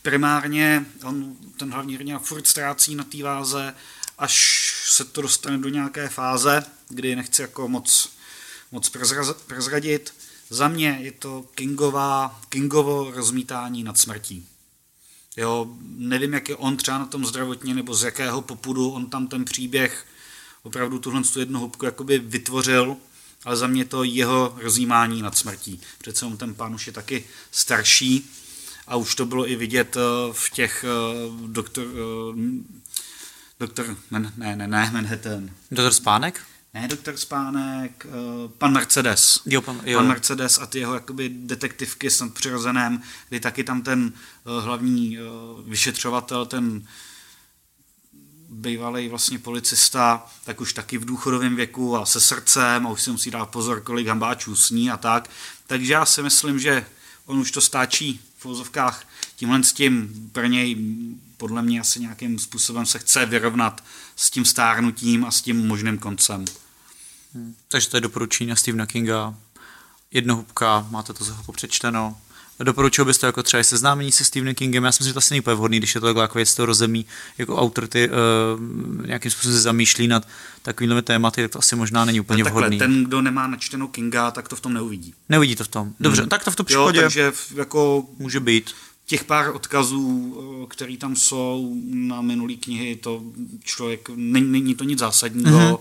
primárně 0.01 0.86
on, 1.03 1.36
ten 1.58 1.74
hlavní 1.74 1.95
hrdina 1.95 2.20
furt 2.20 2.47
ztrácí 2.47 2.95
na 2.95 3.03
té 3.03 3.24
váze, 3.24 3.74
až 4.18 4.68
se 4.88 5.05
to 5.05 5.22
dostane 5.22 5.58
do 5.58 5.70
nějaké 5.70 6.10
fáze, 6.10 6.66
kdy 6.89 7.16
nechci 7.16 7.41
jako 7.41 7.68
moc, 7.68 8.10
moc 8.72 8.89
prezraz, 8.89 9.34
prezradit. 9.34 10.14
Za 10.50 10.68
mě 10.68 10.98
je 11.02 11.12
to 11.12 11.45
Kingová, 11.56 12.41
Kingovo 12.50 13.12
rozmítání 13.12 13.84
nad 13.84 13.98
smrtí. 13.98 14.48
Jo, 15.38 15.68
nevím, 15.82 16.34
jak 16.34 16.50
je 16.50 16.56
on 16.56 16.78
třeba 16.78 16.98
na 16.98 17.06
tom 17.06 17.26
zdravotně, 17.26 17.74
nebo 17.74 17.93
z 17.93 18.04
jakého 18.04 18.41
popudu 18.41 18.89
on 18.89 19.10
tam 19.10 19.28
ten 19.28 19.45
příběh 19.45 20.06
opravdu 20.64 21.00
tuhle 21.00 21.24
tu 21.24 21.39
jednu 21.39 21.60
hubku 21.60 21.86
jakoby 21.86 22.20
vytvořil, 22.20 22.98
ale 23.45 23.58
za 23.58 23.68
mě 23.68 23.86
to 23.86 24.04
jeho 24.04 24.58
rozjímání 24.62 25.22
nad 25.22 25.38
smrtí. 25.38 25.82
Přece 25.98 26.26
on 26.26 26.38
ten 26.38 26.56
pán 26.56 26.76
už 26.76 26.88
je 26.88 26.93
taky 26.93 27.24
starší 27.52 28.32
a 28.88 28.95
už 28.95 29.16
to 29.16 29.26
bylo 29.26 29.50
i 29.50 29.56
vidět 29.56 29.98
eh, 29.98 30.00
v 30.32 30.50
těch 30.50 30.86
eh, 30.88 31.48
doktor, 31.48 31.86
eh, 31.88 32.64
doktor, 33.60 33.98
ne, 34.12 34.34
ne, 34.38 34.68
ne, 34.68 34.89
Manhattan, 34.93 35.50
Doktor 35.72 35.93
Spánek? 35.93 36.41
Ne, 36.74 36.88
doktor 36.88 37.18
Spánek, 37.18 38.05
eh, 38.05 38.09
pan 38.57 38.74
Mercedes. 38.74 39.39
Jo, 39.45 39.61
pan, 39.61 39.82
jo. 39.86 39.99
Pan 39.99 40.07
Mercedes 40.07 40.59
a 40.59 40.65
ty 40.65 40.80
jeho 40.80 40.93
jakoby 40.93 41.30
detektivky 41.30 42.09
s 42.11 42.22
nadpřirozeném, 42.22 43.01
kdy 43.30 43.39
taky 43.39 43.63
tam 43.63 43.82
ten 43.82 44.13
uh, 44.43 44.63
hlavní 44.63 45.20
uh, 45.20 45.26
vyšetřovatel, 45.70 46.45
ten 46.45 46.88
bývalý 48.49 49.07
vlastně 49.07 49.39
policista, 49.39 50.26
tak 50.43 50.61
už 50.61 50.74
taky 50.74 50.97
v 50.97 51.05
důchodovém 51.05 51.55
věku 51.55 51.97
a 51.97 52.05
se 52.05 52.22
srdcem 52.22 52.88
a 52.88 52.89
už 52.89 53.01
si 53.01 53.11
musí 53.11 53.32
dát 53.32 53.45
pozor, 53.45 53.82
kolik 53.82 54.07
hambáčů 54.07 54.55
sní 54.55 54.91
a 54.91 54.97
tak. 54.97 55.30
Takže 55.68 55.93
já 55.93 56.05
si 56.05 56.24
myslím, 56.24 56.59
že 56.59 56.86
on 57.26 57.39
už 57.39 57.51
to 57.51 57.61
stáčí 57.61 58.22
v 58.38 58.45
vozovkách 58.45 59.07
tímhle 59.36 59.63
s 59.63 59.74
tím 59.74 60.13
pro 60.32 60.45
něj 60.45 60.76
podle 61.38 61.61
mě 61.61 61.80
asi 61.80 61.99
nějakým 61.99 62.39
způsobem 62.39 62.86
se 62.86 62.99
chce 62.99 63.26
vyrovnat 63.26 63.84
s 64.18 64.30
tím 64.30 64.45
stárnutím 64.45 65.26
a 65.26 65.32
s 65.32 65.41
tím 65.41 65.68
možným 65.68 65.97
koncem. 65.97 66.45
Takže 67.68 67.89
to 67.89 67.97
je 67.97 68.01
doporučení 68.01 68.49
na 68.49 68.55
Stephena 68.55 68.86
Kinga. 68.86 69.36
Jednohubka, 70.11 70.88
máte 70.89 71.13
to 71.13 71.24
za 71.24 71.34
chvilku 71.34 71.51
přečteno. 71.51 72.18
Doporučil 72.59 73.05
byste 73.05 73.28
jako 73.28 73.43
třeba 73.43 73.63
seznámení 73.63 74.11
se 74.11 74.26
Stephenem 74.26 74.55
Kingem. 74.55 74.84
Já 74.84 74.91
si 74.91 74.95
myslím, 74.95 75.09
že 75.09 75.13
to 75.13 75.18
asi 75.18 75.34
není 75.34 75.39
úplně 75.39 75.55
vhodný, 75.55 75.78
když 75.78 75.95
je 75.95 76.01
to 76.01 76.07
takhle 76.07 76.24
jako 76.24 76.38
věc 76.38 76.55
toho 76.55 76.65
rozemí, 76.65 77.05
jako 77.38 77.57
autor 77.57 77.88
ty 77.88 78.09
uh, 78.09 79.05
nějakým 79.05 79.32
způsobem 79.32 79.57
se 79.57 79.61
zamýšlí 79.61 80.07
nad 80.07 80.28
takovými 80.61 81.01
tématy, 81.01 81.41
tak 81.41 81.51
to 81.51 81.59
asi 81.59 81.76
možná 81.76 82.05
není 82.05 82.20
úplně 82.20 82.43
Takhle, 82.43 82.61
vhodný. 82.61 82.78
ten, 82.78 83.03
kdo 83.03 83.22
nemá 83.22 83.47
načtenou 83.47 83.88
Kinga, 83.88 84.32
tak 84.32 84.47
to 84.47 84.55
v 84.55 84.61
tom 84.61 84.74
neuvidí. 84.74 85.13
Neuvidí 85.30 85.55
to 85.55 85.63
v 85.63 85.68
tom. 85.68 85.93
Dobře, 85.99 86.22
hmm. 86.22 86.30
tak 86.30 86.43
to 86.43 86.52
v 86.52 86.56
tom 86.56 86.65
Jo, 86.69 86.85
případě 86.85 87.02
takže 87.02 87.34
jako 87.56 88.06
může 88.18 88.39
být. 88.39 88.72
Těch 89.10 89.24
pár 89.24 89.56
odkazů, 89.56 90.38
eh, 90.64 90.68
který 90.70 90.98
tam 90.98 91.16
jsou 91.16 91.76
na 91.92 92.22
minulý 92.22 92.58
knihy, 92.58 92.96
to 92.96 93.22
člověk, 93.64 94.10
není, 94.16 94.52
není 94.52 94.76
to 94.76 94.84
nic 94.84 95.00
zásadního, 95.00 95.58
Mhm. 95.60 95.68
mm-hmm. 95.74 95.80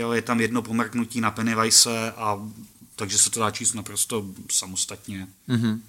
jo, 0.00 0.12
je 0.12 0.22
tam 0.22 0.40
jedno 0.40 0.62
pomrknutí 0.62 1.20
na 1.20 1.30
Pennywise 1.30 2.12
a 2.12 2.48
takže 2.96 3.18
se 3.18 3.30
to 3.30 3.40
dá 3.40 3.50
číst 3.50 3.74
naprosto 3.74 4.24
samostatně. 4.52 5.26
Mhm. 5.46 5.82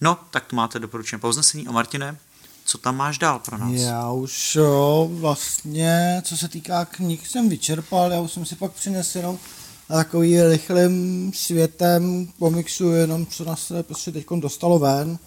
No, 0.00 0.18
tak 0.30 0.46
to 0.46 0.56
máte 0.56 0.78
doporučené 0.78 1.20
povznesení. 1.20 1.66
A 1.66 1.72
Martine, 1.72 2.16
co 2.64 2.78
tam 2.78 2.96
máš 2.96 3.18
dál 3.18 3.38
pro 3.38 3.58
nás? 3.58 3.72
Já 3.72 4.10
už 4.12 4.54
jo, 4.54 5.08
vlastně, 5.12 6.22
co 6.24 6.36
se 6.36 6.48
týká 6.48 6.84
knih, 6.84 7.28
jsem 7.28 7.48
vyčerpal, 7.48 8.12
já 8.12 8.20
už 8.20 8.32
jsem 8.32 8.44
si 8.46 8.56
pak 8.56 8.72
přinesl 8.72 9.18
jenom 9.18 9.38
takový 9.88 10.42
rychlým 10.42 11.32
světem 11.34 12.26
komiksu, 12.38 12.90
jenom 12.90 13.26
co 13.26 13.44
nás 13.44 13.66
se 13.66 13.82
prostě 13.82 14.12
teď 14.12 14.26
dostalo 14.40 14.78
ven, 14.78 15.18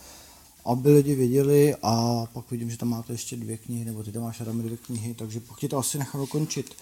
aby 0.65 0.91
lidi 0.91 1.15
věděli 1.15 1.75
a 1.83 2.25
pak 2.33 2.51
vidím, 2.51 2.69
že 2.69 2.77
tam 2.77 2.89
máte 2.89 3.13
ještě 3.13 3.35
dvě 3.35 3.57
knihy, 3.57 3.85
nebo 3.85 4.03
ty 4.03 4.11
tam 4.11 4.23
máš 4.23 4.41
Adame 4.41 4.63
dvě 4.63 4.77
knihy, 4.77 5.13
takže 5.13 5.39
pak 5.39 5.59
ti 5.59 5.67
to 5.67 5.77
asi 5.77 5.97
nechám 5.97 6.21
dokončit. 6.21 6.75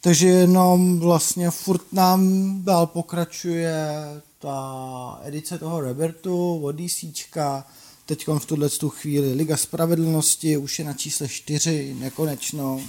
Takže 0.00 0.28
jenom 0.28 1.00
vlastně 1.00 1.50
furt 1.50 1.92
nám 1.92 2.52
dál 2.64 2.86
pokračuje 2.86 3.76
ta 4.38 5.20
edice 5.24 5.58
toho 5.58 5.80
Robertu 5.80 6.60
od 6.62 6.72
DCčka, 6.72 7.66
teď 8.06 8.28
v 8.38 8.46
tuhle 8.46 8.68
tu 8.68 8.88
chvíli 8.88 9.32
Liga 9.32 9.56
Spravedlnosti 9.56 10.56
už 10.56 10.78
je 10.78 10.84
na 10.84 10.92
čísle 10.92 11.28
4, 11.28 11.96
nekonečno. 11.98 12.80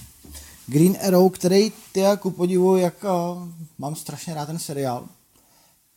Green 0.67 0.97
Arrow, 1.01 1.31
který 1.31 1.71
ty 1.91 1.99
jako 1.99 2.31
podivu, 2.31 2.77
jak 2.77 3.03
uh, 3.03 3.47
mám 3.77 3.95
strašně 3.95 4.33
rád 4.33 4.45
ten 4.45 4.59
seriál, 4.59 5.07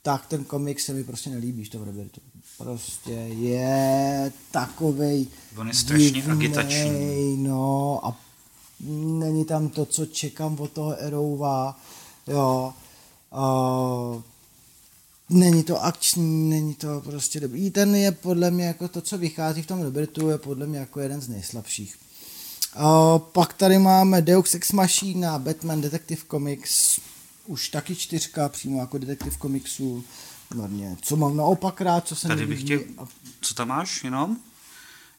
tak 0.02 0.26
ten 0.26 0.44
komik 0.44 0.80
se 0.80 0.92
mi 0.92 1.04
prostě 1.04 1.30
nelíbí, 1.30 1.68
to 1.68 1.84
Robertu. 1.84 2.20
Prostě 2.62 3.12
je 3.28 4.32
takovej 4.50 5.26
On 5.56 5.68
je 5.68 5.74
strašně 5.74 6.10
divnej, 6.10 6.36
agitační. 6.36 7.36
No 7.36 8.00
a 8.06 8.16
není 9.20 9.44
tam 9.44 9.68
to, 9.68 9.86
co 9.86 10.06
čekám 10.06 10.60
od 10.60 10.72
toho 10.72 10.96
Erouva, 10.98 11.78
jo. 12.26 12.72
Uh, 13.32 14.22
není 15.30 15.62
to 15.62 15.84
akční, 15.84 16.50
není 16.50 16.74
to 16.74 17.00
prostě 17.00 17.40
dobrý. 17.40 17.70
Ten 17.70 17.94
je 17.94 18.12
podle 18.12 18.50
mě 18.50 18.64
jako 18.64 18.88
to, 18.88 19.00
co 19.00 19.18
vychází 19.18 19.62
v 19.62 19.66
tom 19.66 19.82
Robertu, 19.82 20.28
je 20.28 20.38
podle 20.38 20.66
mě 20.66 20.78
jako 20.78 21.00
jeden 21.00 21.20
z 21.20 21.28
nejslabších. 21.28 21.96
Uh, 22.76 23.18
pak 23.18 23.52
tady 23.52 23.78
máme 23.78 24.22
Deus 24.22 24.54
Ex 24.54 24.72
Machina, 24.72 25.38
Batman 25.38 25.80
Detective 25.80 26.22
Comics, 26.30 27.00
už 27.46 27.68
taky 27.68 27.96
čtyřka, 27.96 28.48
přímo 28.48 28.80
jako 28.80 28.98
Detective 28.98 29.36
Comicsu. 29.42 30.04
Marně. 30.54 30.96
Co 31.02 31.16
mám 31.16 31.36
naopak 31.36 31.80
rád, 31.80 32.08
co 32.08 32.16
se 32.16 32.28
Tady 32.28 32.46
bych 32.46 32.60
chtěl, 32.60 32.80
a 32.98 33.06
co 33.40 33.54
tam 33.54 33.68
máš 33.68 34.04
jenom? 34.04 34.36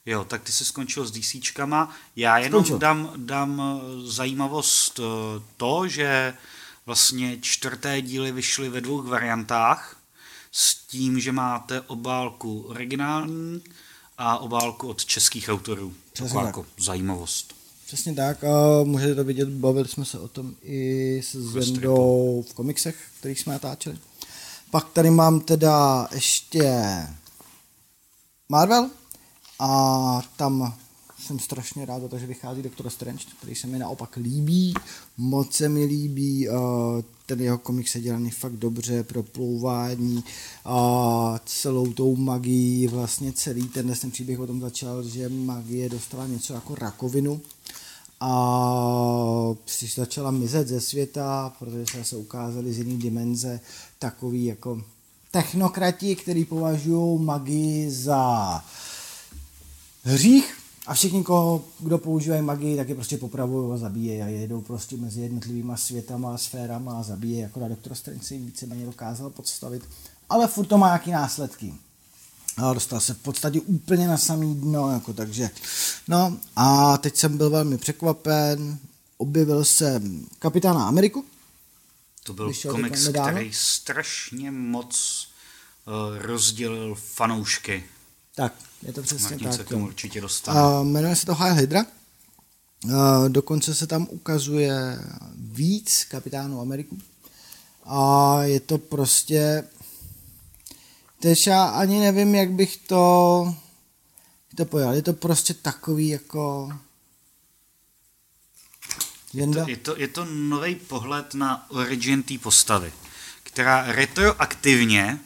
Jo, 0.05 0.25
tak 0.25 0.43
ty 0.43 0.51
jsi 0.51 0.65
skončil 0.65 1.05
s 1.05 1.11
DCčkama. 1.11 1.95
Já 2.15 2.37
jenom 2.37 2.63
Skončil. 2.63 2.79
dám, 2.79 3.13
dám 3.15 3.61
eh, 3.61 4.11
zajímavost 4.11 4.99
eh, 4.99 5.03
to, 5.57 5.87
že 5.87 6.33
vlastně 6.85 7.37
čtvrté 7.41 8.01
díly 8.01 8.31
vyšly 8.31 8.69
ve 8.69 8.81
dvou 8.81 9.01
variantách 9.01 9.97
s 10.51 10.75
tím, 10.75 11.19
že 11.19 11.31
máte 11.31 11.81
obálku 11.81 12.61
originální 12.61 13.61
a 14.17 14.37
obálku 14.37 14.87
od 14.87 15.05
českých 15.05 15.49
autorů. 15.49 15.93
Přesně 16.13 16.27
Taková 16.27 16.41
tak. 16.41 16.47
jako 16.47 16.65
zajímavost. 16.79 17.55
Přesně 17.85 18.13
tak, 18.13 18.43
a 18.43 18.83
můžete 18.83 19.15
to 19.15 19.23
vidět, 19.23 19.49
bavili 19.49 19.87
jsme 19.87 20.05
se 20.05 20.19
o 20.19 20.27
tom 20.27 20.55
i 20.63 21.21
s 21.23 21.35
Zendou 21.35 22.45
v 22.49 22.53
komiksech, 22.53 22.95
kterých 23.19 23.39
jsme 23.39 23.53
natáčeli. 23.53 23.97
Pak 24.73 24.89
tady 24.89 25.11
mám 25.11 25.39
teda 25.39 26.07
ještě 26.13 26.83
Marvel 28.49 28.89
a 29.59 30.21
tam 30.37 30.73
jsem 31.19 31.39
strašně 31.39 31.85
rád 31.85 32.01
za 32.01 32.07
to, 32.07 32.19
že 32.19 32.27
vychází 32.27 32.61
Doctor 32.61 32.89
Strange, 32.89 33.23
který 33.37 33.55
se 33.55 33.67
mi 33.67 33.79
naopak 33.79 34.15
líbí, 34.15 34.73
moc 35.17 35.53
se 35.53 35.69
mi 35.69 35.85
líbí, 35.85 36.49
uh, 36.49 36.55
ten 37.25 37.41
jeho 37.41 37.57
komiks 37.57 37.95
je 37.95 38.01
dělaný 38.01 38.31
fakt 38.31 38.53
dobře 38.53 39.03
pro 39.03 39.23
plouvání 39.23 40.23
a 40.65 41.39
celou 41.45 41.93
tou 41.93 42.15
magii, 42.15 42.87
vlastně 42.87 43.33
celý 43.33 43.67
ten, 43.67 43.95
ten 44.01 44.11
příběh 44.11 44.39
o 44.39 44.47
tom 44.47 44.61
začal, 44.61 45.03
že 45.03 45.29
magie 45.29 45.89
dostala 45.89 46.27
něco 46.27 46.53
jako 46.53 46.75
rakovinu. 46.75 47.41
A 48.25 49.55
začala 49.95 50.31
mizet 50.31 50.67
ze 50.67 50.81
světa, 50.81 51.53
protože 51.59 51.85
se 51.85 52.03
se 52.03 52.17
ukázali 52.17 52.73
z 52.73 52.77
jiné 52.77 52.97
dimenze 52.97 53.59
takový 54.03 54.45
jako 54.45 54.81
technokrati, 55.31 56.15
který 56.15 56.45
považují 56.45 57.21
magii 57.21 57.91
za 57.91 58.63
hřích 60.03 60.57
a 60.87 60.93
všichni, 60.93 61.23
koho, 61.23 61.63
kdo 61.79 61.97
používají 61.97 62.41
magii, 62.41 62.77
tak 62.77 62.89
je 62.89 62.95
prostě 62.95 63.17
popravují 63.17 63.73
a 63.73 63.77
zabíjejí 63.77 64.21
a 64.21 64.27
jedou 64.27 64.61
prostě 64.61 64.97
mezi 64.97 65.21
jednotlivýma 65.21 65.77
světama 65.77 66.33
a 66.33 66.37
sférama 66.37 66.99
a 66.99 67.03
zabíjejí, 67.03 67.41
jako 67.41 67.59
na 67.59 67.67
Doktor 67.67 67.95
Strange 67.95 68.23
si 68.23 68.37
víceméně 68.37 68.85
dokázal 68.85 69.29
podstavit, 69.29 69.83
ale 70.29 70.47
furt 70.47 70.65
to 70.65 70.77
má 70.77 70.87
nějaký 70.87 71.11
následky. 71.11 71.73
A 72.57 72.73
dostal 72.73 72.99
se 72.99 73.13
v 73.13 73.17
podstatě 73.17 73.61
úplně 73.61 74.07
na 74.07 74.17
samý 74.17 74.55
dno, 74.55 74.91
jako 74.91 75.13
takže. 75.13 75.49
No 76.07 76.37
a 76.55 76.97
teď 76.97 77.15
jsem 77.15 77.37
byl 77.37 77.49
velmi 77.49 77.77
překvapen, 77.77 78.77
objevil 79.17 79.65
jsem 79.65 80.25
Kapitána 80.39 80.87
Ameriku, 80.87 81.25
To 82.23 82.33
byl 82.33 82.47
Vyšel 82.47 82.71
komiks, 82.71 83.07
který 83.07 83.53
strašně 83.53 84.51
moc 84.51 85.27
uh, 85.85 86.17
rozdělil 86.21 86.95
fanoušky. 86.95 87.83
tak, 88.35 88.53
je 88.81 88.93
to 88.93 89.01
přesně 89.01 89.29
Martin 89.29 89.51
se 89.51 89.57
tak. 89.57 89.67
k 89.67 89.69
tomu 89.69 89.85
určitě 89.85 90.21
dostane. 90.21 90.59
A 90.59 90.83
jmenuje 90.83 91.15
se 91.15 91.25
to 91.25 91.35
Heil 91.35 91.55
Hydra. 91.55 91.85
A 92.97 93.27
dokonce 93.27 93.75
se 93.75 93.87
tam 93.87 94.07
ukazuje 94.09 94.99
víc 95.35 96.03
kapitánů 96.03 96.61
Ameriku. 96.61 96.97
A 97.83 98.37
je 98.43 98.59
to 98.59 98.77
prostě... 98.77 99.63
Teď 101.19 101.47
já 101.47 101.65
ani 101.65 101.99
nevím, 101.99 102.35
jak 102.35 102.51
bych 102.51 102.77
to, 102.77 103.55
to 104.55 104.65
pojal. 104.65 104.93
Je 104.93 105.01
to 105.01 105.13
prostě 105.13 105.53
takový 105.53 106.07
jako... 106.07 106.73
Jenda? 109.33 109.63
To, 109.63 109.69
je, 109.69 109.77
to, 109.77 109.99
je 109.99 110.07
to 110.07 110.25
nový 110.25 110.75
pohled 110.75 111.33
na 111.33 111.71
origin 111.71 112.23
té 112.23 112.37
postavy, 112.37 112.93
která 113.43 113.91
retroaktivně 113.91 115.19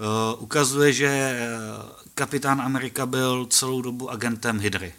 uh, 0.00 0.42
ukazuje, 0.42 0.92
že 0.92 1.40
uh, 1.78 1.90
kapitán 2.14 2.60
Amerika 2.60 3.06
byl 3.06 3.46
celou 3.46 3.82
dobu 3.82 4.10
agentem 4.10 4.60
Hydry. 4.60 4.92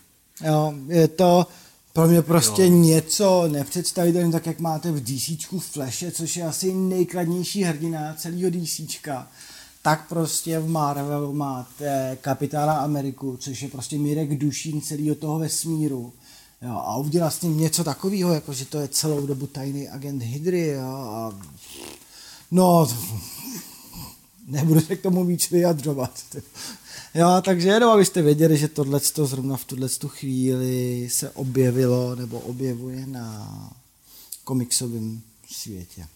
Jo, 0.46 0.74
je 0.88 1.08
to 1.08 1.48
pro 1.94 2.08
mě 2.08 2.22
prostě 2.22 2.62
Jo. 2.64 2.70
něco 2.70 3.48
nepředstavitelné, 3.48 4.32
tak 4.32 4.46
jak 4.46 4.60
máte 4.60 4.92
v 4.92 5.04
DCčku 5.04 5.60
Flashe, 5.60 6.12
což 6.12 6.36
je 6.36 6.44
asi 6.44 6.74
nejkladnější 6.74 7.64
hrdina 7.64 8.14
celého 8.14 8.50
DCčka, 8.50 9.28
tak 9.82 10.08
prostě 10.08 10.60
v 10.60 10.70
Marvelu 10.70 11.34
máte 11.34 12.18
Kapitána 12.22 12.74
Ameriku, 12.74 13.38
což 13.38 13.62
je 13.62 13.70
prostě 13.70 13.98
Mirek 13.98 14.38
Dušín 14.38 14.82
celého 14.82 15.16
toho 15.16 15.40
vesmíru. 15.40 16.14
Jo, 16.64 16.72
a 16.72 16.98
udělal 16.98 17.32
s 17.32 17.42
ním 17.42 17.58
něco 17.58 17.84
takového, 17.84 18.34
jako 18.34 18.54
že 18.54 18.66
to 18.66 18.80
je 18.80 18.88
celou 18.88 19.26
dobu 19.26 19.48
tajný 19.48 19.90
agent 19.90 20.24
Hydry. 20.24 20.68
Jo, 20.68 20.88
a 20.88 21.40
no, 22.52 22.90
nebudu 24.48 24.82
se 24.82 24.96
k 24.96 25.02
tomu 25.02 25.26
víc 25.26 25.50
vyjadřovat. 25.50 26.20
Jo, 27.14 27.42
takže 27.46 27.70
jenom 27.70 27.90
abyste 27.90 28.22
věděli, 28.22 28.58
že 28.58 28.68
tohle 28.68 29.00
zrovna 29.14 29.58
v 29.58 29.66
tuhle 29.66 29.90
chvíli 30.08 31.08
se 31.12 31.30
objevilo 31.30 32.16
nebo 32.16 32.40
objevuje 32.40 33.08
na 33.08 33.58
komiksovém 34.44 35.22
světě. 35.52 36.08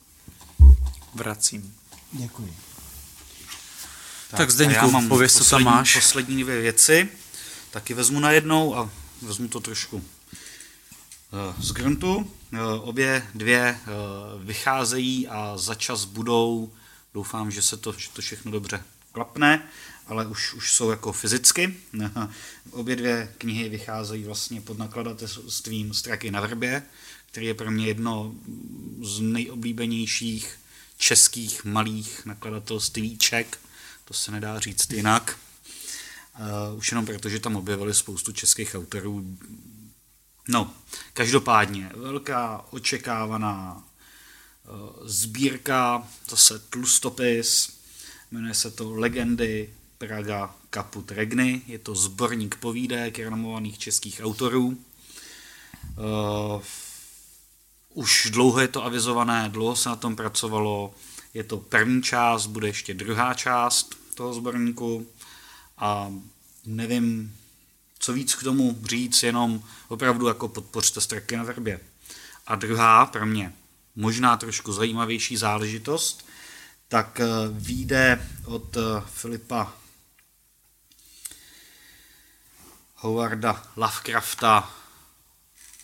Vracím. 1.16 1.74
Děkuji. 2.12 2.54
a 4.34 4.38
Tak, 4.38 4.52
Zdeňku, 4.52 4.76
já 4.76 4.88
mám 4.88 5.08
pověz, 5.08 5.38
co 5.38 5.46
tam 5.46 5.64
máš. 5.64 5.96
Poslední 5.96 6.44
dvě 6.44 6.62
věci, 6.62 7.10
taky 7.72 7.94
vezmu 7.94 8.20
na 8.20 8.32
jednou 8.32 8.76
a 8.76 8.90
vezmu 9.22 9.48
to 9.48 9.60
trošku 9.60 10.04
z 11.60 11.72
gruntu. 11.72 12.32
Eh, 12.54 12.60
Obě 12.82 13.28
dvě 13.36 13.60
eh, 13.60 13.88
vycházejí 14.44 15.28
a 15.28 15.58
za 15.58 15.76
čas 15.76 16.06
budou, 16.06 16.74
doufám, 17.14 17.52
že 17.52 17.62
se 17.62 17.78
to, 17.78 17.94
že 17.98 18.10
to 18.14 18.22
všechno 18.22 18.52
dobře 18.52 18.84
klapne, 19.12 19.70
ale 20.08 20.26
už, 20.26 20.54
už 20.54 20.74
jsou 20.74 20.90
jako 20.90 21.12
fyzicky. 21.12 21.76
Obě 22.72 22.96
dvě 22.96 23.34
knihy 23.38 23.70
vycházejí 23.70 24.24
vlastně 24.24 24.62
pod 24.62 24.78
nakladatelstvím 24.78 25.94
Straky 25.94 26.32
na 26.32 26.42
vrbě, 26.42 26.84
který 27.26 27.46
je 27.46 27.54
pro 27.54 27.72
mě 27.72 27.88
jedno 27.88 28.34
z 29.02 29.20
nejoblíbenějších 29.20 30.60
českých 30.98 31.66
malých 31.66 32.26
nakladatelstvíček. 32.26 33.60
To 34.06 34.14
se 34.14 34.32
nedá 34.32 34.60
říct 34.60 34.94
jinak. 34.94 35.38
Už 36.78 36.92
jenom 36.92 37.06
proto, 37.06 37.30
že 37.30 37.40
tam 37.40 37.56
objevili 37.56 37.94
spoustu 37.94 38.32
českých 38.32 38.76
autorů. 38.76 39.38
No, 40.48 40.74
každopádně, 41.14 41.92
velká 41.96 42.66
očekávaná 42.70 43.84
uh, 43.84 45.08
sbírka, 45.08 46.08
zase 46.30 46.60
tlustopis, 46.60 47.80
jmenuje 48.32 48.54
se 48.54 48.72
to 48.72 48.94
Legendy 48.94 49.74
Praga 49.98 50.56
Kaput 50.70 51.12
Regny, 51.12 51.62
je 51.68 51.80
to 51.80 51.96
sborník 51.96 52.56
povídek 52.56 53.20
renomovaných 53.20 53.78
českých 53.78 54.22
autorů. 54.24 54.68
Uh, 54.68 56.62
už 57.94 58.30
dlouho 58.32 58.60
je 58.60 58.68
to 58.68 58.86
avizované, 58.86 59.50
dlouho 59.50 59.76
se 59.76 59.90
na 59.90 59.96
tom 59.96 60.16
pracovalo, 60.16 60.94
je 61.34 61.44
to 61.44 61.58
první 61.58 62.04
část, 62.04 62.48
bude 62.48 62.68
ještě 62.68 62.94
druhá 62.94 63.34
část 63.34 63.96
toho 64.16 64.34
sborníku 64.34 65.08
a 65.78 66.14
nevím, 66.66 67.38
co 68.08 68.14
víc 68.14 68.36
k 68.36 68.44
tomu 68.44 68.80
říct, 68.86 69.24
jenom 69.24 69.64
opravdu 69.88 70.28
jako 70.28 70.48
podpořte 70.48 71.02
straky 71.02 71.38
na 71.38 71.44
vrbě. 71.44 71.80
A 72.48 72.56
druhá 72.56 73.06
pro 73.06 73.26
mě 73.26 73.54
možná 73.96 74.38
trošku 74.38 74.74
zajímavější 74.74 75.38
záležitost, 75.38 76.28
tak 76.88 77.20
eh, 77.20 77.26
vyjde 77.52 78.30
od 78.46 78.78
eh, 78.78 78.82
Filipa 79.06 79.74
Howarda 82.96 83.64
Lovecrafta 83.76 84.72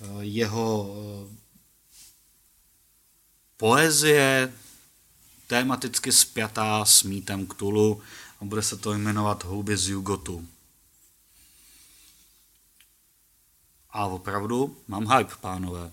eh, 0.02 0.06
jeho 0.20 0.96
eh, 0.96 1.36
poezie 3.58 4.54
tematicky 5.48 6.12
spjatá 6.12 6.86
s 6.86 7.04
mýtem 7.04 7.48
Ktulu 7.48 8.02
a 8.42 8.46
bude 8.46 8.62
se 8.62 8.78
to 8.78 8.94
jmenovat 8.94 9.44
Houby 9.44 9.78
z 9.78 9.90
Jugotu. 9.90 10.53
A 13.94 14.06
opravdu 14.06 14.76
mám 14.88 15.08
hype, 15.18 15.34
pánové. 15.42 15.92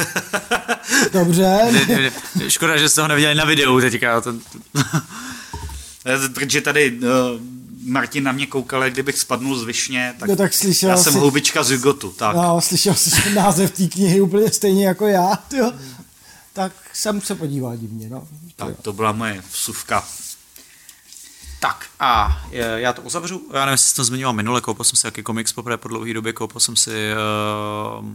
Dobře. 1.12 1.72
Škoda, 2.48 2.76
že 2.76 2.88
jste 2.88 3.02
ho 3.02 3.08
neviděli 3.08 3.34
na 3.34 3.44
videu 3.44 3.80
teďka. 3.80 4.20
To... 4.20 4.34
Protože 6.34 6.60
tady 6.60 6.98
uh, 6.98 7.06
Martin 7.86 8.24
na 8.24 8.32
mě 8.32 8.46
koukal, 8.46 8.84
jak 8.84 8.92
kdybych 8.92 9.18
spadnul 9.18 9.58
z 9.58 9.64
višně, 9.64 10.14
tak, 10.18 10.28
No 10.28 10.36
tak 10.36 10.54
slyšel 10.54 10.90
já 10.90 10.96
jsem 10.96 11.12
jsi- 11.12 11.18
houbička 11.18 11.62
z 11.62 11.70
Jugotu, 11.70 12.10
tak. 12.12 12.36
No, 12.36 12.60
slyšel 12.60 12.94
jsi 12.94 13.10
že 13.10 13.34
název 13.34 13.70
té 13.70 13.86
knihy 13.86 14.20
úplně 14.20 14.50
stejně 14.52 14.86
jako 14.86 15.06
já, 15.06 15.38
jo. 15.56 15.72
Tak 16.52 16.72
jsem 16.92 17.20
se 17.20 17.34
podíval 17.34 17.76
divně, 17.76 18.08
no. 18.08 18.28
tak 18.56 18.80
to 18.82 18.92
byla 18.92 19.12
moje 19.12 19.42
vsuvka. 19.52 20.04
Tak 21.62 21.86
a 22.00 22.42
eh, 22.52 22.80
já 22.80 22.92
to 22.92 23.02
uzavřu. 23.02 23.42
Já 23.52 23.60
nevím, 23.60 23.72
jestli 23.72 23.88
jsem 23.88 23.96
to 23.96 24.04
zmiňoval 24.04 24.32
minule, 24.32 24.60
koupil 24.60 24.84
jsem 24.84 24.96
si 24.96 25.06
jaký 25.06 25.22
komiks 25.22 25.52
poprvé 25.52 25.76
po 25.76 25.88
dlouhé 25.88 26.14
době, 26.14 26.32
koupil 26.32 26.60
jsem 26.60 26.76
si 26.76 26.90
uh, 28.00 28.06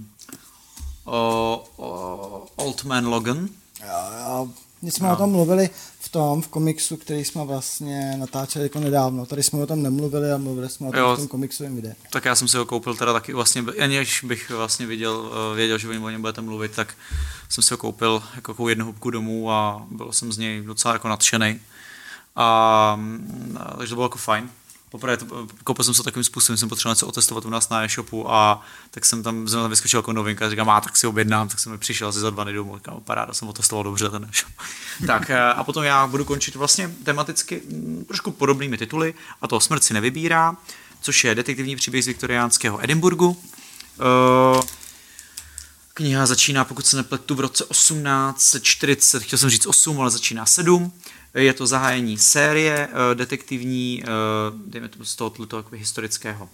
uh, 1.05 2.45
Old 2.55 2.83
Man 2.83 3.07
Logan. 3.07 3.49
A 3.89 4.47
my 4.81 4.91
jsme 4.91 5.11
o 5.11 5.15
tom 5.15 5.31
mluvili 5.31 5.69
v 5.99 6.09
tom, 6.09 6.41
v 6.41 6.47
komiksu, 6.47 6.97
který 6.97 7.25
jsme 7.25 7.45
vlastně 7.45 8.17
natáčeli 8.17 8.65
jako 8.65 8.79
nedávno. 8.79 9.25
Tady 9.25 9.43
jsme 9.43 9.59
o 9.59 9.67
tom 9.67 9.83
nemluvili 9.83 10.31
a 10.31 10.37
mluvili 10.37 10.69
jsme 10.69 10.87
o 10.87 10.91
tom 10.91 10.99
Jo. 10.99 11.13
v 11.13 11.17
tom 11.17 11.27
komiksovém 11.27 11.75
videu. 11.75 11.93
Tak 12.11 12.25
já 12.25 12.35
jsem 12.35 12.47
si 12.47 12.57
ho 12.57 12.65
koupil 12.65 12.95
teda 12.95 13.13
taky 13.13 13.33
vlastně, 13.33 13.63
aniž 13.83 14.23
bych 14.23 14.49
vlastně 14.49 14.85
viděl, 14.85 15.31
eh, 15.31 15.55
věděl, 15.55 15.77
že 15.77 15.99
o 15.99 16.09
něm 16.09 16.21
budete 16.21 16.41
mluvit, 16.41 16.71
tak 16.71 16.93
jsem 17.49 17.63
si 17.63 17.73
ho 17.73 17.77
koupil 17.77 18.23
jako 18.35 18.69
jednu 18.69 18.85
hubku 18.85 19.09
domů 19.09 19.51
a 19.51 19.85
byl 19.91 20.11
jsem 20.11 20.31
z 20.31 20.37
něj 20.37 20.61
docela 20.61 20.93
jako 20.93 21.07
nadšený. 21.07 21.59
A, 22.37 22.93
mm, 22.95 23.57
takže 23.77 23.89
to 23.89 23.95
bylo 23.95 24.05
jako 24.05 24.17
fajn. 24.17 24.49
Poprvé 24.89 25.17
to, 25.17 25.47
koupil 25.63 25.85
jsem 25.85 25.93
se 25.93 26.03
takovým 26.03 26.23
způsobem, 26.23 26.57
jsem 26.57 26.69
potřeboval 26.69 26.91
něco 26.91 27.07
otestovat 27.07 27.45
u 27.45 27.49
nás 27.49 27.69
na 27.69 27.83
e-shopu 27.83 28.31
a 28.31 28.61
tak 28.91 29.05
jsem 29.05 29.23
tam 29.23 29.47
zrovna 29.47 29.67
vyskočil 29.67 29.97
jako 29.97 30.13
novinka 30.13 30.45
a 30.45 30.49
říkám, 30.49 30.69
a 30.69 30.81
tak 30.81 30.97
si 30.97 31.07
objednám, 31.07 31.47
tak 31.47 31.59
jsem 31.59 31.71
mi 31.71 31.77
přišel 31.77 32.07
asi 32.07 32.19
za 32.19 32.29
dva 32.29 32.43
dny 32.43 32.53
domů, 32.53 32.77
říkám, 32.77 33.01
paráda, 33.03 33.33
jsem 33.33 33.47
otestoval 33.47 33.83
dobře 33.83 34.09
ten 34.09 34.23
e-shop. 34.23 34.51
tak 35.07 35.29
eh, 35.29 35.39
a 35.39 35.63
potom 35.63 35.83
já 35.83 36.07
budu 36.07 36.25
končit 36.25 36.55
vlastně 36.55 36.91
tematicky 37.03 37.61
mm, 37.65 38.05
trošku 38.07 38.31
podobnými 38.31 38.77
tituly 38.77 39.13
a 39.41 39.47
to 39.47 39.59
Smrt 39.59 39.83
si 39.83 39.93
nevybírá, 39.93 40.55
což 41.01 41.23
je 41.23 41.35
detektivní 41.35 41.75
příběh 41.75 42.03
z 42.03 42.07
viktoriánského 42.07 42.83
Edinburgu. 42.83 43.27
Uh, 43.27 44.61
Kniha 45.97 46.25
začíná, 46.25 46.65
pokud 46.65 46.85
se 46.85 46.97
nepletu, 46.97 47.35
v 47.35 47.39
roce 47.39 47.65
1840, 47.71 49.23
chtěl 49.23 49.39
jsem 49.39 49.49
říct 49.49 49.65
8, 49.65 50.01
ale 50.01 50.09
začíná 50.09 50.45
7. 50.45 50.91
Je 51.33 51.53
to 51.53 51.67
zahájení 51.67 52.17
série 52.17 52.89
eh, 52.91 53.15
detektivní, 53.15 54.03
eh, 54.03 54.07
dejme 54.67 54.89
tomu 54.89 55.05
z 55.05 55.15
tohoto 55.15 55.57
jakoby 55.57 55.77
historického 55.77 56.49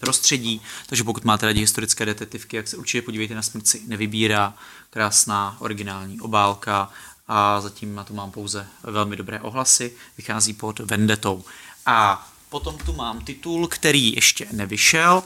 prostředí, 0.00 0.62
takže 0.86 1.04
pokud 1.04 1.24
máte 1.24 1.46
rádi 1.46 1.60
historické 1.60 2.06
detektivky, 2.06 2.56
jak 2.56 2.68
se 2.68 2.76
určitě 2.76 3.02
podívejte 3.02 3.34
na 3.34 3.42
Smrci 3.42 3.82
nevybírá, 3.86 4.54
krásná 4.90 5.56
originální 5.60 6.20
obálka 6.20 6.90
a 7.28 7.60
zatím 7.60 7.94
na 7.94 8.04
to 8.04 8.14
mám 8.14 8.30
pouze 8.30 8.66
velmi 8.82 9.16
dobré 9.16 9.40
ohlasy, 9.40 9.92
vychází 10.16 10.52
pod 10.52 10.78
Vendetou. 10.78 11.44
A 11.86 12.28
potom 12.48 12.78
tu 12.78 12.92
mám 12.92 13.20
titul, 13.20 13.68
který 13.68 14.12
ještě 14.12 14.46
nevyšel, 14.52 15.22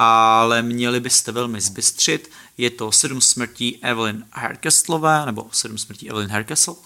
ale 0.00 0.62
měli 0.62 1.00
byste 1.00 1.32
velmi 1.32 1.60
zbystřit. 1.60 2.30
Je 2.58 2.70
to 2.70 2.92
Sedm 2.92 3.20
smrtí 3.20 3.78
Evelyn 3.82 4.24
Herkeslové, 4.32 5.26
nebo 5.26 5.46
Sedm 5.52 5.78
smrtí 5.78 6.10
Evelyn 6.10 6.30
Herkesl. 6.30 6.76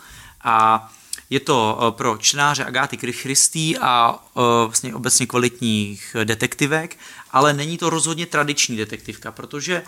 A 0.44 0.92
je 1.30 1.40
to 1.40 1.78
eh, 1.80 1.92
pro 1.92 2.18
čtenáře 2.18 2.64
Agáty 2.64 2.96
Christy 2.96 3.78
a 3.78 4.24
eh, 4.36 4.40
vlastně 4.66 4.94
obecně 4.94 5.26
kvalitních 5.26 6.16
detektivek, 6.24 6.98
ale 7.30 7.52
není 7.52 7.78
to 7.78 7.90
rozhodně 7.90 8.26
tradiční 8.26 8.76
detektivka, 8.76 9.32
protože 9.32 9.74
eh, 9.74 9.84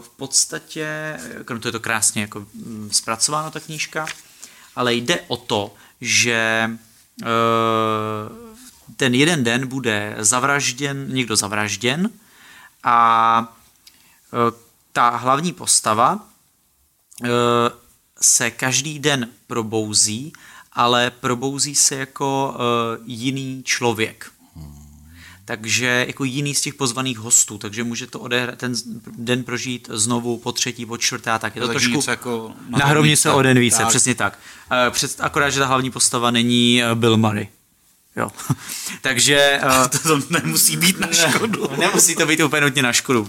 v 0.00 0.08
podstatě, 0.16 1.16
krom 1.44 1.60
toho 1.60 1.68
je 1.68 1.72
to 1.72 1.80
krásně 1.80 2.22
jako 2.22 2.40
mm, 2.40 2.88
zpracováno 2.92 3.50
ta 3.50 3.60
knížka, 3.60 4.06
ale 4.76 4.94
jde 4.94 5.20
o 5.28 5.36
to, 5.36 5.74
že 6.00 6.70
ten 8.96 9.14
jeden 9.14 9.44
den 9.44 9.66
bude 9.66 10.16
zavražděn, 10.18 11.06
někdo 11.08 11.36
zavražděn 11.36 12.10
a 12.84 13.56
eh, 14.32 14.56
ta 14.92 15.08
hlavní 15.08 15.52
postava 15.52 16.26
eh, 17.24 17.28
se 18.20 18.50
každý 18.50 18.98
den 18.98 19.28
probouzí, 19.46 20.32
ale 20.72 21.10
probouzí 21.10 21.74
se 21.74 21.94
jako 21.94 22.54
uh, 22.54 23.08
jiný 23.08 23.62
člověk. 23.64 24.30
Takže 25.44 26.04
jako 26.08 26.24
jiný 26.24 26.54
z 26.54 26.60
těch 26.60 26.74
pozvaných 26.74 27.18
hostů, 27.18 27.58
takže 27.58 27.84
může 27.84 28.06
to 28.06 28.20
odehrát, 28.20 28.58
ten 28.58 28.74
den 29.18 29.44
prožít 29.44 29.88
znovu 29.92 30.38
po 30.38 30.52
třetí, 30.52 30.86
po 30.86 30.98
čtvrté 30.98 31.30
a 31.30 31.38
tak. 31.38 31.56
Je 31.56 31.62
to 31.62 31.68
Takže 31.68 31.88
trošku 31.88 32.10
jako 32.10 32.52
na 32.68 32.86
hromnice 32.86 33.32
o 33.32 33.42
den 33.42 33.58
více, 33.58 33.78
Tak. 33.78 33.88
přesně 33.88 34.14
tak. 34.14 34.38
Před, 34.90 35.20
akorát, 35.20 35.50
že 35.50 35.60
ta 35.60 35.66
hlavní 35.66 35.90
postava 35.90 36.30
není 36.30 36.82
Bill 36.94 37.16
Murray. 37.16 37.48
Jo. 38.16 38.30
takže 39.00 39.36
eh, 39.84 39.88
To, 39.88 39.98
to 39.98 40.26
nemusí 40.30 40.76
být 40.76 40.98
na 40.98 41.12
škodu. 41.12 41.68
Nemusí 41.78 42.16
to 42.16 42.26
být 42.26 42.40
úplně 42.40 42.60
nutně 42.60 42.82
na 42.82 42.92
škodu. 42.92 43.28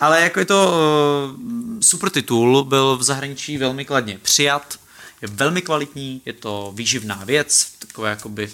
Ale 0.00 0.20
jako 0.20 0.38
je 0.38 0.44
to 0.44 0.66
uh, 0.66 1.80
super 1.80 2.10
titul, 2.10 2.64
byl 2.64 2.96
v 2.96 3.02
zahraničí 3.02 3.58
velmi 3.58 3.84
kladně 3.84 4.18
přijat, 4.22 4.78
je 5.22 5.28
velmi 5.28 5.62
kvalitní, 5.62 6.22
je 6.24 6.32
to 6.32 6.72
výživná 6.74 7.24
věc, 7.24 7.72
takové 7.78 8.10
jakoby 8.10 8.50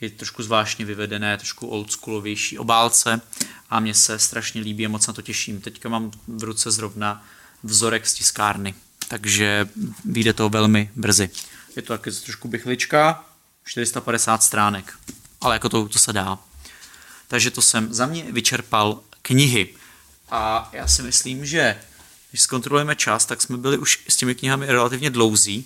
je 0.00 0.10
trošku 0.10 0.42
zvláštně 0.42 0.84
vyvedené, 0.84 1.36
trošku 1.36 1.66
oldschoolovější 1.66 2.58
obálce 2.58 3.20
a 3.70 3.80
mně 3.80 3.94
se 3.94 4.18
strašně 4.18 4.60
líbí 4.60 4.86
a 4.86 4.88
moc 4.88 5.06
na 5.06 5.12
to 5.12 5.22
těším. 5.22 5.60
Teďka 5.60 5.88
mám 5.88 6.10
v 6.28 6.42
ruce 6.44 6.70
zrovna 6.70 7.24
vzorek 7.62 8.06
z 8.06 8.14
tiskárny, 8.14 8.74
takže 9.08 9.68
vyjde 10.04 10.32
to 10.32 10.48
velmi 10.48 10.90
brzy. 10.96 11.30
Je 11.76 11.82
to 11.82 11.98
taky 11.98 12.10
trošku 12.10 12.48
bychlička, 12.48 13.24
450 13.64 14.42
stránek, 14.42 14.98
ale 15.40 15.54
jako 15.54 15.68
to, 15.68 15.88
to 15.88 15.98
se 15.98 16.12
dá. 16.12 16.38
Takže 17.28 17.50
to 17.50 17.62
jsem 17.62 17.94
za 17.94 18.06
mě 18.06 18.24
vyčerpal 18.32 19.00
knihy. 19.22 19.74
A 20.30 20.68
já 20.72 20.88
si 20.88 21.02
myslím, 21.02 21.46
že 21.46 21.80
když 22.30 22.42
zkontrolujeme 22.42 22.96
čas, 22.96 23.26
tak 23.26 23.42
jsme 23.42 23.56
byli 23.56 23.78
už 23.78 24.04
s 24.08 24.16
těmi 24.16 24.34
knihami 24.34 24.66
relativně 24.66 25.10
dlouzí. 25.10 25.64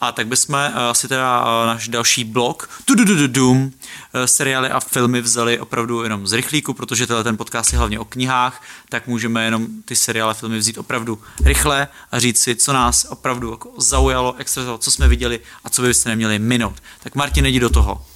A 0.00 0.12
tak 0.12 0.26
bychom 0.26 0.54
eh, 0.54 0.72
asi 0.74 1.08
teda 1.08 1.44
eh, 1.46 1.66
náš 1.66 1.88
další 1.88 2.24
blok, 2.24 2.70
tududududum, 2.84 3.72
eh, 4.14 4.26
seriály 4.28 4.70
a 4.70 4.80
filmy 4.80 5.20
vzali 5.20 5.58
opravdu 5.58 6.02
jenom 6.02 6.26
z 6.26 6.32
rychlíku, 6.32 6.74
protože 6.74 7.06
tenhle 7.06 7.24
ten 7.24 7.36
podcast 7.36 7.72
je 7.72 7.78
hlavně 7.78 7.98
o 7.98 8.04
knihách, 8.04 8.62
tak 8.88 9.06
můžeme 9.06 9.44
jenom 9.44 9.66
ty 9.84 9.96
seriály 9.96 10.30
a 10.30 10.34
filmy 10.34 10.58
vzít 10.58 10.78
opravdu 10.78 11.18
rychle 11.44 11.88
a 12.12 12.18
říct 12.18 12.42
si, 12.42 12.56
co 12.56 12.72
nás 12.72 13.06
opravdu 13.08 13.50
jako 13.50 13.72
zaujalo, 13.78 14.34
extra, 14.38 14.62
co 14.78 14.90
jsme 14.90 15.08
viděli 15.08 15.40
a 15.64 15.70
co 15.70 15.82
byste 15.82 16.08
neměli 16.08 16.38
minout. 16.38 16.74
Tak 17.02 17.14
Martin, 17.14 17.46
jdi 17.46 17.60
do 17.60 17.70
toho. 17.70 18.06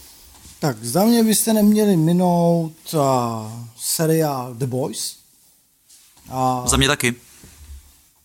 Tak 0.60 0.84
za 0.84 1.04
mě 1.04 1.24
byste 1.24 1.52
neměli 1.52 1.96
minout 1.96 2.72
uh, 2.94 3.00
seriál 3.76 4.54
The 4.54 4.66
Boys. 4.66 5.16
A 6.30 6.62
Za 6.66 6.76
mě 6.76 6.88
taky. 6.88 7.14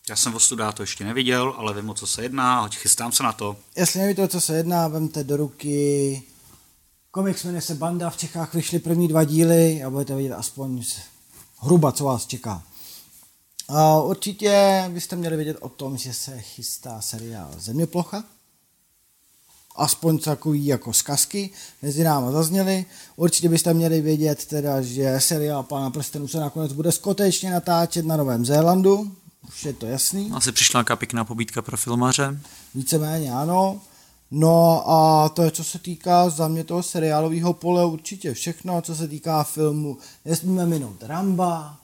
Já 0.10 0.16
jsem 0.16 0.32
Vostuda 0.32 0.72
to 0.72 0.84
ještě 0.84 1.04
neviděl, 1.04 1.54
ale 1.58 1.74
vím, 1.74 1.90
o 1.90 1.94
co 1.94 2.08
se 2.08 2.24
jedná, 2.24 2.62
hoď 2.62 2.76
chystám 2.76 3.12
se 3.12 3.24
na 3.24 3.34
to. 3.34 3.58
jestli 3.76 4.00
nevíte, 4.00 4.24
o 4.24 4.28
co 4.28 4.42
se 4.42 4.58
jedná, 4.58 4.88
vemte 4.88 5.24
do 5.24 5.38
ruky 5.38 6.24
komiks 7.12 7.44
jmenuje 7.44 7.62
se 7.62 7.76
Banda, 7.76 8.10
v 8.10 8.18
Čechách 8.18 8.54
vyšly 8.54 8.80
první 8.80 9.08
dva 9.08 9.24
díly 9.24 9.84
a 9.84 9.90
budete 9.90 10.16
vidět 10.16 10.34
aspoň 10.34 10.84
hruba, 11.60 11.92
co 11.92 12.04
vás 12.04 12.26
čeká. 12.26 12.64
A 13.70 14.02
určitě 14.02 14.86
byste 14.90 15.16
měli 15.16 15.36
vědět 15.36 15.58
o 15.60 15.70
tom, 15.70 15.98
že 15.98 16.14
se 16.14 16.42
chystá 16.42 17.02
seriál 17.02 17.52
Zeměplocha. 17.58 18.24
Aspoň 19.76 20.20
takový 20.20 20.66
jako 20.66 20.94
zkazky 20.94 21.50
mezi 21.82 22.04
náma 22.04 22.32
zazněly. 22.32 22.86
Určitě 23.16 23.50
byste 23.50 23.74
měli 23.74 24.02
vědět 24.02 24.46
teda, 24.46 24.82
že 24.82 25.20
seriál 25.20 25.64
Pána 25.64 25.90
prstenů 25.90 26.28
se 26.28 26.40
nakonec 26.40 26.74
bude 26.74 26.92
skutečně 26.92 27.52
natáčet 27.52 28.06
na 28.06 28.18
Novém 28.18 28.46
Zélandu. 28.46 29.23
Už 29.48 29.66
je 29.66 29.74
to 29.74 29.86
jasný. 29.86 30.32
Asi 30.34 30.52
přišla 30.52 30.78
nějaká 30.78 30.96
pěkná 30.96 31.26
pobídka 31.26 31.62
pro 31.62 31.78
filmaře. 31.78 32.40
Víceméně 32.76 33.32
ano. 33.32 33.82
No 34.32 34.90
a 34.90 35.30
to 35.30 35.44
je, 35.44 35.52
co 35.52 35.64
se 35.64 35.80
týká 35.80 36.30
za 36.30 36.48
mě 36.48 36.64
toho 36.64 36.84
seriálového 36.84 37.54
pole, 37.54 37.86
určitě 37.86 38.34
všechno, 38.34 38.82
co 38.82 38.96
se 38.96 39.08
týká 39.08 39.44
filmu. 39.44 39.98
Nesmíme 40.26 40.66
minout 40.66 41.04
Ramba, 41.04 41.78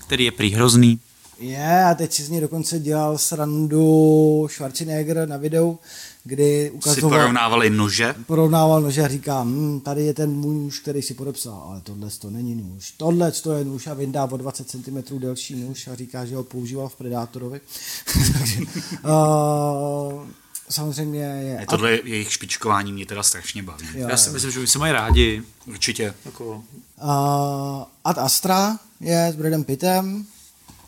který 0.00 0.24
je 0.24 0.32
prý 0.32 0.50
hrozný. 0.50 1.00
je, 1.38 1.84
a 1.84 1.94
teď 1.94 2.12
si 2.12 2.22
z 2.22 2.28
něj 2.30 2.40
dokonce 2.40 2.78
dělal 2.78 3.18
srandu 3.18 4.48
Schwarzenegger 4.50 5.28
na 5.28 5.36
videu, 5.36 5.78
kdy 6.24 6.64
Si 6.64 6.70
ukazoval, 6.70 7.10
porovnávali 7.18 7.70
nože. 7.70 8.14
porovnával 8.26 8.80
nože 8.82 9.02
a 9.02 9.08
říká, 9.08 9.42
hm, 9.42 9.80
tady 9.80 10.02
je 10.04 10.14
ten 10.14 10.30
můj 10.30 10.54
nůž, 10.54 10.78
který 10.78 11.02
si 11.02 11.14
podepsal, 11.14 11.62
ale 11.68 11.80
tohle 11.80 12.10
to 12.18 12.30
není 12.30 12.54
nůž. 12.54 12.90
Tohle 12.90 13.32
to 13.32 13.52
je 13.52 13.64
nůž 13.64 13.86
a 13.86 13.94
vyndá 13.94 14.24
o 14.24 14.36
20 14.36 14.70
cm 14.70 15.18
delší 15.18 15.54
nůž 15.54 15.88
a 15.88 15.94
říká, 15.94 16.24
že 16.26 16.36
ho 16.36 16.42
používal 16.44 16.88
v 16.88 16.96
Predátorovi. 16.96 17.60
Takže, 18.38 18.60
uh, 19.04 20.26
samozřejmě 20.70 21.20
je... 21.20 21.56
Ne, 21.58 21.66
tohle 21.70 21.92
jejich 22.04 22.32
špičkování 22.32 22.92
mě 22.92 23.06
teda 23.06 23.22
strašně 23.22 23.62
baví. 23.62 23.86
Jo, 23.94 24.08
Já 24.08 24.16
si 24.16 24.28
jo. 24.28 24.32
myslím, 24.32 24.50
že 24.50 24.58
oni 24.58 24.68
se 24.68 24.78
mají 24.78 24.92
rádi. 24.92 25.42
Určitě. 25.66 26.14
Jako, 26.24 26.64
Uh, 27.04 27.82
Ad 28.04 28.18
Astra 28.18 28.78
je 29.00 29.28
s 29.32 29.36
Bradem 29.36 29.64
Pittem. 29.64 30.26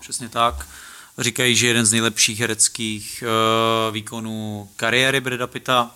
přesně 0.00 0.28
tak. 0.28 0.66
Říkají, 1.18 1.56
že 1.56 1.66
jeden 1.66 1.86
z 1.86 1.92
nejlepších 1.92 2.40
hereckých 2.40 3.24
uh, 3.26 3.94
výkonů 3.94 4.68
kariéry 4.76 5.20
Breda 5.20 5.46
Pitta, 5.46 5.90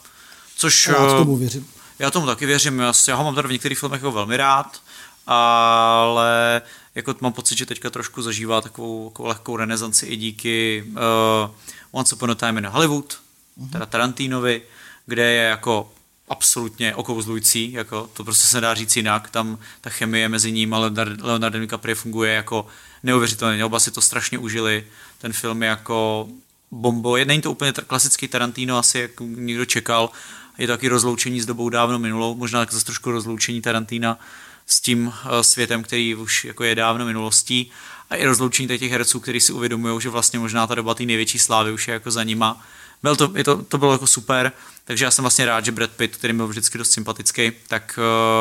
což... 0.56 0.86
Já 0.86 1.06
eh, 1.06 1.18
tomu 1.18 1.36
věřím. 1.36 1.66
Já 1.98 2.10
tomu 2.10 2.26
taky 2.26 2.46
věřím, 2.46 2.78
já, 2.78 2.92
já 3.08 3.14
ho 3.14 3.24
mám 3.24 3.34
tady 3.34 3.48
v 3.48 3.52
některých 3.52 3.78
filmech 3.78 3.98
jako 3.98 4.12
velmi 4.12 4.36
rád, 4.36 4.82
ale 5.26 6.62
jako 6.94 7.14
mám 7.20 7.32
pocit, 7.32 7.58
že 7.58 7.66
teďka 7.66 7.90
trošku 7.90 8.22
zažívá 8.22 8.60
takovou, 8.60 9.10
takovou 9.10 9.28
lehkou 9.28 9.56
renesanci 9.56 10.06
i 10.06 10.16
díky 10.16 10.84
uh, 10.86 11.50
Once 11.90 12.14
Upon 12.14 12.30
a 12.30 12.34
Time 12.34 12.58
in 12.58 12.66
Hollywood, 12.66 13.18
mm-hmm. 13.58 13.70
teda 13.70 13.86
Tarantinovi, 13.86 14.62
kde 15.06 15.22
je 15.30 15.42
jako 15.42 15.92
absolutně 16.28 16.94
okouzlující, 16.94 17.72
jako 17.72 18.10
to 18.12 18.24
prostě 18.24 18.46
se 18.46 18.56
nedá 18.56 18.74
říct 18.74 18.96
jinak, 18.96 19.30
tam 19.30 19.58
ta 19.80 19.90
chemie 19.90 20.28
mezi 20.28 20.52
ním 20.52 20.74
a 20.74 20.78
Leonardem 21.22 21.60
DiCaprio 21.60 21.96
funguje 21.96 22.32
jako 22.32 22.66
neuvěřitelně, 23.02 23.64
oba 23.64 23.80
si 23.80 23.90
to 23.90 24.00
strašně 24.00 24.38
užili, 24.38 24.84
ten 25.18 25.32
film 25.32 25.62
je 25.62 25.68
jako 25.68 26.28
bombo, 26.70 27.16
není 27.16 27.42
to 27.42 27.50
úplně 27.50 27.72
klasický 27.72 28.28
Tarantino, 28.28 28.78
asi 28.78 28.98
jak 28.98 29.10
někdo 29.20 29.64
čekal, 29.64 30.10
je 30.58 30.66
to 30.66 30.72
taky 30.72 30.88
rozloučení 30.88 31.40
s 31.40 31.46
dobou 31.46 31.68
dávno 31.68 31.98
minulou, 31.98 32.34
možná 32.34 32.66
zase 32.70 32.84
trošku 32.84 33.10
rozloučení 33.10 33.62
Tarantina 33.62 34.18
s 34.66 34.80
tím 34.80 35.12
eh, 35.12 35.42
světem, 35.42 35.82
který 35.82 36.14
už 36.14 36.44
jako 36.44 36.64
je 36.64 36.74
dávno 36.74 37.06
minulostí 37.06 37.70
a 38.10 38.16
i 38.16 38.26
rozloučení 38.26 38.68
těch 38.68 38.90
herců, 38.92 39.20
kteří 39.20 39.40
si 39.40 39.52
uvědomují, 39.52 40.00
že 40.00 40.08
vlastně 40.08 40.38
možná 40.38 40.66
ta 40.66 40.74
doba 40.74 40.94
té 40.94 41.04
největší 41.04 41.38
slávy 41.38 41.72
už 41.72 41.88
je 41.88 41.94
jako 41.94 42.10
za 42.10 42.22
nima. 42.22 42.62
Byl 43.02 43.16
to, 43.16 43.32
je 43.34 43.44
to, 43.44 43.62
to 43.62 43.78
bylo 43.78 43.92
jako 43.92 44.06
super, 44.06 44.52
takže 44.84 45.04
já 45.04 45.10
jsem 45.10 45.22
vlastně 45.22 45.46
rád, 45.46 45.64
že 45.64 45.72
Brad 45.72 45.90
Pitt, 45.90 46.16
který 46.16 46.32
byl 46.32 46.48
vždycky 46.48 46.78
dost 46.78 46.90
sympatický, 46.90 47.52
tak 47.68 47.98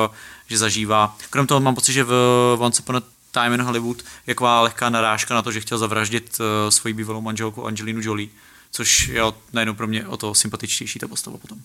uh, 0.07 0.15
že 0.47 0.57
zažívá. 0.57 1.17
Krom 1.29 1.47
toho 1.47 1.59
mám 1.59 1.75
pocit, 1.75 1.93
že 1.93 2.03
v 2.03 2.57
Once 2.59 2.81
Upon 2.81 2.95
a 2.95 3.01
Time 3.31 3.53
in 3.53 3.61
Hollywood 3.61 4.03
je 4.27 4.35
taková 4.35 4.61
lehká 4.61 4.89
narážka 4.89 5.33
na 5.33 5.41
to, 5.41 5.51
že 5.51 5.61
chtěl 5.61 5.77
zavraždit 5.77 6.37
uh, 6.39 6.45
svoji 6.69 6.93
bývalou 6.93 7.21
manželku 7.21 7.65
Angelinu 7.65 8.01
Jolie, 8.03 8.29
což 8.71 9.07
je 9.07 9.21
najednou 9.53 9.73
pro 9.73 9.87
mě 9.87 10.07
o 10.07 10.17
to 10.17 10.35
sympatičtější 10.35 10.99
ta 10.99 11.07
postava 11.07 11.37
potom. 11.37 11.59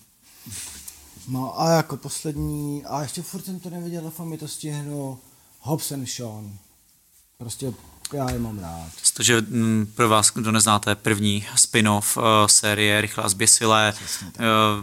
No 1.27 1.61
a 1.61 1.69
jako 1.69 1.97
poslední, 1.97 2.85
a 2.85 3.01
ještě 3.01 3.21
furt 3.21 3.45
jsem 3.45 3.59
to 3.59 3.69
neviděl, 3.69 4.01
doufám 4.01 4.29
mi 4.29 4.37
to 4.37 4.47
stihnu, 4.47 5.19
Hobbs 5.59 5.91
and 5.91 6.05
Sean. 6.05 6.57
Prostě 7.37 7.73
já 8.13 8.31
je 8.31 8.39
mám 8.39 8.59
rád. 8.59 8.89
Takže 9.13 9.41
mm, 9.41 9.91
pro 9.95 10.09
vás, 10.09 10.31
kdo 10.35 10.51
neznáte, 10.51 10.95
první 10.95 11.45
spin-off 11.55 12.17
uh, 12.17 12.23
série 12.47 13.01
Rychle 13.01 13.23
a 13.23 13.29
zběsilé, 13.29 13.93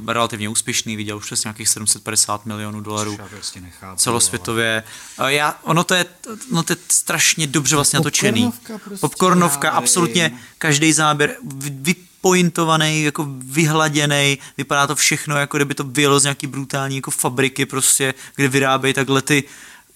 uh, 0.00 0.10
relativně 0.12 0.48
úspěšný, 0.48 0.96
viděl 0.96 1.16
už 1.16 1.24
přes 1.26 1.44
nějakých 1.44 1.68
750 1.68 2.46
milionů 2.46 2.80
dolarů 2.80 3.18
prostě 3.30 3.60
nechápu, 3.60 4.00
celosvětově. 4.00 4.82
Ale... 5.18 5.34
Já, 5.34 5.58
ono 5.62 5.84
to 5.84 5.94
je, 5.94 6.06
no 6.52 6.62
to 6.62 6.72
je 6.72 6.76
strašně 6.88 7.46
dobře 7.46 7.76
vlastně 7.76 7.98
natočený. 7.98 8.44
Popcornovka 8.44 8.78
prostě. 8.78 9.00
Popcornovka, 9.00 9.70
absolutně 9.70 10.38
každý 10.58 10.92
záběr 10.92 11.36
vy, 11.56 11.94
pointovaný, 12.20 13.02
jako 13.02 13.26
vyhladěný, 13.30 14.38
vypadá 14.56 14.86
to 14.86 14.96
všechno, 14.96 15.36
jako 15.36 15.56
kdyby 15.56 15.74
to 15.74 15.84
bylo 15.84 16.20
z 16.20 16.22
nějaký 16.22 16.46
brutální 16.46 16.96
jako 16.96 17.10
fabriky 17.10 17.66
prostě, 17.66 18.14
kde 18.36 18.48
vyrábějí 18.48 18.94
takhle 18.94 19.22
ty 19.22 19.44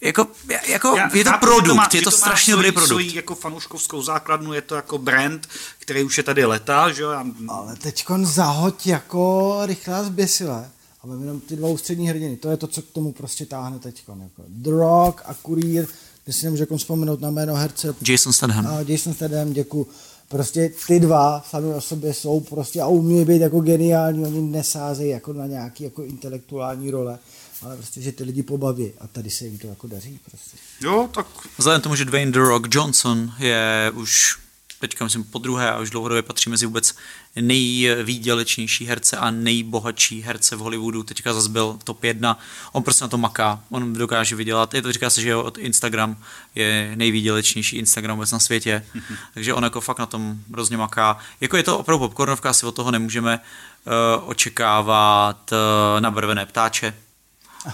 jako, 0.04 0.26
jako 0.68 0.96
Já 0.96 1.16
je 1.16 1.24
to 1.24 1.30
produkt, 1.40 1.66
to 1.66 1.74
má, 1.74 1.88
je 1.94 2.02
to, 2.02 2.10
to 2.10 2.16
strašně 2.16 2.52
dobrý 2.52 2.72
produkt. 2.72 2.88
Svojí 2.88 3.14
jako 3.14 3.34
fanouškovskou 3.34 4.02
základnu, 4.02 4.52
je 4.52 4.60
to 4.60 4.74
jako 4.74 4.98
brand, 4.98 5.48
který 5.78 6.04
už 6.04 6.18
je 6.18 6.24
tady 6.24 6.44
leta, 6.44 6.92
že 6.92 7.02
jo? 7.02 7.10
Já... 7.10 7.26
Ale 7.48 7.76
teďkon 7.76 8.26
zahoď 8.26 8.86
jako 8.86 9.58
rychlá 9.64 10.04
zběsile. 10.04 10.70
A 11.02 11.06
mám 11.06 11.20
jenom 11.20 11.40
ty 11.40 11.56
dva 11.56 11.68
ústřední 11.68 12.08
hrdiny. 12.08 12.36
To 12.36 12.50
je 12.50 12.56
to, 12.56 12.66
co 12.66 12.82
k 12.82 12.90
tomu 12.90 13.12
prostě 13.12 13.46
táhne 13.46 13.78
teďkon. 13.78 14.20
Jako 14.22 14.42
The 14.48 14.70
Rock 14.70 15.22
a 15.24 15.34
Kurýr, 15.34 15.86
kde 16.24 16.32
si 16.32 16.44
nemůžu 16.44 16.76
vzpomenout 16.76 17.20
na 17.20 17.30
jméno 17.30 17.54
herce. 17.54 17.94
Jason 18.08 18.32
Statham. 18.32 18.66
A 18.66 18.80
Jason 18.80 19.14
Statham, 19.14 19.52
děkuji 19.52 19.88
prostě 20.28 20.72
ty 20.86 21.00
dva 21.00 21.44
sami 21.50 21.74
o 21.74 21.80
sobě 21.80 22.14
jsou 22.14 22.40
prostě 22.40 22.80
a 22.80 22.86
umí 22.86 23.24
být 23.24 23.40
jako 23.42 23.60
geniální, 23.60 24.24
oni 24.24 24.40
nesázejí 24.40 25.10
jako 25.10 25.32
na 25.32 25.46
nějaký 25.46 25.84
jako 25.84 26.02
intelektuální 26.02 26.90
role, 26.90 27.18
ale 27.64 27.76
prostě, 27.76 28.00
že 28.00 28.12
ty 28.12 28.24
lidi 28.24 28.42
pobaví 28.42 28.92
a 29.00 29.06
tady 29.06 29.30
se 29.30 29.44
jim 29.44 29.58
to 29.58 29.66
jako 29.66 29.86
daří 29.86 30.20
prostě. 30.30 30.56
Jo, 30.80 31.08
tak... 31.14 31.26
Vzhledem 31.58 31.80
tomu, 31.80 31.96
že 31.96 32.04
Dwayne 32.04 32.32
The 32.32 32.38
Rock 32.38 32.74
Johnson 32.74 33.32
je 33.38 33.92
už 33.94 34.44
teďka 34.88 35.04
myslím 35.04 35.24
po 35.24 35.38
druhé 35.38 35.70
a 35.70 35.78
už 35.78 35.90
dlouhodobě 35.90 36.22
patří 36.22 36.50
mezi 36.50 36.66
vůbec 36.66 36.94
nejvýdělečnější 37.40 38.86
herce 38.86 39.16
a 39.16 39.30
nejbohatší 39.30 40.22
herce 40.22 40.56
v 40.56 40.58
Hollywoodu. 40.58 41.02
Teďka 41.02 41.32
zase 41.32 41.48
byl 41.48 41.78
top 41.84 42.04
1. 42.04 42.38
On 42.72 42.82
prostě 42.82 43.04
na 43.04 43.08
to 43.08 43.18
maká. 43.18 43.60
On 43.70 43.92
dokáže 43.92 44.36
vydělat. 44.36 44.74
Je 44.74 44.82
to 44.82 44.92
říká 44.92 45.10
se, 45.10 45.20
že 45.20 45.36
od 45.36 45.58
Instagram 45.58 46.16
je 46.54 46.92
nejvýdělečnější 46.96 47.76
Instagram 47.76 48.16
vůbec 48.16 48.30
na 48.30 48.38
světě. 48.38 48.86
Takže 49.34 49.54
on 49.54 49.64
jako 49.64 49.80
fakt 49.80 49.98
na 49.98 50.06
tom 50.06 50.38
hrozně 50.52 50.76
maká. 50.76 51.18
Jako 51.40 51.56
je 51.56 51.62
to 51.62 51.78
opravdu 51.78 52.08
popcornovka, 52.08 52.50
asi 52.50 52.66
od 52.66 52.74
toho 52.74 52.90
nemůžeme 52.90 53.40
uh, 53.40 54.28
očekávat 54.28 55.52
uh, 55.52 56.00
nabarvené 56.00 56.46
ptáče. 56.46 56.94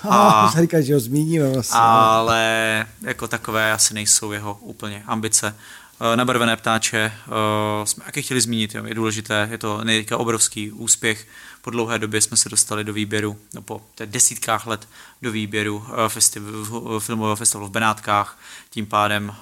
A, 0.08 0.52
říká, 0.60 0.80
že 0.80 0.94
ho 0.94 1.00
zmíníme 1.00 1.48
vlastně. 1.48 1.78
Ale 1.80 2.86
jako 3.00 3.28
takové 3.28 3.72
asi 3.72 3.94
nejsou 3.94 4.32
jeho 4.32 4.58
úplně 4.60 5.02
ambice. 5.06 5.54
Eh, 6.02 6.16
nabarvené 6.16 6.56
ptáče 6.56 6.98
eh, 6.98 7.86
jsme 7.86 8.04
taky 8.04 8.22
chtěli 8.22 8.40
zmínit, 8.40 8.74
jo, 8.74 8.84
je 8.84 8.94
důležité, 8.94 9.48
je 9.50 9.58
to 9.58 9.84
nejka 9.84 10.16
obrovský 10.16 10.72
úspěch. 10.72 11.26
Po 11.62 11.70
dlouhé 11.70 11.98
době 11.98 12.20
jsme 12.20 12.36
se 12.36 12.48
dostali 12.48 12.84
do 12.84 12.92
výběru, 12.92 13.38
no 13.54 13.62
po 13.62 13.82
desítkách 14.04 14.66
let 14.66 14.88
do 15.22 15.32
výběru 15.32 15.86
eh, 15.88 16.08
festival, 16.08 17.00
filmového 17.00 17.36
festivalu 17.36 17.68
v 17.68 17.70
Benátkách. 17.70 18.38
Tím 18.70 18.86
pádem 18.86 19.34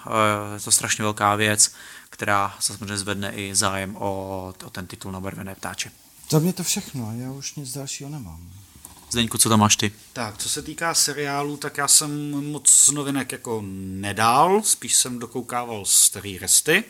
je 0.54 0.60
to 0.60 0.70
strašně 0.70 1.02
velká 1.02 1.34
věc, 1.34 1.72
která 2.10 2.54
se 2.60 2.72
samozřejmě 2.72 2.98
zvedne 2.98 3.32
i 3.32 3.54
zájem 3.54 3.96
o, 3.96 4.54
o 4.64 4.70
ten 4.70 4.86
titul 4.86 5.12
Nabarvené 5.12 5.54
ptáče. 5.54 5.90
Za 6.30 6.38
mě 6.38 6.52
to 6.52 6.62
všechno, 6.62 7.12
já 7.16 7.30
už 7.32 7.54
nic 7.54 7.72
dalšího 7.72 8.10
nemám. 8.10 8.50
Zdeňku, 9.10 9.38
co 9.38 9.48
tam 9.48 9.60
máš 9.60 9.76
ty? 9.76 9.92
Tak, 10.12 10.38
co 10.38 10.48
se 10.48 10.62
týká 10.62 10.94
seriálu, 10.94 11.56
tak 11.56 11.76
já 11.76 11.88
jsem 11.88 12.30
moc 12.30 12.88
novinek 12.88 13.32
jako 13.32 13.62
nedal, 13.64 14.62
spíš 14.62 14.94
jsem 14.94 15.18
dokoukával 15.18 15.84
starý 15.84 16.38
resty, 16.38 16.84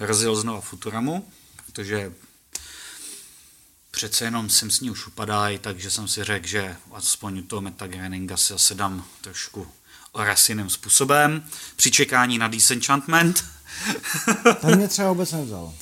rozjel 0.00 0.36
znova 0.36 0.60
Futuramu, 0.60 1.28
protože 1.66 2.12
přece 3.90 4.24
jenom 4.24 4.50
jsem 4.50 4.70
s 4.70 4.80
ní 4.80 4.90
už 4.90 5.06
upadají, 5.06 5.58
takže 5.58 5.90
jsem 5.90 6.08
si 6.08 6.24
řekl, 6.24 6.46
že 6.46 6.76
aspoň 6.92 7.38
u 7.38 7.42
toho 7.42 7.62
metagraininga 7.62 8.36
si 8.36 8.54
asi 8.54 8.74
dám 8.74 9.04
trošku 9.20 9.66
orasiným 10.12 10.70
způsobem, 10.70 11.44
při 11.76 11.90
čekání 11.90 12.38
na 12.38 12.48
Disenchantment. 12.48 13.44
To 14.60 14.66
mě 14.66 14.88
třeba 14.88 15.08
vůbec 15.08 15.32
nevzal. 15.32 15.74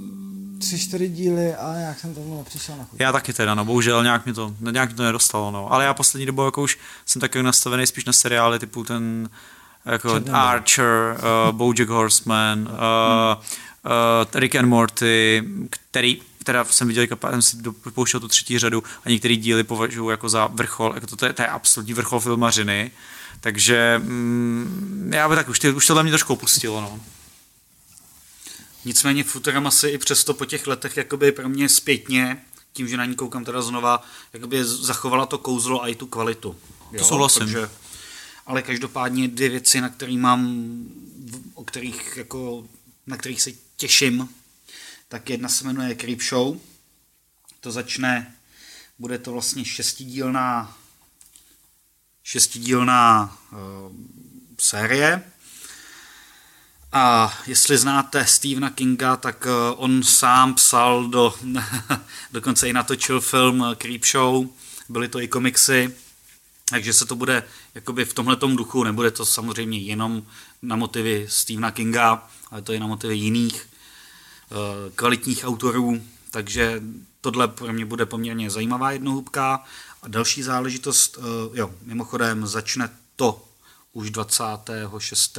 tři, 0.62 0.78
čtyři 0.78 1.08
díly 1.08 1.54
a 1.54 1.74
nějak 1.78 2.00
jsem 2.00 2.14
tomu 2.14 2.38
nepřišel 2.38 2.76
na 2.76 2.84
chuť. 2.84 3.00
Já 3.00 3.12
taky 3.12 3.32
teda, 3.32 3.54
no 3.54 3.64
bohužel 3.64 4.02
nějak 4.02 4.26
mi 4.26 4.32
to, 4.32 4.54
nějak 4.70 4.90
mi 4.90 4.96
to 4.96 5.02
nedostalo, 5.02 5.50
no. 5.50 5.72
Ale 5.72 5.84
já 5.84 5.94
poslední 5.94 6.26
dobou 6.26 6.44
jako 6.44 6.62
už 6.62 6.78
jsem 7.06 7.20
taky 7.20 7.42
nastavený 7.42 7.86
spíš 7.86 8.04
na 8.04 8.12
seriály 8.12 8.58
typu 8.58 8.84
ten 8.84 9.30
jako 9.84 10.10
Černý 10.10 10.30
Archer, 10.30 11.16
uh, 11.46 11.56
Bojack 11.56 11.88
Horseman, 11.88 12.60
uh, 12.60 12.68
uh, 12.72 14.40
Rick 14.40 14.54
and 14.54 14.68
Morty, 14.68 15.44
který 15.70 16.22
teda 16.44 16.64
jsem 16.64 16.88
viděl, 16.88 17.06
jsem 17.30 17.42
si 17.42 17.56
pouštěl 17.94 18.20
tu 18.20 18.28
třetí 18.28 18.58
řadu 18.58 18.82
a 19.04 19.08
některé 19.08 19.36
díly 19.36 19.64
považuji 19.64 20.10
jako 20.10 20.28
za 20.28 20.46
vrchol, 20.46 20.92
jako 20.94 21.06
to, 21.06 21.16
to, 21.16 21.26
je, 21.26 21.32
to 21.32 21.42
je 21.42 21.48
absolutní 21.48 21.94
vrchol 21.94 22.20
filmařiny, 22.20 22.90
takže 23.40 24.00
mm, 24.04 25.10
já 25.14 25.28
bych 25.28 25.36
tak 25.36 25.48
už, 25.48 25.58
ty, 25.58 25.72
už 25.72 25.86
tohle 25.86 26.02
mě 26.02 26.12
trošku 26.12 26.32
opustilo, 26.32 26.80
no. 26.80 27.00
Nicméně 28.84 29.24
Futurama 29.24 29.70
si 29.70 29.88
i 29.88 29.98
přesto 29.98 30.34
po 30.34 30.44
těch 30.44 30.66
letech 30.66 30.96
jakoby 30.96 31.32
pro 31.32 31.48
mě 31.48 31.68
zpětně, 31.68 32.44
tím, 32.72 32.88
že 32.88 32.96
na 32.96 33.04
ní 33.04 33.14
koukám 33.14 33.44
teda 33.44 33.62
znova, 33.62 34.02
jakoby 34.32 34.64
zachovala 34.64 35.26
to 35.26 35.38
kouzlo 35.38 35.82
a 35.82 35.88
i 35.88 35.94
tu 35.94 36.06
kvalitu. 36.06 36.56
Jo? 36.92 36.98
To 36.98 37.04
souhlasím. 37.04 37.40
Takže, 37.40 37.70
ale 38.46 38.62
každopádně 38.62 39.28
dvě 39.28 39.48
věci, 39.48 39.80
na 39.80 39.88
kterých 39.88 40.18
mám, 40.18 40.66
o 41.54 41.64
kterých 41.64 42.16
jako, 42.16 42.66
na 43.06 43.16
kterých 43.16 43.42
se 43.42 43.50
těším, 43.76 44.28
tak 45.08 45.30
jedna 45.30 45.48
se 45.48 45.64
jmenuje 45.64 45.94
Creep 45.94 46.22
Show. 46.22 46.56
To 47.60 47.72
začne, 47.72 48.34
bude 48.98 49.18
to 49.18 49.32
vlastně 49.32 49.64
šestidílná 49.64 50.76
šestidílná 52.22 53.38
uh, 53.52 53.58
série, 54.60 55.22
a 56.92 57.34
jestli 57.46 57.78
znáte 57.78 58.26
Stephena 58.26 58.70
Kinga, 58.70 59.16
tak 59.16 59.46
eh, 59.46 59.74
on 59.76 60.02
sám 60.02 60.54
psal 60.54 61.04
do, 61.04 61.34
dokonce 62.32 62.68
i 62.68 62.72
natočil 62.72 63.20
film 63.20 63.64
eh, 63.64 63.74
Creepshow, 63.74 64.46
byly 64.88 65.08
to 65.08 65.20
i 65.20 65.28
komiksy, 65.28 65.94
takže 66.70 66.92
se 66.92 67.06
to 67.06 67.16
bude 67.16 67.42
jakoby 67.74 68.04
v 68.04 68.14
tomhletom 68.14 68.56
duchu, 68.56 68.84
nebude 68.84 69.10
to 69.10 69.26
samozřejmě 69.26 69.78
jenom 69.78 70.26
na 70.62 70.76
motivy 70.76 71.26
Stephena 71.28 71.70
Kinga, 71.70 72.28
ale 72.50 72.62
to 72.62 72.72
je 72.72 72.80
na 72.80 72.86
motivy 72.86 73.16
jiných 73.16 73.68
eh, 74.50 74.54
kvalitních 74.94 75.44
autorů, 75.44 76.02
takže 76.30 76.82
tohle 77.20 77.48
pro 77.48 77.72
mě 77.72 77.84
bude 77.84 78.06
poměrně 78.06 78.50
zajímavá 78.50 78.92
jednohubka. 78.92 79.64
A 80.02 80.08
další 80.08 80.42
záležitost, 80.42 81.18
jo, 81.54 81.74
mimochodem 81.82 82.46
začne 82.46 82.90
to 83.16 83.44
už 83.92 84.10
26 84.10 85.38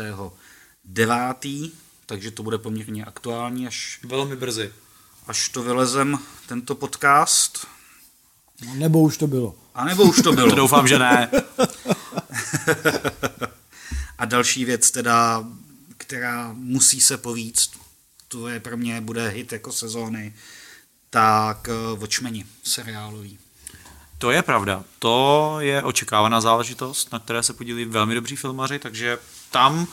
devátý, 0.83 1.71
takže 2.05 2.31
to 2.31 2.43
bude 2.43 2.57
poměrně 2.57 3.05
aktuální, 3.05 3.67
až, 3.67 3.99
Velmi 4.03 4.35
brzy. 4.35 4.73
až 5.27 5.49
to 5.49 5.63
vylezem, 5.63 6.19
tento 6.47 6.75
podcast. 6.75 7.67
No, 8.65 8.73
nebo 8.75 9.01
už 9.01 9.17
to 9.17 9.27
bylo. 9.27 9.55
A 9.75 9.85
nebo 9.85 10.03
už 10.03 10.15
to 10.15 10.23
To 10.23 10.31
bylo. 10.33 10.55
doufám, 10.55 10.87
že 10.87 10.99
ne. 10.99 11.31
A 14.17 14.25
další 14.25 14.65
věc 14.65 14.91
teda, 14.91 15.43
která 15.97 16.53
musí 16.53 17.01
se 17.01 17.17
povíct, 17.17 17.71
to 18.27 18.47
je 18.47 18.59
pro 18.59 18.77
mě, 18.77 19.01
bude 19.01 19.29
hit 19.29 19.51
jako 19.51 19.71
sezóny, 19.71 20.33
tak 21.09 21.67
uh, 21.93 21.99
Watchmeni 21.99 22.45
seriálový. 22.63 23.39
To 24.17 24.31
je 24.31 24.41
pravda. 24.41 24.83
To 24.99 25.55
je 25.59 25.83
očekávaná 25.83 26.41
záležitost, 26.41 27.11
na 27.11 27.19
které 27.19 27.43
se 27.43 27.53
podílí 27.53 27.85
velmi 27.85 28.15
dobří 28.15 28.35
filmaři, 28.35 28.79
takže 28.79 29.17
tam 29.51 29.87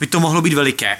by 0.00 0.06
to 0.06 0.20
mohlo 0.20 0.42
být 0.42 0.54
veliké. 0.54 0.98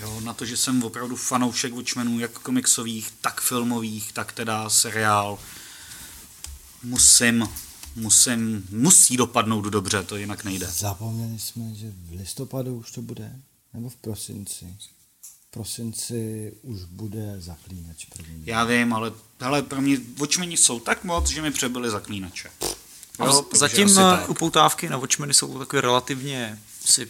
Jo, 0.00 0.20
na 0.20 0.34
to, 0.34 0.44
že 0.44 0.56
jsem 0.56 0.82
opravdu 0.82 1.16
fanoušek 1.16 1.72
Watchmenů, 1.72 2.20
jak 2.20 2.30
komiksových, 2.30 3.10
tak 3.20 3.40
filmových, 3.40 4.12
tak 4.12 4.32
teda 4.32 4.70
seriál. 4.70 5.38
Musím, 6.82 7.48
musím, 7.96 8.66
musí 8.70 9.16
dopadnout 9.16 9.60
dobře, 9.64 10.02
to 10.02 10.16
jinak 10.16 10.44
nejde. 10.44 10.66
Zapomněli 10.66 11.38
jsme, 11.38 11.74
že 11.74 11.86
v 11.90 12.18
listopadu 12.18 12.76
už 12.76 12.90
to 12.90 13.02
bude, 13.02 13.32
nebo 13.74 13.88
v 13.88 13.96
prosinci. 13.96 14.76
V 15.20 15.50
prosinci 15.50 16.52
už 16.62 16.84
bude 16.84 17.34
zaklínač 17.38 18.04
první. 18.04 18.42
Já 18.46 18.64
vím, 18.64 18.92
ale 18.92 19.12
hele, 19.40 19.62
pro 19.62 19.80
mě 19.80 19.98
Watchmeni 20.18 20.56
jsou 20.56 20.80
tak 20.80 21.04
moc, 21.04 21.28
že 21.28 21.42
mi 21.42 21.50
přebyly 21.50 21.90
zaklínače. 21.90 22.50
Jo, 23.20 23.46
zatím 23.52 23.98
eh, 23.98 24.26
upoutávky 24.26 24.88
na 24.88 24.96
Watchmeny 24.96 25.34
jsou 25.34 25.58
takové 25.58 25.80
relativně 25.80 26.58
si, 26.84 27.08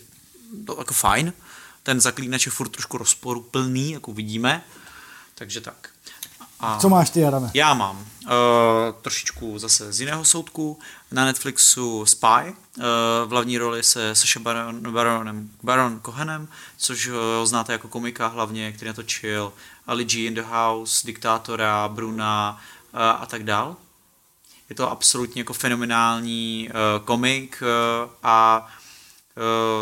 to 0.67 0.77
jako 0.79 0.95
fajn. 0.95 1.33
Ten 1.83 2.01
zaklínač 2.01 2.47
je 2.47 2.53
furt 2.53 2.69
trošku 2.69 2.99
rozporuplný, 2.99 3.93
jako 3.93 4.13
vidíme. 4.13 4.65
Takže 5.35 5.61
tak. 5.61 5.89
A 6.61 6.79
Co 6.79 6.89
máš 6.89 7.11
ty, 7.11 7.25
Adame? 7.25 7.51
já 7.55 7.75
mám 7.75 7.97
uh, 7.97 8.31
trošičku 9.03 9.59
zase 9.59 9.93
z 9.93 10.01
jiného 10.01 10.25
soudku. 10.25 10.79
Na 11.11 11.25
Netflixu 11.25 12.07
Spy. 12.07 12.27
Uh, 12.47 12.85
v 13.25 13.29
hlavní 13.31 13.59
roli 13.59 13.83
se 13.83 14.15
Saša 14.15 14.41
Baron, 14.41 14.93
Baronem, 14.93 15.51
Baron 15.63 16.01
Cohenem, 16.05 16.49
což 16.77 17.07
uh, 17.09 17.15
znáte 17.45 17.73
jako 17.73 17.89
komika 17.89 18.27
hlavně, 18.27 18.73
který 18.73 18.89
natočil 18.89 19.53
Ali 19.87 20.05
G 20.05 20.27
in 20.27 20.35
the 20.35 20.43
House, 20.43 21.07
Diktátora, 21.07 21.89
Bruna 21.89 22.61
uh, 22.95 23.01
a 23.01 23.27
tak 23.27 23.45
dál. 23.45 23.77
Je 24.69 24.77
to 24.77 24.91
absolutně 24.91 25.41
jako 25.41 25.53
fenomenální 25.53 26.69
uh, 26.69 27.05
komik 27.05 27.63
uh, 27.63 28.11
a 28.23 28.67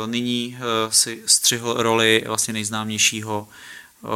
nyní 0.07 0.57
uh, 0.59 0.93
si 0.93 1.23
střihl 1.27 1.75
roli 1.79 2.25
vlastně 2.27 2.53
nejznámějšího 2.53 3.49
uh, 4.01 4.11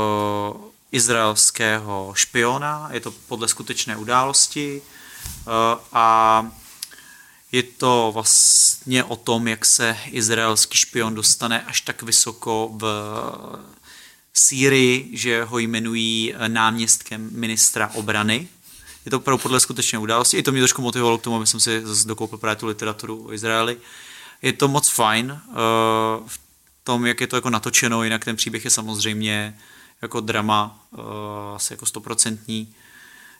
izraelského 0.93 2.13
špiona. 2.17 2.89
Je 2.93 3.01
to 3.01 3.11
podle 3.11 3.49
skutečné 3.49 3.97
události 3.97 4.83
uh, 4.83 5.53
a 5.93 6.51
je 7.53 7.63
to 7.63 8.11
vlastně 8.15 9.05
o 9.05 9.17
tom, 9.17 9.49
jak 9.49 9.67
se 9.67 9.97
izraelský 10.11 10.79
špion 10.79 11.15
dostane 11.15 11.63
až 11.63 11.81
tak 11.81 12.03
vysoko 12.03 12.71
v 12.73 12.85
Sýrii, 14.39 15.11
že 15.13 15.45
ho 15.45 15.59
jmenují 15.59 16.35
eh, 16.35 16.49
náměstkem 16.49 17.29
ministra 17.33 17.91
obrany. 17.95 18.49
Je 19.05 19.11
to 19.11 19.17
opravdu 19.17 19.43
podle 19.43 19.61
skutečné 19.61 19.99
události. 19.99 20.37
I 20.37 20.43
to 20.43 20.53
mě 20.53 20.61
trošku 20.61 20.83
motivovalo 20.83 21.19
k 21.19 21.23
tomu, 21.23 21.37
aby 21.37 21.47
jsem 21.47 21.61
si 21.61 21.83
dokoupil 22.07 22.39
právě 22.39 22.57
tu 22.57 22.67
literaturu 22.67 23.27
o 23.27 23.33
Izraeli. 23.33 23.77
Je 24.43 24.53
to 24.53 24.69
moc 24.69 24.89
fajn 24.89 25.41
uh, 25.49 25.55
v 26.27 26.41
tom, 26.85 27.07
jak 27.07 27.21
je 27.21 27.27
to 27.27 27.37
jako 27.37 27.51
natočeno, 27.51 28.05
jinak 28.05 28.25
ten 28.25 28.37
příběh 28.37 28.65
je 28.65 28.71
samozřejmě 28.71 29.59
jako 30.03 30.21
drama, 30.21 30.87
uh, 30.91 31.01
asi 31.55 31.73
jako 31.73 31.87
stoprocentní, 31.87 32.75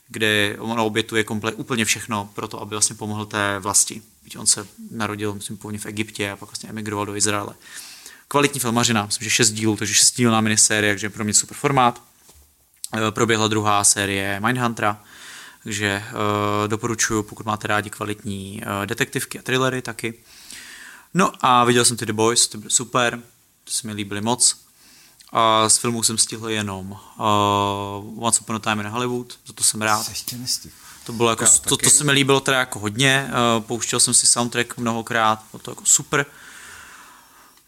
kde 0.09 0.57
on 0.59 0.81
obětuje 0.81 1.23
komple- 1.23 1.53
úplně 1.57 1.85
všechno 1.85 2.31
pro 2.35 2.49
to, 2.49 2.61
aby 2.61 2.71
vlastně 2.71 2.97
pomohl 2.97 3.27
té 3.27 3.59
vlasti. 3.59 4.03
Byť 4.25 4.37
on 4.37 4.47
se 4.47 4.67
narodil, 4.91 5.35
myslím, 5.35 5.57
původně 5.57 5.79
v 5.79 5.87
Egyptě 5.87 6.31
a 6.31 6.37
pak 6.37 6.49
vlastně 6.49 6.69
emigroval 6.69 7.07
do 7.07 7.17
Izraele. 7.17 7.55
Kvalitní 8.29 8.61
filmařina, 8.61 9.07
myslím, 9.07 9.25
že 9.25 9.31
šest 9.31 9.51
dílů, 9.51 9.77
takže 9.77 9.95
šestidílná 9.95 10.41
minisérie, 10.41 10.93
takže 10.93 11.11
pro 11.11 11.25
mě 11.25 11.35
super 11.35 11.57
formát. 11.57 12.03
Eh, 12.97 13.11
Proběhla 13.11 13.49
druhá 13.49 13.85
série 13.85 14.41
Mindhuntera, 14.41 15.03
takže 15.63 16.05
uh, 16.13 16.69
doporučuji, 16.69 17.23
pokud 17.23 17.47
máte 17.47 17.69
rádi 17.69 17.91
kvalitní 17.91 18.63
uh, 18.63 18.87
detektivky 18.87 19.39
a 19.39 19.43
thrillery 19.43 19.83
taky. 19.83 20.15
No 21.15 21.33
a 21.41 21.65
viděl 21.65 21.85
jsem 21.85 21.97
ty 21.97 22.07
The 22.07 22.13
Boys, 22.13 22.49
ty 22.49 22.59
byly 22.59 22.71
super, 22.71 23.23
ty 23.65 23.73
se 23.73 23.87
mi 23.87 23.93
líbily 23.93 24.21
moc. 24.21 24.57
A 25.33 25.69
z 25.69 25.79
filmů 25.79 26.03
jsem 26.03 26.19
stihl 26.19 26.49
jenom 26.49 26.91
uh, 26.91 28.25
Once 28.25 28.41
Upon 28.41 28.57
a 28.57 28.59
Time 28.59 28.81
in 28.81 28.87
Hollywood, 28.87 29.39
za 29.47 29.53
to 29.53 29.65
jsem 29.65 29.83
rád. 29.83 30.03
Se 30.03 30.11
ještě 30.11 30.37
nestihl. 30.37 30.75
To 31.07 31.13
bylo 31.13 31.31
jako, 31.31 31.45
Já 31.45 31.51
to, 31.51 31.77
to 31.77 31.91
se 31.91 32.05
mi 32.05 32.13
líbilo 32.13 32.41
teda 32.41 32.59
jako 32.59 32.79
hodně, 32.79 33.31
uh, 33.31 33.65
pouštěl 33.65 34.01
jsem 34.01 34.15
si 34.15 34.27
soundtrack 34.27 34.77
mnohokrát, 34.77 35.45
bylo 35.53 35.61
to 35.63 35.71
jako 35.71 35.85
super. 35.85 36.27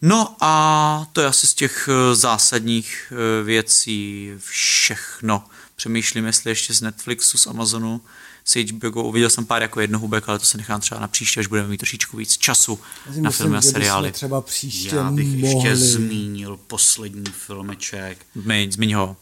No 0.01 0.35
a 0.39 1.05
to 1.13 1.21
je 1.21 1.27
asi 1.27 1.47
z 1.47 1.53
těch 1.53 1.89
eh, 1.91 2.15
zásadních 2.15 3.13
eh, 3.13 3.43
věcí 3.43 4.31
všechno. 4.37 5.43
Přemýšlím, 5.75 6.25
jestli 6.25 6.51
ještě 6.51 6.73
z 6.73 6.81
Netflixu, 6.81 7.37
z 7.37 7.47
Amazonu, 7.47 8.01
z 8.45 8.55
HBO, 8.71 9.03
uviděl 9.03 9.29
jsem 9.29 9.45
pár 9.45 9.61
jako 9.61 9.81
jednohubek, 9.81 10.29
ale 10.29 10.39
to 10.39 10.45
se 10.45 10.57
nechám 10.57 10.81
třeba 10.81 11.01
na 11.01 11.07
příště, 11.07 11.39
až 11.39 11.47
budeme 11.47 11.67
mít 11.67 11.77
trošičku 11.77 12.17
víc 12.17 12.37
času 12.37 12.79
Já 13.05 13.13
si 13.13 13.21
na 13.21 13.29
myslím, 13.29 13.43
filmy 13.43 13.57
a 13.57 13.61
seriály. 13.61 14.11
třeba 14.11 14.41
příště 14.41 14.95
Já 14.95 15.11
bych 15.11 15.27
mohli... 15.27 15.47
ještě 15.47 15.75
zmínil 15.75 16.57
poslední 16.67 17.31
filmeček. 17.31 18.25
Zmiň, 18.35 18.71
zmiň 18.71 18.93
ho. 18.93 19.17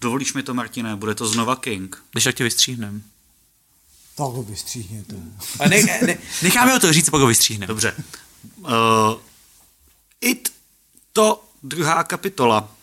Dovolíš 0.00 0.34
mi 0.34 0.42
to, 0.42 0.54
Martine, 0.54 0.96
bude 0.96 1.14
to 1.14 1.26
znova 1.26 1.56
King. 1.56 2.02
Když 2.12 2.24
tak 2.24 2.34
tě 2.34 2.44
vystříhnem. 2.44 3.02
Tak 4.16 4.26
ho 4.26 4.42
vystříhněte. 4.42 5.14
A 5.60 5.68
ne, 5.68 5.82
ne, 6.06 6.18
necháme 6.42 6.72
ho 6.72 6.80
to 6.80 6.92
říct, 6.92 7.10
pak 7.10 7.20
ho 7.20 7.26
vystříhneme. 7.26 7.66
Dobře. 7.66 7.94
Uh, 8.58 8.68
It, 10.20 10.52
to 11.12 11.44
druhá 11.62 12.04
kapitola. 12.04 12.74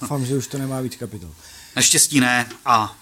Doufám, 0.00 0.26
že 0.26 0.36
už 0.36 0.46
to 0.46 0.58
nemá 0.58 0.80
víc 0.80 0.96
kapitol. 0.96 1.30
Naštěstí 1.76 2.20
ne 2.20 2.48
a 2.64 2.96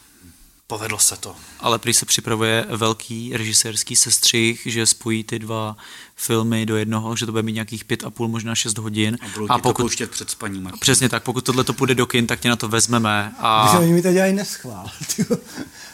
povedlo 0.66 0.98
se 0.98 1.16
to. 1.16 1.36
ale 1.60 1.78
prý 1.78 1.94
se 1.94 2.06
připravuje 2.06 2.66
velký 2.68 3.36
režisérský 3.36 3.96
sestřih, 3.96 4.62
že 4.66 4.86
spojí 4.86 5.24
ty 5.24 5.38
dva 5.38 5.76
filmy 6.16 6.66
do 6.66 6.76
jednoho, 6.76 7.16
že 7.16 7.26
to 7.26 7.32
bude 7.32 7.42
mít 7.42 7.52
nějakých 7.52 7.84
pět 7.84 8.04
a 8.04 8.10
půl, 8.10 8.28
možná 8.28 8.54
šest 8.54 8.78
hodin. 8.78 9.18
A 9.20 9.28
budou 9.34 9.46
A 9.50 9.56
to 9.56 9.62
pokud, 9.62 9.82
pouštět 9.82 10.10
před 10.10 10.30
spaním. 10.30 10.62
Martine. 10.62 10.80
přesně 10.80 11.08
tak, 11.08 11.22
pokud 11.22 11.44
tohle 11.44 11.64
to 11.64 11.72
půjde 11.72 11.94
do 11.94 12.06
kin, 12.06 12.26
tak 12.26 12.40
tě 12.40 12.48
na 12.48 12.56
to 12.56 12.68
vezmeme. 12.68 13.32
A 13.38 13.64
Myslím, 13.64 13.80
oni 13.82 13.92
mi 13.92 14.02
to 14.02 14.12
dělají 14.12 14.32
neschvál. 14.32 14.90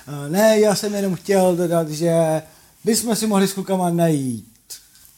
Eh, 0.09 0.28
ne, 0.30 0.60
já 0.60 0.74
jsem 0.74 0.94
jenom 0.94 1.14
chtěl 1.16 1.56
dodat, 1.56 1.88
že 1.90 2.42
bychom 2.84 3.16
si 3.16 3.26
mohli 3.26 3.48
s 3.48 3.52
klukama 3.52 3.90
najít 3.90 4.51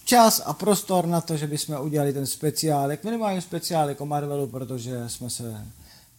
čas 0.05 0.43
a 0.45 0.53
prostor 0.53 1.07
na 1.07 1.21
to, 1.21 1.37
že 1.37 1.47
bychom 1.47 1.81
udělali 1.81 2.13
ten 2.13 2.27
speciálek, 2.27 3.05
minimálně 3.05 3.41
speciálek 3.41 4.01
o 4.01 4.07
Marvelu, 4.07 4.47
protože 4.47 5.09
jsme 5.09 5.31
se 5.31 5.67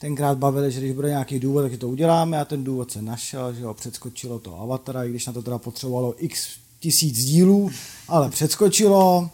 tenkrát 0.04 0.38
bavili, 0.38 0.72
že 0.72 0.80
když 0.80 0.92
bude 0.92 1.10
nějaký 1.10 1.40
důvod, 1.40 1.62
tak 1.62 1.80
to 1.80 1.90
uděláme 1.90 2.40
a 2.40 2.46
ten 2.46 2.64
důvod 2.64 2.92
se 2.92 3.02
našel, 3.02 3.54
že 3.54 3.66
ho 3.66 3.74
předskočilo 3.74 4.40
to 4.40 4.60
Avatara, 4.60 5.04
i 5.04 5.10
když 5.10 5.26
na 5.26 5.34
to 5.34 5.42
teda 5.42 5.58
potřebovalo 5.58 6.16
x 6.18 6.48
tisíc 6.80 7.18
dílů, 7.18 7.72
ale 8.08 8.30
předskočilo 8.30 9.30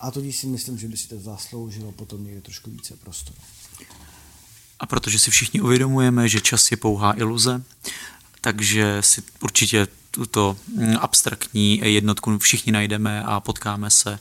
a 0.00 0.10
tudíž 0.10 0.36
si 0.36 0.46
myslím, 0.46 0.78
že 0.78 0.88
by 0.88 0.96
si 0.96 1.08
to 1.08 1.18
zasloužilo 1.18 1.92
potom 1.92 2.24
někde 2.24 2.40
trošku 2.40 2.70
více 2.70 2.96
prostoru. 2.96 3.36
A 4.80 4.86
protože 4.86 5.18
si 5.18 5.30
všichni 5.30 5.60
uvědomujeme, 5.60 6.28
že 6.28 6.40
čas 6.40 6.70
je 6.70 6.76
pouhá 6.76 7.18
iluze, 7.18 7.62
takže 8.40 8.98
si 9.00 9.22
určitě 9.40 9.88
tuto 10.10 10.56
mm, 10.74 10.96
abstraktní 11.00 11.80
jednotku 11.84 12.38
všichni 12.38 12.72
najdeme 12.72 13.22
a 13.22 13.40
potkáme 13.40 13.90
se 13.90 14.18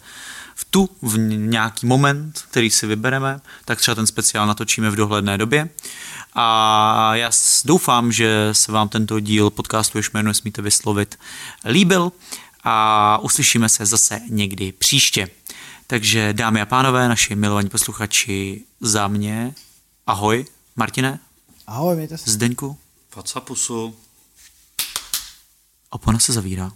v 0.61 0.65
tu, 0.65 0.89
v 1.01 1.17
nějaký 1.17 1.85
moment, 1.85 2.45
který 2.49 2.69
si 2.69 2.87
vybereme, 2.87 3.41
tak 3.65 3.79
třeba 3.79 3.95
ten 3.95 4.07
speciál 4.07 4.47
natočíme 4.47 4.89
v 4.89 4.95
dohledné 4.95 5.37
době. 5.37 5.69
A 6.33 7.15
já 7.15 7.31
doufám, 7.65 8.11
že 8.11 8.49
se 8.51 8.71
vám 8.71 8.89
tento 8.89 9.19
díl 9.19 9.49
podcastu, 9.49 9.97
jež 9.97 10.11
jméno 10.11 10.27
nesmíte 10.27 10.61
vyslovit, 10.61 11.19
líbil 11.65 12.11
a 12.63 13.17
uslyšíme 13.21 13.69
se 13.69 13.85
zase 13.85 14.21
někdy 14.29 14.71
příště. 14.71 15.29
Takže 15.87 16.33
dámy 16.33 16.61
a 16.61 16.65
pánové, 16.65 17.07
naši 17.07 17.35
milovaní 17.35 17.69
posluchači, 17.69 18.63
za 18.81 19.07
mě, 19.07 19.53
ahoj, 20.07 20.45
Martine, 20.75 21.19
Ahoj, 21.67 21.95
mějte 21.95 22.17
se. 22.17 22.31
Zdeňku, 22.31 22.77
Facapusu. 23.09 23.95
opona 25.89 26.19
se 26.19 26.33
zavírá. 26.33 26.71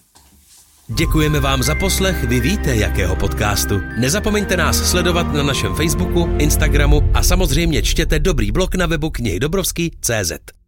Děkujeme 0.88 1.40
vám 1.40 1.64
za 1.64 1.76
poslech, 1.76 2.24
vy 2.24 2.40
víte, 2.40 2.76
jakého 2.76 3.16
podcastu. 3.16 3.82
Nezapomeňte 4.00 4.58
nás 4.58 4.90
sledovat 4.92 5.34
na 5.34 5.44
našem 5.44 5.76
Facebooku, 5.76 6.36
Instagramu 6.40 7.02
a 7.14 7.24
samozřejmě 7.24 7.82
čtěte 7.82 8.20
dobrý 8.20 8.52
blog 8.52 8.76
na 8.76 8.86
webu 8.86 9.10
knihy 9.10 9.40
Dobrovský.cz. 9.40 10.65